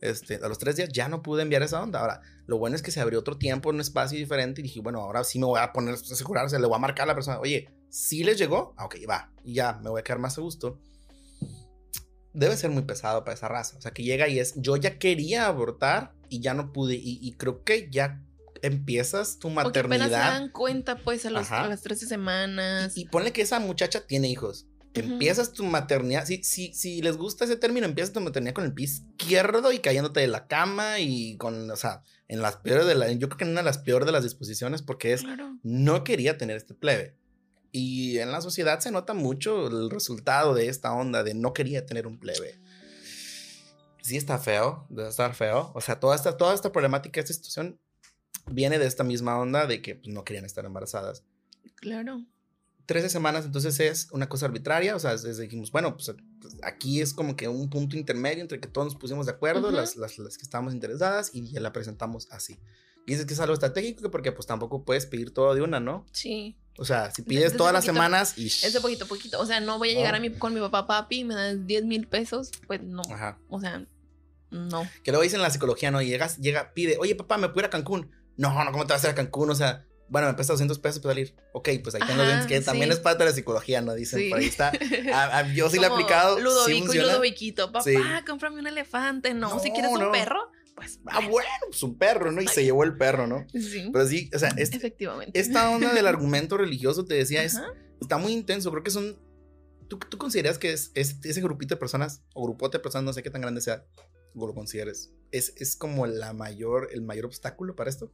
Este, 0.00 0.36
a 0.36 0.48
los 0.48 0.58
tres 0.58 0.76
días 0.76 0.90
ya 0.92 1.08
no 1.08 1.22
pude 1.22 1.42
enviar 1.42 1.62
esa 1.62 1.82
onda. 1.82 2.00
Ahora, 2.00 2.20
lo 2.46 2.58
bueno 2.58 2.76
es 2.76 2.82
que 2.82 2.90
se 2.90 3.00
abrió 3.00 3.18
otro 3.18 3.36
tiempo, 3.36 3.70
un 3.70 3.80
espacio 3.80 4.18
diferente 4.18 4.60
y 4.60 4.64
dije, 4.64 4.80
bueno, 4.80 5.00
ahora 5.00 5.24
sí 5.24 5.38
me 5.38 5.46
voy 5.46 5.60
a 5.60 5.72
poner 5.72 5.94
a 5.94 5.96
asegurarse, 5.96 6.58
le 6.58 6.66
voy 6.66 6.76
a 6.76 6.80
marcar 6.80 7.04
a 7.04 7.06
la 7.08 7.14
persona, 7.14 7.40
oye, 7.40 7.68
si 7.90 8.22
les 8.22 8.38
llegó, 8.38 8.74
ah, 8.76 8.84
ok, 8.84 8.96
va, 9.08 9.32
y 9.42 9.54
ya 9.54 9.74
me 9.82 9.90
voy 9.90 10.00
a 10.00 10.04
quedar 10.04 10.18
más 10.18 10.38
a 10.38 10.40
gusto. 10.40 10.78
Debe 12.32 12.56
ser 12.56 12.70
muy 12.70 12.82
pesado 12.82 13.24
para 13.24 13.34
esa 13.34 13.48
raza. 13.48 13.76
O 13.78 13.80
sea, 13.80 13.90
que 13.90 14.04
llega 14.04 14.28
y 14.28 14.38
es, 14.38 14.54
yo 14.56 14.76
ya 14.76 14.98
quería 14.98 15.46
abortar 15.46 16.12
y 16.28 16.40
ya 16.40 16.54
no 16.54 16.72
pude. 16.72 16.94
Y, 16.94 17.32
creo 17.32 17.64
que 17.64 17.88
ya 17.90 18.22
empiezas 18.62 19.38
tu 19.38 19.50
maternidad. 19.50 19.82
Porque 19.82 20.04
apenas 20.04 20.08
se 20.08 20.40
dan 20.40 20.50
cuenta, 20.50 20.96
pues, 21.02 21.26
a, 21.26 21.30
las 21.30 21.82
13 21.82 22.06
semanas. 22.06 22.96
Y, 22.96 23.02
y, 23.02 23.04
ponle 23.06 23.32
que 23.32 23.42
esa 23.42 23.58
muchacha 23.58 24.06
tiene 24.06 24.28
hijos. 24.28 24.66
Empiezas 25.00 25.52
tu 25.52 25.64
maternidad, 25.64 26.26
si, 26.26 26.42
si, 26.42 26.72
si 26.74 27.02
les 27.02 27.16
gusta 27.16 27.44
ese 27.44 27.56
término, 27.56 27.86
empiezas 27.86 28.12
tu 28.12 28.20
maternidad 28.20 28.54
con 28.54 28.64
el 28.64 28.72
pie 28.72 28.86
izquierdo 28.86 29.72
y 29.72 29.78
cayéndote 29.78 30.20
de 30.20 30.28
la 30.28 30.46
cama 30.46 31.00
y 31.00 31.36
con, 31.36 31.70
o 31.70 31.76
sea, 31.76 32.02
en 32.28 32.42
las 32.42 32.56
peores 32.56 32.86
de 32.86 32.94
la, 32.94 33.10
yo 33.12 33.28
creo 33.28 33.38
que 33.38 33.44
en 33.44 33.50
una 33.50 33.60
de 33.60 33.66
las 33.66 33.78
peores 33.78 34.06
de 34.06 34.12
las 34.12 34.22
disposiciones 34.22 34.82
porque 34.82 35.12
es, 35.12 35.24
no 35.62 36.04
quería 36.04 36.38
tener 36.38 36.56
este 36.56 36.74
plebe. 36.74 37.14
Y 37.70 38.18
en 38.18 38.32
la 38.32 38.40
sociedad 38.40 38.80
se 38.80 38.90
nota 38.90 39.14
mucho 39.14 39.66
el 39.66 39.90
resultado 39.90 40.54
de 40.54 40.68
esta 40.68 40.92
onda 40.92 41.22
de 41.22 41.34
no 41.34 41.52
quería 41.52 41.84
tener 41.86 42.06
un 42.06 42.18
plebe. 42.18 42.58
sí 44.02 44.16
está 44.16 44.38
feo, 44.38 44.86
debe 44.88 45.08
estar 45.08 45.34
feo. 45.34 45.72
O 45.74 45.80
sea, 45.80 46.00
toda 46.00 46.16
esta, 46.16 46.36
toda 46.36 46.54
esta 46.54 46.72
problemática, 46.72 47.20
esta 47.20 47.34
situación 47.34 47.78
viene 48.50 48.78
de 48.78 48.86
esta 48.86 49.04
misma 49.04 49.38
onda 49.38 49.66
de 49.66 49.82
que 49.82 49.96
pues, 49.96 50.08
no 50.08 50.24
querían 50.24 50.44
estar 50.44 50.64
embarazadas. 50.64 51.24
Claro. 51.76 52.24
13 52.88 53.10
semanas, 53.10 53.44
entonces 53.44 53.78
es 53.80 54.08
una 54.12 54.30
cosa 54.30 54.46
arbitraria, 54.46 54.96
o 54.96 54.98
sea, 54.98 55.14
dijimos, 55.14 55.70
bueno, 55.70 55.94
pues 55.94 56.10
aquí 56.62 57.02
es 57.02 57.12
como 57.12 57.36
que 57.36 57.46
un 57.46 57.68
punto 57.68 57.98
intermedio 57.98 58.40
entre 58.40 58.60
que 58.60 58.66
todos 58.66 58.86
nos 58.86 58.96
pusimos 58.96 59.26
de 59.26 59.32
acuerdo, 59.32 59.70
las, 59.70 59.96
las, 59.96 60.16
las, 60.16 60.38
que 60.38 60.42
estábamos 60.42 60.72
interesadas, 60.72 61.30
y 61.34 61.46
ya 61.50 61.60
la 61.60 61.74
presentamos 61.74 62.28
así. 62.30 62.58
Y 63.06 63.12
dices 63.12 63.26
que 63.26 63.34
es 63.34 63.40
algo 63.40 63.52
estratégico 63.52 64.10
porque 64.10 64.32
pues 64.32 64.46
tampoco 64.46 64.84
puedes 64.84 65.04
pedir 65.04 65.34
todo 65.34 65.54
de 65.54 65.60
una, 65.60 65.80
¿no? 65.80 66.06
Sí. 66.12 66.56
O 66.78 66.86
sea, 66.86 67.10
si 67.10 67.20
pides 67.20 67.58
todas 67.58 67.74
las 67.74 67.84
semanas 67.84 68.38
y... 68.38 68.46
Es 68.46 68.72
de 68.72 68.80
poquito 68.80 69.04
a 69.04 69.08
poquito. 69.08 69.38
O 69.38 69.44
sea, 69.44 69.60
no 69.60 69.76
voy 69.76 69.90
a 69.90 69.94
llegar 69.94 70.14
a 70.14 70.20
mi, 70.20 70.30
con 70.30 70.54
mi 70.54 70.60
papá, 70.60 70.86
papi, 70.86 71.24
me 71.24 71.34
das 71.34 71.66
10 71.66 71.84
mil 71.84 72.08
pesos, 72.08 72.52
pues 72.66 72.82
no. 72.82 73.02
Ajá. 73.12 73.38
O 73.50 73.60
sea, 73.60 73.86
no. 74.50 74.88
Que 75.04 75.10
luego 75.10 75.22
dicen 75.22 75.40
en 75.40 75.42
la 75.42 75.50
psicología, 75.50 75.90
¿no? 75.90 76.00
Llegas, 76.00 76.38
llega, 76.38 76.72
pide, 76.72 76.96
oye 76.98 77.14
papá, 77.14 77.36
¿me 77.36 77.48
puedo 77.48 77.60
ir 77.60 77.66
a 77.66 77.70
Cancún? 77.70 78.10
No, 78.38 78.64
no, 78.64 78.72
¿cómo 78.72 78.86
te 78.86 78.94
vas 78.94 79.04
a 79.04 79.08
ir 79.08 79.12
a 79.12 79.14
Cancún? 79.14 79.50
O 79.50 79.54
sea, 79.54 79.84
bueno, 80.08 80.28
me 80.28 80.34
presta 80.34 80.54
200 80.54 80.78
pesos 80.78 81.00
para 81.00 81.14
salir. 81.14 81.34
Ok, 81.52 81.68
pues 81.82 81.94
ahí 81.94 82.02
tengo 82.06 82.24
los 82.24 82.46
que 82.46 82.60
también 82.60 82.90
es 82.90 82.98
parte 82.98 83.24
de 83.24 83.30
la 83.30 83.34
psicología, 83.34 83.80
¿no? 83.80 83.94
Dicen, 83.94 84.30
por 84.30 84.38
ahí 84.38 84.46
está. 84.46 84.72
yo 85.54 85.68
sí 85.70 85.76
lo 85.76 85.84
he 85.84 85.86
aplicado. 85.86 86.40
Ludovico 86.40 86.94
y 86.94 86.98
Ludoviquito. 86.98 87.70
Papá, 87.72 88.24
cómprame 88.26 88.58
un 88.58 88.66
elefante. 88.66 89.34
No, 89.34 89.58
si 89.60 89.70
quieres 89.70 89.90
un 89.90 90.10
perro, 90.12 90.50
pues. 90.74 91.00
Ah, 91.06 91.20
bueno, 91.28 91.48
pues 91.66 91.82
un 91.82 91.98
perro, 91.98 92.32
¿no? 92.32 92.40
Y 92.40 92.48
se 92.48 92.64
llevó 92.64 92.84
el 92.84 92.96
perro, 92.96 93.26
¿no? 93.26 93.46
Sí. 93.52 93.90
Pero 93.92 94.06
sí, 94.06 94.30
o 94.34 94.38
sea, 94.38 94.50
efectivamente. 94.56 95.38
Esta 95.38 95.70
onda 95.70 95.92
del 95.92 96.06
argumento 96.06 96.56
religioso, 96.56 97.04
te 97.04 97.14
decía, 97.14 97.42
es, 97.42 97.60
está 98.00 98.18
muy 98.18 98.32
intenso. 98.32 98.70
Creo 98.70 98.82
que 98.82 98.90
son. 98.90 99.18
¿Tú, 99.88 99.98
tú 99.98 100.18
consideras 100.18 100.58
que 100.58 100.72
es, 100.72 100.92
ese 100.94 101.40
grupito 101.40 101.74
de 101.74 101.78
personas, 101.78 102.22
o 102.34 102.44
grupote 102.44 102.76
de 102.76 102.82
personas, 102.82 103.04
no 103.04 103.12
sé 103.14 103.22
qué 103.22 103.30
tan 103.30 103.40
grande 103.40 103.62
sea, 103.62 103.86
o 104.34 104.46
lo 104.46 104.54
consideres, 104.54 105.12
es, 105.30 105.54
es 105.56 105.76
como 105.76 106.06
la 106.06 106.34
mayor, 106.34 106.90
el 106.92 107.00
mayor 107.00 107.24
obstáculo 107.24 107.74
para 107.74 107.88
esto? 107.88 108.12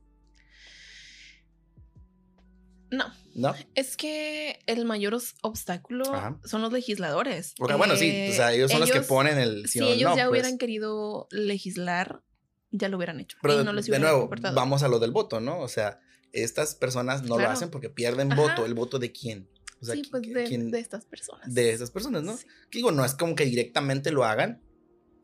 No. 2.97 3.13
¿No? 3.35 3.55
Es 3.75 3.97
que 3.97 4.61
el 4.67 4.85
mayor 4.85 5.19
obstáculo 5.43 6.05
son 6.45 6.63
los 6.63 6.73
legisladores. 6.73 7.55
Porque, 7.59 7.75
bueno, 7.75 7.97
sí, 7.97 8.29
o 8.31 8.33
sea, 8.33 8.53
ellos 8.53 8.71
son 8.71 8.81
los 8.81 8.91
que 8.91 9.01
ponen 9.01 9.39
el. 9.39 9.69
Si, 9.69 9.81
ellos 9.81 10.17
ya 10.17 10.29
pues. 10.29 10.31
hubieran 10.31 10.59
querido 10.59 11.27
legislar, 11.31 12.23
ya 12.71 12.89
lo 12.89 12.97
hubieran 12.97 13.21
hecho. 13.21 13.37
Pero 13.43 13.57
de 13.57 13.99
nuevo, 13.99 14.31
vamos 14.55 14.83
a 14.83 14.89
lo 14.89 15.01
del 15.01 15.11
voto, 15.11 15.41
¿no? 15.41 15.59
O 15.61 15.69
sea, 15.69 16.01
estas 16.33 16.75
personas 16.75 17.23
no 17.23 17.39
lo 17.39 17.49
hacen 17.49 17.71
porque 17.71 17.91
pierden 17.91 18.29
voto. 18.31 18.67
¿El 18.67 18.75
voto 18.75 18.99
de 18.99 19.13
quién? 19.13 19.49
O 19.81 19.85
sea, 19.85 19.95
sí, 19.95 20.03
pues 20.11 20.23
de, 20.23 20.79
estas 20.79 21.05
personas. 21.05 21.53
De 21.53 21.73
estas 21.73 21.91
personas, 21.91 22.23
¿no? 22.23 22.39
Digo, 22.71 22.91
no 22.93 23.05
es 23.05 23.15
como 23.15 23.35
que 23.35 23.45
directamente 23.45 24.13
lo 24.13 24.25
hagan, 24.25 24.63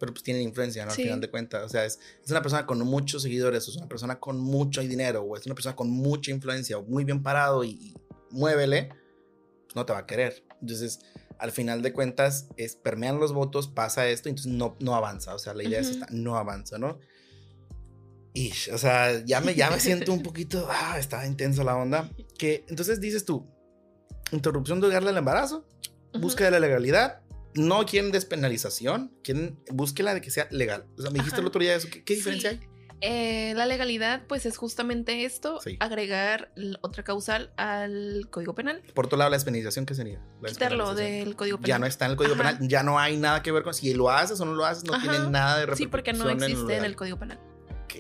pero 0.01 0.15
pues 0.15 0.25
tienen 0.25 0.43
influencia, 0.43 0.85
¿no? 0.87 0.91
Al 0.91 0.97
final 0.97 1.21
de 1.21 1.31
cuentas. 1.31 1.63
O 1.63 1.69
sea, 1.69 1.85
es, 1.85 2.01
es, 2.25 2.31
una 2.31 2.41
persona 2.41 2.67
con 2.67 2.81
muchos 2.81 3.23
seguidores, 3.23 3.69
o 3.69 3.71
es 3.71 3.77
una 3.77 3.87
persona 3.87 4.19
con 4.19 4.41
mucho 4.41 4.81
dinero, 4.81 5.23
o 5.23 5.37
es 5.37 5.45
una 5.45 5.55
persona 5.55 5.77
con 5.77 5.91
mucha 5.91 6.31
influencia, 6.31 6.79
o 6.79 6.83
muy 6.83 7.05
bien 7.05 7.23
parado 7.23 7.63
y, 7.63 7.95
muévele, 8.31 8.89
pues 9.67 9.77
no 9.77 9.85
te 9.85 9.93
va 9.93 10.01
a 10.01 10.07
querer. 10.07 10.43
Entonces, 10.63 11.01
al 11.39 11.53
final 11.53 11.83
de 11.83 11.93
cuentas, 11.93 12.49
es 12.57 12.77
permean 12.77 13.21
los 13.21 13.35
votos, 13.35 13.69
pasa 13.69 14.09
esto, 14.09 14.31
entonces 14.31 14.53
no, 14.53 14.75
no 14.81 14.95
avanza. 14.95 15.35
O 15.35 15.39
sea, 15.39 15.53
la 15.53 15.65
idea 15.65 15.81
es 15.81 15.91
esta, 15.91 16.07
no 16.11 16.37
avanza, 16.37 16.79
¿no? 16.79 16.99
Y, 18.33 18.53
o 18.73 18.79
sea, 18.79 19.23
ya 19.25 19.43
me, 19.43 19.55
ya 19.55 19.71
me 19.71 19.81
siento 19.81 20.15
un 20.15 20.23
poquito, 20.23 20.67
ah, 20.71 20.97
está 20.99 21.27
intensa 21.27 21.63
la 21.63 21.77
onda. 21.77 22.11
Que 22.39 22.65
entonces 22.69 23.01
dices 23.01 23.27
tú, 23.27 23.47
interrupción 24.33 24.81
de 24.81 24.89
darle 24.89 25.11
el 25.11 25.19
embarazo, 25.19 25.69
búsqueda 26.19 26.47
de 26.47 26.53
la 26.53 26.61
legalidad, 26.61 27.21
no 27.55 27.85
quieren 27.87 28.13
despenalización, 28.13 29.13
quieren 29.23 29.59
búsquela 29.71 30.15
de 30.15 30.21
que 30.21 30.31
sea 30.31 30.49
legal. 30.51 30.87
O 30.99 31.03
sea, 31.03 31.11
me 31.11 31.19
dijiste 31.19 31.41
el 31.41 31.47
otro 31.47 31.61
día 31.61 31.75
eso. 31.75 31.89
¿Qué, 31.91 32.15
diferencia 32.15 32.51
hay? 32.51 32.61
Eh, 33.03 33.55
la 33.57 33.65
legalidad, 33.65 34.27
pues 34.27 34.45
es 34.45 34.59
justamente 34.59 35.25
esto, 35.25 35.61
agregar 35.79 36.53
otra 36.83 37.03
causal 37.03 37.51
al 37.57 38.29
Código 38.31 38.55
Penal. 38.55 38.83
Por 38.95 39.07
otro 39.07 39.17
lado, 39.17 39.31
la 39.31 39.37
despenalización, 39.37 39.87
¿qué 39.87 39.95
sería? 39.95 40.23
Quitarlo 40.47 40.95
del 40.95 41.35
Código 41.35 41.57
Penal. 41.57 41.69
Ya 41.69 41.79
no 41.79 41.87
está 41.87 42.05
en 42.05 42.11
el 42.11 42.17
Código 42.19 42.37
Penal, 42.37 42.59
ya 42.61 42.83
no 42.83 42.99
hay 42.99 43.17
nada 43.17 43.43
que 43.43 43.53
ver 43.53 43.63
con 43.63 43.73
si 43.73 43.95
lo 43.95 44.11
haces 44.11 44.39
o 44.41 44.45
no 44.45 44.55
lo 44.55 44.67
haces, 44.67 44.85
no 44.85 45.01
tiene 45.01 45.19
nada 45.31 45.65
de 45.65 45.77
Sí, 45.77 45.87
porque 45.87 46.13
no 46.13 46.29
existe 46.29 46.77
en, 46.77 46.85
el 46.85 46.95
Código 46.95 47.19
Penal. 47.19 47.41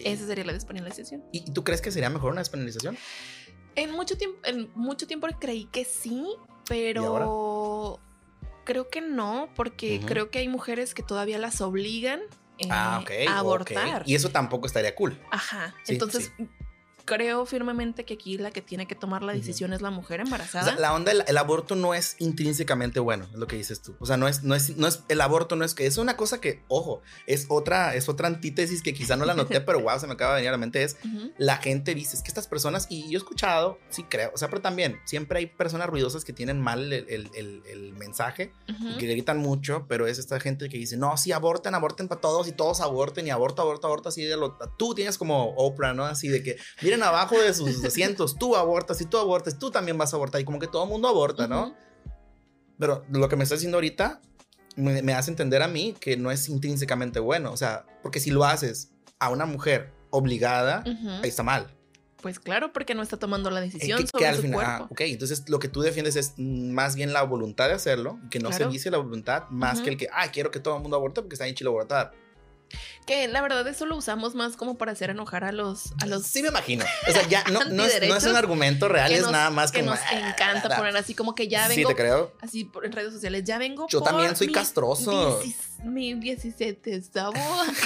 Esa 0.05 0.27
sería 0.27 0.45
la 0.45 0.53
despenalización. 0.53 1.25
¿Y 1.33 1.51
tú 1.51 1.65
crees 1.65 1.81
que 1.81 1.91
sería 1.91 2.11
mejor 2.11 2.33
una 2.33 2.43
despenalización? 2.43 2.97
En 3.77 3.93
mucho 3.93 4.19
tiempo, 4.19 4.39
en 4.45 4.71
mucho 4.75 5.07
tiempo 5.07 5.27
creí 5.39 5.65
que 5.65 5.85
sí, 5.85 6.27
pero 6.69 8.01
creo 8.65 8.89
que 8.89 9.01
no, 9.01 9.49
porque 9.55 10.01
creo 10.07 10.31
que 10.31 10.39
hay 10.39 10.49
mujeres 10.49 10.95
que 10.95 11.03
todavía 11.03 11.39
las 11.39 11.61
obligan 11.61 12.21
ah, 12.71 13.05
eh, 13.11 13.27
a 13.29 13.39
abortar. 13.39 14.03
Y 14.07 14.15
eso 14.15 14.31
tampoco 14.31 14.67
estaría 14.67 14.95
cool. 14.95 15.19
Ajá. 15.31 15.75
Entonces, 15.87 16.33
creo 17.11 17.45
firmemente 17.45 18.05
que 18.05 18.15
aquí 18.15 18.39
la 18.39 18.53
que 18.53 18.63
tiene 18.63 18.87
que 18.87 18.95
tomar 18.95 19.25
la 19.25 19.33
decisión 19.33 19.73
es 19.73 19.83
la 19.83 19.91
mujer 19.91 20.21
embarazada. 20.21 20.77
la 20.77 20.95
onda, 20.95 21.11
el, 21.11 21.39
aborto 21.39 21.75
no 21.75 21.93
es 21.93 22.15
intrínsecamente 22.21 23.01
bueno, 23.01 23.27
es 23.33 23.37
lo 23.37 23.49
que 23.49 23.57
dices 23.57 23.83
tú. 23.83 23.97
O 23.99 24.07
sea, 24.07 24.17
no 24.17 24.29
es, 24.29 24.45
no 24.45 24.55
es, 24.55 24.77
no 24.77 24.87
es, 24.87 25.03
el 25.09 25.21
aborto 25.21 25.57
no 25.57 25.65
es 25.65 25.75
que, 25.75 25.87
es 25.87 25.99
una 25.99 26.17
cosa 26.17 26.41
que, 26.41 26.63
ojo, 26.69 27.03
es 27.27 27.47
otra, 27.49 27.97
es 27.97 28.09
otra 28.09 28.29
antítesis 28.29 28.81
que 28.81 28.95
quizá 28.95 29.17
no 29.17 29.25
la 29.25 29.35
noté, 29.35 29.61
pero 29.61 29.81
wow, 29.81 29.99
se 29.99 30.07
me 30.07 30.13
acaba 30.13 30.35
de 30.35 30.37
venir 30.37 30.51
a 30.51 30.53
la 30.53 30.59
mente, 30.59 30.85
es 30.85 30.99
la 31.37 31.57
gente 31.57 31.97
dice, 31.97 32.17
es 32.17 32.23
que 32.23 32.29
estas 32.29 32.47
personas, 32.47 32.87
y 32.89 33.11
yo 33.11 33.15
he 33.15 33.17
escuchado, 33.17 33.81
sí 33.89 34.05
creo, 34.05 34.31
o 34.33 34.39
sea, 34.39 34.49
pero 34.49 34.63
también, 34.63 35.01
siempre 35.05 35.41
hay 35.41 35.47
personas 35.47 35.89
ruidosas 35.89 36.25
que 36.25 36.33
tienen 36.33 36.61
mal 36.61 36.93
el, 36.93 37.07
el, 37.35 37.63
el, 37.67 37.93
mensaje 37.95 38.53
y 38.69 38.99
que 38.99 39.07
gritan 39.07 39.39
mucho, 39.39 39.85
pero 39.89 40.07
es 40.07 40.19
esta 40.19 40.39
gente 40.39 40.69
que 40.69 40.79
dice, 40.79 40.97
no, 40.97 41.17
sí, 41.17 41.33
aborten, 41.33 41.75
aborten 41.75 42.07
para 42.07 42.21
todos 42.21 42.47
y 42.47 42.53
todos 42.53 42.81
aborten 42.81 43.27
y 43.27 43.31
aborto, 43.31 43.63
aborto, 43.63 43.89
aborto, 43.89 44.09
así 44.11 44.25
de 44.25 44.37
lo, 44.37 44.57
tú 44.79 44.95
tienes 44.95 45.19
como 45.19 45.55
Oprah, 45.57 45.93
¿no? 45.93 46.05
Así 46.05 46.29
de 46.29 46.45
que, 46.45 46.57
miren 46.83 47.00
abajo 47.03 47.39
de 47.41 47.53
sus 47.55 47.85
asientos, 47.85 48.37
tú 48.37 48.57
abortas, 48.57 49.01
y 49.01 49.05
tú 49.05 49.19
abortas, 49.19 49.59
tú 49.59 49.71
también 49.71 49.99
vas 49.99 50.13
a 50.13 50.17
abortar, 50.17 50.41
y 50.41 50.45
como 50.45 50.59
que 50.59 50.67
todo 50.67 50.85
el 50.85 50.91
mundo 50.91 51.09
aborta, 51.09 51.47
¿no? 51.47 51.75
Pero 52.79 53.05
lo 53.11 53.29
que 53.29 53.37
me 53.37 53.45
está 53.45 53.57
diciendo 53.57 53.77
ahorita 53.77 54.21
me, 54.77 55.13
hace 55.13 55.31
entender 55.31 55.63
a 55.63 55.69
mí 55.69 55.95
que 56.01 56.17
no 56.17 56.31
es 56.31 56.49
intrínsecamente 56.49 57.21
bueno, 57.21 57.53
o 57.53 57.57
sea, 57.57 57.85
porque 58.03 58.21
si 58.21 58.31
lo 58.31 58.45
haces 58.45 58.91
a 59.19 59.29
una 59.29 59.47
mujer 59.47 59.93
obligada, 60.11 60.83
ahí 61.23 61.29
está 61.29 61.43
mal. 61.43 61.67
Pues 62.23 62.39
claro, 62.39 62.73
porque 62.73 62.95
no 62.95 63.03
está 63.03 63.17
tomando 63.17 63.51
la 63.51 63.61
decisión 63.61 64.07
sobre 64.07 64.27
al 64.27 64.37
su 64.37 64.43
final, 64.43 64.55
cuerpo. 64.55 64.85
Ah, 64.85 64.89
ok, 64.91 65.01
entonces 65.03 65.49
lo 65.49 65.59
que 65.59 65.69
tú 65.69 65.81
defiendes 65.81 66.17
es 66.17 66.35
más 66.39 66.95
bien 66.95 67.13
la 67.13 67.23
voluntad 67.23 67.69
de 67.69 67.75
hacerlo, 67.75 68.19
que 68.31 68.41
no 68.41 68.53
se 68.53 68.67
dice 68.67 68.91
la 68.91 68.99
voluntad, 68.99 69.45
más 69.51 69.81
que 69.81 69.91
el 69.91 69.97
que, 69.97 70.09
ah, 70.13 70.31
quiero 70.31 70.51
que 70.51 70.61
todo 70.61 70.77
el 70.77 70.83
mundo 70.83 70.97
aborte 70.97 71.23
porque 71.23 71.35
está 71.35 71.45
bien 71.45 71.57
chido 71.57 71.71
abortar. 71.71 72.13
Que 73.11 73.27
la 73.27 73.43
verdad 73.43 73.67
eso 73.67 73.87
lo 73.87 73.97
usamos 73.97 74.37
más 74.37 74.57
como 74.57 74.79
para 74.79 74.93
hacer 74.93 75.11
enojar 75.11 75.43
a 75.43 75.51
los... 75.51 75.95
A 76.01 76.07
los 76.07 76.25
sí, 76.25 76.43
me 76.43 76.49
imagino. 76.51 76.85
O 77.09 77.11
sea, 77.11 77.27
ya 77.27 77.43
no, 77.51 77.65
no, 77.65 77.85
es, 77.85 78.25
un 78.25 78.37
argumento 78.37 78.89
real, 78.89 79.11
es 79.11 79.29
nada 79.29 79.51
más 79.51 79.73
que 79.73 79.83
nos 79.83 79.99
ah, 79.99 80.29
encanta 80.29 80.77
poner 80.77 80.97
así 80.97 81.17
como 81.17 81.35
que 81.35 81.49
ya 81.49 81.67
vengo... 81.67 81.89
Sí, 81.89 81.93
te 81.93 82.01
creo. 82.01 82.33
Así 82.41 82.71
en 82.85 82.93
redes 82.93 83.13
sociales, 83.13 83.43
ya 83.43 83.59
vengo 83.59 83.89
Yo 83.89 84.01
también 84.01 84.37
soy 84.37 84.53
castroso. 84.53 85.43
Mi 85.83 86.15
17 86.15 87.03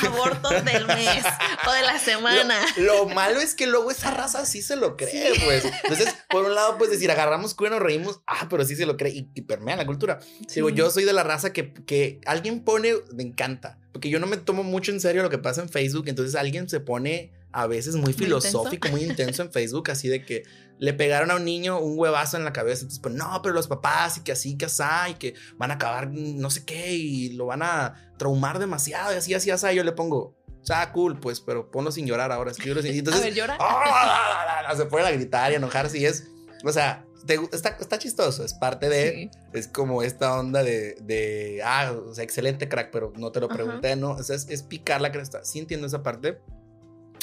aborto 0.03 0.51
del 0.51 0.87
mes 0.89 1.25
o 1.66 1.72
de 1.72 1.83
la 1.83 1.99
semana. 1.99 2.61
Lo, 2.77 3.07
malo 3.07 3.41
es 3.41 3.55
que 3.55 3.66
luego 3.66 3.91
esa 3.91 4.11
raza 4.11 4.45
sí 4.45 4.61
se 4.61 4.77
lo 4.77 4.99
cree, 4.99 5.41
pues. 5.43 5.64
Entonces, 5.85 6.14
por 6.29 6.45
un 6.45 6.55
lado, 6.55 6.77
pues 6.77 6.91
decir, 6.91 7.11
agarramos 7.11 7.55
cuero, 7.55 7.79
reímos, 7.79 8.20
ah, 8.27 8.47
pero 8.51 8.66
sí 8.66 8.77
se 8.77 8.85
lo 8.85 8.99
cree 8.99 9.12
y, 9.35 9.41
permea 9.41 9.77
la 9.77 9.87
cultura. 9.87 10.18
Digo, 10.55 10.68
yo 10.68 10.91
soy 10.91 11.05
de 11.05 11.14
la 11.14 11.22
raza 11.22 11.55
que, 11.55 11.72
que 11.72 12.20
alguien 12.27 12.62
pone, 12.62 12.93
me 13.14 13.22
encanta 13.22 13.79
porque 13.95 14.11
yo 14.11 14.18
no 14.18 14.27
me 14.27 14.37
tomo 14.37 14.64
mucho 14.64 14.91
en 14.91 14.99
serio 14.99 15.14
lo 15.23 15.31
que 15.31 15.39
pasa 15.39 15.62
en 15.62 15.69
Facebook, 15.69 16.09
entonces 16.09 16.35
alguien 16.35 16.69
se 16.69 16.81
pone 16.81 17.33
a 17.53 17.67
veces 17.67 17.95
muy 17.95 18.12
filosófico, 18.12 18.89
muy 18.89 19.05
intenso 19.05 19.43
en 19.43 19.53
Facebook, 19.53 19.91
así 19.91 20.09
de 20.09 20.25
que 20.25 20.43
le 20.79 20.93
pegaron 20.93 21.31
a 21.31 21.37
un 21.37 21.45
niño 21.45 21.79
un 21.79 21.97
huevazo 21.97 22.37
en 22.37 22.45
la 22.45 22.53
cabeza, 22.53 22.83
entonces, 22.83 23.01
pues 23.01 23.15
no, 23.15 23.41
pero 23.43 23.55
los 23.55 23.69
papás 23.69 24.19
y 24.19 24.23
que 24.23 24.33
así, 24.33 24.59
que 24.59 24.65
así, 24.65 24.83
y 25.11 25.15
que 25.15 25.35
van 25.57 25.71
a 25.71 25.75
acabar 25.75 26.11
no 26.11 26.51
sé 26.51 26.65
qué 26.65 26.95
y 26.95 27.31
lo 27.31 27.47
van 27.47 27.62
a 27.62 28.12
traumar 28.19 28.59
demasiado 28.59 29.12
y 29.12 29.17
así, 29.17 29.35
así, 29.35 29.51
así, 29.51 29.75
yo 29.75 29.85
le 29.85 29.93
pongo, 29.93 30.37
o 30.65 30.67
sea, 30.67 30.91
cool, 30.93 31.21
pues, 31.21 31.41
pero 31.41 31.71
ponlo 31.71 31.93
sin 31.93 32.07
llorar 32.07 32.33
ahora. 32.33 32.51
Entonces, 32.51 33.07
a 33.15 33.21
ver, 33.21 33.35
llora. 33.35 33.57
¡ah! 33.61 34.73
se 34.77 34.87
puede 34.87 35.07
a 35.07 35.12
gritar 35.12 35.53
y 35.53 35.55
enojarse 35.55 35.99
y 35.99 36.07
es, 36.07 36.27
o 36.65 36.73
sea, 36.73 37.05
está, 37.53 37.70
está, 37.81 37.99
chistoso, 37.99 38.45
es 38.45 38.55
parte 38.55 38.89
de, 38.89 39.31
es 39.53 39.68
como 39.68 40.03
esta 40.03 40.39
onda 40.39 40.62
de, 40.62 40.97
de, 41.01 41.62
ah, 41.64 41.93
o 41.93 42.14
sea, 42.14 42.25
excelente 42.25 42.68
crack, 42.68 42.91
pero 42.91 43.12
no 43.16 43.33
te 43.33 43.41
lo 43.41 43.49
pregunté, 43.49 43.97
¿no? 43.97 44.12
O 44.12 44.22
sea, 44.22 44.37
es, 44.37 44.62
picar 44.62 45.01
la 45.01 45.12
cresta. 45.12 45.45
Sí 45.45 45.59
entiendo 45.59 45.87
esa 45.87 46.03
parte, 46.03 46.41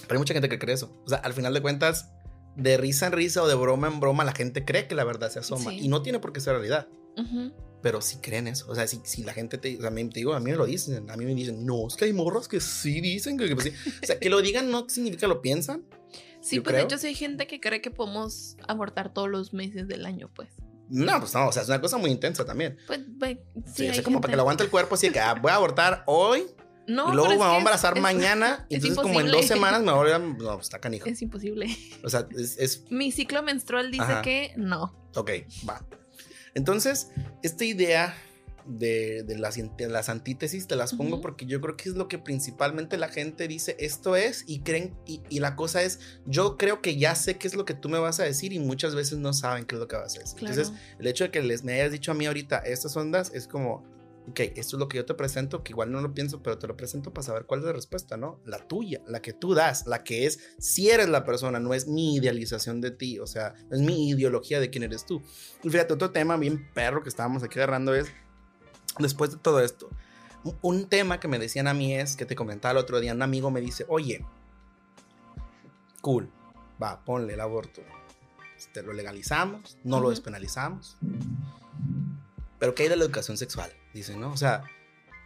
pero 0.08 0.14
hay 0.14 0.18
mucha 0.18 0.34
gente 0.34 0.50
que 0.50 0.60
cree 0.60 0.76
eso. 0.76 0.96
O 1.06 1.10
sea, 1.10 1.20
al 1.20 1.34
final 1.34 1.54
de 1.54 1.62
cuentas, 1.62 2.12
de 2.56 2.78
risa 2.78 3.08
en 3.08 3.14
risa 3.14 3.44
o 3.44 3.48
de 3.48 3.56
broma 3.56 3.88
en 3.88 4.00
broma, 4.00 4.24
la 4.24 4.34
gente 4.34 4.66
cree 4.66 4.88
que 4.88 4.96
la 4.96 5.04
verdad 5.04 5.30
se 5.32 5.40
asoma 5.40 5.74
y 5.74 5.88
no 5.88 6.02
tiene 6.02 6.20
por 6.20 6.34
qué 6.34 6.40
ser 6.40 6.54
realidad. 6.54 6.88
Pero 7.82 8.02
sí 8.02 8.18
creen 8.22 8.48
eso. 8.48 8.70
O 8.70 8.76
sea, 8.76 8.88
si, 8.88 9.02
si 9.04 9.24
la 9.24 9.34
gente 9.34 9.58
te, 9.58 9.76
o 9.76 9.80
sea, 9.80 9.88
a 9.88 9.92
mí, 9.92 10.08
te 10.08 10.20
digo, 10.20 10.34
a 10.34 10.40
mí 10.40 10.52
me 10.52 10.58
lo 10.58 10.66
dicen, 10.66 11.10
a 11.10 11.18
mí 11.18 11.26
me 11.26 11.34
dicen, 11.34 11.66
no, 11.66 11.88
es 11.88 11.96
que 11.96 12.06
hay 12.06 12.14
morros 12.14 12.48
que 12.48 12.60
sí 12.60 13.02
dicen 13.02 13.38
que, 13.38 13.56
pues 13.56 13.74
O 14.04 14.06
sea, 14.06 14.20
que 14.20 14.30
lo 14.30 14.42
digan 14.42 14.70
no 14.70 14.88
significa 14.88 15.22
que 15.22 15.28
lo 15.28 15.42
piensan. 15.42 15.84
Sí, 16.42 16.60
pues 16.60 16.76
de 16.76 16.82
hecho 16.82 16.98
sí 16.98 17.08
hay 17.08 17.16
gente 17.16 17.48
que 17.48 17.60
cree 17.60 17.82
que 17.82 17.92
podemos 17.92 18.58
abortar 18.68 19.14
todos 19.14 19.30
los 19.30 19.54
meses 19.54 19.88
del 19.88 20.06
año, 20.06 20.30
pues. 20.34 20.50
No, 20.90 21.20
pues 21.20 21.34
no, 21.34 21.48
o 21.48 21.52
sea, 21.54 21.62
es 21.62 21.70
una 21.70 21.80
cosa 21.80 21.98
muy 21.98 22.12
intensa 22.12 22.44
también. 22.44 22.78
Pues, 22.86 23.38
sí. 23.74 23.86
es 23.88 24.02
como 24.02 24.20
para 24.20 24.32
que 24.32 24.36
lo 24.36 24.42
aguante 24.42 24.64
el 24.64 24.70
cuerpo, 24.70 24.96
así 24.96 25.10
que 25.10 25.20
ah, 25.20 25.36
voy 25.36 25.52
a 25.52 25.56
abortar 25.56 26.04
hoy 26.06 26.48
No, 26.86 27.12
y 27.12 27.16
luego 27.16 27.30
me 27.30 27.38
voy 27.38 27.46
a 27.46 27.58
embarazar 27.58 27.98
mañana. 28.00 28.66
y 28.70 28.76
entonces, 28.76 29.00
como 29.00 29.22
en 29.22 29.32
dos 29.32 29.46
semanas 29.46 29.82
me 29.84 29.92
voy 29.94 30.12
a. 30.12 30.20
No, 30.20 30.36
pues 30.36 30.64
está 30.64 30.80
canijo. 30.80 31.08
Es 31.08 31.22
imposible. 31.22 31.68
O 32.04 32.10
sea, 32.10 32.28
es. 32.36 32.84
Mi 32.90 33.12
ciclo 33.12 33.42
menstrual 33.42 33.90
dice 33.92 34.20
que 34.24 34.54
no. 34.58 34.94
Ok, 35.16 35.32
va. 35.68 35.86
Entonces, 36.56 37.12
esta 37.42 37.64
idea 37.64 38.14
de, 38.66 39.26
las, 39.38 39.58
las, 39.58 40.10
antítesis 40.10 40.68
te 40.68 40.76
las 40.76 40.94
pongo 40.94 41.22
porque 41.22 41.46
yo 41.46 41.62
creo 41.62 41.78
que 41.78 41.90
es 41.90 41.96
lo 41.96 42.08
que 42.08 42.18
principalmente 42.18 42.98
la 42.98 43.10
gente 43.10 43.48
dice 43.48 43.76
esto 43.80 44.16
es 44.16 44.44
y 44.48 44.62
creen 44.62 44.96
y, 45.06 45.40
la 45.40 45.56
cosa 45.56 45.84
es 45.84 46.00
yo 46.26 46.58
creo 46.58 46.82
que 46.82 46.98
ya 46.98 47.16
sé 47.16 47.38
qué 47.38 47.48
es 47.48 47.56
lo 47.56 47.66
que 47.66 47.74
tú 47.74 47.90
me 47.90 48.00
vas 48.00 48.20
a 48.20 48.24
decir 48.24 48.54
y 48.54 48.60
muchas 48.60 48.96
veces 48.96 49.20
no 49.20 49.34
saben 49.34 49.66
qué 49.66 49.76
es 49.76 49.80
lo 49.80 49.88
que 49.88 49.96
vas 49.96 50.16
a 50.16 50.20
decir. 50.20 50.40
Entonces 50.40 50.74
el 51.00 51.08
hecho 51.08 51.24
de 51.24 51.32
que 51.32 51.42
les 51.42 51.64
me 51.64 51.74
hayas 51.74 51.92
dicho 51.92 52.12
a 52.12 52.16
mí 52.16 52.26
ahorita 52.26 52.60
estas 52.60 52.96
ondas 52.96 53.32
es 53.34 53.48
como 53.48 53.84
ok, 54.30 54.40
esto 54.56 54.76
es 54.76 54.80
lo 54.80 54.88
que 54.88 54.98
yo 54.98 55.06
te 55.06 55.14
presento, 55.14 55.64
que 55.64 55.74
igual 55.74 55.92
no 55.92 56.02
lo 56.02 56.14
pienso, 56.14 56.42
pero 56.42 56.58
te 56.58 56.68
lo 56.68 56.78
presento 56.78 57.14
para 57.14 57.26
saber 57.26 57.46
cuál 57.46 57.62
es 57.62 57.66
la 57.66 57.74
respuesta, 57.74 58.18
¿no? 58.18 58.40
La 58.46 58.60
tuya, 58.68 59.02
la 59.08 59.22
que 59.22 59.34
tú 59.34 59.54
das, 59.54 59.88
la 59.88 60.04
que 60.04 60.26
es, 60.26 60.40
si 60.60 60.90
eres 60.90 61.10
la 61.10 61.24
persona, 61.24 61.60
no 61.60 61.74
es 61.74 61.88
mi 61.88 62.16
idealización 62.16 62.82
de 62.82 62.92
ti, 62.92 63.20
o 63.20 63.28
sea, 63.28 63.54
es 63.72 63.80
mi 63.80 64.10
ideología 64.10 64.60
de 64.60 64.70
quién 64.70 64.84
eres 64.84 65.06
tú. 65.06 65.22
Y 65.64 65.70
fíjate, 65.70 65.94
otro 65.94 66.12
tema 66.12 66.38
bien 66.38 66.70
perro 66.74 67.04
que 67.04 67.10
estábamos 67.10 67.44
aquí 67.44 67.60
agarrando 67.60 67.96
es 67.96 68.08
después 69.00 69.32
de 69.32 69.38
todo 69.38 69.60
esto, 69.62 69.90
un 70.62 70.88
tema 70.88 71.20
que 71.20 71.28
me 71.28 71.40
decían 71.40 71.68
a 71.68 71.74
mí 71.74 71.94
es, 71.94 72.16
que 72.16 72.26
te 72.26 72.36
comentaba 72.36 72.72
el 72.72 72.78
otro 72.78 73.00
día, 73.00 73.14
un 73.14 73.22
amigo 73.22 73.52
me 73.52 73.62
dice, 73.62 73.86
oye, 73.88 74.26
cool, 76.02 76.30
va, 76.82 77.04
ponle 77.06 77.34
el 77.34 77.42
aborto. 77.42 77.82
Este, 78.58 78.84
lo 78.84 78.94
legalizamos, 78.94 79.78
no 79.84 80.00
lo 80.00 80.10
despenalizamos. 80.10 80.98
Pero 82.60 82.76
¿qué 82.76 82.84
hay 82.84 82.90
de 82.90 82.96
la 82.96 83.06
educación 83.06 83.38
sexual? 83.38 83.72
Dicen, 83.94 84.20
¿no? 84.20 84.32
O 84.32 84.38
sea, 84.38 84.64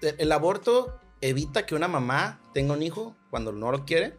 el, 0.02 0.16
el, 0.18 0.32
aborto 0.32 1.00
evita 1.22 1.66
que 1.66 1.76
una 1.76 1.88
mamá 1.88 2.40
tenga 2.54 2.74
un 2.74 2.82
hijo 2.82 3.16
cuando 3.30 3.52
no 3.52 3.72
lo 3.72 3.86
quiere. 3.86 4.16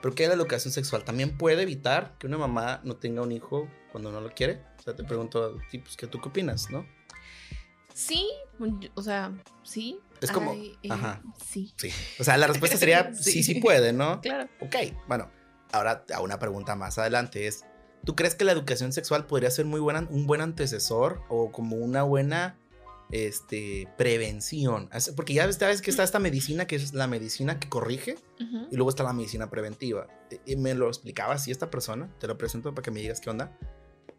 Pero 0.00 0.14
¿qué 0.14 0.24
hay 0.24 0.30
de 0.30 0.36
la 0.36 0.42
educación 0.42 0.72
sexual? 0.72 1.04
También 1.04 1.36
puede 1.36 1.62
evitar 1.62 2.16
que 2.18 2.26
una 2.26 2.38
mamá 2.38 2.80
no 2.84 2.96
tenga 2.96 3.22
un 3.22 3.32
hijo 3.32 3.68
cuando 3.92 4.10
no 4.12 4.20
lo 4.20 4.30
quiere. 4.30 4.62
O 4.78 4.82
sea, 4.82 4.94
te 4.94 5.04
pregunto, 5.04 5.58
pues, 5.70 5.96
¿qué 5.96 6.06
tú 6.06 6.20
qué 6.20 6.28
opinas, 6.28 6.70
no? 6.70 6.86
Sí, 7.96 8.28
o 8.94 9.00
sea, 9.00 9.32
sí. 9.62 9.98
Es 10.20 10.30
como. 10.30 10.52
Eh, 10.52 10.76
ajá. 10.90 11.22
Sí. 11.42 11.72
Sí. 11.78 11.88
O 12.18 12.24
sea, 12.24 12.36
la 12.36 12.46
respuesta 12.46 12.76
sería 12.76 13.14
sí. 13.14 13.42
sí, 13.42 13.54
puede, 13.54 13.94
¿no? 13.94 14.20
Claro. 14.20 14.50
Ok, 14.60 14.76
bueno. 15.08 15.30
Ahora, 15.72 16.04
a 16.14 16.20
una 16.20 16.38
pregunta 16.38 16.76
más 16.76 16.98
adelante 16.98 17.46
es: 17.46 17.64
¿tú 18.04 18.14
crees 18.14 18.34
que 18.34 18.44
la 18.44 18.52
educación 18.52 18.92
sexual 18.92 19.26
podría 19.26 19.50
ser 19.50 19.64
muy 19.64 19.80
buena, 19.80 20.06
un 20.10 20.26
buen 20.26 20.42
antecesor 20.42 21.22
o 21.30 21.50
como 21.52 21.76
una 21.76 22.02
buena 22.02 22.58
este, 23.12 23.88
prevención? 23.96 24.90
Porque 25.16 25.32
ya 25.32 25.50
sabes 25.50 25.80
que 25.80 25.90
está 25.90 26.02
esta 26.02 26.18
medicina 26.18 26.66
que 26.66 26.76
es 26.76 26.92
la 26.92 27.06
medicina 27.06 27.58
que 27.58 27.70
corrige 27.70 28.18
y 28.70 28.76
luego 28.76 28.90
está 28.90 29.04
la 29.04 29.14
medicina 29.14 29.48
preventiva. 29.48 30.06
Y 30.44 30.56
me 30.56 30.74
lo 30.74 30.88
explicaba 30.88 31.32
así 31.32 31.50
esta 31.50 31.70
persona, 31.70 32.10
te 32.20 32.26
lo 32.26 32.36
presento 32.36 32.74
para 32.74 32.84
que 32.84 32.90
me 32.90 33.00
digas 33.00 33.22
qué 33.22 33.30
onda. 33.30 33.56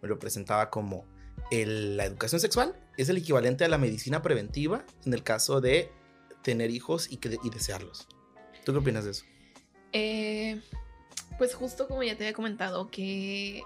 Me 0.01 0.07
lo 0.07 0.17
presentaba 0.17 0.71
como 0.71 1.05
la 1.51 2.05
educación 2.05 2.41
sexual 2.41 2.75
es 2.97 3.09
el 3.09 3.17
equivalente 3.17 3.63
a 3.63 3.69
la 3.69 3.77
medicina 3.77 4.21
preventiva 4.21 4.85
en 5.05 5.13
el 5.13 5.23
caso 5.23 5.61
de 5.61 5.91
tener 6.41 6.71
hijos 6.71 7.11
y, 7.11 7.17
que, 7.17 7.29
desearlos. 7.29 8.07
¿Tú 8.65 8.73
qué 8.73 8.79
opinas 8.79 9.05
de 9.05 9.11
eso? 9.11 9.25
Eh, 9.93 10.61
pues 11.37 11.55
justo 11.55 11.87
como 11.87 12.03
ya 12.03 12.17
te 12.17 12.25
había 12.25 12.33
comentado, 12.33 12.89
que 12.89 13.63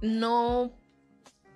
no, 0.00 0.72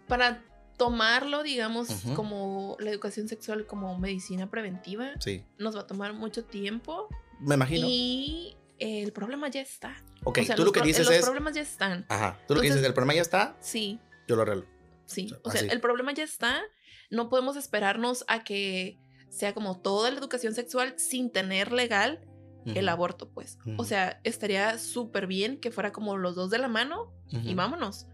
para 0.07 0.45
tomarlo, 0.77 1.43
digamos, 1.43 1.89
como 2.15 2.77
la 2.81 2.91
educación 2.91 3.29
sexual 3.29 3.67
como 3.67 3.99
medicina 3.99 4.49
preventiva, 4.51 5.11
sí. 5.19 5.45
nos 5.59 5.77
va 5.77 5.81
a 5.81 5.87
tomar 5.87 6.15
mucho 6.15 6.45
tiempo. 6.45 7.09
Me 7.41 7.57
imagino. 7.57 7.87
Y 7.89 8.57
el 8.79 9.13
problema 9.13 9.49
ya 9.49 9.61
está. 9.61 10.03
Ok, 10.25 10.41
tú 10.55 10.65
lo 10.65 10.73
que 10.73 10.81
dices 10.83 11.09
es... 11.09 11.17
Los 11.17 11.25
problemas 11.25 11.55
ya 11.55 11.63
están. 11.63 12.07
Ajá, 12.09 12.41
tú 12.47 12.55
lo 12.55 12.61
que 12.61 12.69
dices, 12.69 12.83
el 12.83 12.95
problema 12.95 13.15
ya 13.15 13.23
está. 13.23 13.57
Sí. 13.61 14.01
Yo 14.27 14.37
lo 14.37 14.43
arreglo. 14.43 14.78
Sí, 15.09 15.33
o 15.43 15.51
sea, 15.51 15.63
el 15.63 15.81
problema 15.81 16.13
ya 16.13 16.23
está. 16.23 16.61
No 17.11 17.31
podemos 17.31 17.57
esperarnos 17.57 18.25
a 18.29 18.45
que 18.45 19.01
sea 19.31 19.55
como 19.55 19.81
toda 19.81 20.11
la 20.11 20.19
educación 20.19 20.55
sexual 20.55 20.95
sin 20.99 21.31
tener 21.31 21.73
legal 21.73 22.21
el 22.67 22.89
aborto, 22.91 23.31
pues. 23.31 23.59
O 23.79 23.85
sea, 23.85 24.21
estaría 24.25 24.79
súper 24.79 25.27
bien 25.27 25.59
que 25.59 25.71
fuera 25.71 25.91
como 25.91 26.19
los 26.19 26.35
dos 26.35 26.51
de 26.51 26.59
la 26.59 26.69
mano 26.69 27.11
y 27.31 27.55
vámonos. 27.55 28.07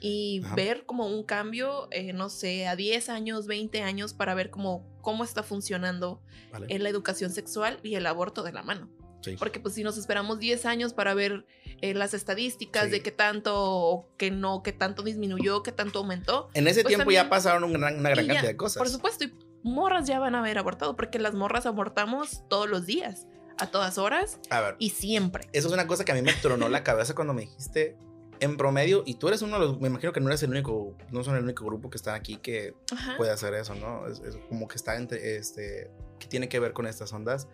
Y 0.00 0.40
ver 0.56 0.84
como 0.86 1.06
un 1.06 1.22
cambio, 1.24 1.86
eh, 1.92 2.12
no 2.12 2.28
sé, 2.30 2.66
a 2.66 2.74
10 2.74 3.08
años, 3.10 3.46
20 3.46 3.82
años 3.82 4.14
para 4.14 4.34
ver 4.34 4.50
cómo, 4.50 4.84
cómo 5.02 5.22
está 5.22 5.42
funcionando 5.44 6.22
en 6.68 6.82
la 6.82 6.88
educación 6.88 7.30
sexual 7.30 7.78
y 7.84 7.94
el 7.94 8.06
aborto 8.06 8.42
de 8.42 8.52
la 8.52 8.62
mano. 8.62 8.90
Porque 9.38 9.60
pues 9.60 9.74
si 9.74 9.82
nos 9.82 9.98
esperamos 9.98 10.38
10 10.38 10.66
años 10.66 10.94
para 10.94 11.14
ver 11.14 11.44
eh, 11.80 11.94
las 11.94 12.14
estadísticas 12.14 12.90
de 12.90 13.02
qué 13.02 13.10
tanto 13.10 13.54
o 13.56 14.08
qué 14.16 14.30
no, 14.30 14.62
qué 14.62 14.72
tanto 14.72 15.02
disminuyó, 15.02 15.62
qué 15.62 15.72
tanto 15.72 16.00
aumentó. 16.00 16.48
En 16.54 16.68
ese 16.68 16.82
pues, 16.82 16.94
tiempo 16.94 17.10
ya 17.10 17.28
pasaron 17.28 17.64
una 17.64 17.90
gran, 17.90 18.02
cantidad 18.02 18.42
de 18.42 18.56
cosas. 18.56 18.78
Por 18.78 18.88
supuesto, 18.88 19.24
y 19.24 19.32
morras 19.62 20.06
ya 20.06 20.18
van 20.18 20.34
a 20.34 20.40
haber 20.40 20.58
abortado 20.58 20.96
porque 20.96 21.18
las 21.18 21.34
morras 21.34 21.66
abortamos 21.66 22.42
todos 22.48 22.68
los 22.68 22.86
días, 22.86 23.26
a 23.58 23.66
todas 23.66 23.98
horas 23.98 24.38
a 24.50 24.60
ver, 24.60 24.76
y 24.78 24.90
siempre. 24.90 25.48
Eso 25.52 25.68
es 25.68 25.74
una 25.74 25.86
cosa 25.86 26.04
que 26.04 26.12
a 26.12 26.14
mí 26.14 26.22
me 26.22 26.32
tronó 26.34 26.68
la 26.68 26.82
cabeza 26.82 27.14
cuando 27.14 27.34
me 27.34 27.42
dijiste 27.42 27.96
en 28.40 28.56
promedio, 28.56 29.02
y 29.04 29.14
tú 29.14 29.28
eres 29.28 29.42
uno 29.42 29.60
de 29.60 29.66
los, 29.66 29.80
me 29.80 29.88
imagino 29.88 30.12
que 30.12 30.20
no 30.20 30.28
eres 30.28 30.42
el 30.42 30.50
único, 30.50 30.96
no 31.10 31.22
son 31.22 31.36
el 31.36 31.44
único 31.44 31.64
grupo 31.66 31.90
que 31.90 31.96
están 31.96 32.14
aquí 32.14 32.36
que 32.36 32.74
puede 33.18 33.30
hacer 33.30 33.52
eso, 33.52 33.74
¿no? 33.74 34.06
Es, 34.06 34.20
es, 34.20 34.36
como 34.48 34.66
que 34.66 34.76
está 34.76 34.96
entre, 34.96 35.36
este, 35.36 35.90
que 36.18 36.26
tiene 36.26 36.48
que 36.48 36.58
ver 36.58 36.72
con 36.72 36.86
estas 36.86 37.12
ondas, 37.12 37.48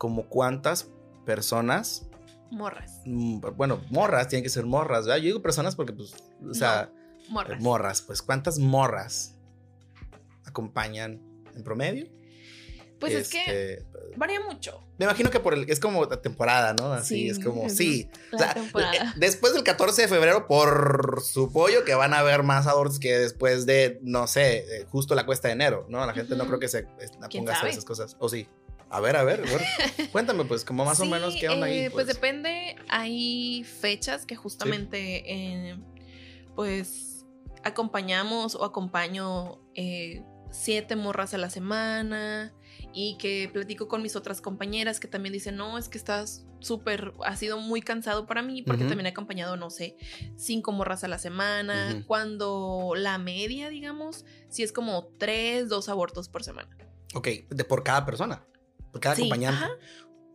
como 0.00 0.30
cuántas 0.30 0.88
personas. 1.26 2.06
Morras. 2.50 3.02
Mm, 3.04 3.40
bueno, 3.54 3.82
morras, 3.90 4.28
tienen 4.28 4.42
que 4.42 4.48
ser 4.48 4.64
morras, 4.64 5.04
¿verdad? 5.04 5.18
Yo 5.18 5.26
digo 5.26 5.42
personas 5.42 5.76
porque, 5.76 5.92
pues, 5.92 6.14
o 6.42 6.54
sea, 6.54 6.90
morras. 7.28 7.60
morras. 7.60 8.02
Pues, 8.02 8.22
¿cuántas 8.22 8.58
morras 8.58 9.36
acompañan 10.46 11.20
en 11.54 11.62
promedio? 11.62 12.08
Pues 12.98 13.12
es 13.12 13.28
que 13.28 13.40
este, 13.40 13.86
varía 14.16 14.40
mucho. 14.40 14.82
Me 14.98 15.04
imagino 15.04 15.30
que 15.30 15.38
por 15.38 15.54
el, 15.54 15.70
es 15.70 15.80
como 15.80 16.04
la 16.06 16.20
temporada, 16.20 16.74
¿no? 16.74 16.92
Así 16.92 17.28
es 17.28 17.38
como, 17.38 17.68
sí. 17.68 18.10
Eh, 18.32 18.98
después 19.16 19.52
del 19.52 19.64
14 19.64 20.02
de 20.02 20.08
febrero, 20.08 20.46
por 20.46 21.22
su 21.22 21.52
pollo, 21.52 21.84
que 21.84 21.94
van 21.94 22.14
a 22.14 22.18
haber 22.18 22.42
más 22.42 22.66
abortos 22.66 22.98
que 22.98 23.18
después 23.18 23.64
de, 23.66 23.98
no 24.02 24.26
sé, 24.26 24.58
eh, 24.58 24.86
justo 24.90 25.14
la 25.14 25.24
cuesta 25.24 25.48
de 25.48 25.54
enero, 25.54 25.86
¿no? 25.88 26.04
La 26.04 26.14
gente 26.14 26.36
no 26.36 26.46
creo 26.46 26.58
que 26.58 26.68
se 26.68 26.86
ponga 27.32 27.52
a 27.52 27.56
hacer 27.56 27.70
esas 27.70 27.84
cosas. 27.84 28.16
O 28.18 28.28
sí. 28.28 28.48
A 28.90 28.98
ver, 28.98 29.16
a 29.16 29.22
ver, 29.22 29.44
cuéntame 30.12 30.44
pues 30.44 30.64
como 30.64 30.84
más 30.84 30.98
o 30.98 31.06
menos 31.06 31.36
qué 31.38 31.48
onda 31.48 31.66
ahí. 31.66 31.78
Eh, 31.78 31.90
pues. 31.90 32.06
pues. 32.06 32.14
depende, 32.14 32.76
hay 32.88 33.64
fechas 33.64 34.26
que 34.26 34.34
justamente 34.34 35.22
eh, 35.32 35.78
pues 36.56 37.24
acompañamos 37.62 38.56
o 38.56 38.64
acompaño 38.64 39.60
eh, 39.74 40.24
siete 40.50 40.96
morras 40.96 41.34
a 41.34 41.38
la 41.38 41.50
semana 41.50 42.52
y 42.92 43.16
que 43.18 43.48
platico 43.52 43.86
con 43.86 44.02
mis 44.02 44.16
otras 44.16 44.40
compañeras 44.40 44.98
que 44.98 45.06
también 45.06 45.32
dicen, 45.32 45.56
no, 45.56 45.78
es 45.78 45.88
que 45.88 45.96
estás 45.96 46.46
súper, 46.58 47.14
ha 47.24 47.36
sido 47.36 47.60
muy 47.60 47.82
cansado 47.82 48.26
para 48.26 48.42
mí 48.42 48.62
porque 48.62 48.84
también 48.84 49.06
he 49.06 49.10
acompañado, 49.10 49.56
no 49.56 49.70
sé, 49.70 49.96
cinco 50.36 50.72
morras 50.72 51.04
a 51.04 51.08
la 51.08 51.18
semana, 51.18 52.02
cuando 52.06 52.94
la 52.96 53.18
media, 53.18 53.68
digamos, 53.68 54.24
si 54.48 54.64
es 54.64 54.72
como 54.72 55.06
tres, 55.18 55.68
dos 55.68 55.88
abortos 55.88 56.28
por 56.28 56.42
semana. 56.42 56.76
Ok, 57.14 57.28
de 57.48 57.64
por 57.64 57.84
cada 57.84 58.04
persona. 58.04 58.44
Por 58.90 59.00
cada 59.00 59.14
acompañante. 59.14 59.64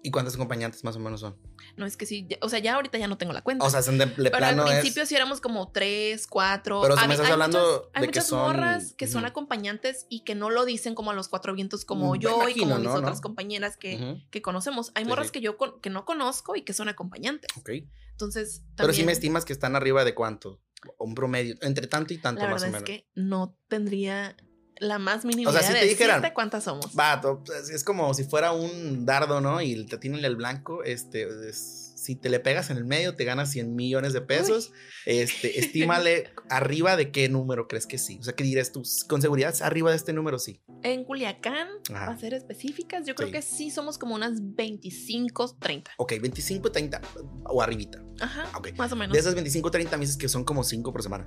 ¿Y 0.06 0.12
cuántos 0.12 0.36
acompañantes 0.36 0.84
más 0.84 0.96
o 0.98 1.00
menos 1.00 1.22
son? 1.22 1.36
No, 1.78 1.86
es 1.88 1.98
que 1.98 2.06
sí, 2.06 2.28
o 2.40 2.48
sea, 2.48 2.60
ya 2.60 2.76
ahorita 2.76 3.00
ya 3.00 3.08
no 3.08 3.18
tengo 3.18 3.34
la 3.34 3.42
cuenta. 3.42 3.66
O 3.66 3.70
sea, 3.72 3.82
son 3.82 3.98
de, 3.98 4.06
Pero 4.06 4.38
al 4.38 4.64
principio 4.64 5.04
sí 5.04 5.16
éramos 5.16 5.42
como 5.42 5.72
tres, 5.72 6.28
cuatro. 6.28 6.80
Pero 6.84 6.96
si 6.96 7.08
me 7.08 7.16
estás 7.16 7.32
hablando 7.32 7.90
de 8.00 8.08
que 8.10 8.22
son... 8.22 8.40
morras 8.40 8.94
que 8.94 9.08
son 9.08 9.26
acompañentes 9.26 10.06
y 10.08 10.20
que 10.24 10.36
no 10.36 10.52
lo 10.52 10.64
dicen 10.64 10.94
como 10.94 11.10
a 11.10 11.16
los 11.16 11.28
cuatro 11.28 11.56
vientos 11.56 11.86
como 11.86 12.14
mm, 12.14 12.20
yo 12.20 12.48
y 12.50 12.60
como 12.60 12.78
mis 12.78 12.90
otras 12.90 13.20
compañeras 13.20 13.78
que, 13.78 14.22
que, 14.30 14.44
conocemos. 14.44 14.92
Hay 14.94 15.06
morras 15.06 15.32
que 15.32 15.42
yo 15.42 15.58
que 15.58 15.90
no 15.90 16.06
conozco 16.06 16.56
y 16.56 16.62
que 16.62 16.74
son 16.74 16.88
acompañantes. 16.88 17.50
Ok. 17.58 17.72
Entonces, 18.12 18.60
también... 18.60 18.76
Pero 18.78 18.94
si 18.94 19.04
me 19.06 19.12
estimas 19.12 19.44
que 19.44 19.54
están 19.54 19.76
arriba 19.76 20.06
de 20.06 20.14
cuánto? 20.14 20.62
Un 21.00 21.16
promedio, 21.16 21.56
entre 21.62 21.88
tanto 21.88 22.14
y 22.14 22.20
tanto 22.20 22.48
más 22.48 22.62
o 22.62 22.66
menos. 22.68 22.82
es 22.82 22.86
que 22.86 23.10
no 23.16 23.58
tendría 23.68 24.38
la 24.78 25.00
más 25.00 25.26
mínima 25.26 25.50
o 25.50 25.54
sea, 25.54 25.64
si 25.64 25.74
te 25.74 25.86
dijeran, 25.86 26.24
cuántas 26.34 26.64
somos. 26.64 26.94
Vato, 26.94 27.42
pues, 27.46 27.70
es 27.70 27.84
como 27.84 28.14
si 28.14 28.24
fuera 28.24 28.52
un 28.52 29.06
dardo, 29.06 29.42
¿no? 29.42 29.62
Y 29.62 29.86
te 29.86 29.98
tienen 29.98 30.24
el 30.26 30.36
blanco, 30.36 30.84
este, 30.84 31.28
si 31.54 32.16
te 32.16 32.30
le 32.30 32.40
pegas 32.40 32.70
en 32.70 32.78
el 32.78 32.86
medio, 32.86 33.16
te 33.16 33.26
ganas 33.26 33.52
100 33.52 33.76
millones 33.76 34.14
de 34.14 34.22
pesos. 34.22 34.72
Este, 35.06 35.60
estímale 35.60 36.30
arriba 36.50 36.96
de 36.96 37.12
qué 37.12 37.30
número 37.30 37.68
crees 37.68 37.88
que 37.88 37.98
sí. 37.98 38.18
O 38.20 38.24
sea, 38.24 38.34
¿qué 38.34 38.44
dirás 38.44 38.72
tú? 38.72 38.84
Con 39.08 39.22
seguridad, 39.22 39.56
arriba 39.62 39.90
de 39.90 39.98
este 39.98 40.14
número 40.14 40.38
sí. 40.38 40.62
En 40.84 41.04
Culiacán, 41.04 41.68
Ajá. 41.92 42.06
para 42.06 42.18
ser 42.18 42.34
específicas, 42.34 43.06
yo 43.06 43.16
creo 43.16 43.32
que 43.32 43.42
sí 43.42 43.72
somos 43.72 43.98
como 43.98 44.14
unas 44.14 44.34
25, 44.56 45.58
30. 45.60 45.92
Ok, 45.98 46.14
25, 46.22 46.72
30 46.72 47.02
o 47.46 47.62
arribita. 47.62 48.04
Ajá. 48.20 48.52
Más 48.78 48.92
o 48.92 48.96
menos. 48.96 49.14
De 49.14 49.20
esas 49.20 49.34
25, 49.34 49.72
30 49.72 49.98
me 49.98 50.02
dices 50.02 50.18
que 50.18 50.30
son 50.30 50.44
como 50.44 50.64
5 50.64 50.92
por 50.92 51.02
semana. 51.02 51.26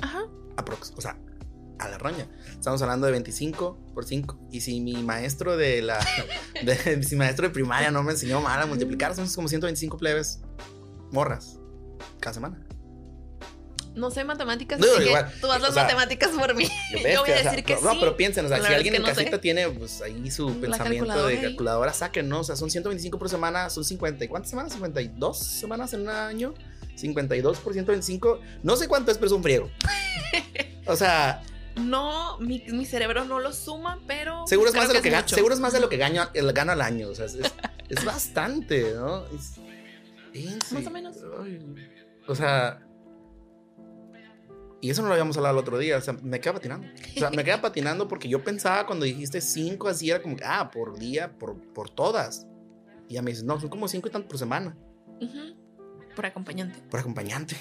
Ajá. 0.00 0.22
Aprox. 0.56 0.94
O 0.96 1.00
sea, 1.00 1.18
a 1.78 1.88
la 1.88 1.98
roña. 1.98 2.26
Estamos 2.50 2.82
hablando 2.82 3.06
de 3.06 3.12
25 3.12 3.92
por 3.94 4.04
5. 4.04 4.38
Y 4.50 4.60
si 4.60 4.80
mi 4.80 5.02
maestro 5.02 5.56
de 5.56 5.82
la. 5.82 5.98
De, 6.64 7.02
si 7.02 7.14
mi 7.14 7.20
maestro 7.20 7.46
de 7.46 7.54
primaria 7.54 7.90
no 7.90 8.02
me 8.02 8.12
enseñó 8.12 8.40
mal 8.40 8.60
a 8.60 8.66
multiplicar, 8.66 9.14
son 9.14 9.28
como 9.28 9.48
125 9.48 9.96
plebes 9.96 10.40
morras 11.12 11.58
cada 12.20 12.34
semana. 12.34 12.64
No 13.94 14.10
sé 14.12 14.22
matemáticas, 14.22 14.80
así 14.80 15.04
que 15.04 15.24
tú 15.40 15.50
haz 15.50 15.60
las 15.60 15.74
matemáticas 15.74 16.30
por 16.30 16.54
mí. 16.54 16.68
Yo 16.92 17.20
voy 17.20 17.30
a 17.30 17.42
decir 17.42 17.64
que 17.64 17.76
sí. 17.76 17.82
No, 17.82 17.98
pero 17.98 18.16
piensen, 18.16 18.44
o 18.46 18.48
sea, 18.48 18.62
si 18.62 18.72
alguien 18.72 18.94
en 18.94 19.02
casita 19.02 19.40
tiene 19.40 19.68
pues 19.68 20.00
ahí 20.02 20.30
su 20.30 20.60
pensamiento 20.60 21.26
de 21.26 21.40
calculadora, 21.40 21.92
saquen, 21.92 22.28
¿no? 22.28 22.40
O 22.40 22.44
sea, 22.44 22.54
son 22.54 22.70
125 22.70 23.18
por 23.18 23.28
semana, 23.28 23.70
son 23.70 23.84
50. 23.84 24.24
¿Y 24.24 24.28
cuántas 24.28 24.50
semanas? 24.50 24.78
¿52 24.78 25.34
semanas 25.34 25.92
en 25.94 26.02
un 26.02 26.10
año? 26.10 26.54
52 26.94 27.58
por 27.58 27.72
125. 27.72 28.40
No 28.62 28.76
sé 28.76 28.86
cuánto 28.86 29.10
es, 29.10 29.18
pero 29.18 29.26
es 29.26 29.32
un 29.32 29.42
friego. 29.42 29.70
O 30.88 30.96
sea, 30.96 31.42
no, 31.78 32.38
mi, 32.38 32.62
mi, 32.68 32.84
cerebro 32.84 33.24
no 33.24 33.40
lo 33.40 33.52
suma, 33.52 34.00
pero. 34.06 34.46
Seguro 34.46 34.70
es, 34.70 34.76
más 34.76 34.88
de, 34.88 34.94
lo 34.94 35.02
que, 35.02 35.10
gano, 35.10 35.28
seguro 35.28 35.54
es 35.54 35.60
más 35.60 35.72
de 35.72 35.80
lo 35.80 35.88
que 35.88 35.96
gano, 35.96 36.28
gano 36.34 36.72
al 36.72 36.82
año. 36.82 37.08
O 37.08 37.14
sea, 37.14 37.26
es, 37.26 37.38
es, 37.88 38.04
bastante, 38.04 38.92
¿no? 38.94 39.24
más 40.72 40.86
o 40.86 40.90
menos. 40.90 41.16
o 42.26 42.34
sea. 42.34 42.84
Y 44.80 44.90
eso 44.90 45.02
no 45.02 45.08
lo 45.08 45.14
habíamos 45.14 45.36
hablado 45.36 45.56
el 45.56 45.60
otro 45.60 45.76
día. 45.78 45.96
O 45.96 46.00
sea, 46.00 46.14
me 46.22 46.40
queda 46.40 46.54
patinando. 46.54 46.86
O 46.86 47.18
sea, 47.18 47.30
me 47.30 47.42
queda 47.42 47.60
patinando 47.60 48.06
porque 48.06 48.28
yo 48.28 48.44
pensaba 48.44 48.86
cuando 48.86 49.04
dijiste 49.04 49.40
cinco 49.40 49.88
así, 49.88 50.10
era 50.10 50.22
como 50.22 50.36
que, 50.36 50.44
ah, 50.44 50.70
por 50.70 50.98
día, 50.98 51.36
por, 51.36 51.60
por 51.72 51.90
todas. 51.90 52.46
Y 53.08 53.14
ya 53.14 53.22
me 53.22 53.32
dices, 53.32 53.44
no, 53.44 53.58
son 53.58 53.70
como 53.70 53.88
cinco 53.88 54.08
y 54.08 54.12
tanto 54.12 54.28
por 54.28 54.38
semana. 54.38 54.76
Por 56.14 56.26
acompañante. 56.26 56.80
Por 56.90 57.00
acompañante. 57.00 57.56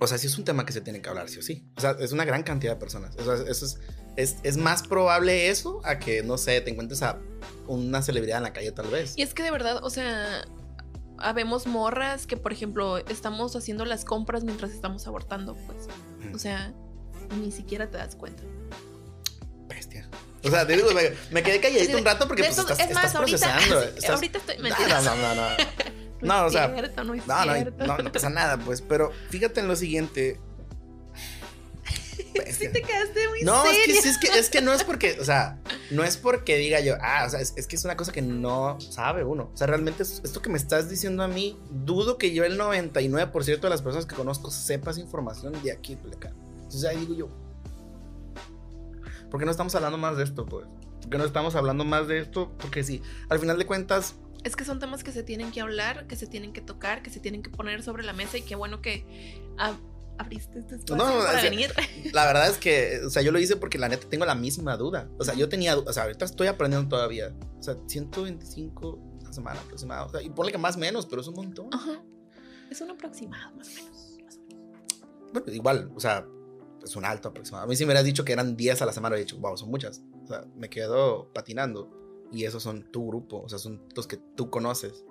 O 0.00 0.06
sea, 0.06 0.18
sí 0.18 0.26
es 0.26 0.36
un 0.38 0.44
tema 0.44 0.66
que 0.66 0.72
se 0.72 0.80
tiene 0.80 1.00
que 1.00 1.08
hablar, 1.08 1.28
sí 1.28 1.38
o 1.38 1.42
sí. 1.42 1.64
O 1.76 1.80
sea, 1.80 1.96
es 2.00 2.12
una 2.12 2.24
gran 2.24 2.42
cantidad 2.42 2.72
de 2.72 2.78
personas. 2.78 3.16
O 3.16 3.24
sea, 3.24 3.34
eso 3.48 3.64
es, 3.64 3.78
es, 4.16 4.36
es, 4.42 4.56
más 4.56 4.82
probable 4.82 5.48
eso 5.48 5.80
a 5.84 5.98
que, 5.98 6.22
no 6.22 6.36
sé, 6.36 6.60
te 6.60 6.70
encuentres 6.70 7.02
a 7.02 7.18
una 7.66 8.02
celebridad 8.02 8.38
en 8.38 8.44
la 8.44 8.52
calle 8.52 8.72
tal 8.72 8.88
vez. 8.88 9.14
Y 9.16 9.22
es 9.22 9.34
que 9.34 9.42
de 9.42 9.50
verdad, 9.50 9.82
o 9.82 9.90
sea, 9.90 10.44
habemos 11.18 11.66
morras 11.66 12.26
que, 12.26 12.36
por 12.36 12.52
ejemplo, 12.52 12.98
estamos 12.98 13.54
haciendo 13.56 13.84
las 13.84 14.04
compras 14.04 14.44
mientras 14.44 14.72
estamos 14.72 15.06
abortando, 15.06 15.54
pues. 15.66 15.88
O 16.34 16.38
sea, 16.38 16.72
ni 17.40 17.52
siquiera 17.52 17.90
te 17.90 17.98
das 17.98 18.16
cuenta. 18.16 18.42
Bestia. 19.68 20.08
O 20.42 20.50
sea, 20.50 20.66
te 20.66 20.76
digo, 20.76 20.88
me, 21.30 21.42
quedé 21.42 21.60
calladito 21.60 21.96
un 21.98 22.04
rato 22.04 22.26
porque 22.28 22.44
pues, 22.44 22.58
estás, 22.58 22.78
estás 22.78 23.12
procesando. 23.12 23.76
Ahorita 24.08 24.38
estoy. 24.38 24.58
Mentira. 24.58 25.00
No, 25.00 25.14
no, 25.14 25.34
no, 25.34 25.50
no. 25.50 25.56
No, 26.24 26.46
o 26.46 26.50
sea. 26.50 26.68
no, 26.68 27.86
no, 27.86 27.98
no, 27.98 28.12
pasa 28.12 28.30
nada, 28.30 28.58
pues. 28.58 28.80
Pero 28.80 29.12
fíjate 29.30 29.60
en 29.60 29.68
lo 29.68 29.76
siguiente. 29.76 30.40
sí 32.50 32.68
te 32.68 32.82
quedaste 32.82 33.28
muy 33.28 33.42
No, 33.42 33.64
es 33.64 33.86
que, 33.86 34.08
es, 34.08 34.18
que, 34.18 34.38
es 34.38 34.50
que 34.50 34.60
no 34.60 34.72
es 34.72 34.84
porque, 34.84 35.18
o 35.20 35.24
sea, 35.24 35.60
no 35.90 36.04
es 36.04 36.16
porque 36.16 36.56
diga 36.56 36.80
yo, 36.80 36.96
ah, 37.00 37.24
o 37.26 37.30
sea, 37.30 37.40
es, 37.40 37.52
que 37.66 37.76
es 37.76 37.84
una 37.84 37.96
cosa 37.96 38.12
que 38.12 38.22
no 38.22 38.80
sabe 38.80 39.24
uno. 39.24 39.50
O 39.52 39.56
sea, 39.56 39.66
realmente 39.66 40.02
esto 40.02 40.42
que 40.42 40.50
me 40.50 40.58
estás 40.58 40.88
diciendo 40.88 41.22
a 41.22 41.28
mí, 41.28 41.58
dudo 41.70 42.18
que 42.18 42.34
yo 42.34 42.44
el 42.44 42.58
99% 42.58 43.60
de 43.60 43.70
las 43.70 43.82
personas 43.82 44.06
que 44.06 44.14
conozco 44.14 44.50
sepas 44.50 44.98
información 44.98 45.52
de 45.62 45.72
aquí 45.72 45.96
de 45.96 46.16
acá. 46.16 46.32
Entonces 46.56 46.84
ahí 46.84 46.98
digo 46.98 47.14
yo, 47.14 47.28
¿por 49.30 49.38
qué 49.38 49.46
no 49.46 49.52
estamos 49.52 49.74
hablando 49.74 49.98
más 49.98 50.16
de 50.16 50.24
esto, 50.24 50.46
pues? 50.46 50.66
¿Por 51.00 51.10
qué 51.10 51.18
no 51.18 51.24
estamos 51.24 51.54
hablando 51.54 51.84
más 51.84 52.08
de 52.08 52.18
esto? 52.18 52.52
Porque 52.58 52.82
sí, 52.82 53.02
al 53.28 53.38
final 53.38 53.58
de 53.58 53.66
cuentas, 53.66 54.14
es 54.44 54.56
que 54.56 54.64
son 54.64 54.78
temas 54.78 55.02
que 55.02 55.10
se 55.10 55.22
tienen 55.22 55.50
que 55.50 55.60
hablar, 55.62 56.06
que 56.06 56.16
se 56.16 56.26
tienen 56.26 56.52
que 56.52 56.60
tocar, 56.60 57.02
que 57.02 57.10
se 57.10 57.18
tienen 57.18 57.42
que 57.42 57.50
poner 57.50 57.82
sobre 57.82 58.04
la 58.04 58.12
mesa 58.12 58.36
y 58.36 58.42
qué 58.42 58.54
bueno 58.54 58.82
que 58.82 59.06
abriste 60.18 60.58
este 60.58 60.76
espacio 60.76 61.04
para 61.04 61.42
venir. 61.42 61.72
La 62.12 62.26
verdad 62.26 62.48
es 62.48 62.58
que, 62.58 63.00
o 63.04 63.10
sea, 63.10 63.22
yo 63.22 63.32
lo 63.32 63.38
hice 63.38 63.56
porque 63.56 63.78
la 63.78 63.88
neta 63.88 64.08
tengo 64.08 64.24
la 64.26 64.34
misma 64.34 64.76
duda. 64.76 65.08
O 65.18 65.24
sea, 65.24 65.34
yo 65.34 65.48
tenía, 65.48 65.76
o 65.76 65.92
sea, 65.92 66.04
ahorita 66.04 66.26
estoy 66.26 66.46
aprendiendo 66.46 66.88
todavía. 66.88 67.34
O 67.58 67.62
sea, 67.62 67.76
125 67.86 69.18
a 69.20 69.24
la 69.24 69.32
semana 69.32 69.60
aproximado. 69.60 70.06
O 70.06 70.10
sea, 70.10 70.22
y 70.22 70.30
ponle 70.30 70.52
que 70.52 70.58
más 70.58 70.76
menos, 70.76 71.06
pero 71.06 71.22
es 71.22 71.28
un 71.28 71.34
montón. 71.34 71.68
Ajá. 71.72 72.02
Es 72.70 72.80
un 72.80 72.90
aproximado, 72.90 73.56
más 73.56 73.68
o 73.68 73.74
menos. 73.74 74.18
Bueno, 75.32 75.52
igual, 75.52 75.90
o 75.96 76.00
sea, 76.00 76.26
es 76.84 76.94
un 76.96 77.04
alto 77.04 77.28
aproximado. 77.28 77.64
A 77.64 77.66
mí 77.66 77.74
si 77.74 77.84
me 77.84 77.88
hubieras 77.88 78.04
dicho 78.04 78.24
que 78.24 78.32
eran 78.32 78.56
10 78.56 78.82
a 78.82 78.86
la 78.86 78.92
semana, 78.92 79.16
he 79.16 79.20
dicho, 79.20 79.38
wow, 79.38 79.56
son 79.56 79.70
muchas. 79.70 80.02
O 80.22 80.26
sea, 80.26 80.44
me 80.54 80.68
quedo 80.68 81.32
patinando 81.32 81.93
y 82.34 82.44
esos 82.44 82.62
son 82.62 82.90
tu 82.90 83.06
grupo, 83.06 83.42
o 83.42 83.48
sea, 83.48 83.58
son 83.58 83.86
los 83.94 84.06
que 84.06 84.16
tú 84.16 84.50
conoces. 84.50 85.04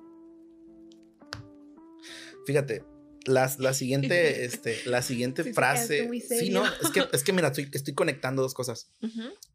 Fíjate, 2.46 2.84
la, 3.26 3.50
la 3.60 3.74
siguiente, 3.74 4.44
este, 4.46 4.78
la 4.86 5.02
siguiente 5.02 5.54
frase. 5.54 6.10
Sí, 6.22 6.50
no, 6.50 6.66
es 6.66 6.90
que, 6.94 7.08
es 7.12 7.24
que 7.24 7.34
mira, 7.34 7.48
estoy, 7.48 7.70
estoy 7.72 7.94
conectando 7.94 8.42
dos 8.42 8.54
cosas. 8.54 8.92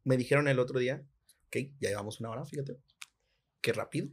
Me 0.04 0.16
dijeron 0.16 0.48
el 0.48 0.58
otro 0.58 0.78
día, 0.78 1.04
ok, 1.48 1.56
ya 1.78 1.90
llevamos 1.90 2.20
una 2.20 2.30
hora, 2.30 2.44
fíjate. 2.46 2.78
Qué 3.60 3.72
rápido. 3.72 4.08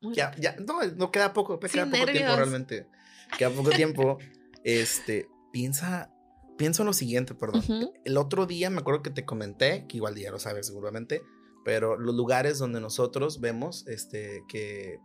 ya, 0.00 0.34
ya, 0.38 0.56
no, 0.56 0.82
no 0.96 1.10
queda 1.10 1.32
poco, 1.32 1.58
queda 1.58 1.86
poco 1.86 2.06
tiempo 2.06 2.36
realmente. 2.36 2.86
Queda 3.36 3.50
poco 3.50 3.70
tiempo. 3.70 4.18
Este, 4.62 5.26
piensa, 5.52 6.14
piensa 6.56 6.82
en 6.82 6.86
lo 6.86 6.92
siguiente, 6.92 7.34
perdón. 7.34 7.64
El 8.04 8.16
otro 8.16 8.46
día 8.46 8.70
me 8.70 8.78
acuerdo 8.78 9.02
que 9.02 9.10
te 9.10 9.24
comenté, 9.24 9.86
que 9.88 9.96
igual 9.96 10.14
ya 10.14 10.30
lo 10.30 10.38
sabes 10.38 10.68
seguramente, 10.68 11.22
pero 11.64 11.98
los 11.98 12.14
lugares 12.14 12.58
donde 12.58 12.80
nosotros 12.80 13.40
vemos 13.40 13.86
este, 13.86 14.44
que, 14.48 14.98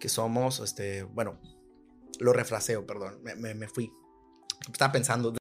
que 0.00 0.08
somos, 0.08 0.60
este, 0.60 1.04
bueno, 1.04 1.40
lo 2.20 2.32
refraseo, 2.32 2.86
perdón, 2.86 3.20
me, 3.22 3.54
me, 3.54 3.68
fui. 3.68 3.92
Estaba 4.70 4.92
pensando, 4.92 5.32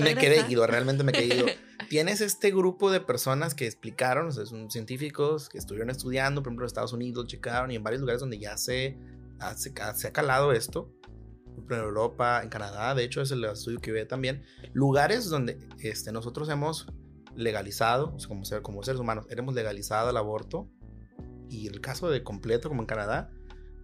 me 0.00 0.14
quedé 0.16 0.50
ido, 0.50 0.66
realmente 0.66 1.04
me 1.04 1.12
quedé 1.12 1.36
ido. 1.36 1.46
Tienes 1.88 2.20
este 2.20 2.50
grupo 2.50 2.90
de 2.90 3.00
personas 3.00 3.54
que 3.54 3.66
explicaron, 3.66 4.28
o 4.28 4.30
sea, 4.30 4.46
son 4.46 4.70
científicos 4.70 5.48
que 5.48 5.58
estuvieron 5.58 5.90
estudiando, 5.90 6.42
por 6.42 6.50
ejemplo, 6.50 6.64
en 6.64 6.68
Estados 6.68 6.92
Unidos, 6.92 7.26
checaron 7.26 7.70
y 7.70 7.76
en 7.76 7.82
varios 7.82 8.00
lugares 8.00 8.20
donde 8.20 8.38
ya 8.38 8.56
se, 8.56 8.98
se, 9.56 9.72
se 9.94 10.08
ha 10.08 10.12
calado 10.12 10.52
esto, 10.52 10.90
en 11.70 11.78
Europa, 11.78 12.40
en 12.42 12.48
Canadá, 12.48 12.94
de 12.94 13.04
hecho 13.04 13.20
es 13.20 13.30
el 13.30 13.44
estudio 13.44 13.80
que 13.80 13.92
ve 13.92 14.04
también, 14.04 14.42
lugares 14.72 15.28
donde 15.28 15.58
este, 15.80 16.12
nosotros 16.12 16.48
hemos 16.48 16.86
legalizado, 17.36 18.16
como, 18.28 18.44
ser, 18.44 18.62
como 18.62 18.82
seres 18.82 19.00
humanos, 19.00 19.26
hemos 19.30 19.54
legalizado 19.54 20.10
el 20.10 20.16
aborto 20.16 20.68
y 21.48 21.66
el 21.66 21.80
caso 21.80 22.10
de 22.10 22.22
completo, 22.22 22.68
como 22.68 22.82
en 22.82 22.86
Canadá, 22.86 23.30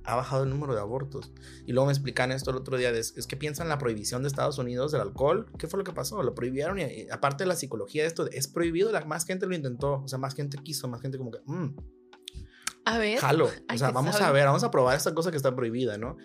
ha 0.04 0.14
bajado 0.14 0.44
el 0.44 0.50
número 0.50 0.74
de 0.74 0.80
abortos. 0.80 1.32
Y 1.66 1.72
luego 1.72 1.86
me 1.86 1.92
explican 1.92 2.32
esto 2.32 2.50
el 2.50 2.56
otro 2.56 2.76
día, 2.78 2.90
es, 2.90 3.12
que 3.26 3.36
piensan 3.36 3.66
en 3.66 3.68
la 3.68 3.78
prohibición 3.78 4.22
de 4.22 4.28
Estados 4.28 4.58
Unidos 4.58 4.92
del 4.92 5.02
alcohol. 5.02 5.46
¿Qué 5.58 5.66
fue 5.66 5.78
lo 5.78 5.84
que 5.84 5.92
pasó? 5.92 6.22
Lo 6.22 6.34
prohibieron 6.34 6.78
y, 6.78 7.08
aparte 7.10 7.44
de 7.44 7.48
la 7.48 7.56
psicología 7.56 8.02
de 8.02 8.08
esto, 8.08 8.26
es 8.30 8.48
prohibido, 8.48 8.90
la, 8.90 9.04
más 9.04 9.26
gente 9.26 9.46
lo 9.46 9.54
intentó, 9.54 10.02
o 10.02 10.08
sea, 10.08 10.18
más 10.18 10.34
gente 10.34 10.56
quiso, 10.58 10.88
más 10.88 11.02
gente 11.02 11.18
como 11.18 11.30
que... 11.30 11.40
Mm, 11.44 11.76
a 12.86 12.98
ver. 12.98 13.18
Jalo. 13.18 13.50
O 13.70 13.76
sea, 13.76 13.90
vamos 13.90 14.18
a 14.20 14.32
ver, 14.32 14.46
vamos 14.46 14.64
a 14.64 14.70
probar 14.70 14.96
esta 14.96 15.14
cosa 15.14 15.30
que 15.30 15.36
está 15.36 15.54
prohibida, 15.54 15.98
¿no? 15.98 16.16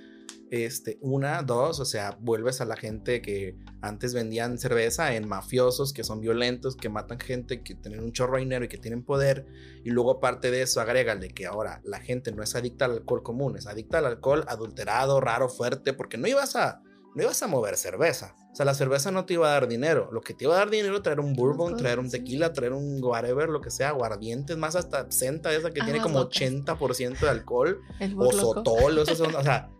Este, 0.53 0.99
una, 1.01 1.41
dos, 1.41 1.79
o 1.79 1.85
sea, 1.85 2.15
vuelves 2.21 2.61
a 2.61 2.65
la 2.65 2.75
gente 2.75 3.23
que 3.23 3.57
antes 3.81 4.13
vendían 4.13 4.59
cerveza 4.59 5.15
en 5.15 5.27
mafiosos 5.27 5.93
que 5.93 6.03
son 6.03 6.21
violentos, 6.21 6.75
que 6.75 6.89
matan 6.89 7.19
gente, 7.19 7.63
que 7.63 7.73
tienen 7.73 8.03
un 8.03 8.11
chorro 8.11 8.35
de 8.35 8.41
dinero 8.41 8.63
y 8.63 8.67
que 8.67 8.77
tienen 8.77 9.03
poder. 9.03 9.47
Y 9.83 9.89
luego, 9.89 10.11
aparte 10.11 10.51
de 10.51 10.61
eso, 10.61 10.79
agrégale 10.79 11.29
que 11.29 11.47
ahora 11.47 11.81
la 11.83 12.01
gente 12.01 12.31
no 12.31 12.43
es 12.43 12.53
adicta 12.53 12.85
al 12.85 12.91
alcohol 12.91 13.23
común, 13.23 13.57
es 13.57 13.65
adicta 13.65 13.97
al 13.97 14.05
alcohol 14.05 14.45
adulterado, 14.47 15.19
raro, 15.19 15.49
fuerte, 15.49 15.91
porque 15.91 16.19
no 16.19 16.27
ibas 16.27 16.55
a, 16.55 16.83
no 17.15 17.23
ibas 17.23 17.41
a 17.41 17.47
mover 17.47 17.75
cerveza. 17.75 18.35
O 18.51 18.55
sea, 18.55 18.67
la 18.67 18.75
cerveza 18.75 19.09
no 19.09 19.25
te 19.25 19.33
iba 19.33 19.47
a 19.47 19.53
dar 19.53 19.67
dinero. 19.67 20.09
Lo 20.11 20.21
que 20.21 20.35
te 20.35 20.45
iba 20.45 20.53
a 20.53 20.59
dar 20.59 20.69
dinero 20.69 21.01
traer 21.01 21.19
un 21.19 21.33
bourbon, 21.33 21.77
traer 21.77 21.97
un 21.97 22.11
tequila, 22.11 22.53
traer 22.53 22.73
un 22.73 23.03
whatever, 23.03 23.49
lo 23.49 23.59
que 23.59 23.71
sea, 23.71 23.89
aguardientes, 23.89 24.55
más 24.55 24.75
hasta 24.75 24.99
absenta 24.99 25.51
esa 25.51 25.71
que 25.71 25.81
tiene 25.81 25.99
como 25.99 26.29
80% 26.29 27.21
de 27.21 27.29
alcohol. 27.29 27.81
o 28.17 28.31
sotol, 28.31 28.99
o 28.99 29.05
sea, 29.05 29.71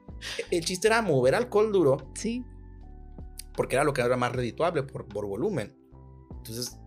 el 0.51 0.65
chiste 0.65 0.87
era 0.87 1.01
mover 1.01 1.35
alcohol 1.35 1.71
duro. 1.71 2.11
Sí. 2.15 2.45
Porque 3.55 3.75
era 3.75 3.83
lo 3.83 3.93
que 3.93 4.01
era 4.01 4.17
más 4.17 4.31
redituable 4.31 4.83
por, 4.83 5.07
por 5.07 5.25
volumen. 5.27 5.75
Entonces, 6.37 6.77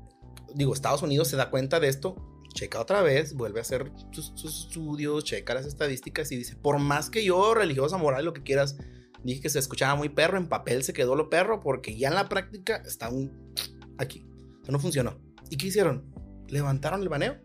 digo, 0.54 0.74
Estados 0.74 1.02
Unidos 1.02 1.28
se 1.28 1.36
da 1.36 1.50
cuenta 1.50 1.80
de 1.80 1.88
esto, 1.88 2.16
checa 2.56 2.80
otra 2.80 3.02
vez, 3.02 3.34
vuelve 3.34 3.60
a 3.60 3.62
hacer 3.62 3.92
sus, 4.10 4.44
estudios, 4.44 5.24
checa 5.24 5.54
las 5.54 5.66
estadísticas 5.66 6.32
y 6.32 6.36
dice, 6.36 6.56
por 6.56 6.78
más 6.78 7.10
que 7.10 7.24
yo, 7.24 7.54
religiosa, 7.54 7.98
moral, 7.98 8.24
lo 8.24 8.32
que 8.32 8.42
quieras, 8.42 8.76
dije 9.22 9.40
que 9.40 9.50
se 9.50 9.58
escuchaba 9.58 9.94
muy 9.94 10.08
perro, 10.08 10.38
en 10.38 10.48
papel 10.48 10.82
se 10.82 10.92
quedó 10.92 11.14
lo 11.14 11.30
perro, 11.30 11.60
porque 11.60 11.96
ya 11.96 12.08
en 12.08 12.14
la 12.14 12.28
práctica 12.28 12.76
está 12.86 13.10
un... 13.10 13.54
aquí. 13.98 14.26
O 14.66 14.72
no 14.72 14.80
funcionó. 14.80 15.20
¿Y 15.50 15.56
qué 15.56 15.68
hicieron? 15.68 16.12
Levantaron 16.48 17.02
el 17.02 17.08
baneo. 17.08 17.36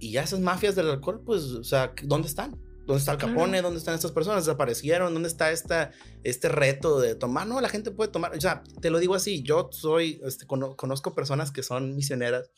Y 0.00 0.12
ya 0.12 0.22
esas 0.22 0.40
mafias 0.40 0.74
del 0.74 0.90
alcohol, 0.90 1.22
pues, 1.24 1.42
o 1.44 1.64
sea, 1.64 1.94
¿dónde 2.02 2.28
están? 2.28 2.60
¿Dónde 2.86 2.98
está 2.98 3.12
el 3.12 3.18
Capone? 3.18 3.62
¿Dónde 3.62 3.78
están 3.78 3.94
estas 3.94 4.12
personas? 4.12 4.44
¿Desaparecieron? 4.44 5.12
¿Dónde 5.12 5.28
está 5.28 5.50
esta, 5.50 5.92
este 6.22 6.48
reto 6.48 7.00
de 7.00 7.14
tomar? 7.14 7.46
No, 7.46 7.60
la 7.60 7.68
gente 7.68 7.90
puede 7.90 8.10
tomar. 8.10 8.36
O 8.36 8.40
sea, 8.40 8.62
te 8.80 8.90
lo 8.90 8.98
digo 8.98 9.14
así. 9.14 9.42
Yo 9.42 9.68
soy, 9.72 10.20
este, 10.24 10.46
conozco 10.46 11.14
personas 11.14 11.50
que 11.50 11.62
son 11.62 11.96
misioneras 11.96 12.50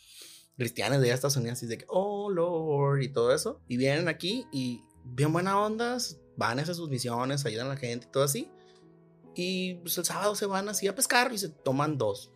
cristianas 0.57 1.01
de 1.01 1.11
Estados 1.11 1.37
Unidos 1.37 1.63
y 1.63 1.67
de 1.67 1.79
que, 1.79 1.85
oh 1.89 2.31
Lord, 2.31 3.03
y 3.03 3.09
todo 3.09 3.35
eso. 3.35 3.61
Y 3.69 3.77
vienen 3.77 4.09
aquí 4.09 4.47
y 4.53 4.83
bien 5.05 5.33
buena 5.33 5.61
ondas, 5.61 6.19
van 6.37 6.59
a 6.59 6.63
hacer 6.63 6.75
sus 6.75 6.89
misiones, 6.89 7.45
ayudan 7.47 7.67
a 7.67 7.71
la 7.71 7.77
gente 7.77 8.07
y 8.09 8.11
todo 8.11 8.25
así. 8.25 8.51
Y 9.35 9.75
pues 9.77 9.97
el 9.99 10.05
sábado 10.05 10.35
se 10.35 10.47
van 10.47 10.69
así 10.69 10.89
a 10.89 10.95
pescar 10.95 11.33
y 11.33 11.39
se 11.39 11.51
toman 11.51 11.99
dos. 11.99 12.33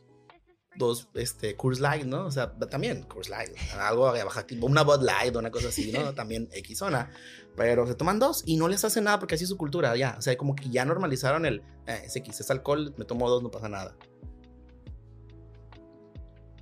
Dos, 0.76 1.08
este, 1.14 1.56
Coors 1.56 1.80
Light, 1.80 2.04
¿no? 2.04 2.26
O 2.26 2.30
sea, 2.30 2.52
también 2.70 3.02
Coors 3.02 3.28
Light, 3.28 3.50
algo 3.76 4.12
una 4.60 4.82
Bud 4.82 5.02
Light 5.02 5.34
una 5.34 5.50
cosa 5.50 5.68
así, 5.68 5.90
¿no? 5.90 6.14
También 6.14 6.48
X 6.52 6.78
zona. 6.78 7.10
Pero 7.56 7.86
se 7.86 7.94
toman 7.94 8.18
dos 8.18 8.42
y 8.46 8.56
no 8.56 8.68
les 8.68 8.84
hace 8.84 9.00
nada 9.00 9.18
porque 9.18 9.34
así 9.34 9.44
es 9.44 9.50
su 9.50 9.56
cultura, 9.56 9.96
ya. 9.96 10.16
O 10.18 10.22
sea, 10.22 10.36
como 10.36 10.54
que 10.54 10.70
ya 10.70 10.84
normalizaron 10.84 11.46
el, 11.46 11.62
eh, 11.86 12.06
es 12.06 12.50
alcohol, 12.50 12.94
me 12.96 13.04
tomo 13.04 13.28
dos, 13.28 13.42
no 13.42 13.50
pasa 13.50 13.68
nada. 13.68 13.96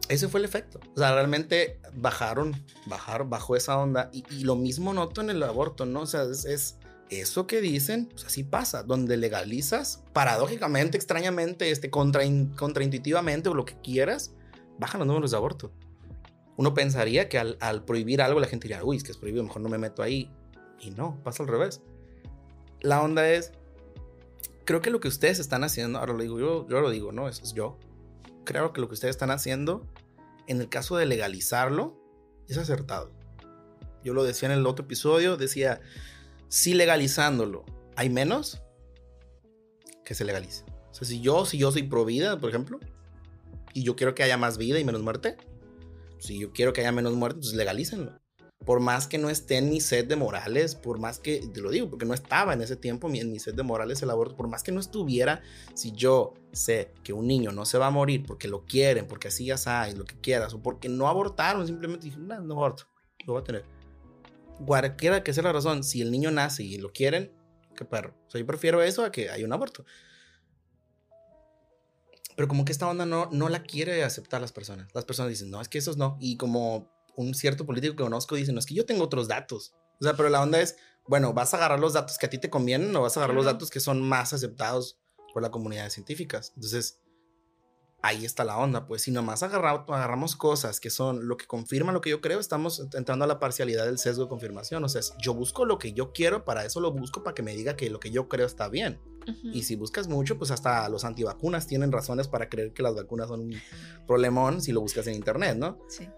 Ese 0.08 0.28
fue 0.28 0.40
el 0.40 0.46
efecto. 0.46 0.80
O 0.94 0.98
sea, 0.98 1.12
realmente 1.12 1.80
bajaron, 1.94 2.56
bajaron, 2.86 3.28
bajó 3.28 3.56
esa 3.56 3.78
onda. 3.78 4.10
Y, 4.12 4.44
lo 4.44 4.56
mismo 4.56 4.94
noto 4.94 5.20
en 5.20 5.30
el 5.30 5.42
aborto, 5.42 5.84
¿no? 5.84 6.00
O 6.00 6.06
sea, 6.06 6.22
es, 6.22 6.78
eso 7.10 7.46
que 7.46 7.60
dicen, 7.60 8.06
pues 8.06 8.24
así 8.24 8.42
pasa. 8.42 8.82
Donde 8.82 9.16
legalizas, 9.18 10.02
paradójicamente, 10.14 10.96
extrañamente, 10.96 11.70
este, 11.70 11.90
contra, 11.90 12.22
contraintuitivamente 12.56 13.50
o 13.50 13.54
lo 13.54 13.66
que 13.66 13.78
quieras, 13.82 14.32
bajan 14.78 15.00
los 15.00 15.08
números 15.08 15.30
de 15.30 15.36
aborto. 15.36 15.72
Uno 16.56 16.74
pensaría 16.74 17.28
que 17.28 17.38
al, 17.38 17.84
prohibir 17.84 18.22
algo 18.22 18.40
la 18.40 18.46
gente 18.46 18.66
diría, 18.66 18.82
uy, 18.82 18.96
es 18.96 19.04
que 19.04 19.12
es 19.12 19.18
prohibido, 19.18 19.44
mejor 19.44 19.62
no 19.62 19.68
me 19.68 19.78
meto 19.78 20.02
ahí. 20.02 20.30
Y 20.80 20.90
no, 20.90 21.20
pasa 21.22 21.42
al 21.42 21.48
revés. 21.48 21.80
La 22.80 23.02
onda 23.02 23.28
es, 23.28 23.52
creo 24.64 24.80
que 24.80 24.90
lo 24.90 25.00
que 25.00 25.08
ustedes 25.08 25.38
están 25.38 25.64
haciendo, 25.64 25.98
ahora 25.98 26.12
lo 26.12 26.22
digo 26.22 26.38
yo, 26.38 26.68
yo 26.68 26.80
lo 26.80 26.90
digo, 26.90 27.12
¿no? 27.12 27.28
Eso 27.28 27.42
es 27.42 27.54
yo 27.54 27.78
creo 28.48 28.72
que 28.72 28.80
lo 28.80 28.88
que 28.88 28.94
ustedes 28.94 29.14
están 29.14 29.30
haciendo, 29.30 29.86
en 30.46 30.62
el 30.62 30.70
caso 30.70 30.96
de 30.96 31.04
legalizarlo, 31.04 32.00
es 32.48 32.56
acertado. 32.56 33.12
Yo 34.02 34.14
lo 34.14 34.24
decía 34.24 34.48
en 34.48 34.58
el 34.58 34.66
otro 34.66 34.86
episodio, 34.86 35.36
decía, 35.36 35.82
si 36.48 36.72
legalizándolo 36.72 37.66
hay 37.94 38.08
menos, 38.08 38.62
que 40.02 40.14
se 40.14 40.24
legalice. 40.24 40.64
O 40.90 40.94
sea, 40.94 41.06
si 41.06 41.20
yo, 41.20 41.44
si 41.44 41.58
yo 41.58 41.70
soy 41.70 41.82
pro 41.82 42.06
vida, 42.06 42.40
por 42.40 42.48
ejemplo, 42.48 42.80
y 43.74 43.82
yo 43.82 43.96
quiero 43.96 44.14
que 44.14 44.22
haya 44.22 44.38
más 44.38 44.56
vida 44.56 44.78
y 44.78 44.84
menos 44.84 45.02
muerte, 45.02 45.36
si 46.18 46.38
yo 46.38 46.50
quiero 46.50 46.72
que 46.72 46.80
haya 46.80 46.92
menos 46.92 47.12
muerte, 47.12 47.40
pues 47.40 47.52
legalícenlo 47.52 48.18
por 48.64 48.80
más 48.80 49.06
que 49.06 49.18
no 49.18 49.30
esté 49.30 49.56
en 49.56 49.70
mi 49.70 49.80
set 49.80 50.08
de 50.08 50.16
morales, 50.16 50.74
por 50.74 50.98
más 50.98 51.18
que, 51.18 51.40
te 51.40 51.60
lo 51.60 51.70
digo, 51.70 51.88
porque 51.88 52.04
no 52.04 52.14
estaba 52.14 52.52
en 52.52 52.60
ese 52.60 52.76
tiempo 52.76 53.08
en 53.08 53.30
mi 53.30 53.38
set 53.38 53.54
de 53.54 53.62
morales 53.62 54.02
el 54.02 54.10
aborto, 54.10 54.36
por 54.36 54.48
más 54.48 54.62
que 54.62 54.72
no 54.72 54.80
estuviera, 54.80 55.42
si 55.74 55.92
yo 55.92 56.34
sé 56.52 56.92
que 57.04 57.12
un 57.12 57.26
niño 57.26 57.52
no 57.52 57.64
se 57.64 57.78
va 57.78 57.86
a 57.86 57.90
morir 57.90 58.24
porque 58.26 58.48
lo 58.48 58.64
quieren, 58.64 59.06
porque 59.06 59.28
así 59.28 59.46
ya 59.46 59.56
sabes, 59.56 59.96
lo 59.96 60.04
que 60.04 60.20
quieras, 60.20 60.54
o 60.54 60.62
porque 60.62 60.88
no 60.88 61.08
abortaron, 61.08 61.66
simplemente 61.66 62.06
dije, 62.06 62.18
no, 62.18 62.40
no 62.40 62.54
aborto, 62.54 62.84
lo 63.26 63.34
voy 63.34 63.42
a 63.42 63.44
tener. 63.44 63.64
Cualquiera 64.66 65.22
que 65.22 65.32
sea 65.32 65.44
la 65.44 65.52
razón, 65.52 65.84
si 65.84 66.02
el 66.02 66.10
niño 66.10 66.30
nace 66.30 66.64
y 66.64 66.78
lo 66.78 66.92
quieren, 66.92 67.32
qué 67.76 67.84
perro. 67.84 68.14
O 68.26 68.30
sea, 68.30 68.40
yo 68.40 68.46
prefiero 68.46 68.82
eso 68.82 69.04
a 69.04 69.12
que 69.12 69.30
haya 69.30 69.46
un 69.46 69.52
aborto. 69.52 69.84
Pero 72.34 72.48
como 72.48 72.64
que 72.64 72.72
esta 72.72 72.88
onda 72.88 73.06
no, 73.06 73.28
no 73.32 73.48
la 73.48 73.62
quiere 73.62 74.04
aceptar 74.04 74.40
las 74.40 74.52
personas. 74.52 74.88
Las 74.94 75.04
personas 75.04 75.30
dicen, 75.30 75.50
no, 75.50 75.60
es 75.60 75.68
que 75.68 75.78
esos 75.78 75.96
no. 75.96 76.16
Y 76.20 76.36
como 76.36 76.90
un 77.18 77.34
cierto 77.34 77.66
político 77.66 77.96
que 77.96 78.04
conozco 78.04 78.36
dice, 78.36 78.52
no, 78.52 78.60
es 78.60 78.66
que 78.66 78.74
yo 78.74 78.86
tengo 78.86 79.04
otros 79.04 79.26
datos. 79.26 79.74
O 80.00 80.04
sea, 80.04 80.14
pero 80.14 80.28
la 80.28 80.40
onda 80.40 80.60
es, 80.60 80.76
bueno, 81.06 81.32
vas 81.32 81.52
a 81.52 81.56
agarrar 81.56 81.80
los 81.80 81.92
datos 81.92 82.16
que 82.16 82.26
a 82.26 82.30
ti 82.30 82.38
te 82.38 82.48
convienen 82.48 82.94
o 82.94 83.02
vas 83.02 83.16
a 83.16 83.20
agarrar 83.20 83.36
los 83.36 83.44
datos 83.44 83.70
que 83.70 83.80
son 83.80 84.00
más 84.00 84.32
aceptados 84.32 85.00
por 85.34 85.42
la 85.42 85.50
comunidad 85.50 85.84
de 85.84 85.90
científicas. 85.90 86.52
Entonces, 86.54 87.00
ahí 88.02 88.24
está 88.24 88.44
la 88.44 88.56
onda. 88.56 88.86
Pues 88.86 89.02
si 89.02 89.10
nomás 89.10 89.42
agarramos 89.42 90.36
cosas 90.36 90.78
que 90.78 90.90
son 90.90 91.26
lo 91.26 91.36
que 91.36 91.46
confirma 91.46 91.90
lo 91.90 92.00
que 92.00 92.10
yo 92.10 92.20
creo, 92.20 92.38
estamos 92.38 92.86
entrando 92.94 93.24
a 93.24 93.28
la 93.28 93.40
parcialidad 93.40 93.86
del 93.86 93.98
sesgo 93.98 94.24
de 94.24 94.28
confirmación. 94.28 94.84
O 94.84 94.88
sea, 94.88 95.02
yo 95.20 95.34
busco 95.34 95.64
lo 95.64 95.76
que 95.78 95.92
yo 95.92 96.12
quiero, 96.12 96.44
para 96.44 96.64
eso 96.64 96.80
lo 96.80 96.92
busco, 96.92 97.24
para 97.24 97.34
que 97.34 97.42
me 97.42 97.56
diga 97.56 97.74
que 97.74 97.90
lo 97.90 97.98
que 97.98 98.12
yo 98.12 98.28
creo 98.28 98.46
está 98.46 98.68
bien. 98.68 99.00
Y 99.52 99.64
si 99.64 99.74
buscas 99.74 100.06
mucho, 100.06 100.38
pues 100.38 100.52
hasta 100.52 100.88
los 100.88 101.04
antivacunas 101.04 101.66
tienen 101.66 101.90
razones 101.90 102.28
para 102.28 102.48
creer 102.48 102.72
que 102.72 102.82
las 102.82 102.94
vacunas 102.94 103.26
son 103.26 103.40
un 103.40 103.54
problemón 104.06 104.62
si 104.62 104.70
lo 104.70 104.80
buscas 104.80 105.06
en 105.08 105.16
internet, 105.16 105.56
¿no? 105.56 105.80
Sí 105.88 106.08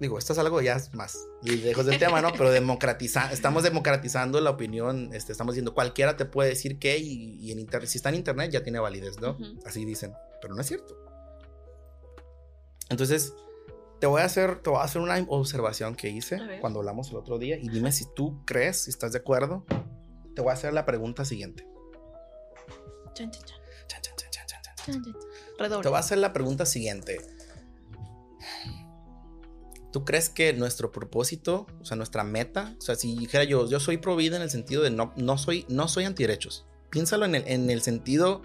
digo, 0.00 0.18
esto 0.18 0.32
es 0.32 0.38
algo 0.38 0.60
ya 0.60 0.80
más 0.92 1.18
lejos 1.42 1.86
del 1.86 1.98
tema, 1.98 2.20
¿no? 2.20 2.32
Pero 2.32 2.50
democratiza, 2.50 3.32
estamos 3.32 3.62
democratizando 3.62 4.40
la 4.40 4.50
opinión, 4.50 5.10
este, 5.12 5.32
estamos 5.32 5.54
diciendo, 5.54 5.74
cualquiera 5.74 6.16
te 6.16 6.24
puede 6.24 6.50
decir 6.50 6.78
que 6.78 6.98
y, 6.98 7.52
en 7.52 7.58
internet, 7.58 7.88
si 7.88 7.98
está 7.98 8.08
en 8.08 8.16
internet 8.16 8.50
ya 8.50 8.62
tiene 8.62 8.78
validez, 8.78 9.20
¿no? 9.20 9.36
Así 9.64 9.84
dicen, 9.84 10.12
pero 10.40 10.54
no 10.54 10.60
es 10.60 10.66
cierto. 10.66 10.96
Entonces, 12.90 13.34
te 14.00 14.06
voy 14.06 14.20
a 14.20 14.24
hacer, 14.24 14.60
te 14.60 14.70
voy 14.70 14.80
a 14.80 14.82
hacer 14.82 15.00
una 15.00 15.18
observación 15.28 15.94
que 15.94 16.10
hice 16.10 16.38
cuando 16.60 16.80
hablamos 16.80 17.10
el 17.10 17.16
otro 17.16 17.38
día 17.38 17.56
y 17.56 17.68
dime 17.68 17.92
si 17.92 18.04
tú 18.14 18.44
crees, 18.44 18.82
si 18.82 18.90
estás 18.90 19.12
de 19.12 19.18
acuerdo. 19.18 19.64
Te 20.34 20.42
voy 20.42 20.50
a 20.50 20.54
hacer 20.54 20.72
la 20.72 20.84
pregunta 20.84 21.24
siguiente. 21.24 21.66
Te 25.82 25.88
voy 25.88 25.96
a 25.96 26.00
hacer 26.00 26.18
la 26.18 26.32
pregunta 26.32 26.66
siguiente. 26.66 27.18
¿Tú 29.94 30.04
crees 30.04 30.28
que 30.28 30.52
nuestro 30.52 30.90
propósito, 30.90 31.68
o 31.80 31.84
sea, 31.84 31.96
nuestra 31.96 32.24
meta, 32.24 32.74
o 32.76 32.80
sea, 32.80 32.96
si 32.96 33.16
dijera 33.16 33.44
yo, 33.44 33.68
yo 33.70 33.78
soy 33.78 33.96
pro 33.98 34.16
vida 34.16 34.34
en 34.34 34.42
el 34.42 34.50
sentido 34.50 34.82
de 34.82 34.90
no, 34.90 35.12
no 35.16 35.38
soy, 35.38 35.66
no 35.68 35.86
soy 35.86 36.02
antiderechos. 36.02 36.66
Piénsalo 36.90 37.24
en 37.26 37.36
el, 37.36 37.44
en 37.46 37.70
el 37.70 37.80
sentido, 37.80 38.42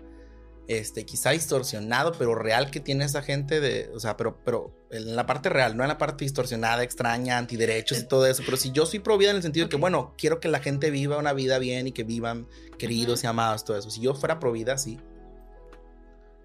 este, 0.67 1.07
quizá 1.07 1.31
distorsionado, 1.31 2.11
pero 2.11 2.35
real 2.35 2.69
que 2.69 2.79
tiene 2.79 3.03
esa 3.03 3.23
gente 3.23 3.61
de, 3.61 3.89
o 3.95 3.99
sea, 3.99 4.15
pero, 4.15 4.37
pero 4.45 4.75
en 4.91 5.15
la 5.15 5.25
parte 5.25 5.49
real, 5.49 5.75
no 5.75 5.81
en 5.81 5.89
la 5.89 5.97
parte 5.97 6.23
distorsionada, 6.23 6.83
extraña, 6.83 7.39
antiderechos 7.39 7.97
y 7.97 8.03
todo 8.07 8.27
eso. 8.27 8.43
Pero 8.45 8.55
si 8.55 8.71
yo 8.71 8.85
soy 8.85 8.99
pro 8.99 9.17
vida 9.17 9.31
en 9.31 9.37
el 9.37 9.41
sentido 9.41 9.65
de 9.65 9.69
que, 9.71 9.77
bueno, 9.77 10.13
quiero 10.19 10.39
que 10.39 10.49
la 10.49 10.59
gente 10.59 10.91
viva 10.91 11.17
una 11.17 11.33
vida 11.33 11.57
bien 11.57 11.87
y 11.87 11.93
que 11.93 12.03
vivan 12.03 12.47
queridos 12.77 13.23
y 13.23 13.27
amados, 13.27 13.65
todo 13.65 13.75
eso. 13.75 13.89
Si 13.89 14.01
yo 14.01 14.13
fuera 14.13 14.39
pro 14.39 14.51
vida, 14.51 14.77
sí. 14.77 14.99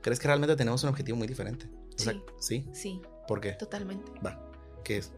¿Crees 0.00 0.18
que 0.18 0.28
realmente 0.28 0.56
tenemos 0.56 0.82
un 0.82 0.88
objetivo 0.88 1.18
muy 1.18 1.28
diferente? 1.28 1.68
sí. 1.94 2.22
sí. 2.40 2.64
Sí. 2.72 3.02
¿Por 3.28 3.42
qué? 3.42 3.52
Totalmente. 3.52 4.10
Va. 4.24 4.53
¿Qué 4.84 4.98
es? 4.98 5.12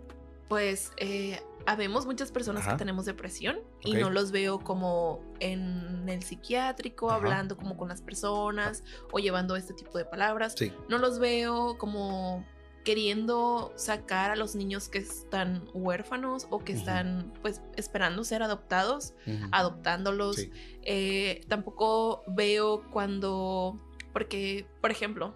Pues 0.48 0.92
eh, 0.98 1.40
habemos 1.66 2.06
muchas 2.06 2.30
personas 2.30 2.66
que 2.66 2.74
tenemos 2.74 3.04
depresión 3.04 3.58
y 3.82 3.94
no 3.94 4.10
los 4.10 4.30
veo 4.30 4.60
como 4.60 5.20
en 5.40 6.08
el 6.08 6.22
psiquiátrico 6.22 7.10
hablando 7.10 7.56
como 7.56 7.76
con 7.76 7.88
las 7.88 8.00
personas 8.00 8.84
o 9.12 9.18
llevando 9.18 9.56
este 9.56 9.74
tipo 9.74 9.98
de 9.98 10.04
palabras. 10.04 10.54
No 10.88 10.98
los 10.98 11.18
veo 11.18 11.76
como 11.78 12.44
queriendo 12.84 13.72
sacar 13.74 14.30
a 14.30 14.36
los 14.36 14.54
niños 14.54 14.88
que 14.88 14.98
están 14.98 15.68
huérfanos 15.74 16.46
o 16.50 16.60
que 16.62 16.72
están 16.72 17.32
pues 17.42 17.60
esperando 17.74 18.22
ser 18.22 18.44
adoptados, 18.44 19.12
adoptándolos. 19.50 20.46
Eh, 20.82 21.44
tampoco 21.48 22.22
veo 22.28 22.88
cuando, 22.92 23.80
porque, 24.12 24.68
por 24.80 24.92
ejemplo, 24.92 25.34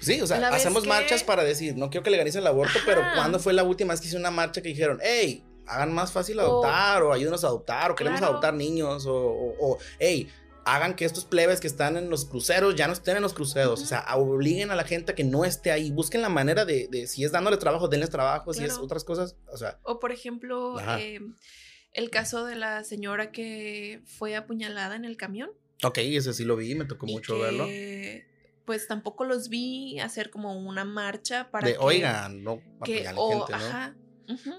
Sí, 0.00 0.20
o 0.20 0.26
sea, 0.26 0.48
hacemos 0.48 0.86
marchas 0.86 1.22
para 1.22 1.44
decir, 1.44 1.76
no 1.76 1.90
quiero 1.90 2.02
que 2.02 2.10
legalicen 2.10 2.40
el 2.40 2.46
aborto, 2.46 2.78
pero 2.86 3.02
¿cuándo 3.14 3.38
fue 3.38 3.52
la 3.52 3.62
última 3.62 3.92
vez 3.92 4.00
que 4.00 4.08
hice 4.08 4.16
una 4.16 4.30
marcha 4.30 4.62
que 4.62 4.68
dijeron, 4.68 4.98
hey, 5.02 5.44
hagan 5.66 5.92
más 5.92 6.10
fácil 6.12 6.40
adoptar, 6.40 7.02
o, 7.02 7.12
ayúdenos 7.12 7.44
a 7.44 7.48
adoptar, 7.48 7.90
o 7.90 7.94
queremos 7.94 8.20
adoptar 8.22 8.54
niños, 8.54 9.06
o, 9.06 9.14
o, 9.14 9.78
hey, 9.98 10.28
hagan 10.64 10.94
que 10.94 11.04
estos 11.04 11.24
plebes 11.24 11.60
que 11.60 11.66
están 11.66 11.96
en 11.96 12.10
los 12.10 12.24
cruceros 12.24 12.74
ya 12.76 12.86
no 12.86 12.92
estén 12.92 13.16
en 13.16 13.22
los 13.22 13.34
cruceros. 13.34 13.82
O 13.82 13.86
sea, 13.86 14.04
obliguen 14.16 14.70
a 14.70 14.76
la 14.76 14.84
gente 14.84 15.12
a 15.12 15.14
que 15.14 15.24
no 15.24 15.44
esté 15.44 15.70
ahí. 15.70 15.90
Busquen 15.90 16.22
la 16.22 16.28
manera 16.28 16.64
de, 16.64 16.86
de 16.90 17.06
si 17.06 17.24
es 17.24 17.32
dándole 17.32 17.56
trabajo, 17.56 17.88
denles 17.88 18.10
trabajo, 18.10 18.52
si 18.52 18.64
es 18.64 18.76
otras 18.78 19.04
cosas. 19.04 19.36
O 19.48 19.56
sea. 19.56 19.78
O 19.82 19.98
por 19.98 20.12
ejemplo, 20.12 20.78
em, 20.98 21.34
el 21.92 22.10
caso 22.10 22.44
de 22.44 22.56
la 22.56 22.84
señora 22.84 23.32
que 23.32 24.02
fue 24.04 24.36
apuñalada 24.36 24.96
en 24.96 25.04
el 25.04 25.16
camión. 25.16 25.50
Ok, 25.82 25.98
ese 25.98 26.34
sí 26.34 26.44
lo 26.44 26.56
vi, 26.56 26.74
me 26.74 26.84
tocó 26.84 27.06
mucho 27.06 27.38
verlo 27.38 27.66
pues 28.70 28.86
tampoco 28.86 29.24
los 29.24 29.48
vi 29.48 29.98
hacer 29.98 30.30
como 30.30 30.56
una 30.56 30.84
marcha 30.84 31.50
para 31.50 31.66
de, 31.66 31.76
oigan, 31.76 32.44
no 32.44 32.62
que, 32.84 33.04
o, 33.16 33.44
gente, 33.44 33.52
¿no? 33.52 33.56
Ajá, 33.56 33.96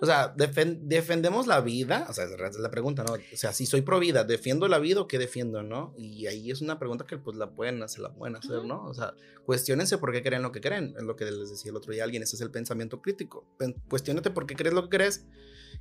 O 0.01 0.05
sea, 0.05 0.35
defendemos 0.35 1.47
la 1.47 1.61
vida, 1.61 2.07
o 2.09 2.13
sea, 2.13 2.25
es 2.25 2.57
la 2.57 2.69
pregunta, 2.69 3.05
¿no? 3.05 3.13
O 3.13 3.37
sea, 3.37 3.53
si 3.53 3.65
soy 3.65 3.83
pro 3.83 4.01
vida, 4.01 4.25
¿defiendo 4.25 4.67
la 4.67 4.79
vida 4.79 4.99
o 4.99 5.07
qué 5.07 5.17
defiendo, 5.17 5.63
no? 5.63 5.93
Y 5.97 6.27
ahí 6.27 6.51
es 6.51 6.59
una 6.59 6.77
pregunta 6.77 7.05
que 7.07 7.17
pues 7.17 7.37
la 7.37 7.51
pueden 7.51 7.81
hacer, 7.83 8.01
la 8.01 8.13
pueden 8.13 8.35
hacer, 8.35 8.65
¿no? 8.65 8.83
O 8.83 8.93
sea, 8.93 9.13
cuestionense 9.45 9.97
por 9.97 10.11
qué 10.11 10.21
creen 10.21 10.41
lo 10.41 10.51
que 10.51 10.59
creen, 10.59 10.93
es 10.97 11.03
lo 11.03 11.15
que 11.15 11.23
les 11.23 11.51
decía 11.51 11.71
el 11.71 11.77
otro 11.77 11.93
día 11.93 12.03
a 12.03 12.03
alguien, 12.03 12.21
ese 12.21 12.35
es 12.35 12.41
el 12.41 12.51
pensamiento 12.51 13.01
crítico. 13.01 13.47
Cuestiónate 13.87 14.29
por 14.29 14.45
qué 14.45 14.57
crees 14.57 14.73
lo 14.73 14.89
que 14.89 14.97
crees. 14.97 15.25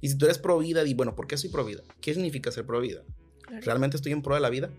Y 0.01 0.09
si 0.09 0.16
tú 0.16 0.26
eres 0.26 0.39
pro 0.39 0.57
vida, 0.57 0.85
di, 0.85 0.95
bueno, 0.95 1.16
¿por 1.16 1.26
qué 1.26 1.37
soy 1.37 1.51
pro 1.51 1.64
vida? 1.64 1.83
¿Qué 2.01 2.14
significa 2.14 2.53
ser 2.53 2.64
pro 2.64 2.81
vida? 2.81 3.03
¿Realmente 3.62 3.97
estoy 3.97 4.12
en 4.12 4.22
pro 4.22 4.37
de 4.37 4.41
la 4.41 4.51
vida? 4.51 4.70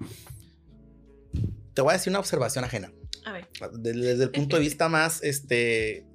Te 1.73 1.81
voy 1.81 1.89
a 1.89 1.97
decir 1.97 2.11
una 2.11 2.19
observación 2.19 2.63
ajena. 2.63 2.93
A 3.25 3.31
ver. 3.33 3.47
Desde, 3.73 4.23
el 4.23 4.31
punto 4.31 4.55
de 4.55 4.61
vista 4.61 4.89
más, 4.89 5.21
este, 5.23 6.05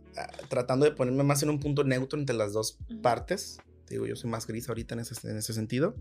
tratando 0.48 0.84
de 0.84 0.92
ponerme 0.92 1.22
más 1.22 1.42
en 1.42 1.50
un 1.50 1.60
punto 1.60 1.84
neutro 1.84 2.18
entre 2.18 2.34
las 2.36 2.52
dos 2.52 2.78
partes. 3.02 3.58
Digo, 3.88 4.06
yo 4.06 4.16
soy 4.16 4.28
más 4.30 4.46
gris 4.46 4.68
ahorita 4.68 4.94
en 4.94 5.00
ese, 5.00 5.28
en 5.28 5.36
ese 5.36 5.52
sentido. 5.52 5.94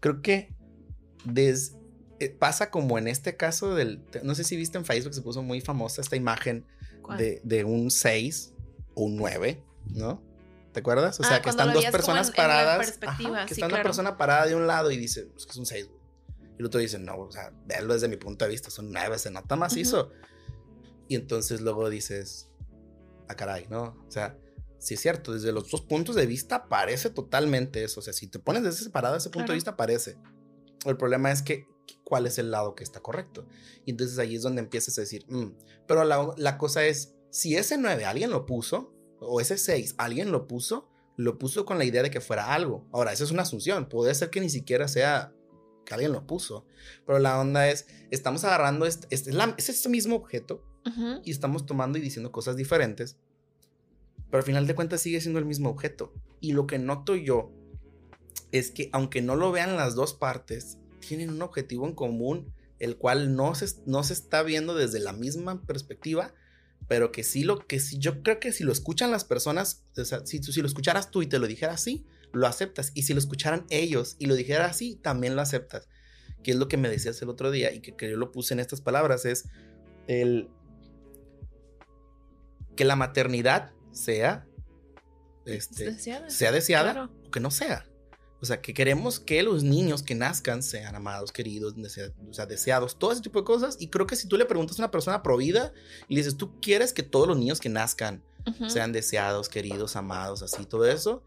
Creo 0.00 0.20
que 0.20 0.54
des, 1.24 1.76
eh, 2.20 2.28
pasa 2.28 2.70
como 2.70 2.98
en 2.98 3.08
este 3.08 3.36
caso 3.36 3.74
del... 3.74 4.02
No 4.22 4.34
sé 4.34 4.44
si 4.44 4.56
viste 4.56 4.76
en 4.76 4.84
Facebook, 4.84 5.14
se 5.14 5.22
puso 5.22 5.42
muy 5.42 5.60
famosa 5.60 6.02
esta 6.02 6.16
imagen 6.16 6.66
de, 7.16 7.40
de, 7.42 7.64
un 7.64 7.90
6 7.90 8.52
o 8.94 9.04
un 9.04 9.16
9, 9.16 9.62
¿no? 9.94 10.22
¿Te 10.72 10.80
acuerdas? 10.80 11.18
O 11.20 11.22
sea, 11.22 11.36
Ah, 11.36 11.38
que 11.38 11.44
cuando 11.44 11.62
están 11.62 11.74
dos 11.74 11.84
personas 11.92 12.28
en- 12.28 12.34
paradas. 12.34 12.98
ajá, 13.06 13.46
que 13.46 13.54
sí, 13.54 13.60
está 13.60 13.66
una 13.66 13.76
claro. 13.76 13.82
persona 13.84 14.16
parada 14.18 14.46
de 14.46 14.54
un 14.56 14.66
lado 14.66 14.90
y 14.90 14.96
dice, 14.96 15.26
pues 15.32 15.46
que 15.46 15.52
es 15.52 15.56
un 15.56 15.66
6, 15.66 15.86
güey. 15.88 15.93
Y 16.56 16.60
el 16.60 16.66
otro 16.66 16.80
dice, 16.80 16.98
no, 16.98 17.16
o 17.18 17.30
sea, 17.32 17.52
véanlo 17.66 17.94
desde 17.94 18.08
mi 18.08 18.16
punto 18.16 18.44
de 18.44 18.50
vista, 18.50 18.70
son 18.70 18.92
9, 18.92 19.18
se 19.18 19.30
nota 19.30 19.56
macizo. 19.56 20.10
Y 21.08 21.16
entonces 21.16 21.60
luego 21.60 21.90
dices, 21.90 22.48
ah, 23.28 23.34
caray, 23.34 23.66
¿no? 23.68 23.96
O 24.06 24.10
sea, 24.10 24.38
sí 24.78 24.94
es 24.94 25.00
cierto, 25.00 25.32
desde 25.32 25.52
los 25.52 25.70
dos 25.70 25.82
puntos 25.82 26.14
de 26.14 26.26
vista 26.26 26.68
parece 26.68 27.10
totalmente 27.10 27.82
eso. 27.84 28.00
O 28.00 28.02
sea, 28.02 28.12
si 28.12 28.26
te 28.28 28.38
pones 28.38 28.62
desde 28.62 28.84
separado 28.84 29.16
ese 29.16 29.28
punto 29.30 29.38
Claro. 29.46 29.52
de 29.52 29.56
vista, 29.56 29.76
parece. 29.76 30.16
El 30.86 30.96
problema 30.96 31.30
es 31.32 31.42
que, 31.42 31.66
¿cuál 32.04 32.26
es 32.26 32.38
el 32.38 32.50
lado 32.50 32.74
que 32.74 32.84
está 32.84 33.00
correcto? 33.00 33.46
Y 33.84 33.90
entonces 33.90 34.18
ahí 34.18 34.36
es 34.36 34.42
donde 34.42 34.60
empiezas 34.62 34.96
a 34.98 35.00
decir, 35.02 35.24
"Mm". 35.28 35.52
pero 35.86 36.04
la, 36.04 36.32
la 36.36 36.56
cosa 36.58 36.84
es, 36.84 37.14
si 37.30 37.56
ese 37.56 37.76
9 37.78 38.04
alguien 38.04 38.30
lo 38.30 38.46
puso, 38.46 38.94
o 39.18 39.40
ese 39.40 39.56
6 39.58 39.94
alguien 39.98 40.30
lo 40.30 40.46
puso, 40.46 40.88
lo 41.16 41.38
puso 41.38 41.64
con 41.64 41.78
la 41.78 41.84
idea 41.84 42.02
de 42.02 42.10
que 42.10 42.20
fuera 42.20 42.52
algo. 42.54 42.86
Ahora, 42.92 43.12
esa 43.12 43.24
es 43.24 43.30
una 43.30 43.42
asunción. 43.42 43.88
Puede 43.88 44.14
ser 44.14 44.30
que 44.30 44.40
ni 44.40 44.50
siquiera 44.50 44.88
sea 44.88 45.32
que 45.84 45.94
alguien 45.94 46.12
lo 46.12 46.26
puso. 46.26 46.66
Pero 47.06 47.18
la 47.18 47.38
onda 47.40 47.68
es, 47.68 47.86
estamos 48.10 48.44
agarrando 48.44 48.86
este, 48.86 49.06
este, 49.10 49.32
la- 49.32 49.54
es 49.58 49.68
este 49.68 49.88
mismo 49.88 50.16
objeto 50.16 50.62
y 51.24 51.30
estamos 51.30 51.64
tomando 51.66 51.96
y 51.98 52.00
diciendo 52.02 52.30
cosas 52.32 52.56
diferentes, 52.56 53.16
pero 54.30 54.38
al 54.38 54.44
final 54.44 54.66
de 54.66 54.74
cuentas 54.74 55.00
sigue 55.00 55.20
siendo 55.20 55.38
el 55.38 55.44
mismo 55.46 55.70
objeto. 55.70 56.12
Y 56.40 56.52
lo 56.52 56.66
que 56.66 56.78
noto 56.78 57.14
yo 57.16 57.50
es 58.52 58.70
que 58.70 58.90
aunque 58.92 59.22
no 59.22 59.36
lo 59.36 59.50
vean 59.52 59.76
las 59.76 59.94
dos 59.94 60.14
partes, 60.14 60.78
tienen 61.00 61.30
un 61.30 61.42
objetivo 61.42 61.86
en 61.86 61.94
común, 61.94 62.52
el 62.78 62.96
cual 62.96 63.34
no 63.34 63.54
se, 63.54 63.66
no 63.86 64.02
se 64.04 64.12
está 64.12 64.42
viendo 64.42 64.74
desde 64.74 64.98
la 65.00 65.12
misma 65.12 65.62
perspectiva, 65.62 66.34
pero 66.88 67.12
que 67.12 67.22
sí 67.24 67.44
lo 67.44 67.66
que 67.66 67.80
sí, 67.80 67.98
yo 67.98 68.22
creo 68.22 68.40
que 68.40 68.52
si 68.52 68.62
lo 68.64 68.72
escuchan 68.72 69.10
las 69.10 69.24
personas, 69.24 69.84
o 69.96 70.04
sea, 70.04 70.26
si, 70.26 70.40
tú- 70.40 70.52
si 70.52 70.60
lo 70.60 70.66
escucharas 70.66 71.10
tú 71.10 71.22
y 71.22 71.26
te 71.26 71.38
lo 71.38 71.46
dijera 71.46 71.72
así, 71.74 72.04
lo 72.34 72.46
aceptas. 72.46 72.90
Y 72.94 73.02
si 73.02 73.12
lo 73.14 73.18
escucharan 73.18 73.66
ellos 73.70 74.16
y 74.18 74.26
lo 74.26 74.34
dijera 74.34 74.66
así, 74.66 74.96
también 74.96 75.36
lo 75.36 75.42
aceptas. 75.42 75.88
Que 76.42 76.50
es 76.50 76.56
lo 76.58 76.68
que 76.68 76.76
me 76.76 76.88
decías 76.88 77.20
el 77.22 77.28
otro 77.30 77.50
día 77.50 77.72
y 77.72 77.80
que, 77.80 77.96
que 77.96 78.10
yo 78.10 78.16
lo 78.16 78.30
puse 78.32 78.52
en 78.54 78.60
estas 78.60 78.80
palabras, 78.80 79.24
es 79.24 79.44
el 80.06 80.50
que 82.76 82.84
la 82.84 82.96
maternidad 82.96 83.72
sea 83.92 84.46
este, 85.46 85.84
Deseada. 85.92 86.30
sea 86.30 86.52
deseada 86.52 86.92
Claro. 86.92 87.10
o 87.26 87.30
que 87.30 87.40
no 87.40 87.50
sea. 87.50 87.86
O 88.40 88.46
sea, 88.46 88.60
que 88.60 88.74
queremos 88.74 89.20
que 89.20 89.42
los 89.42 89.62
niños 89.62 90.02
que 90.02 90.14
nazcan 90.14 90.62
sean 90.62 90.94
amados, 90.96 91.32
queridos, 91.32 91.76
desea- 91.76 92.12
o 92.28 92.34
sea, 92.34 92.44
deseados, 92.46 92.98
todo 92.98 93.12
ese 93.12 93.22
tipo 93.22 93.38
de 93.38 93.44
cosas. 93.44 93.76
Y 93.80 93.88
creo 93.88 94.06
que 94.06 94.16
si 94.16 94.28
tú 94.28 94.36
le 94.36 94.44
preguntas 94.44 94.78
a 94.78 94.82
una 94.82 94.90
persona 94.90 95.22
provida 95.22 95.72
y 96.08 96.14
le 96.14 96.20
dices, 96.20 96.36
¿tú 96.36 96.60
quieres 96.60 96.92
que 96.92 97.02
todos 97.02 97.26
los 97.28 97.38
niños 97.38 97.60
que 97.60 97.68
nazcan 97.70 98.22
sean 98.68 98.92
deseados, 98.92 99.48
queridos, 99.48 99.96
amados, 99.96 100.42
así, 100.42 100.66
todo 100.66 100.84
eso? 100.86 101.22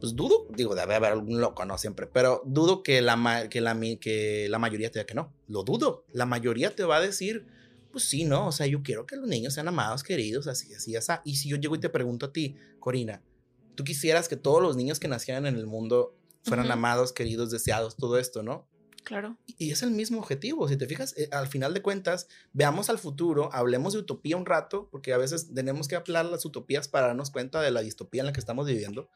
Pues 0.00 0.14
dudo, 0.16 0.46
digo, 0.50 0.74
debe 0.74 0.94
haber 0.94 1.12
algún 1.12 1.40
loco, 1.40 1.64
no 1.64 1.78
siempre, 1.78 2.06
pero 2.06 2.42
dudo 2.44 2.82
que 2.82 3.00
la, 3.00 3.48
que 3.48 3.60
la, 3.60 3.78
que 4.00 4.48
la 4.50 4.58
mayoría 4.58 4.90
te 4.90 4.98
diga 4.98 5.06
que 5.06 5.14
no. 5.14 5.32
Lo 5.48 5.62
dudo. 5.62 6.04
La 6.12 6.26
mayoría 6.26 6.74
te 6.74 6.84
va 6.84 6.96
a 6.96 7.00
decir, 7.00 7.46
pues 7.90 8.04
sí, 8.04 8.24
no, 8.24 8.48
o 8.48 8.52
sea, 8.52 8.66
yo 8.66 8.82
quiero 8.82 9.06
que 9.06 9.16
los 9.16 9.26
niños 9.26 9.54
sean 9.54 9.68
amados, 9.68 10.02
queridos, 10.02 10.46
así, 10.46 10.74
así, 10.74 10.96
así. 10.96 11.12
Y 11.24 11.36
si 11.36 11.48
yo 11.48 11.56
llego 11.56 11.76
y 11.76 11.80
te 11.80 11.88
pregunto 11.88 12.26
a 12.26 12.32
ti, 12.32 12.56
Corina, 12.80 13.22
¿tú 13.76 13.84
quisieras 13.84 14.28
que 14.28 14.36
todos 14.36 14.60
los 14.60 14.76
niños 14.76 15.00
que 15.00 15.08
nacieran 15.08 15.46
en 15.46 15.56
el 15.56 15.66
mundo 15.66 16.16
fueran 16.42 16.70
amados, 16.70 17.12
queridos, 17.12 17.50
deseados, 17.50 17.96
todo 17.96 18.18
esto, 18.18 18.42
¿no? 18.42 18.68
Claro. 19.04 19.36
Y 19.58 19.70
es 19.70 19.82
el 19.82 19.90
mismo 19.90 20.18
objetivo. 20.18 20.66
Si 20.66 20.76
te 20.76 20.86
fijas, 20.86 21.16
eh, 21.16 21.28
al 21.30 21.46
final 21.46 21.74
de 21.74 21.82
cuentas, 21.82 22.26
veamos 22.52 22.88
al 22.88 22.98
futuro, 22.98 23.50
hablemos 23.52 23.92
de 23.92 24.00
utopía 24.00 24.36
un 24.36 24.46
rato, 24.46 24.88
porque 24.90 25.12
a 25.12 25.18
veces 25.18 25.52
tenemos 25.54 25.88
que 25.88 25.96
hablar 25.96 26.24
las 26.24 26.44
utopías 26.44 26.88
para 26.88 27.08
darnos 27.08 27.30
cuenta 27.30 27.60
de 27.60 27.70
la 27.70 27.82
distopía 27.82 28.22
en 28.22 28.26
la 28.26 28.32
que 28.32 28.40
estamos 28.40 28.66
viviendo. 28.66 29.08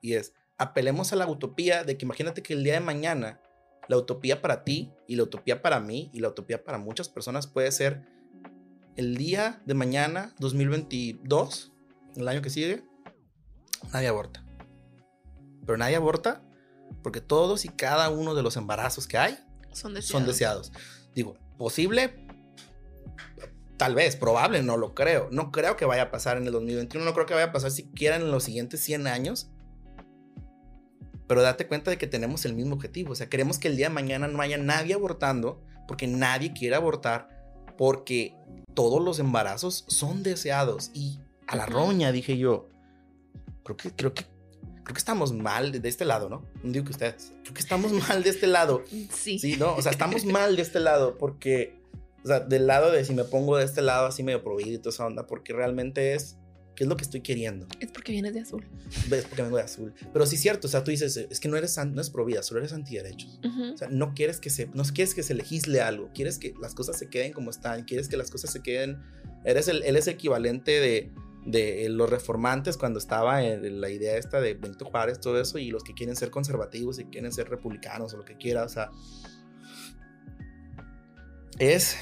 Y 0.00 0.14
es, 0.14 0.34
apelemos 0.56 1.12
a 1.12 1.16
la 1.16 1.26
utopía 1.26 1.84
de 1.84 1.96
que 1.96 2.04
imagínate 2.04 2.42
que 2.42 2.54
el 2.54 2.64
día 2.64 2.74
de 2.74 2.80
mañana, 2.80 3.40
la 3.88 3.96
utopía 3.96 4.42
para 4.42 4.64
ti 4.64 4.92
y 5.06 5.16
la 5.16 5.22
utopía 5.22 5.62
para 5.62 5.80
mí 5.80 6.10
y 6.12 6.20
la 6.20 6.28
utopía 6.28 6.62
para 6.62 6.78
muchas 6.78 7.08
personas 7.08 7.46
puede 7.46 7.72
ser 7.72 8.02
el 8.96 9.16
día 9.16 9.62
de 9.64 9.74
mañana, 9.74 10.34
2022, 10.40 11.72
el 12.16 12.28
año 12.28 12.42
que 12.42 12.50
sigue, 12.50 12.82
nadie 13.92 14.08
aborta. 14.08 14.44
Pero 15.64 15.78
nadie 15.78 15.96
aborta 15.96 16.42
porque 17.02 17.20
todos 17.20 17.64
y 17.64 17.68
cada 17.68 18.10
uno 18.10 18.34
de 18.34 18.42
los 18.42 18.56
embarazos 18.56 19.06
que 19.06 19.18
hay 19.18 19.38
Son 19.72 19.94
deseados. 19.94 20.10
son 20.10 20.26
deseados. 20.26 20.72
Digo, 21.14 21.36
posible, 21.56 22.26
tal 23.76 23.94
vez, 23.94 24.16
probable, 24.16 24.62
no 24.62 24.76
lo 24.76 24.94
creo. 24.94 25.28
No 25.30 25.52
creo 25.52 25.76
que 25.76 25.84
vaya 25.84 26.02
a 26.02 26.10
pasar 26.10 26.36
en 26.36 26.46
el 26.46 26.52
2021, 26.52 27.04
no 27.04 27.14
creo 27.14 27.26
que 27.26 27.34
vaya 27.34 27.46
a 27.46 27.52
pasar 27.52 27.70
siquiera 27.70 28.16
en 28.16 28.30
los 28.30 28.44
siguientes 28.44 28.80
100 28.80 29.06
años. 29.06 29.48
Pero 31.28 31.42
date 31.42 31.66
cuenta 31.66 31.90
de 31.90 31.98
que 31.98 32.06
tenemos 32.06 32.44
el 32.46 32.54
mismo 32.54 32.74
objetivo. 32.74 33.12
O 33.12 33.14
sea, 33.14 33.28
queremos 33.28 33.58
que 33.58 33.68
el 33.68 33.76
día 33.76 33.88
de 33.88 33.94
mañana 33.94 34.26
no 34.26 34.40
haya 34.40 34.56
nadie 34.56 34.94
abortando, 34.94 35.62
porque 35.86 36.06
nadie 36.06 36.54
quiere 36.54 36.74
abortar, 36.74 37.28
porque 37.76 38.34
todos 38.74 39.02
los 39.02 39.18
embarazos 39.18 39.84
son 39.88 40.22
deseados. 40.22 40.90
Y 40.94 41.20
a 41.46 41.56
la 41.56 41.66
roña, 41.66 42.12
dije 42.12 42.38
yo, 42.38 42.70
creo 43.62 43.76
que, 43.76 43.90
creo 43.90 44.14
que, 44.14 44.24
creo 44.82 44.94
que 44.94 44.98
estamos 44.98 45.34
mal 45.34 45.70
de, 45.70 45.80
de 45.80 45.88
este 45.90 46.06
lado, 46.06 46.30
¿no? 46.30 46.46
No 46.62 46.72
digo 46.72 46.86
que 46.86 46.92
ustedes, 46.92 47.34
creo 47.42 47.52
que 47.52 47.60
estamos 47.60 47.92
mal 48.08 48.22
de 48.22 48.30
este 48.30 48.46
lado. 48.46 48.82
Sí. 49.12 49.38
Sí, 49.38 49.56
no, 49.58 49.74
o 49.74 49.82
sea, 49.82 49.92
estamos 49.92 50.24
mal 50.24 50.56
de 50.56 50.62
este 50.62 50.80
lado 50.80 51.18
porque, 51.18 51.78
o 52.24 52.28
sea, 52.28 52.40
del 52.40 52.66
lado 52.66 52.90
de 52.90 53.04
si 53.04 53.12
me 53.12 53.24
pongo 53.24 53.58
de 53.58 53.66
este 53.66 53.82
lado 53.82 54.06
así 54.06 54.22
medio 54.22 54.42
prohibido 54.42 54.76
y 54.76 54.78
toda 54.78 54.94
esa 54.94 55.04
onda, 55.04 55.26
porque 55.26 55.52
realmente 55.52 56.14
es, 56.14 56.37
¿qué 56.78 56.84
es 56.84 56.88
lo 56.88 56.96
que 56.96 57.02
estoy 57.02 57.22
queriendo? 57.22 57.66
Es 57.80 57.90
porque 57.90 58.12
vienes 58.12 58.34
de 58.34 58.40
azul. 58.40 58.64
¿Ves? 59.08 59.24
Porque 59.24 59.42
vengo 59.42 59.56
de 59.56 59.64
azul. 59.64 59.92
Pero 60.12 60.26
sí 60.26 60.36
es 60.36 60.42
cierto, 60.42 60.68
o 60.68 60.70
sea, 60.70 60.84
tú 60.84 60.92
dices, 60.92 61.16
es 61.16 61.40
que 61.40 61.48
no 61.48 61.56
eres, 61.56 61.76
no 61.76 62.00
es 62.00 62.08
provida, 62.08 62.44
solo 62.44 62.60
eres 62.60 62.72
antiderechos. 62.72 63.40
O 63.74 63.76
sea, 63.76 63.88
no 63.88 64.14
quieres 64.14 64.38
que 64.38 64.48
se, 64.48 64.68
no 64.68 64.84
quieres 64.84 65.12
que 65.12 65.24
se 65.24 65.34
legisle 65.34 65.80
algo, 65.80 66.08
quieres 66.14 66.38
que 66.38 66.54
las 66.62 66.76
cosas 66.76 66.96
se 66.96 67.08
queden 67.10 67.32
como 67.32 67.50
están, 67.50 67.82
quieres 67.82 68.08
que 68.08 68.16
las 68.16 68.30
cosas 68.30 68.52
se 68.52 68.62
queden, 68.62 69.02
eres 69.44 69.66
el, 69.66 69.82
él 69.82 69.96
es 69.96 70.06
equivalente 70.06 70.78
de, 70.78 71.10
de 71.46 71.88
los 71.88 72.08
reformantes 72.08 72.76
cuando 72.76 73.00
estaba 73.00 73.42
en 73.42 73.80
la 73.80 73.90
idea 73.90 74.16
esta 74.16 74.40
de 74.40 74.54
Benito 74.54 74.84
Juárez, 74.84 75.18
todo 75.18 75.40
eso, 75.40 75.58
y 75.58 75.72
los 75.72 75.82
que 75.82 75.94
quieren 75.94 76.14
ser 76.14 76.30
conservativos 76.30 77.00
y 77.00 77.06
quieren 77.06 77.32
ser 77.32 77.48
republicanos 77.48 78.14
o 78.14 78.18
lo 78.18 78.24
que 78.24 78.36
quiera, 78.36 78.62
o 78.62 78.68
sea, 78.68 78.92
es 81.58 81.96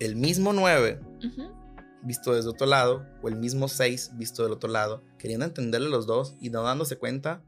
el 0.00 0.16
mismo 0.16 0.52
9 0.52 1.00
Ujú. 1.24 1.65
Visto 2.06 2.34
desde 2.34 2.48
otro 2.48 2.66
lado, 2.66 3.06
o 3.22 3.28
el 3.28 3.36
mismo 3.36 3.68
6 3.68 4.12
visto 4.14 4.42
del 4.42 4.52
otro 4.52 4.70
lado, 4.70 5.04
queriendo 5.18 5.44
entenderle 5.44 5.88
los 5.88 6.06
dos 6.06 6.36
y 6.40 6.50
no 6.50 6.62
dándose 6.62 6.96
cuenta 6.96 7.44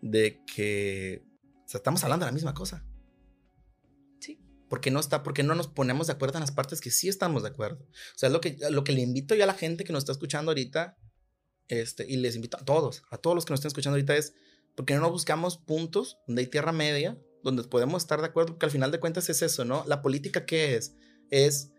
de 0.00 0.42
que 0.46 1.24
o 1.66 1.68
sea, 1.68 1.78
estamos 1.78 2.02
hablando 2.04 2.24
de 2.24 2.30
la 2.30 2.34
misma 2.34 2.54
cosa. 2.54 2.84
Sí. 4.20 4.38
Porque 4.68 4.92
no 4.92 5.00
está, 5.00 5.24
porque 5.24 5.42
no 5.42 5.56
nos 5.56 5.66
ponemos 5.66 6.06
de 6.06 6.12
acuerdo 6.12 6.38
en 6.38 6.42
las 6.42 6.52
partes 6.52 6.80
que 6.80 6.92
sí 6.92 7.08
estamos 7.08 7.42
de 7.42 7.48
acuerdo. 7.48 7.84
O 7.84 8.18
sea, 8.18 8.28
es 8.28 8.32
lo 8.32 8.40
que, 8.40 8.56
lo 8.70 8.84
que 8.84 8.92
le 8.92 9.00
invito 9.00 9.34
yo 9.34 9.42
a 9.42 9.48
la 9.48 9.54
gente 9.54 9.82
que 9.82 9.92
nos 9.92 10.02
está 10.02 10.12
escuchando 10.12 10.52
ahorita, 10.52 10.96
este, 11.68 12.06
y 12.08 12.16
les 12.18 12.36
invito 12.36 12.56
a 12.56 12.64
todos, 12.64 13.02
a 13.10 13.18
todos 13.18 13.34
los 13.34 13.44
que 13.44 13.52
nos 13.52 13.58
estén 13.58 13.68
escuchando 13.68 13.96
ahorita, 13.96 14.16
es 14.16 14.34
porque 14.76 14.94
no 14.94 15.10
buscamos 15.10 15.58
puntos 15.58 16.18
donde 16.28 16.42
hay 16.42 16.46
tierra 16.46 16.70
media, 16.70 17.18
donde 17.42 17.64
podemos 17.64 18.02
estar 18.02 18.20
de 18.20 18.26
acuerdo, 18.26 18.52
porque 18.52 18.66
al 18.66 18.72
final 18.72 18.92
de 18.92 19.00
cuentas 19.00 19.28
es 19.28 19.42
eso, 19.42 19.64
¿no? 19.64 19.84
La 19.88 20.02
política, 20.02 20.46
¿qué 20.46 20.76
es? 20.76 20.94
Es. 21.30 21.72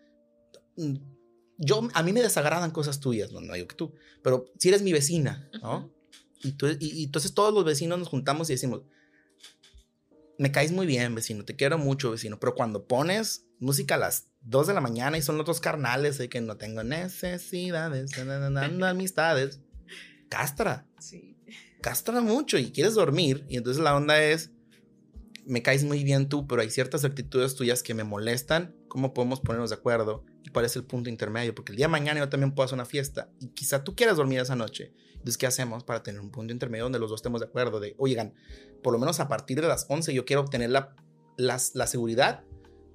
Yo, 1.57 1.87
a 1.93 2.03
mí 2.03 2.13
me 2.13 2.21
desagradan 2.21 2.71
cosas 2.71 2.99
tuyas, 2.99 3.31
no, 3.31 3.41
no 3.41 3.53
digo 3.53 3.67
que 3.67 3.75
tú, 3.75 3.93
pero 4.21 4.45
si 4.59 4.69
eres 4.69 4.81
mi 4.83 4.93
vecina, 4.93 5.49
¿no? 5.61 5.91
Y, 6.43 6.51
tú- 6.53 6.67
y- 6.67 6.77
y 7.01 7.03
entonces 7.05 7.33
todos 7.33 7.53
los 7.53 7.65
vecinos 7.65 7.97
nos 7.97 8.07
juntamos 8.09 8.49
y 8.49 8.53
decimos, 8.53 8.81
me 10.37 10.51
caes 10.51 10.71
muy 10.71 10.85
bien, 10.85 11.15
vecino, 11.15 11.43
te 11.45 11.55
quiero 11.55 11.77
mucho, 11.79 12.11
vecino, 12.11 12.39
pero 12.39 12.53
cuando 12.53 12.85
pones 12.85 13.45
música 13.59 13.95
a 13.95 13.97
las 13.97 14.27
2 14.41 14.67
de 14.67 14.73
la 14.75 14.81
mañana 14.81 15.17
y 15.17 15.21
son 15.23 15.35
los 15.37 15.43
otros 15.45 15.59
carnales 15.59 16.19
de 16.19 16.29
que 16.29 16.41
no 16.41 16.57
tengo 16.57 16.83
necesidades, 16.83 18.15
na, 18.23 18.49
na, 18.49 18.67
na, 18.67 18.89
amistades, 18.89 19.59
castra, 20.29 20.85
Sí. 20.99 21.37
castra 21.81 22.21
mucho 22.21 22.59
y 22.59 22.71
quieres 22.71 22.93
dormir 22.93 23.45
y 23.49 23.57
entonces 23.57 23.81
la 23.81 23.95
onda 23.95 24.21
es, 24.23 24.51
me 25.45 25.63
caes 25.63 25.83
muy 25.83 26.03
bien 26.03 26.29
tú, 26.29 26.45
pero 26.45 26.61
hay 26.61 26.69
ciertas 26.69 27.03
actitudes 27.03 27.55
tuyas 27.55 27.81
que 27.81 27.95
me 27.95 28.03
molestan, 28.03 28.75
¿cómo 28.89 29.13
podemos 29.15 29.39
ponernos 29.39 29.71
de 29.71 29.75
acuerdo? 29.77 30.23
¿Y 30.47 30.49
cuál 30.49 30.63
es 30.63 30.77
el 30.77 30.85
punto 30.85 31.09
intermedio? 31.09 31.53
Porque 31.53 31.73
el 31.73 31.75
día 31.77 31.87
de 31.87 31.91
mañana 31.91 32.21
yo 32.21 32.29
también 32.29 32.53
puedo 32.55 32.63
hacer 32.65 32.75
una 32.75 32.85
fiesta 32.85 33.29
y 33.41 33.47
quizá 33.49 33.83
tú 33.83 33.95
quieras 33.95 34.15
dormir 34.15 34.39
esa 34.39 34.55
noche. 34.55 34.93
Entonces, 35.13 35.37
¿qué 35.37 35.45
hacemos 35.45 35.83
para 35.83 36.03
tener 36.03 36.21
un 36.21 36.31
punto 36.31 36.53
intermedio 36.53 36.85
donde 36.85 36.99
los 36.99 37.09
dos 37.09 37.17
estemos 37.19 37.41
de 37.41 37.47
acuerdo? 37.47 37.81
De, 37.81 37.95
oigan, 37.97 38.33
por 38.81 38.93
lo 38.93 38.99
menos 38.99 39.19
a 39.19 39.27
partir 39.27 39.59
de 39.61 39.67
las 39.67 39.85
11 39.89 40.13
yo 40.13 40.23
quiero 40.23 40.41
obtener 40.43 40.69
la, 40.69 40.95
las- 41.35 41.75
la 41.75 41.85
seguridad 41.85 42.45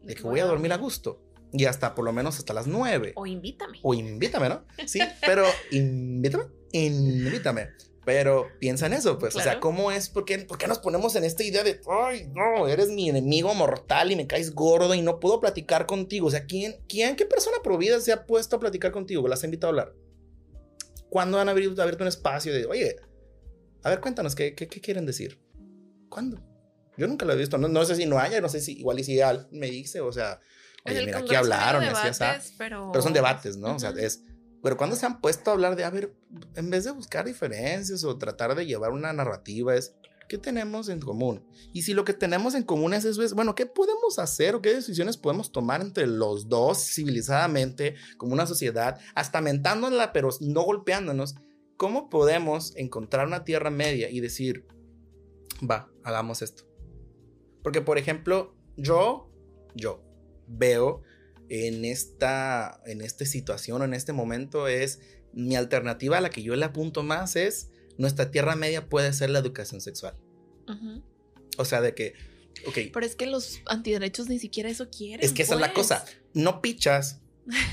de 0.02 0.14
que 0.14 0.22
voy 0.22 0.40
a 0.40 0.46
dormir 0.46 0.72
a 0.72 0.78
gusto. 0.78 1.20
Y 1.52 1.66
hasta 1.66 1.94
por 1.94 2.06
lo 2.06 2.12
menos 2.14 2.38
hasta 2.38 2.54
las 2.54 2.66
9. 2.66 3.12
O 3.16 3.26
invítame. 3.26 3.78
O 3.82 3.92
invítame, 3.92 4.48
¿no? 4.48 4.64
Sí, 4.86 5.00
pero 5.26 5.44
invítame, 5.70 6.44
invítame. 6.72 7.68
Pero 8.04 8.48
piensa 8.58 8.86
en 8.86 8.94
eso, 8.94 9.18
pues. 9.18 9.36
O 9.36 9.40
sea. 9.40 9.60
¿cómo 9.60 9.92
es? 9.92 10.08
¿Por 10.08 10.24
qué, 10.24 10.38
¿Por 10.38 10.58
qué 10.58 10.66
nos 10.66 10.78
ponemos 10.78 11.14
en 11.14 11.24
esta 11.24 11.44
idea 11.44 11.62
de, 11.62 11.80
ay, 11.88 12.28
no, 12.34 12.66
eres 12.66 12.90
mi 12.90 13.08
enemigo 13.08 13.54
mortal 13.54 14.10
y 14.10 14.16
me 14.16 14.26
caes 14.26 14.54
gordo 14.54 14.94
y 14.94 15.02
no 15.02 15.20
puedo 15.20 15.40
platicar 15.40 15.86
contigo? 15.86 16.26
O 16.26 16.30
sea, 16.30 16.44
¿quién, 16.46 16.76
quién 16.88 17.14
qué 17.14 17.26
persona 17.26 17.58
provida 17.62 18.00
se 18.00 18.12
ha 18.12 18.26
puesto 18.26 18.56
a 18.56 18.60
platicar 18.60 18.90
contigo? 18.90 19.28
¿Las 19.28 19.42
ha 19.42 19.46
invitado 19.46 19.68
a 19.68 19.70
hablar? 19.70 19.94
¿Cuándo 21.10 21.36
van 21.36 21.48
a 21.48 21.52
abrir, 21.52 21.68
abierto 21.80 22.02
un 22.02 22.08
espacio 22.08 22.52
de, 22.52 22.66
oye, 22.66 22.96
a 23.82 23.90
ver, 23.90 24.00
cuéntanos, 24.00 24.34
¿qué, 24.34 24.54
qué, 24.54 24.66
qué 24.66 24.80
quieren 24.80 25.06
decir? 25.06 25.40
¿Cuándo? 26.08 26.42
Yo 26.96 27.06
nunca 27.06 27.24
lo 27.24 27.32
he 27.32 27.36
visto. 27.36 27.58
No, 27.58 27.68
no 27.68 27.84
sé 27.84 27.96
si 27.96 28.06
no 28.06 28.18
haya, 28.18 28.40
no 28.40 28.48
sé 28.48 28.60
si 28.60 28.78
igual 28.78 28.98
y 28.98 29.04
si 29.04 29.18
me 29.50 29.68
dice, 29.68 30.00
o 30.00 30.12
sea, 30.12 30.40
oye, 30.84 31.04
mira, 31.04 31.18
aquí 31.18 31.34
hablaron, 31.34 31.84
debates, 31.84 32.20
así, 32.20 32.54
pero... 32.58 32.90
pero 32.92 33.02
son 33.02 33.12
debates, 33.12 33.56
¿no? 33.56 33.76
O 33.76 33.78
sea, 33.78 33.90
es. 33.90 34.22
Pero 34.62 34.76
cuando 34.76 34.96
se 34.96 35.06
han 35.06 35.20
puesto 35.20 35.50
a 35.50 35.54
hablar 35.54 35.76
de, 35.76 35.84
a 35.84 35.90
ver, 35.90 36.14
en 36.54 36.70
vez 36.70 36.84
de 36.84 36.92
buscar 36.92 37.24
diferencias 37.24 38.04
o 38.04 38.16
tratar 38.16 38.54
de 38.54 38.66
llevar 38.66 38.92
una 38.92 39.12
narrativa, 39.12 39.74
es 39.74 39.94
¿qué 40.32 40.38
tenemos 40.38 40.88
en 40.88 41.00
común? 41.00 41.44
Y 41.74 41.82
si 41.82 41.92
lo 41.92 42.04
que 42.04 42.14
tenemos 42.14 42.54
en 42.54 42.62
común 42.62 42.94
es 42.94 43.04
eso, 43.04 43.22
es, 43.22 43.34
bueno, 43.34 43.54
¿qué 43.54 43.66
podemos 43.66 44.18
hacer 44.18 44.54
o 44.54 44.62
qué 44.62 44.72
decisiones 44.72 45.18
podemos 45.18 45.52
tomar 45.52 45.82
entre 45.82 46.06
los 46.06 46.48
dos 46.48 46.78
civilizadamente, 46.78 47.96
como 48.16 48.32
una 48.32 48.46
sociedad, 48.46 48.98
hasta 49.14 49.42
mentándola, 49.42 50.12
pero 50.14 50.30
no 50.40 50.62
golpeándonos? 50.62 51.34
¿Cómo 51.76 52.08
podemos 52.08 52.74
encontrar 52.76 53.26
una 53.26 53.44
tierra 53.44 53.70
media 53.70 54.08
y 54.08 54.20
decir, 54.20 54.66
va, 55.68 55.90
hagamos 56.02 56.40
esto? 56.40 56.64
Porque, 57.62 57.82
por 57.82 57.98
ejemplo, 57.98 58.54
yo, 58.78 59.30
yo 59.74 60.02
veo 60.46 61.02
en 61.52 61.84
esta, 61.84 62.80
en 62.86 63.02
esta 63.02 63.26
situación, 63.26 63.82
en 63.82 63.92
este 63.92 64.14
momento, 64.14 64.68
es 64.68 65.00
mi 65.34 65.54
alternativa 65.54 66.16
a 66.16 66.22
la 66.22 66.30
que 66.30 66.42
yo 66.42 66.56
le 66.56 66.64
apunto 66.64 67.02
más 67.02 67.36
es 67.36 67.68
nuestra 67.98 68.30
tierra 68.30 68.56
media 68.56 68.88
puede 68.88 69.12
ser 69.12 69.28
la 69.28 69.38
educación 69.38 69.82
sexual. 69.82 70.16
O 71.58 71.66
sea, 71.66 71.82
de 71.82 71.94
que, 71.94 72.14
ok. 72.66 72.78
Pero 72.94 73.04
es 73.04 73.16
que 73.16 73.26
los 73.26 73.60
antiderechos 73.66 74.30
ni 74.30 74.38
siquiera 74.38 74.70
eso 74.70 74.88
quieren. 74.88 75.22
Es 75.22 75.34
que 75.34 75.42
esa 75.42 75.54
es 75.54 75.60
la 75.60 75.74
cosa. 75.74 76.04
Pues. 76.04 76.16
No 76.32 76.62
pichas, 76.62 77.20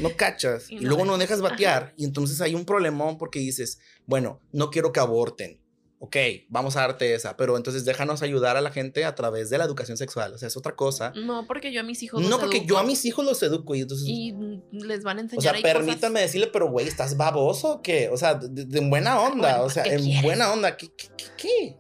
no 0.01 0.13
cachas 0.17 0.69
y, 0.69 0.75
y 0.75 0.79
luego 0.79 1.05
no 1.05 1.17
dejas 1.17 1.39
batear. 1.39 1.93
Y 1.95 2.03
entonces 2.03 2.41
hay 2.41 2.55
un 2.55 2.65
problemón 2.65 3.17
porque 3.17 3.39
dices, 3.39 3.79
bueno, 4.05 4.41
no 4.51 4.71
quiero 4.71 4.91
que 4.91 4.99
aborten 4.99 5.58
ok, 5.99 6.15
vamos 6.47 6.77
a 6.77 6.81
darte 6.81 7.13
esa, 7.13 7.35
pero 7.35 7.57
entonces 7.57 7.83
déjanos 7.83 8.21
ayudar 8.21 8.55
a 8.55 8.61
la 8.61 8.71
gente 8.71 9.03
a 9.03 9.15
través 9.15 9.49
de 9.49 9.57
la 9.57 9.65
educación 9.65 9.97
sexual. 9.97 10.33
O 10.33 10.37
sea, 10.37 10.47
es 10.47 10.55
otra 10.55 10.75
cosa. 10.75 11.11
No, 11.15 11.45
porque 11.45 11.73
yo 11.73 11.81
a 11.81 11.83
mis 11.83 12.01
hijos 12.01 12.21
los 12.21 12.29
No, 12.29 12.39
porque 12.39 12.65
yo 12.65 12.77
a 12.77 12.83
mis 12.83 13.03
hijos 13.05 13.25
los 13.25 13.43
educo 13.43 13.75
y 13.75 13.81
entonces. 13.81 14.07
Y 14.07 14.33
les 14.71 15.03
van 15.03 15.17
a 15.17 15.21
enseñar. 15.21 15.55
O 15.55 15.59
sea, 15.59 15.73
permítame 15.73 16.21
decirle, 16.21 16.47
pero 16.47 16.69
güey, 16.69 16.87
¿estás 16.87 17.17
baboso 17.17 17.73
o 17.73 17.81
qué? 17.81 18.09
O 18.09 18.17
sea, 18.17 18.35
de, 18.35 18.79
buena 18.89 19.19
onda. 19.19 19.61
o 19.61 19.69
sea, 19.69 19.83
en 19.83 20.21
buena 20.21 20.51
onda. 20.53 20.77
¿Qué, 20.77 20.87
qué, 20.95 21.07
qué, 21.37 21.77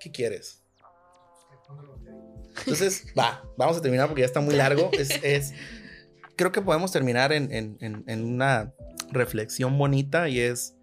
qué? 0.00 0.10
quieres? 0.10 0.62
Entonces, 2.58 3.06
va, 3.18 3.42
vamos 3.56 3.76
a 3.76 3.82
terminar 3.82 4.08
porque 4.08 4.20
ya 4.20 4.26
está 4.26 4.40
muy 4.40 4.54
largo. 4.54 4.90
Es, 4.92 5.10
es 5.22 5.52
creo 6.36 6.52
que 6.52 6.62
podemos 6.62 6.90
terminar 6.90 7.32
en, 7.32 7.52
en, 7.52 7.76
en 8.06 8.24
una 8.24 8.74
reflexión 9.10 9.76
bonita 9.76 10.30
y 10.30 10.40
es 10.40 10.74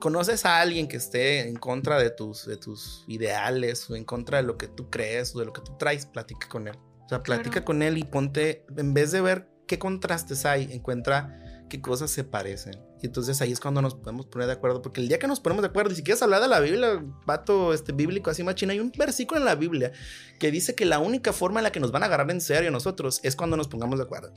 conoces 0.00 0.44
a 0.44 0.60
alguien 0.60 0.88
que 0.88 0.96
esté 0.96 1.48
en 1.48 1.56
contra 1.56 1.98
de 1.98 2.10
tus, 2.10 2.46
de 2.46 2.56
tus 2.56 3.04
ideales 3.06 3.88
o 3.88 3.94
en 3.94 4.04
contra 4.04 4.38
de 4.38 4.44
lo 4.44 4.58
que 4.58 4.66
tú 4.66 4.90
crees 4.90 5.34
o 5.36 5.38
de 5.38 5.44
lo 5.44 5.52
que 5.52 5.60
tú 5.60 5.76
traes, 5.78 6.06
platica 6.06 6.48
con 6.48 6.66
él. 6.66 6.76
O 7.04 7.08
sea, 7.08 7.22
platica 7.22 7.64
con 7.64 7.82
él 7.82 7.98
y 7.98 8.04
ponte, 8.04 8.64
en 8.76 8.94
vez 8.94 9.12
de 9.12 9.20
ver 9.20 9.48
qué 9.68 9.78
contrastes 9.78 10.44
hay, 10.46 10.72
encuentra 10.72 11.64
qué 11.68 11.80
cosas 11.80 12.10
se 12.10 12.24
parecen. 12.24 12.74
Y 13.02 13.06
entonces 13.06 13.40
ahí 13.40 13.52
es 13.52 13.60
cuando 13.60 13.80
nos 13.80 13.94
podemos 13.94 14.26
poner 14.26 14.46
de 14.46 14.54
acuerdo, 14.54 14.82
porque 14.82 15.00
el 15.00 15.08
día 15.08 15.18
que 15.18 15.26
nos 15.26 15.40
ponemos 15.40 15.62
de 15.62 15.68
acuerdo, 15.68 15.92
y 15.92 15.96
si 15.96 16.02
quieres 16.02 16.22
hablar 16.22 16.42
de 16.42 16.48
la 16.48 16.60
Biblia, 16.60 17.02
vato 17.24 17.72
este, 17.72 17.92
bíblico 17.92 18.30
así 18.30 18.42
machina, 18.42 18.72
hay 18.72 18.80
un 18.80 18.92
versículo 18.96 19.40
en 19.40 19.46
la 19.46 19.54
Biblia 19.54 19.92
que 20.38 20.50
dice 20.50 20.74
que 20.74 20.84
la 20.84 20.98
única 20.98 21.32
forma 21.32 21.60
en 21.60 21.64
la 21.64 21.72
que 21.72 21.80
nos 21.80 21.92
van 21.92 22.02
a 22.02 22.06
agarrar 22.06 22.30
en 22.30 22.40
serio 22.40 22.70
nosotros 22.70 23.20
es 23.22 23.36
cuando 23.36 23.56
nos 23.56 23.68
pongamos 23.68 23.98
de 23.98 24.04
acuerdo. 24.04 24.32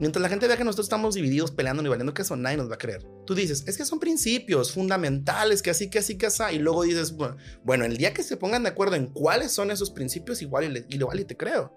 Mientras 0.00 0.22
la 0.22 0.30
gente 0.30 0.48
vea 0.48 0.56
que 0.56 0.64
nosotros 0.64 0.86
estamos 0.86 1.14
divididos, 1.14 1.50
peleando 1.50 1.82
ni 1.82 1.90
valiendo 1.90 2.14
que 2.14 2.22
eso, 2.22 2.34
nadie 2.34 2.56
nos 2.56 2.70
va 2.70 2.76
a 2.76 2.78
creer. 2.78 3.06
Tú 3.26 3.34
dices, 3.34 3.64
es 3.66 3.76
que 3.76 3.84
son 3.84 4.00
principios 4.00 4.72
fundamentales, 4.72 5.60
que 5.60 5.68
así, 5.68 5.90
que 5.90 5.98
así, 5.98 6.16
que 6.16 6.24
así. 6.26 6.42
Y 6.54 6.58
luego 6.58 6.84
dices, 6.84 7.14
bueno, 7.62 7.84
el 7.84 7.98
día 7.98 8.14
que 8.14 8.22
se 8.22 8.38
pongan 8.38 8.62
de 8.62 8.70
acuerdo 8.70 8.96
en 8.96 9.08
cuáles 9.08 9.52
son 9.52 9.70
esos 9.70 9.90
principios, 9.90 10.40
igual 10.40 10.74
y, 10.88 10.96
igual 10.96 11.20
y 11.20 11.26
te 11.26 11.36
creo. 11.36 11.76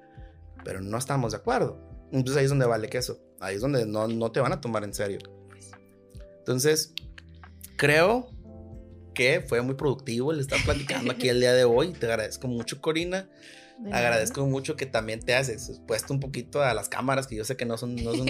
Pero 0.63 0.79
no 0.79 0.97
estamos 0.97 1.33
de 1.33 1.39
acuerdo. 1.39 1.77
Entonces 2.13 2.37
ahí 2.37 2.45
es 2.45 2.49
donde 2.49 2.65
vale 2.65 2.87
queso. 2.87 3.19
Ahí 3.41 3.55
es 3.55 3.61
donde 3.61 3.85
no, 3.85 4.07
no 4.07 4.31
te 4.31 4.39
van 4.39 4.53
a 4.53 4.61
tomar 4.61 4.85
en 4.85 4.93
serio. 4.93 5.19
Entonces, 6.39 6.93
creo 7.75 8.29
que 9.13 9.43
fue 9.45 9.61
muy 9.61 9.75
productivo 9.75 10.31
el 10.31 10.39
estar 10.39 10.63
platicando 10.63 11.11
aquí 11.11 11.27
el 11.27 11.41
día 11.41 11.51
de 11.51 11.65
hoy. 11.65 11.91
Te 11.91 12.05
agradezco 12.05 12.47
mucho, 12.47 12.79
Corina. 12.79 13.29
Agradezco 13.91 14.45
mucho 14.45 14.75
que 14.75 14.85
también 14.85 15.19
te 15.19 15.35
has 15.35 15.49
expuesto 15.49 16.13
un 16.13 16.19
poquito 16.19 16.61
a 16.61 16.73
las 16.73 16.89
cámaras, 16.89 17.27
que 17.27 17.35
yo 17.35 17.43
sé 17.43 17.57
que 17.57 17.65
no 17.65 17.77
son, 17.77 17.95
no 17.95 18.13
son 18.13 18.27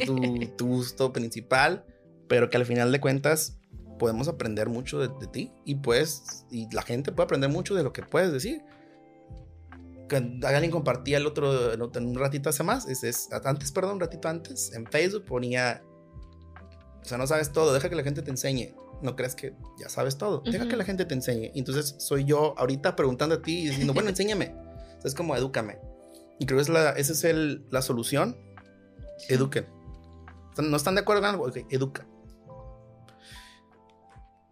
tu, 0.58 0.66
gusto 0.68 1.14
principal, 1.14 1.86
pero 2.28 2.50
que 2.50 2.58
al 2.58 2.66
final 2.66 2.92
de 2.92 3.00
cuentas 3.00 3.60
podemos 4.00 4.28
aprender 4.28 4.70
mucho 4.70 5.00
de, 5.00 5.28
ti 5.28 5.52
y 5.66 5.76
pues, 5.76 6.46
y 6.50 6.68
la 6.74 6.82
gente 6.82 7.12
puede 7.12 7.26
aprender 7.26 7.50
mucho 7.50 7.76
de 7.76 7.84
lo 7.84 7.94
que 7.94 8.02
puedes 8.02 8.32
decir. 8.32 8.64
Que 10.10 10.18
alguien 10.18 10.72
compartía 10.72 11.18
el 11.18 11.28
otro, 11.28 11.74
en 11.74 12.06
un 12.06 12.16
ratito 12.16 12.50
hace 12.50 12.64
más, 12.64 12.88
es, 12.88 13.04
es, 13.04 13.30
antes, 13.46 13.72
perdón, 13.72 13.96
un 13.96 14.00
ratito 14.00 14.28
antes, 14.28 14.74
en 14.74 14.86
Facebook 14.88 15.26
ponía, 15.26 15.84
o 17.02 17.06
sea, 17.06 17.18
no 17.18 17.28
sabes 17.28 17.52
todo, 17.52 17.74
deja 17.74 17.90
que 17.90 17.96
la 17.96 18.04
gente 18.04 18.22
te 18.22 18.32
enseñe 18.32 18.74
no 19.02 19.18
crees 19.18 19.36
que 19.36 19.54
ya 19.78 19.90
sabes 19.90 20.18
todo. 20.18 20.42
Deja 20.46 20.66
que 20.66 20.78
la 20.78 20.86
gente 20.86 21.04
te 21.04 21.14
enseñe. 21.14 21.52
Entonces 21.56 21.96
soy 22.00 22.24
yo 22.24 22.58
ahorita 22.58 22.96
preguntando 22.96 23.36
a 23.36 23.42
ti 23.42 23.64
y 23.64 23.68
diciendo, 23.68 23.94
bueno, 23.94 24.08
enséñame 24.12 24.63
es 25.04 25.16
como 25.16 25.36
edúcame. 25.36 25.80
Y 26.40 26.46
creo 26.46 26.58
que 26.58 26.64
es 26.64 26.70
la, 26.70 26.92
esa 26.92 27.14
es 27.14 27.24
el, 27.24 27.66
la 27.70 27.82
solución. 27.82 28.38
Eduquen. 29.30 29.68
¿No 30.58 30.78
están 30.78 30.96
de 30.96 31.02
acuerdo 31.02 31.22
en 31.22 31.30
algo? 31.30 31.46
Ok, 31.48 31.58
educa. 31.70 32.06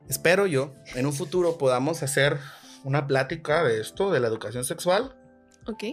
Espero 0.07 0.45
yo 0.45 0.73
en 0.95 1.05
un 1.05 1.13
futuro 1.13 1.57
podamos 1.57 2.03
hacer 2.03 2.39
una 2.83 3.07
plática 3.07 3.63
de 3.63 3.79
esto, 3.79 4.11
de 4.11 4.19
la 4.19 4.27
educación 4.27 4.65
sexual. 4.65 5.15
Ok. 5.67 5.83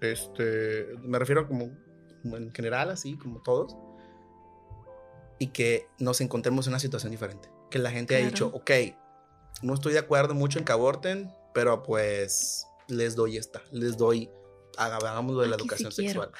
Este, 0.00 0.86
me 1.02 1.18
refiero 1.18 1.46
como 1.46 1.70
en 2.24 2.52
general, 2.52 2.90
así 2.90 3.16
como 3.18 3.40
todos. 3.42 3.76
Y 5.38 5.48
que 5.48 5.88
nos 5.98 6.20
encontremos 6.20 6.66
en 6.66 6.72
una 6.72 6.80
situación 6.80 7.12
diferente. 7.12 7.50
Que 7.70 7.78
la 7.78 7.90
gente 7.90 8.16
haya 8.16 8.26
dicho, 8.26 8.50
ok, 8.52 8.70
no 9.62 9.74
estoy 9.74 9.92
de 9.92 10.00
acuerdo 10.00 10.34
mucho 10.34 10.58
en 10.58 10.64
que 10.64 10.72
aborten, 10.72 11.32
pero 11.54 11.82
pues 11.82 12.66
les 12.90 13.16
doy 13.16 13.36
esta, 13.36 13.62
les 13.72 13.96
doy, 13.96 14.30
hagamos 14.76 15.34
lo 15.34 15.42
de 15.42 15.48
la 15.48 15.56
educación 15.56 15.92
sexual. 15.92 16.30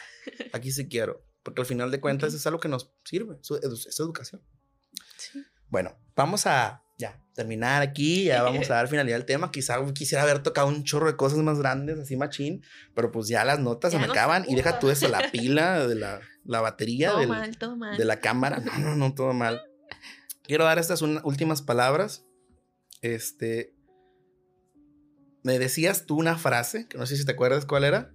Aquí 0.52 0.70
sí 0.72 0.88
quiero, 0.88 1.24
porque 1.42 1.62
al 1.62 1.66
final 1.66 1.90
de 1.90 2.00
cuentas 2.00 2.34
es 2.34 2.46
algo 2.46 2.60
que 2.60 2.68
nos 2.68 2.92
sirve, 3.04 3.38
es 3.40 4.00
educación. 4.00 4.42
Bueno, 5.68 5.96
vamos 6.16 6.46
a 6.46 6.82
ya 6.98 7.18
terminar 7.34 7.82
aquí, 7.82 8.24
ya 8.24 8.42
vamos 8.44 8.70
a 8.70 8.74
dar 8.74 8.88
finalidad 8.88 9.16
al 9.16 9.24
tema. 9.24 9.50
Quizá 9.50 9.78
quisiera 9.92 10.22
haber 10.22 10.42
tocado 10.42 10.68
un 10.68 10.84
chorro 10.84 11.06
de 11.06 11.16
cosas 11.16 11.38
más 11.38 11.58
grandes, 11.58 11.98
así 11.98 12.16
machín, 12.16 12.62
pero 12.94 13.10
pues 13.10 13.28
ya 13.28 13.44
las 13.44 13.58
notas 13.58 13.92
se 13.92 13.98
me 13.98 14.04
acaban 14.04 14.44
y 14.46 14.54
deja 14.54 14.78
tú 14.78 14.90
eso, 14.90 15.08
la 15.08 15.30
pila 15.32 15.86
de 15.86 15.94
la, 15.94 16.20
la 16.44 16.60
batería 16.60 17.12
de 17.16 18.04
la 18.04 18.20
cámara. 18.20 18.58
No, 18.58 18.78
no, 18.78 18.94
no, 18.94 19.14
todo 19.14 19.32
mal. 19.32 19.62
Quiero 20.42 20.64
dar 20.64 20.78
estas 20.78 21.02
últimas 21.02 21.62
palabras. 21.62 22.24
Este, 23.02 23.74
me 25.42 25.58
decías 25.58 26.06
tú 26.06 26.16
una 26.16 26.36
frase, 26.36 26.86
que 26.86 26.98
no 26.98 27.06
sé 27.06 27.16
si 27.16 27.24
te 27.24 27.32
acuerdas 27.32 27.66
cuál 27.66 27.84
era. 27.84 28.12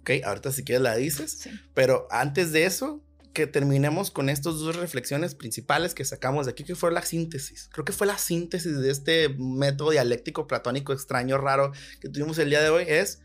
Ok, 0.00 0.10
ahorita 0.24 0.52
si 0.52 0.64
quieres 0.64 0.82
la 0.82 0.96
dices. 0.96 1.48
Pero 1.74 2.06
antes 2.10 2.52
de 2.52 2.64
eso, 2.64 3.02
que 3.32 3.46
terminemos 3.46 4.10
con 4.10 4.28
estas 4.28 4.54
dos 4.58 4.76
reflexiones 4.76 5.34
principales 5.34 5.94
que 5.94 6.04
sacamos 6.04 6.46
de 6.46 6.52
aquí, 6.52 6.64
que 6.64 6.74
fue 6.74 6.90
la 6.90 7.02
síntesis. 7.02 7.68
Creo 7.72 7.84
que 7.84 7.92
fue 7.92 8.06
la 8.06 8.18
síntesis 8.18 8.78
de 8.78 8.90
este 8.90 9.28
método 9.38 9.90
dialéctico 9.90 10.46
platónico 10.46 10.92
extraño, 10.92 11.38
raro 11.38 11.72
que 12.00 12.08
tuvimos 12.08 12.38
el 12.38 12.50
día 12.50 12.62
de 12.62 12.70
hoy. 12.70 12.84
Es 12.88 13.20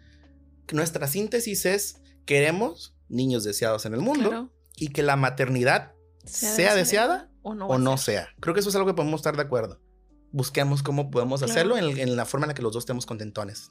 que 0.67 0.75
nuestra 0.75 1.07
síntesis 1.07 1.65
es 1.65 2.01
queremos 2.25 2.95
niños 3.09 3.43
deseados 3.43 3.85
en 3.85 3.93
el 3.93 4.01
mundo 4.01 4.51
y 4.75 4.89
que 4.89 5.03
la 5.03 5.15
maternidad 5.15 5.93
sea, 6.25 6.75
deseada, 6.75 7.29
o 7.41 7.55
no, 7.55 7.67
o 7.67 7.77
no 7.77 7.97
sea. 7.97 8.29
Creo 8.39 8.53
que 8.53 8.59
eso 8.59 8.69
es 8.69 8.75
algo 8.75 8.87
que 8.87 8.93
podemos 8.93 9.19
estar 9.19 9.35
de 9.35 9.41
acuerdo 9.41 9.79
busquemos 10.33 10.83
cómo 10.83 11.09
podemos 11.09 11.41
hacerlo 11.43 11.77
en, 11.77 12.15
la 12.17 12.25
forma 12.25 12.45
en 12.45 12.49
la 12.49 12.53
que 12.53 12.61
los 12.61 12.73
dos 12.73 12.81
estemos 12.81 13.05
contentones. 13.05 13.69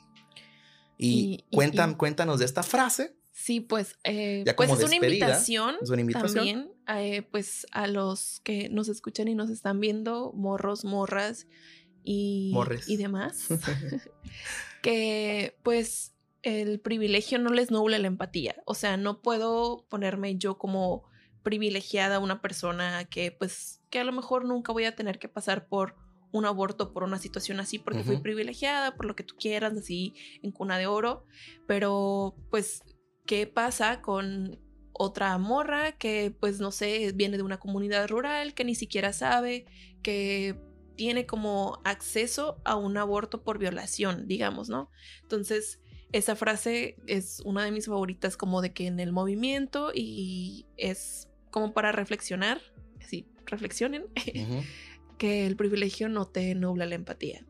Y, 0.97 1.44
cuéntanos 1.51 2.39
de 2.39 2.47
esta 2.47 2.62
frase. 2.62 3.14
Sí, 3.32 3.60
pues, 3.60 3.98
eh, 4.05 4.44
pues 4.56 4.70
es, 4.70 4.84
una 4.84 4.94
invitación 4.94 5.76
es 5.80 5.89
una 5.89 6.02
invitación 6.02 6.34
también 6.34 6.70
eh, 6.86 7.22
pues 7.22 7.66
a 7.72 7.86
los 7.86 8.40
que 8.40 8.68
nos 8.68 8.89
escuchan 8.89 9.26
y 9.26 9.34
nos 9.34 9.48
están 9.48 9.80
viendo, 9.80 10.32
morros, 10.34 10.84
morras 10.84 11.47
y, 12.05 12.55
y 12.86 12.98
demás, 12.98 13.48
que 14.82 15.56
pues 15.62 16.12
el 16.43 16.78
privilegio 16.78 17.39
no 17.39 17.51
les 17.51 17.70
nubla 17.70 17.98
la 17.98 18.06
empatía. 18.06 18.56
O 18.66 18.74
sea, 18.74 18.97
no 18.97 19.22
puedo 19.22 19.86
ponerme 19.89 20.36
yo 20.36 20.59
como 20.59 21.05
privilegiada 21.43 22.18
una 22.18 22.43
persona 22.43 23.05
que 23.06 23.32
pues 23.32 23.80
que 23.90 23.98
a 23.98 24.05
lo 24.05 24.12
mejor 24.12 24.44
nunca 24.44 24.72
voy 24.72 24.84
a 24.84 24.94
tener 24.94 25.18
que 25.18 25.28
pasar 25.28 25.68
por 25.68 25.97
un 26.32 26.46
aborto 26.46 26.92
por 26.92 27.04
una 27.04 27.18
situación 27.18 27.60
así 27.60 27.78
porque 27.78 28.02
fui 28.02 28.16
privilegiada, 28.18 28.96
por 28.96 29.06
lo 29.06 29.14
que 29.14 29.22
tú 29.22 29.34
quieras, 29.38 29.76
así 29.76 30.14
en 30.42 30.50
cuna 30.50 30.78
de 30.78 30.86
oro, 30.86 31.24
pero 31.66 32.34
pues, 32.50 32.82
¿qué 33.26 33.46
pasa 33.46 34.00
con 34.00 34.59
otra 34.92 35.36
morra 35.38 35.92
que 35.92 36.34
pues 36.38 36.60
no 36.60 36.70
sé, 36.70 37.12
viene 37.14 37.36
de 37.36 37.42
una 37.42 37.59
comunidad 37.59 38.09
rural 38.09 38.54
que 38.54 38.64
ni 38.64 38.74
siquiera 38.74 39.12
sabe 39.12 39.66
que 40.02 40.59
tiene 40.96 41.26
como 41.26 41.80
acceso 41.84 42.60
a 42.64 42.76
un 42.76 42.96
aborto 42.96 43.42
por 43.42 43.59
violación, 43.59 44.28
digamos, 44.28 44.68
¿no? 44.68 44.90
Entonces, 45.22 45.80
esa 46.12 46.36
frase 46.36 46.96
es 47.06 47.40
una 47.44 47.64
de 47.64 47.72
mis 47.72 47.86
favoritas 47.86 48.36
como 48.36 48.60
de 48.60 48.72
que 48.72 48.86
en 48.86 49.00
el 49.00 49.12
movimiento 49.12 49.90
y 49.94 50.66
es 50.76 51.28
como 51.50 51.72
para 51.72 51.92
reflexionar, 51.92 52.60
sí, 53.00 53.26
reflexionen, 53.46 54.06
que 55.23 55.47
el 55.47 55.55
privilegio 55.55 56.09
no 56.09 56.27
te 56.27 56.53
nubla 56.57 56.85
la 56.85 56.97
empatía. 56.97 57.47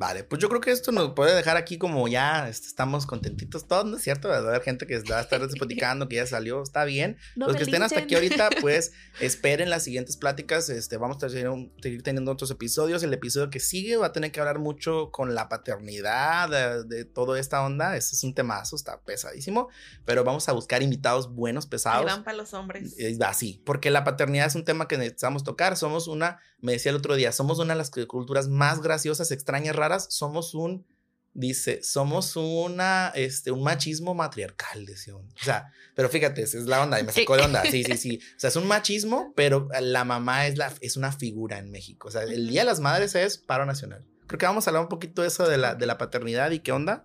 Vale, 0.00 0.24
pues 0.24 0.40
yo 0.40 0.48
creo 0.48 0.62
que 0.62 0.70
esto 0.70 0.92
nos 0.92 1.12
puede 1.12 1.34
dejar 1.34 1.58
aquí 1.58 1.76
como 1.76 2.08
ya 2.08 2.48
este, 2.48 2.68
estamos 2.68 3.04
contentitos 3.04 3.68
todos, 3.68 3.84
¿no 3.84 3.98
es 3.98 4.02
cierto? 4.02 4.28
Va 4.28 4.36
a 4.36 4.38
haber 4.38 4.62
gente 4.62 4.86
que 4.86 4.98
va 5.00 5.18
a 5.18 5.20
estar 5.20 5.46
platicando 5.58 6.08
que 6.08 6.16
ya 6.16 6.26
salió, 6.26 6.62
está 6.62 6.84
bien. 6.84 7.18
Los 7.36 7.54
que 7.54 7.64
estén 7.64 7.82
hasta 7.82 8.00
aquí 8.00 8.14
ahorita, 8.14 8.48
pues 8.62 8.92
esperen 9.20 9.68
las 9.68 9.84
siguientes 9.84 10.16
pláticas. 10.16 10.70
Este, 10.70 10.96
vamos 10.96 11.22
a 11.22 11.28
seguir 11.28 12.02
teniendo 12.02 12.32
otros 12.32 12.50
episodios. 12.50 13.02
El 13.02 13.12
episodio 13.12 13.50
que 13.50 13.60
sigue 13.60 13.98
va 13.98 14.06
a 14.06 14.12
tener 14.12 14.32
que 14.32 14.40
hablar 14.40 14.58
mucho 14.58 15.10
con 15.10 15.34
la 15.34 15.50
paternidad, 15.50 16.48
de, 16.86 17.04
toda 17.04 17.38
esta 17.38 17.62
onda. 17.62 17.94
Ese 17.94 18.16
es 18.16 18.24
un 18.24 18.34
temazo, 18.34 18.76
está 18.76 19.02
pesadísimo. 19.02 19.68
Pero 20.06 20.24
vamos 20.24 20.48
a 20.48 20.52
buscar 20.52 20.82
invitados 20.82 21.34
buenos, 21.34 21.66
pesados. 21.66 22.06
van 22.06 22.24
para 22.24 22.38
los 22.38 22.54
hombres. 22.54 22.96
Así, 23.20 23.62
porque 23.66 23.90
la 23.90 24.02
paternidad 24.02 24.46
es 24.46 24.54
un 24.54 24.64
tema 24.64 24.88
que 24.88 24.96
necesitamos 24.96 25.44
tocar. 25.44 25.76
Somos 25.76 26.08
una, 26.08 26.40
me 26.62 26.72
decía 26.72 26.90
el 26.90 26.96
otro 26.96 27.14
día, 27.14 27.32
somos 27.32 27.58
una 27.58 27.74
de 27.74 27.78
las 27.78 27.90
culturas 27.90 28.48
más 28.48 28.80
graciosas, 28.80 29.30
extrañas, 29.30 29.76
raras 29.76 30.06
somos 30.10 30.54
un, 30.54 30.86
dice, 31.32 31.82
somos 31.82 32.36
una, 32.36 33.12
este, 33.14 33.50
un 33.50 33.62
machismo 33.62 34.14
matriarcal, 34.14 34.86
decía 34.86 35.14
O 35.16 35.24
sea, 35.42 35.72
pero 35.94 36.08
fíjate, 36.08 36.42
es 36.42 36.54
la 36.54 36.82
onda, 36.82 37.00
y 37.00 37.04
me 37.04 37.12
sacó 37.12 37.36
de 37.36 37.42
onda, 37.42 37.62
sí, 37.64 37.84
sí, 37.84 37.96
sí. 37.96 38.20
O 38.36 38.40
sea, 38.40 38.48
es 38.48 38.56
un 38.56 38.66
machismo, 38.66 39.32
pero 39.36 39.68
la 39.80 40.04
mamá 40.04 40.46
es, 40.46 40.58
la, 40.58 40.72
es 40.80 40.96
una 40.96 41.12
figura 41.12 41.58
en 41.58 41.70
México. 41.70 42.08
O 42.08 42.10
sea, 42.10 42.22
el 42.22 42.48
Día 42.48 42.62
de 42.62 42.66
las 42.66 42.80
Madres 42.80 43.14
es 43.14 43.38
paro 43.38 43.66
nacional. 43.66 44.04
Creo 44.26 44.38
que 44.38 44.46
vamos 44.46 44.66
a 44.66 44.70
hablar 44.70 44.82
un 44.82 44.88
poquito 44.88 45.22
de 45.22 45.28
eso 45.28 45.48
de 45.48 45.58
la, 45.58 45.74
de 45.74 45.86
la 45.86 45.98
paternidad 45.98 46.50
y 46.52 46.60
qué 46.60 46.72
onda. 46.72 47.02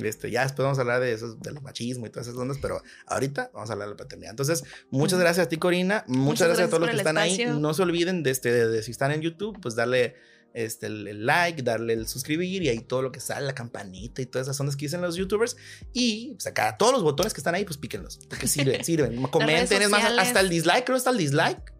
Este, 0.00 0.30
ya 0.30 0.42
después 0.42 0.64
vamos 0.64 0.78
a 0.78 0.80
hablar 0.82 1.00
de 1.00 1.12
eso, 1.12 1.34
del 1.34 1.60
machismo 1.60 2.06
y 2.06 2.10
todas 2.10 2.26
esas 2.26 2.38
ondas, 2.38 2.58
pero 2.60 2.82
ahorita 3.06 3.50
vamos 3.52 3.70
a 3.70 3.74
hablar 3.74 3.88
de 3.88 3.94
la 3.94 3.96
paternidad. 3.96 4.30
Entonces, 4.30 4.64
muchas 4.90 5.18
gracias 5.18 5.46
a 5.46 5.48
ti, 5.48 5.58
Corina. 5.58 6.04
Muchas, 6.06 6.48
gracias, 6.48 6.68
a 6.68 6.70
todos 6.70 6.82
los 6.82 6.90
que 6.90 6.96
están 6.96 7.18
ahí. 7.18 7.44
No 7.58 7.74
se 7.74 7.82
olviden 7.82 8.22
de, 8.22 8.30
este, 8.30 8.52
de, 8.52 8.82
si 8.82 8.90
están 8.90 9.12
en 9.12 9.20
YouTube, 9.20 9.58
pues 9.60 9.74
darle 9.74 10.16
este, 10.54 10.86
el, 10.86 11.26
like, 11.26 11.62
darle 11.62 11.92
el 11.92 12.08
suscribir 12.08 12.62
y 12.62 12.68
ahí 12.68 12.80
todo 12.80 13.02
lo 13.02 13.12
que 13.12 13.20
sale, 13.20 13.46
la 13.46 13.54
campanita 13.54 14.22
y 14.22 14.26
todas 14.26 14.46
esas 14.46 14.58
ondas 14.60 14.76
que 14.76 14.86
dicen 14.86 15.02
los 15.02 15.16
youtubers. 15.16 15.56
Y 15.92 16.32
pues 16.34 16.46
acá 16.46 16.76
todos 16.78 16.92
los 16.92 17.02
botones 17.02 17.34
que 17.34 17.40
están 17.40 17.54
ahí, 17.54 17.64
pues 17.64 17.76
píquenlos, 17.76 18.18
porque 18.28 18.48
sirven, 18.48 18.84
sirven. 18.84 19.22
Comenten, 19.24 19.82
es 19.82 19.90
más, 19.90 20.04
hasta 20.04 20.40
el 20.40 20.48
dislike, 20.48 20.84
creo 20.84 20.96
hasta 20.96 21.10
el 21.10 21.18
dislike 21.18 21.72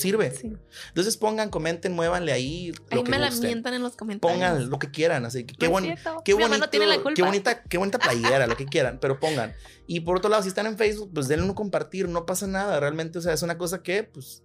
sirve. 0.00 0.32
Entonces 0.88 1.16
pongan, 1.16 1.50
comenten, 1.50 1.92
muévanle 1.92 2.32
ahí. 2.32 2.72
Lo 2.90 2.98
ahí 2.98 3.04
me 3.04 3.18
la 3.18 3.30
mientan 3.30 3.74
en 3.74 3.82
los 3.82 3.96
comentarios. 3.96 4.36
Pongan 4.36 4.70
lo 4.70 4.78
que 4.78 4.90
quieran, 4.90 5.24
así 5.24 5.44
que 5.44 5.54
qué, 5.54 5.68
bueno 5.68 5.94
qué 6.24 6.34
bonito, 6.34 6.70
qué 7.14 7.22
bonita, 7.22 7.62
qué 7.62 7.78
bonita 7.78 7.98
playera, 7.98 8.46
lo 8.46 8.56
que 8.56 8.66
quieran, 8.66 8.98
pero 9.00 9.20
pongan. 9.20 9.54
Y 9.86 10.00
por 10.00 10.16
otro 10.16 10.30
lado, 10.30 10.42
si 10.42 10.48
están 10.48 10.66
en 10.66 10.76
Facebook, 10.76 11.10
pues 11.14 11.28
denle 11.28 11.46
un 11.46 11.54
compartir, 11.54 12.08
no 12.08 12.26
pasa 12.26 12.46
nada, 12.46 12.80
realmente, 12.80 13.18
o 13.18 13.22
sea, 13.22 13.32
es 13.32 13.42
una 13.42 13.58
cosa 13.58 13.82
que, 13.82 14.04
pues, 14.04 14.42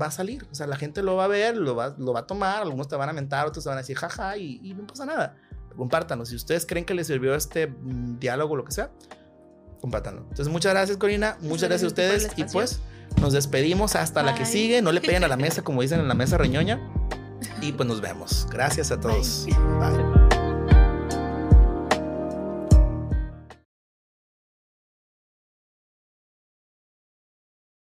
va 0.00 0.06
a 0.06 0.10
salir. 0.10 0.46
O 0.50 0.54
sea, 0.54 0.66
la 0.66 0.76
gente 0.76 1.02
lo 1.02 1.16
va 1.16 1.24
a 1.24 1.28
ver, 1.28 1.56
lo 1.56 1.74
va, 1.74 1.94
lo 1.98 2.12
va 2.12 2.20
a 2.20 2.26
tomar, 2.26 2.62
algunos 2.62 2.88
te 2.88 2.96
van 2.96 3.08
a 3.08 3.12
mentar, 3.12 3.46
otros 3.46 3.64
te 3.64 3.68
van 3.68 3.78
a 3.78 3.82
decir 3.82 3.96
jaja 3.96 4.36
y, 4.36 4.60
y 4.62 4.74
no 4.74 4.86
pasa 4.86 5.06
nada. 5.06 5.36
Compártanlo. 5.76 6.24
Si 6.24 6.34
ustedes 6.34 6.66
creen 6.66 6.84
que 6.84 6.94
les 6.94 7.06
sirvió 7.06 7.34
este 7.34 7.66
mm, 7.66 8.18
diálogo, 8.18 8.56
lo 8.56 8.64
que 8.64 8.72
sea, 8.72 8.90
compártanlo. 9.80 10.22
Entonces, 10.22 10.48
muchas 10.48 10.72
gracias, 10.72 10.96
Corina. 10.96 11.36
Muchas, 11.40 11.68
gracias, 11.68 11.84
a 11.84 11.86
ustedes. 11.88 12.28
Y 12.36 12.44
pues, 12.44 12.80
nos 13.20 13.32
despedimos 13.32 13.96
hasta 13.96 14.22
la 14.22 14.34
que 14.34 14.46
sigue. 14.46 14.82
No 14.82 14.92
le 14.92 15.00
peguen 15.00 15.24
a 15.24 15.28
la 15.28 15.36
mesa, 15.36 15.62
como 15.64 15.82
dicen 15.82 16.00
en 16.00 16.08
la 16.08 16.14
mesa 16.14 16.38
reñoña. 16.38 16.80
Y 17.60 17.72
pues 17.72 17.88
nos 17.88 18.00
vemos. 18.00 18.46
Gracias 18.50 18.90
a 18.90 19.00
todos. 19.00 19.46
Bye. 19.46 20.25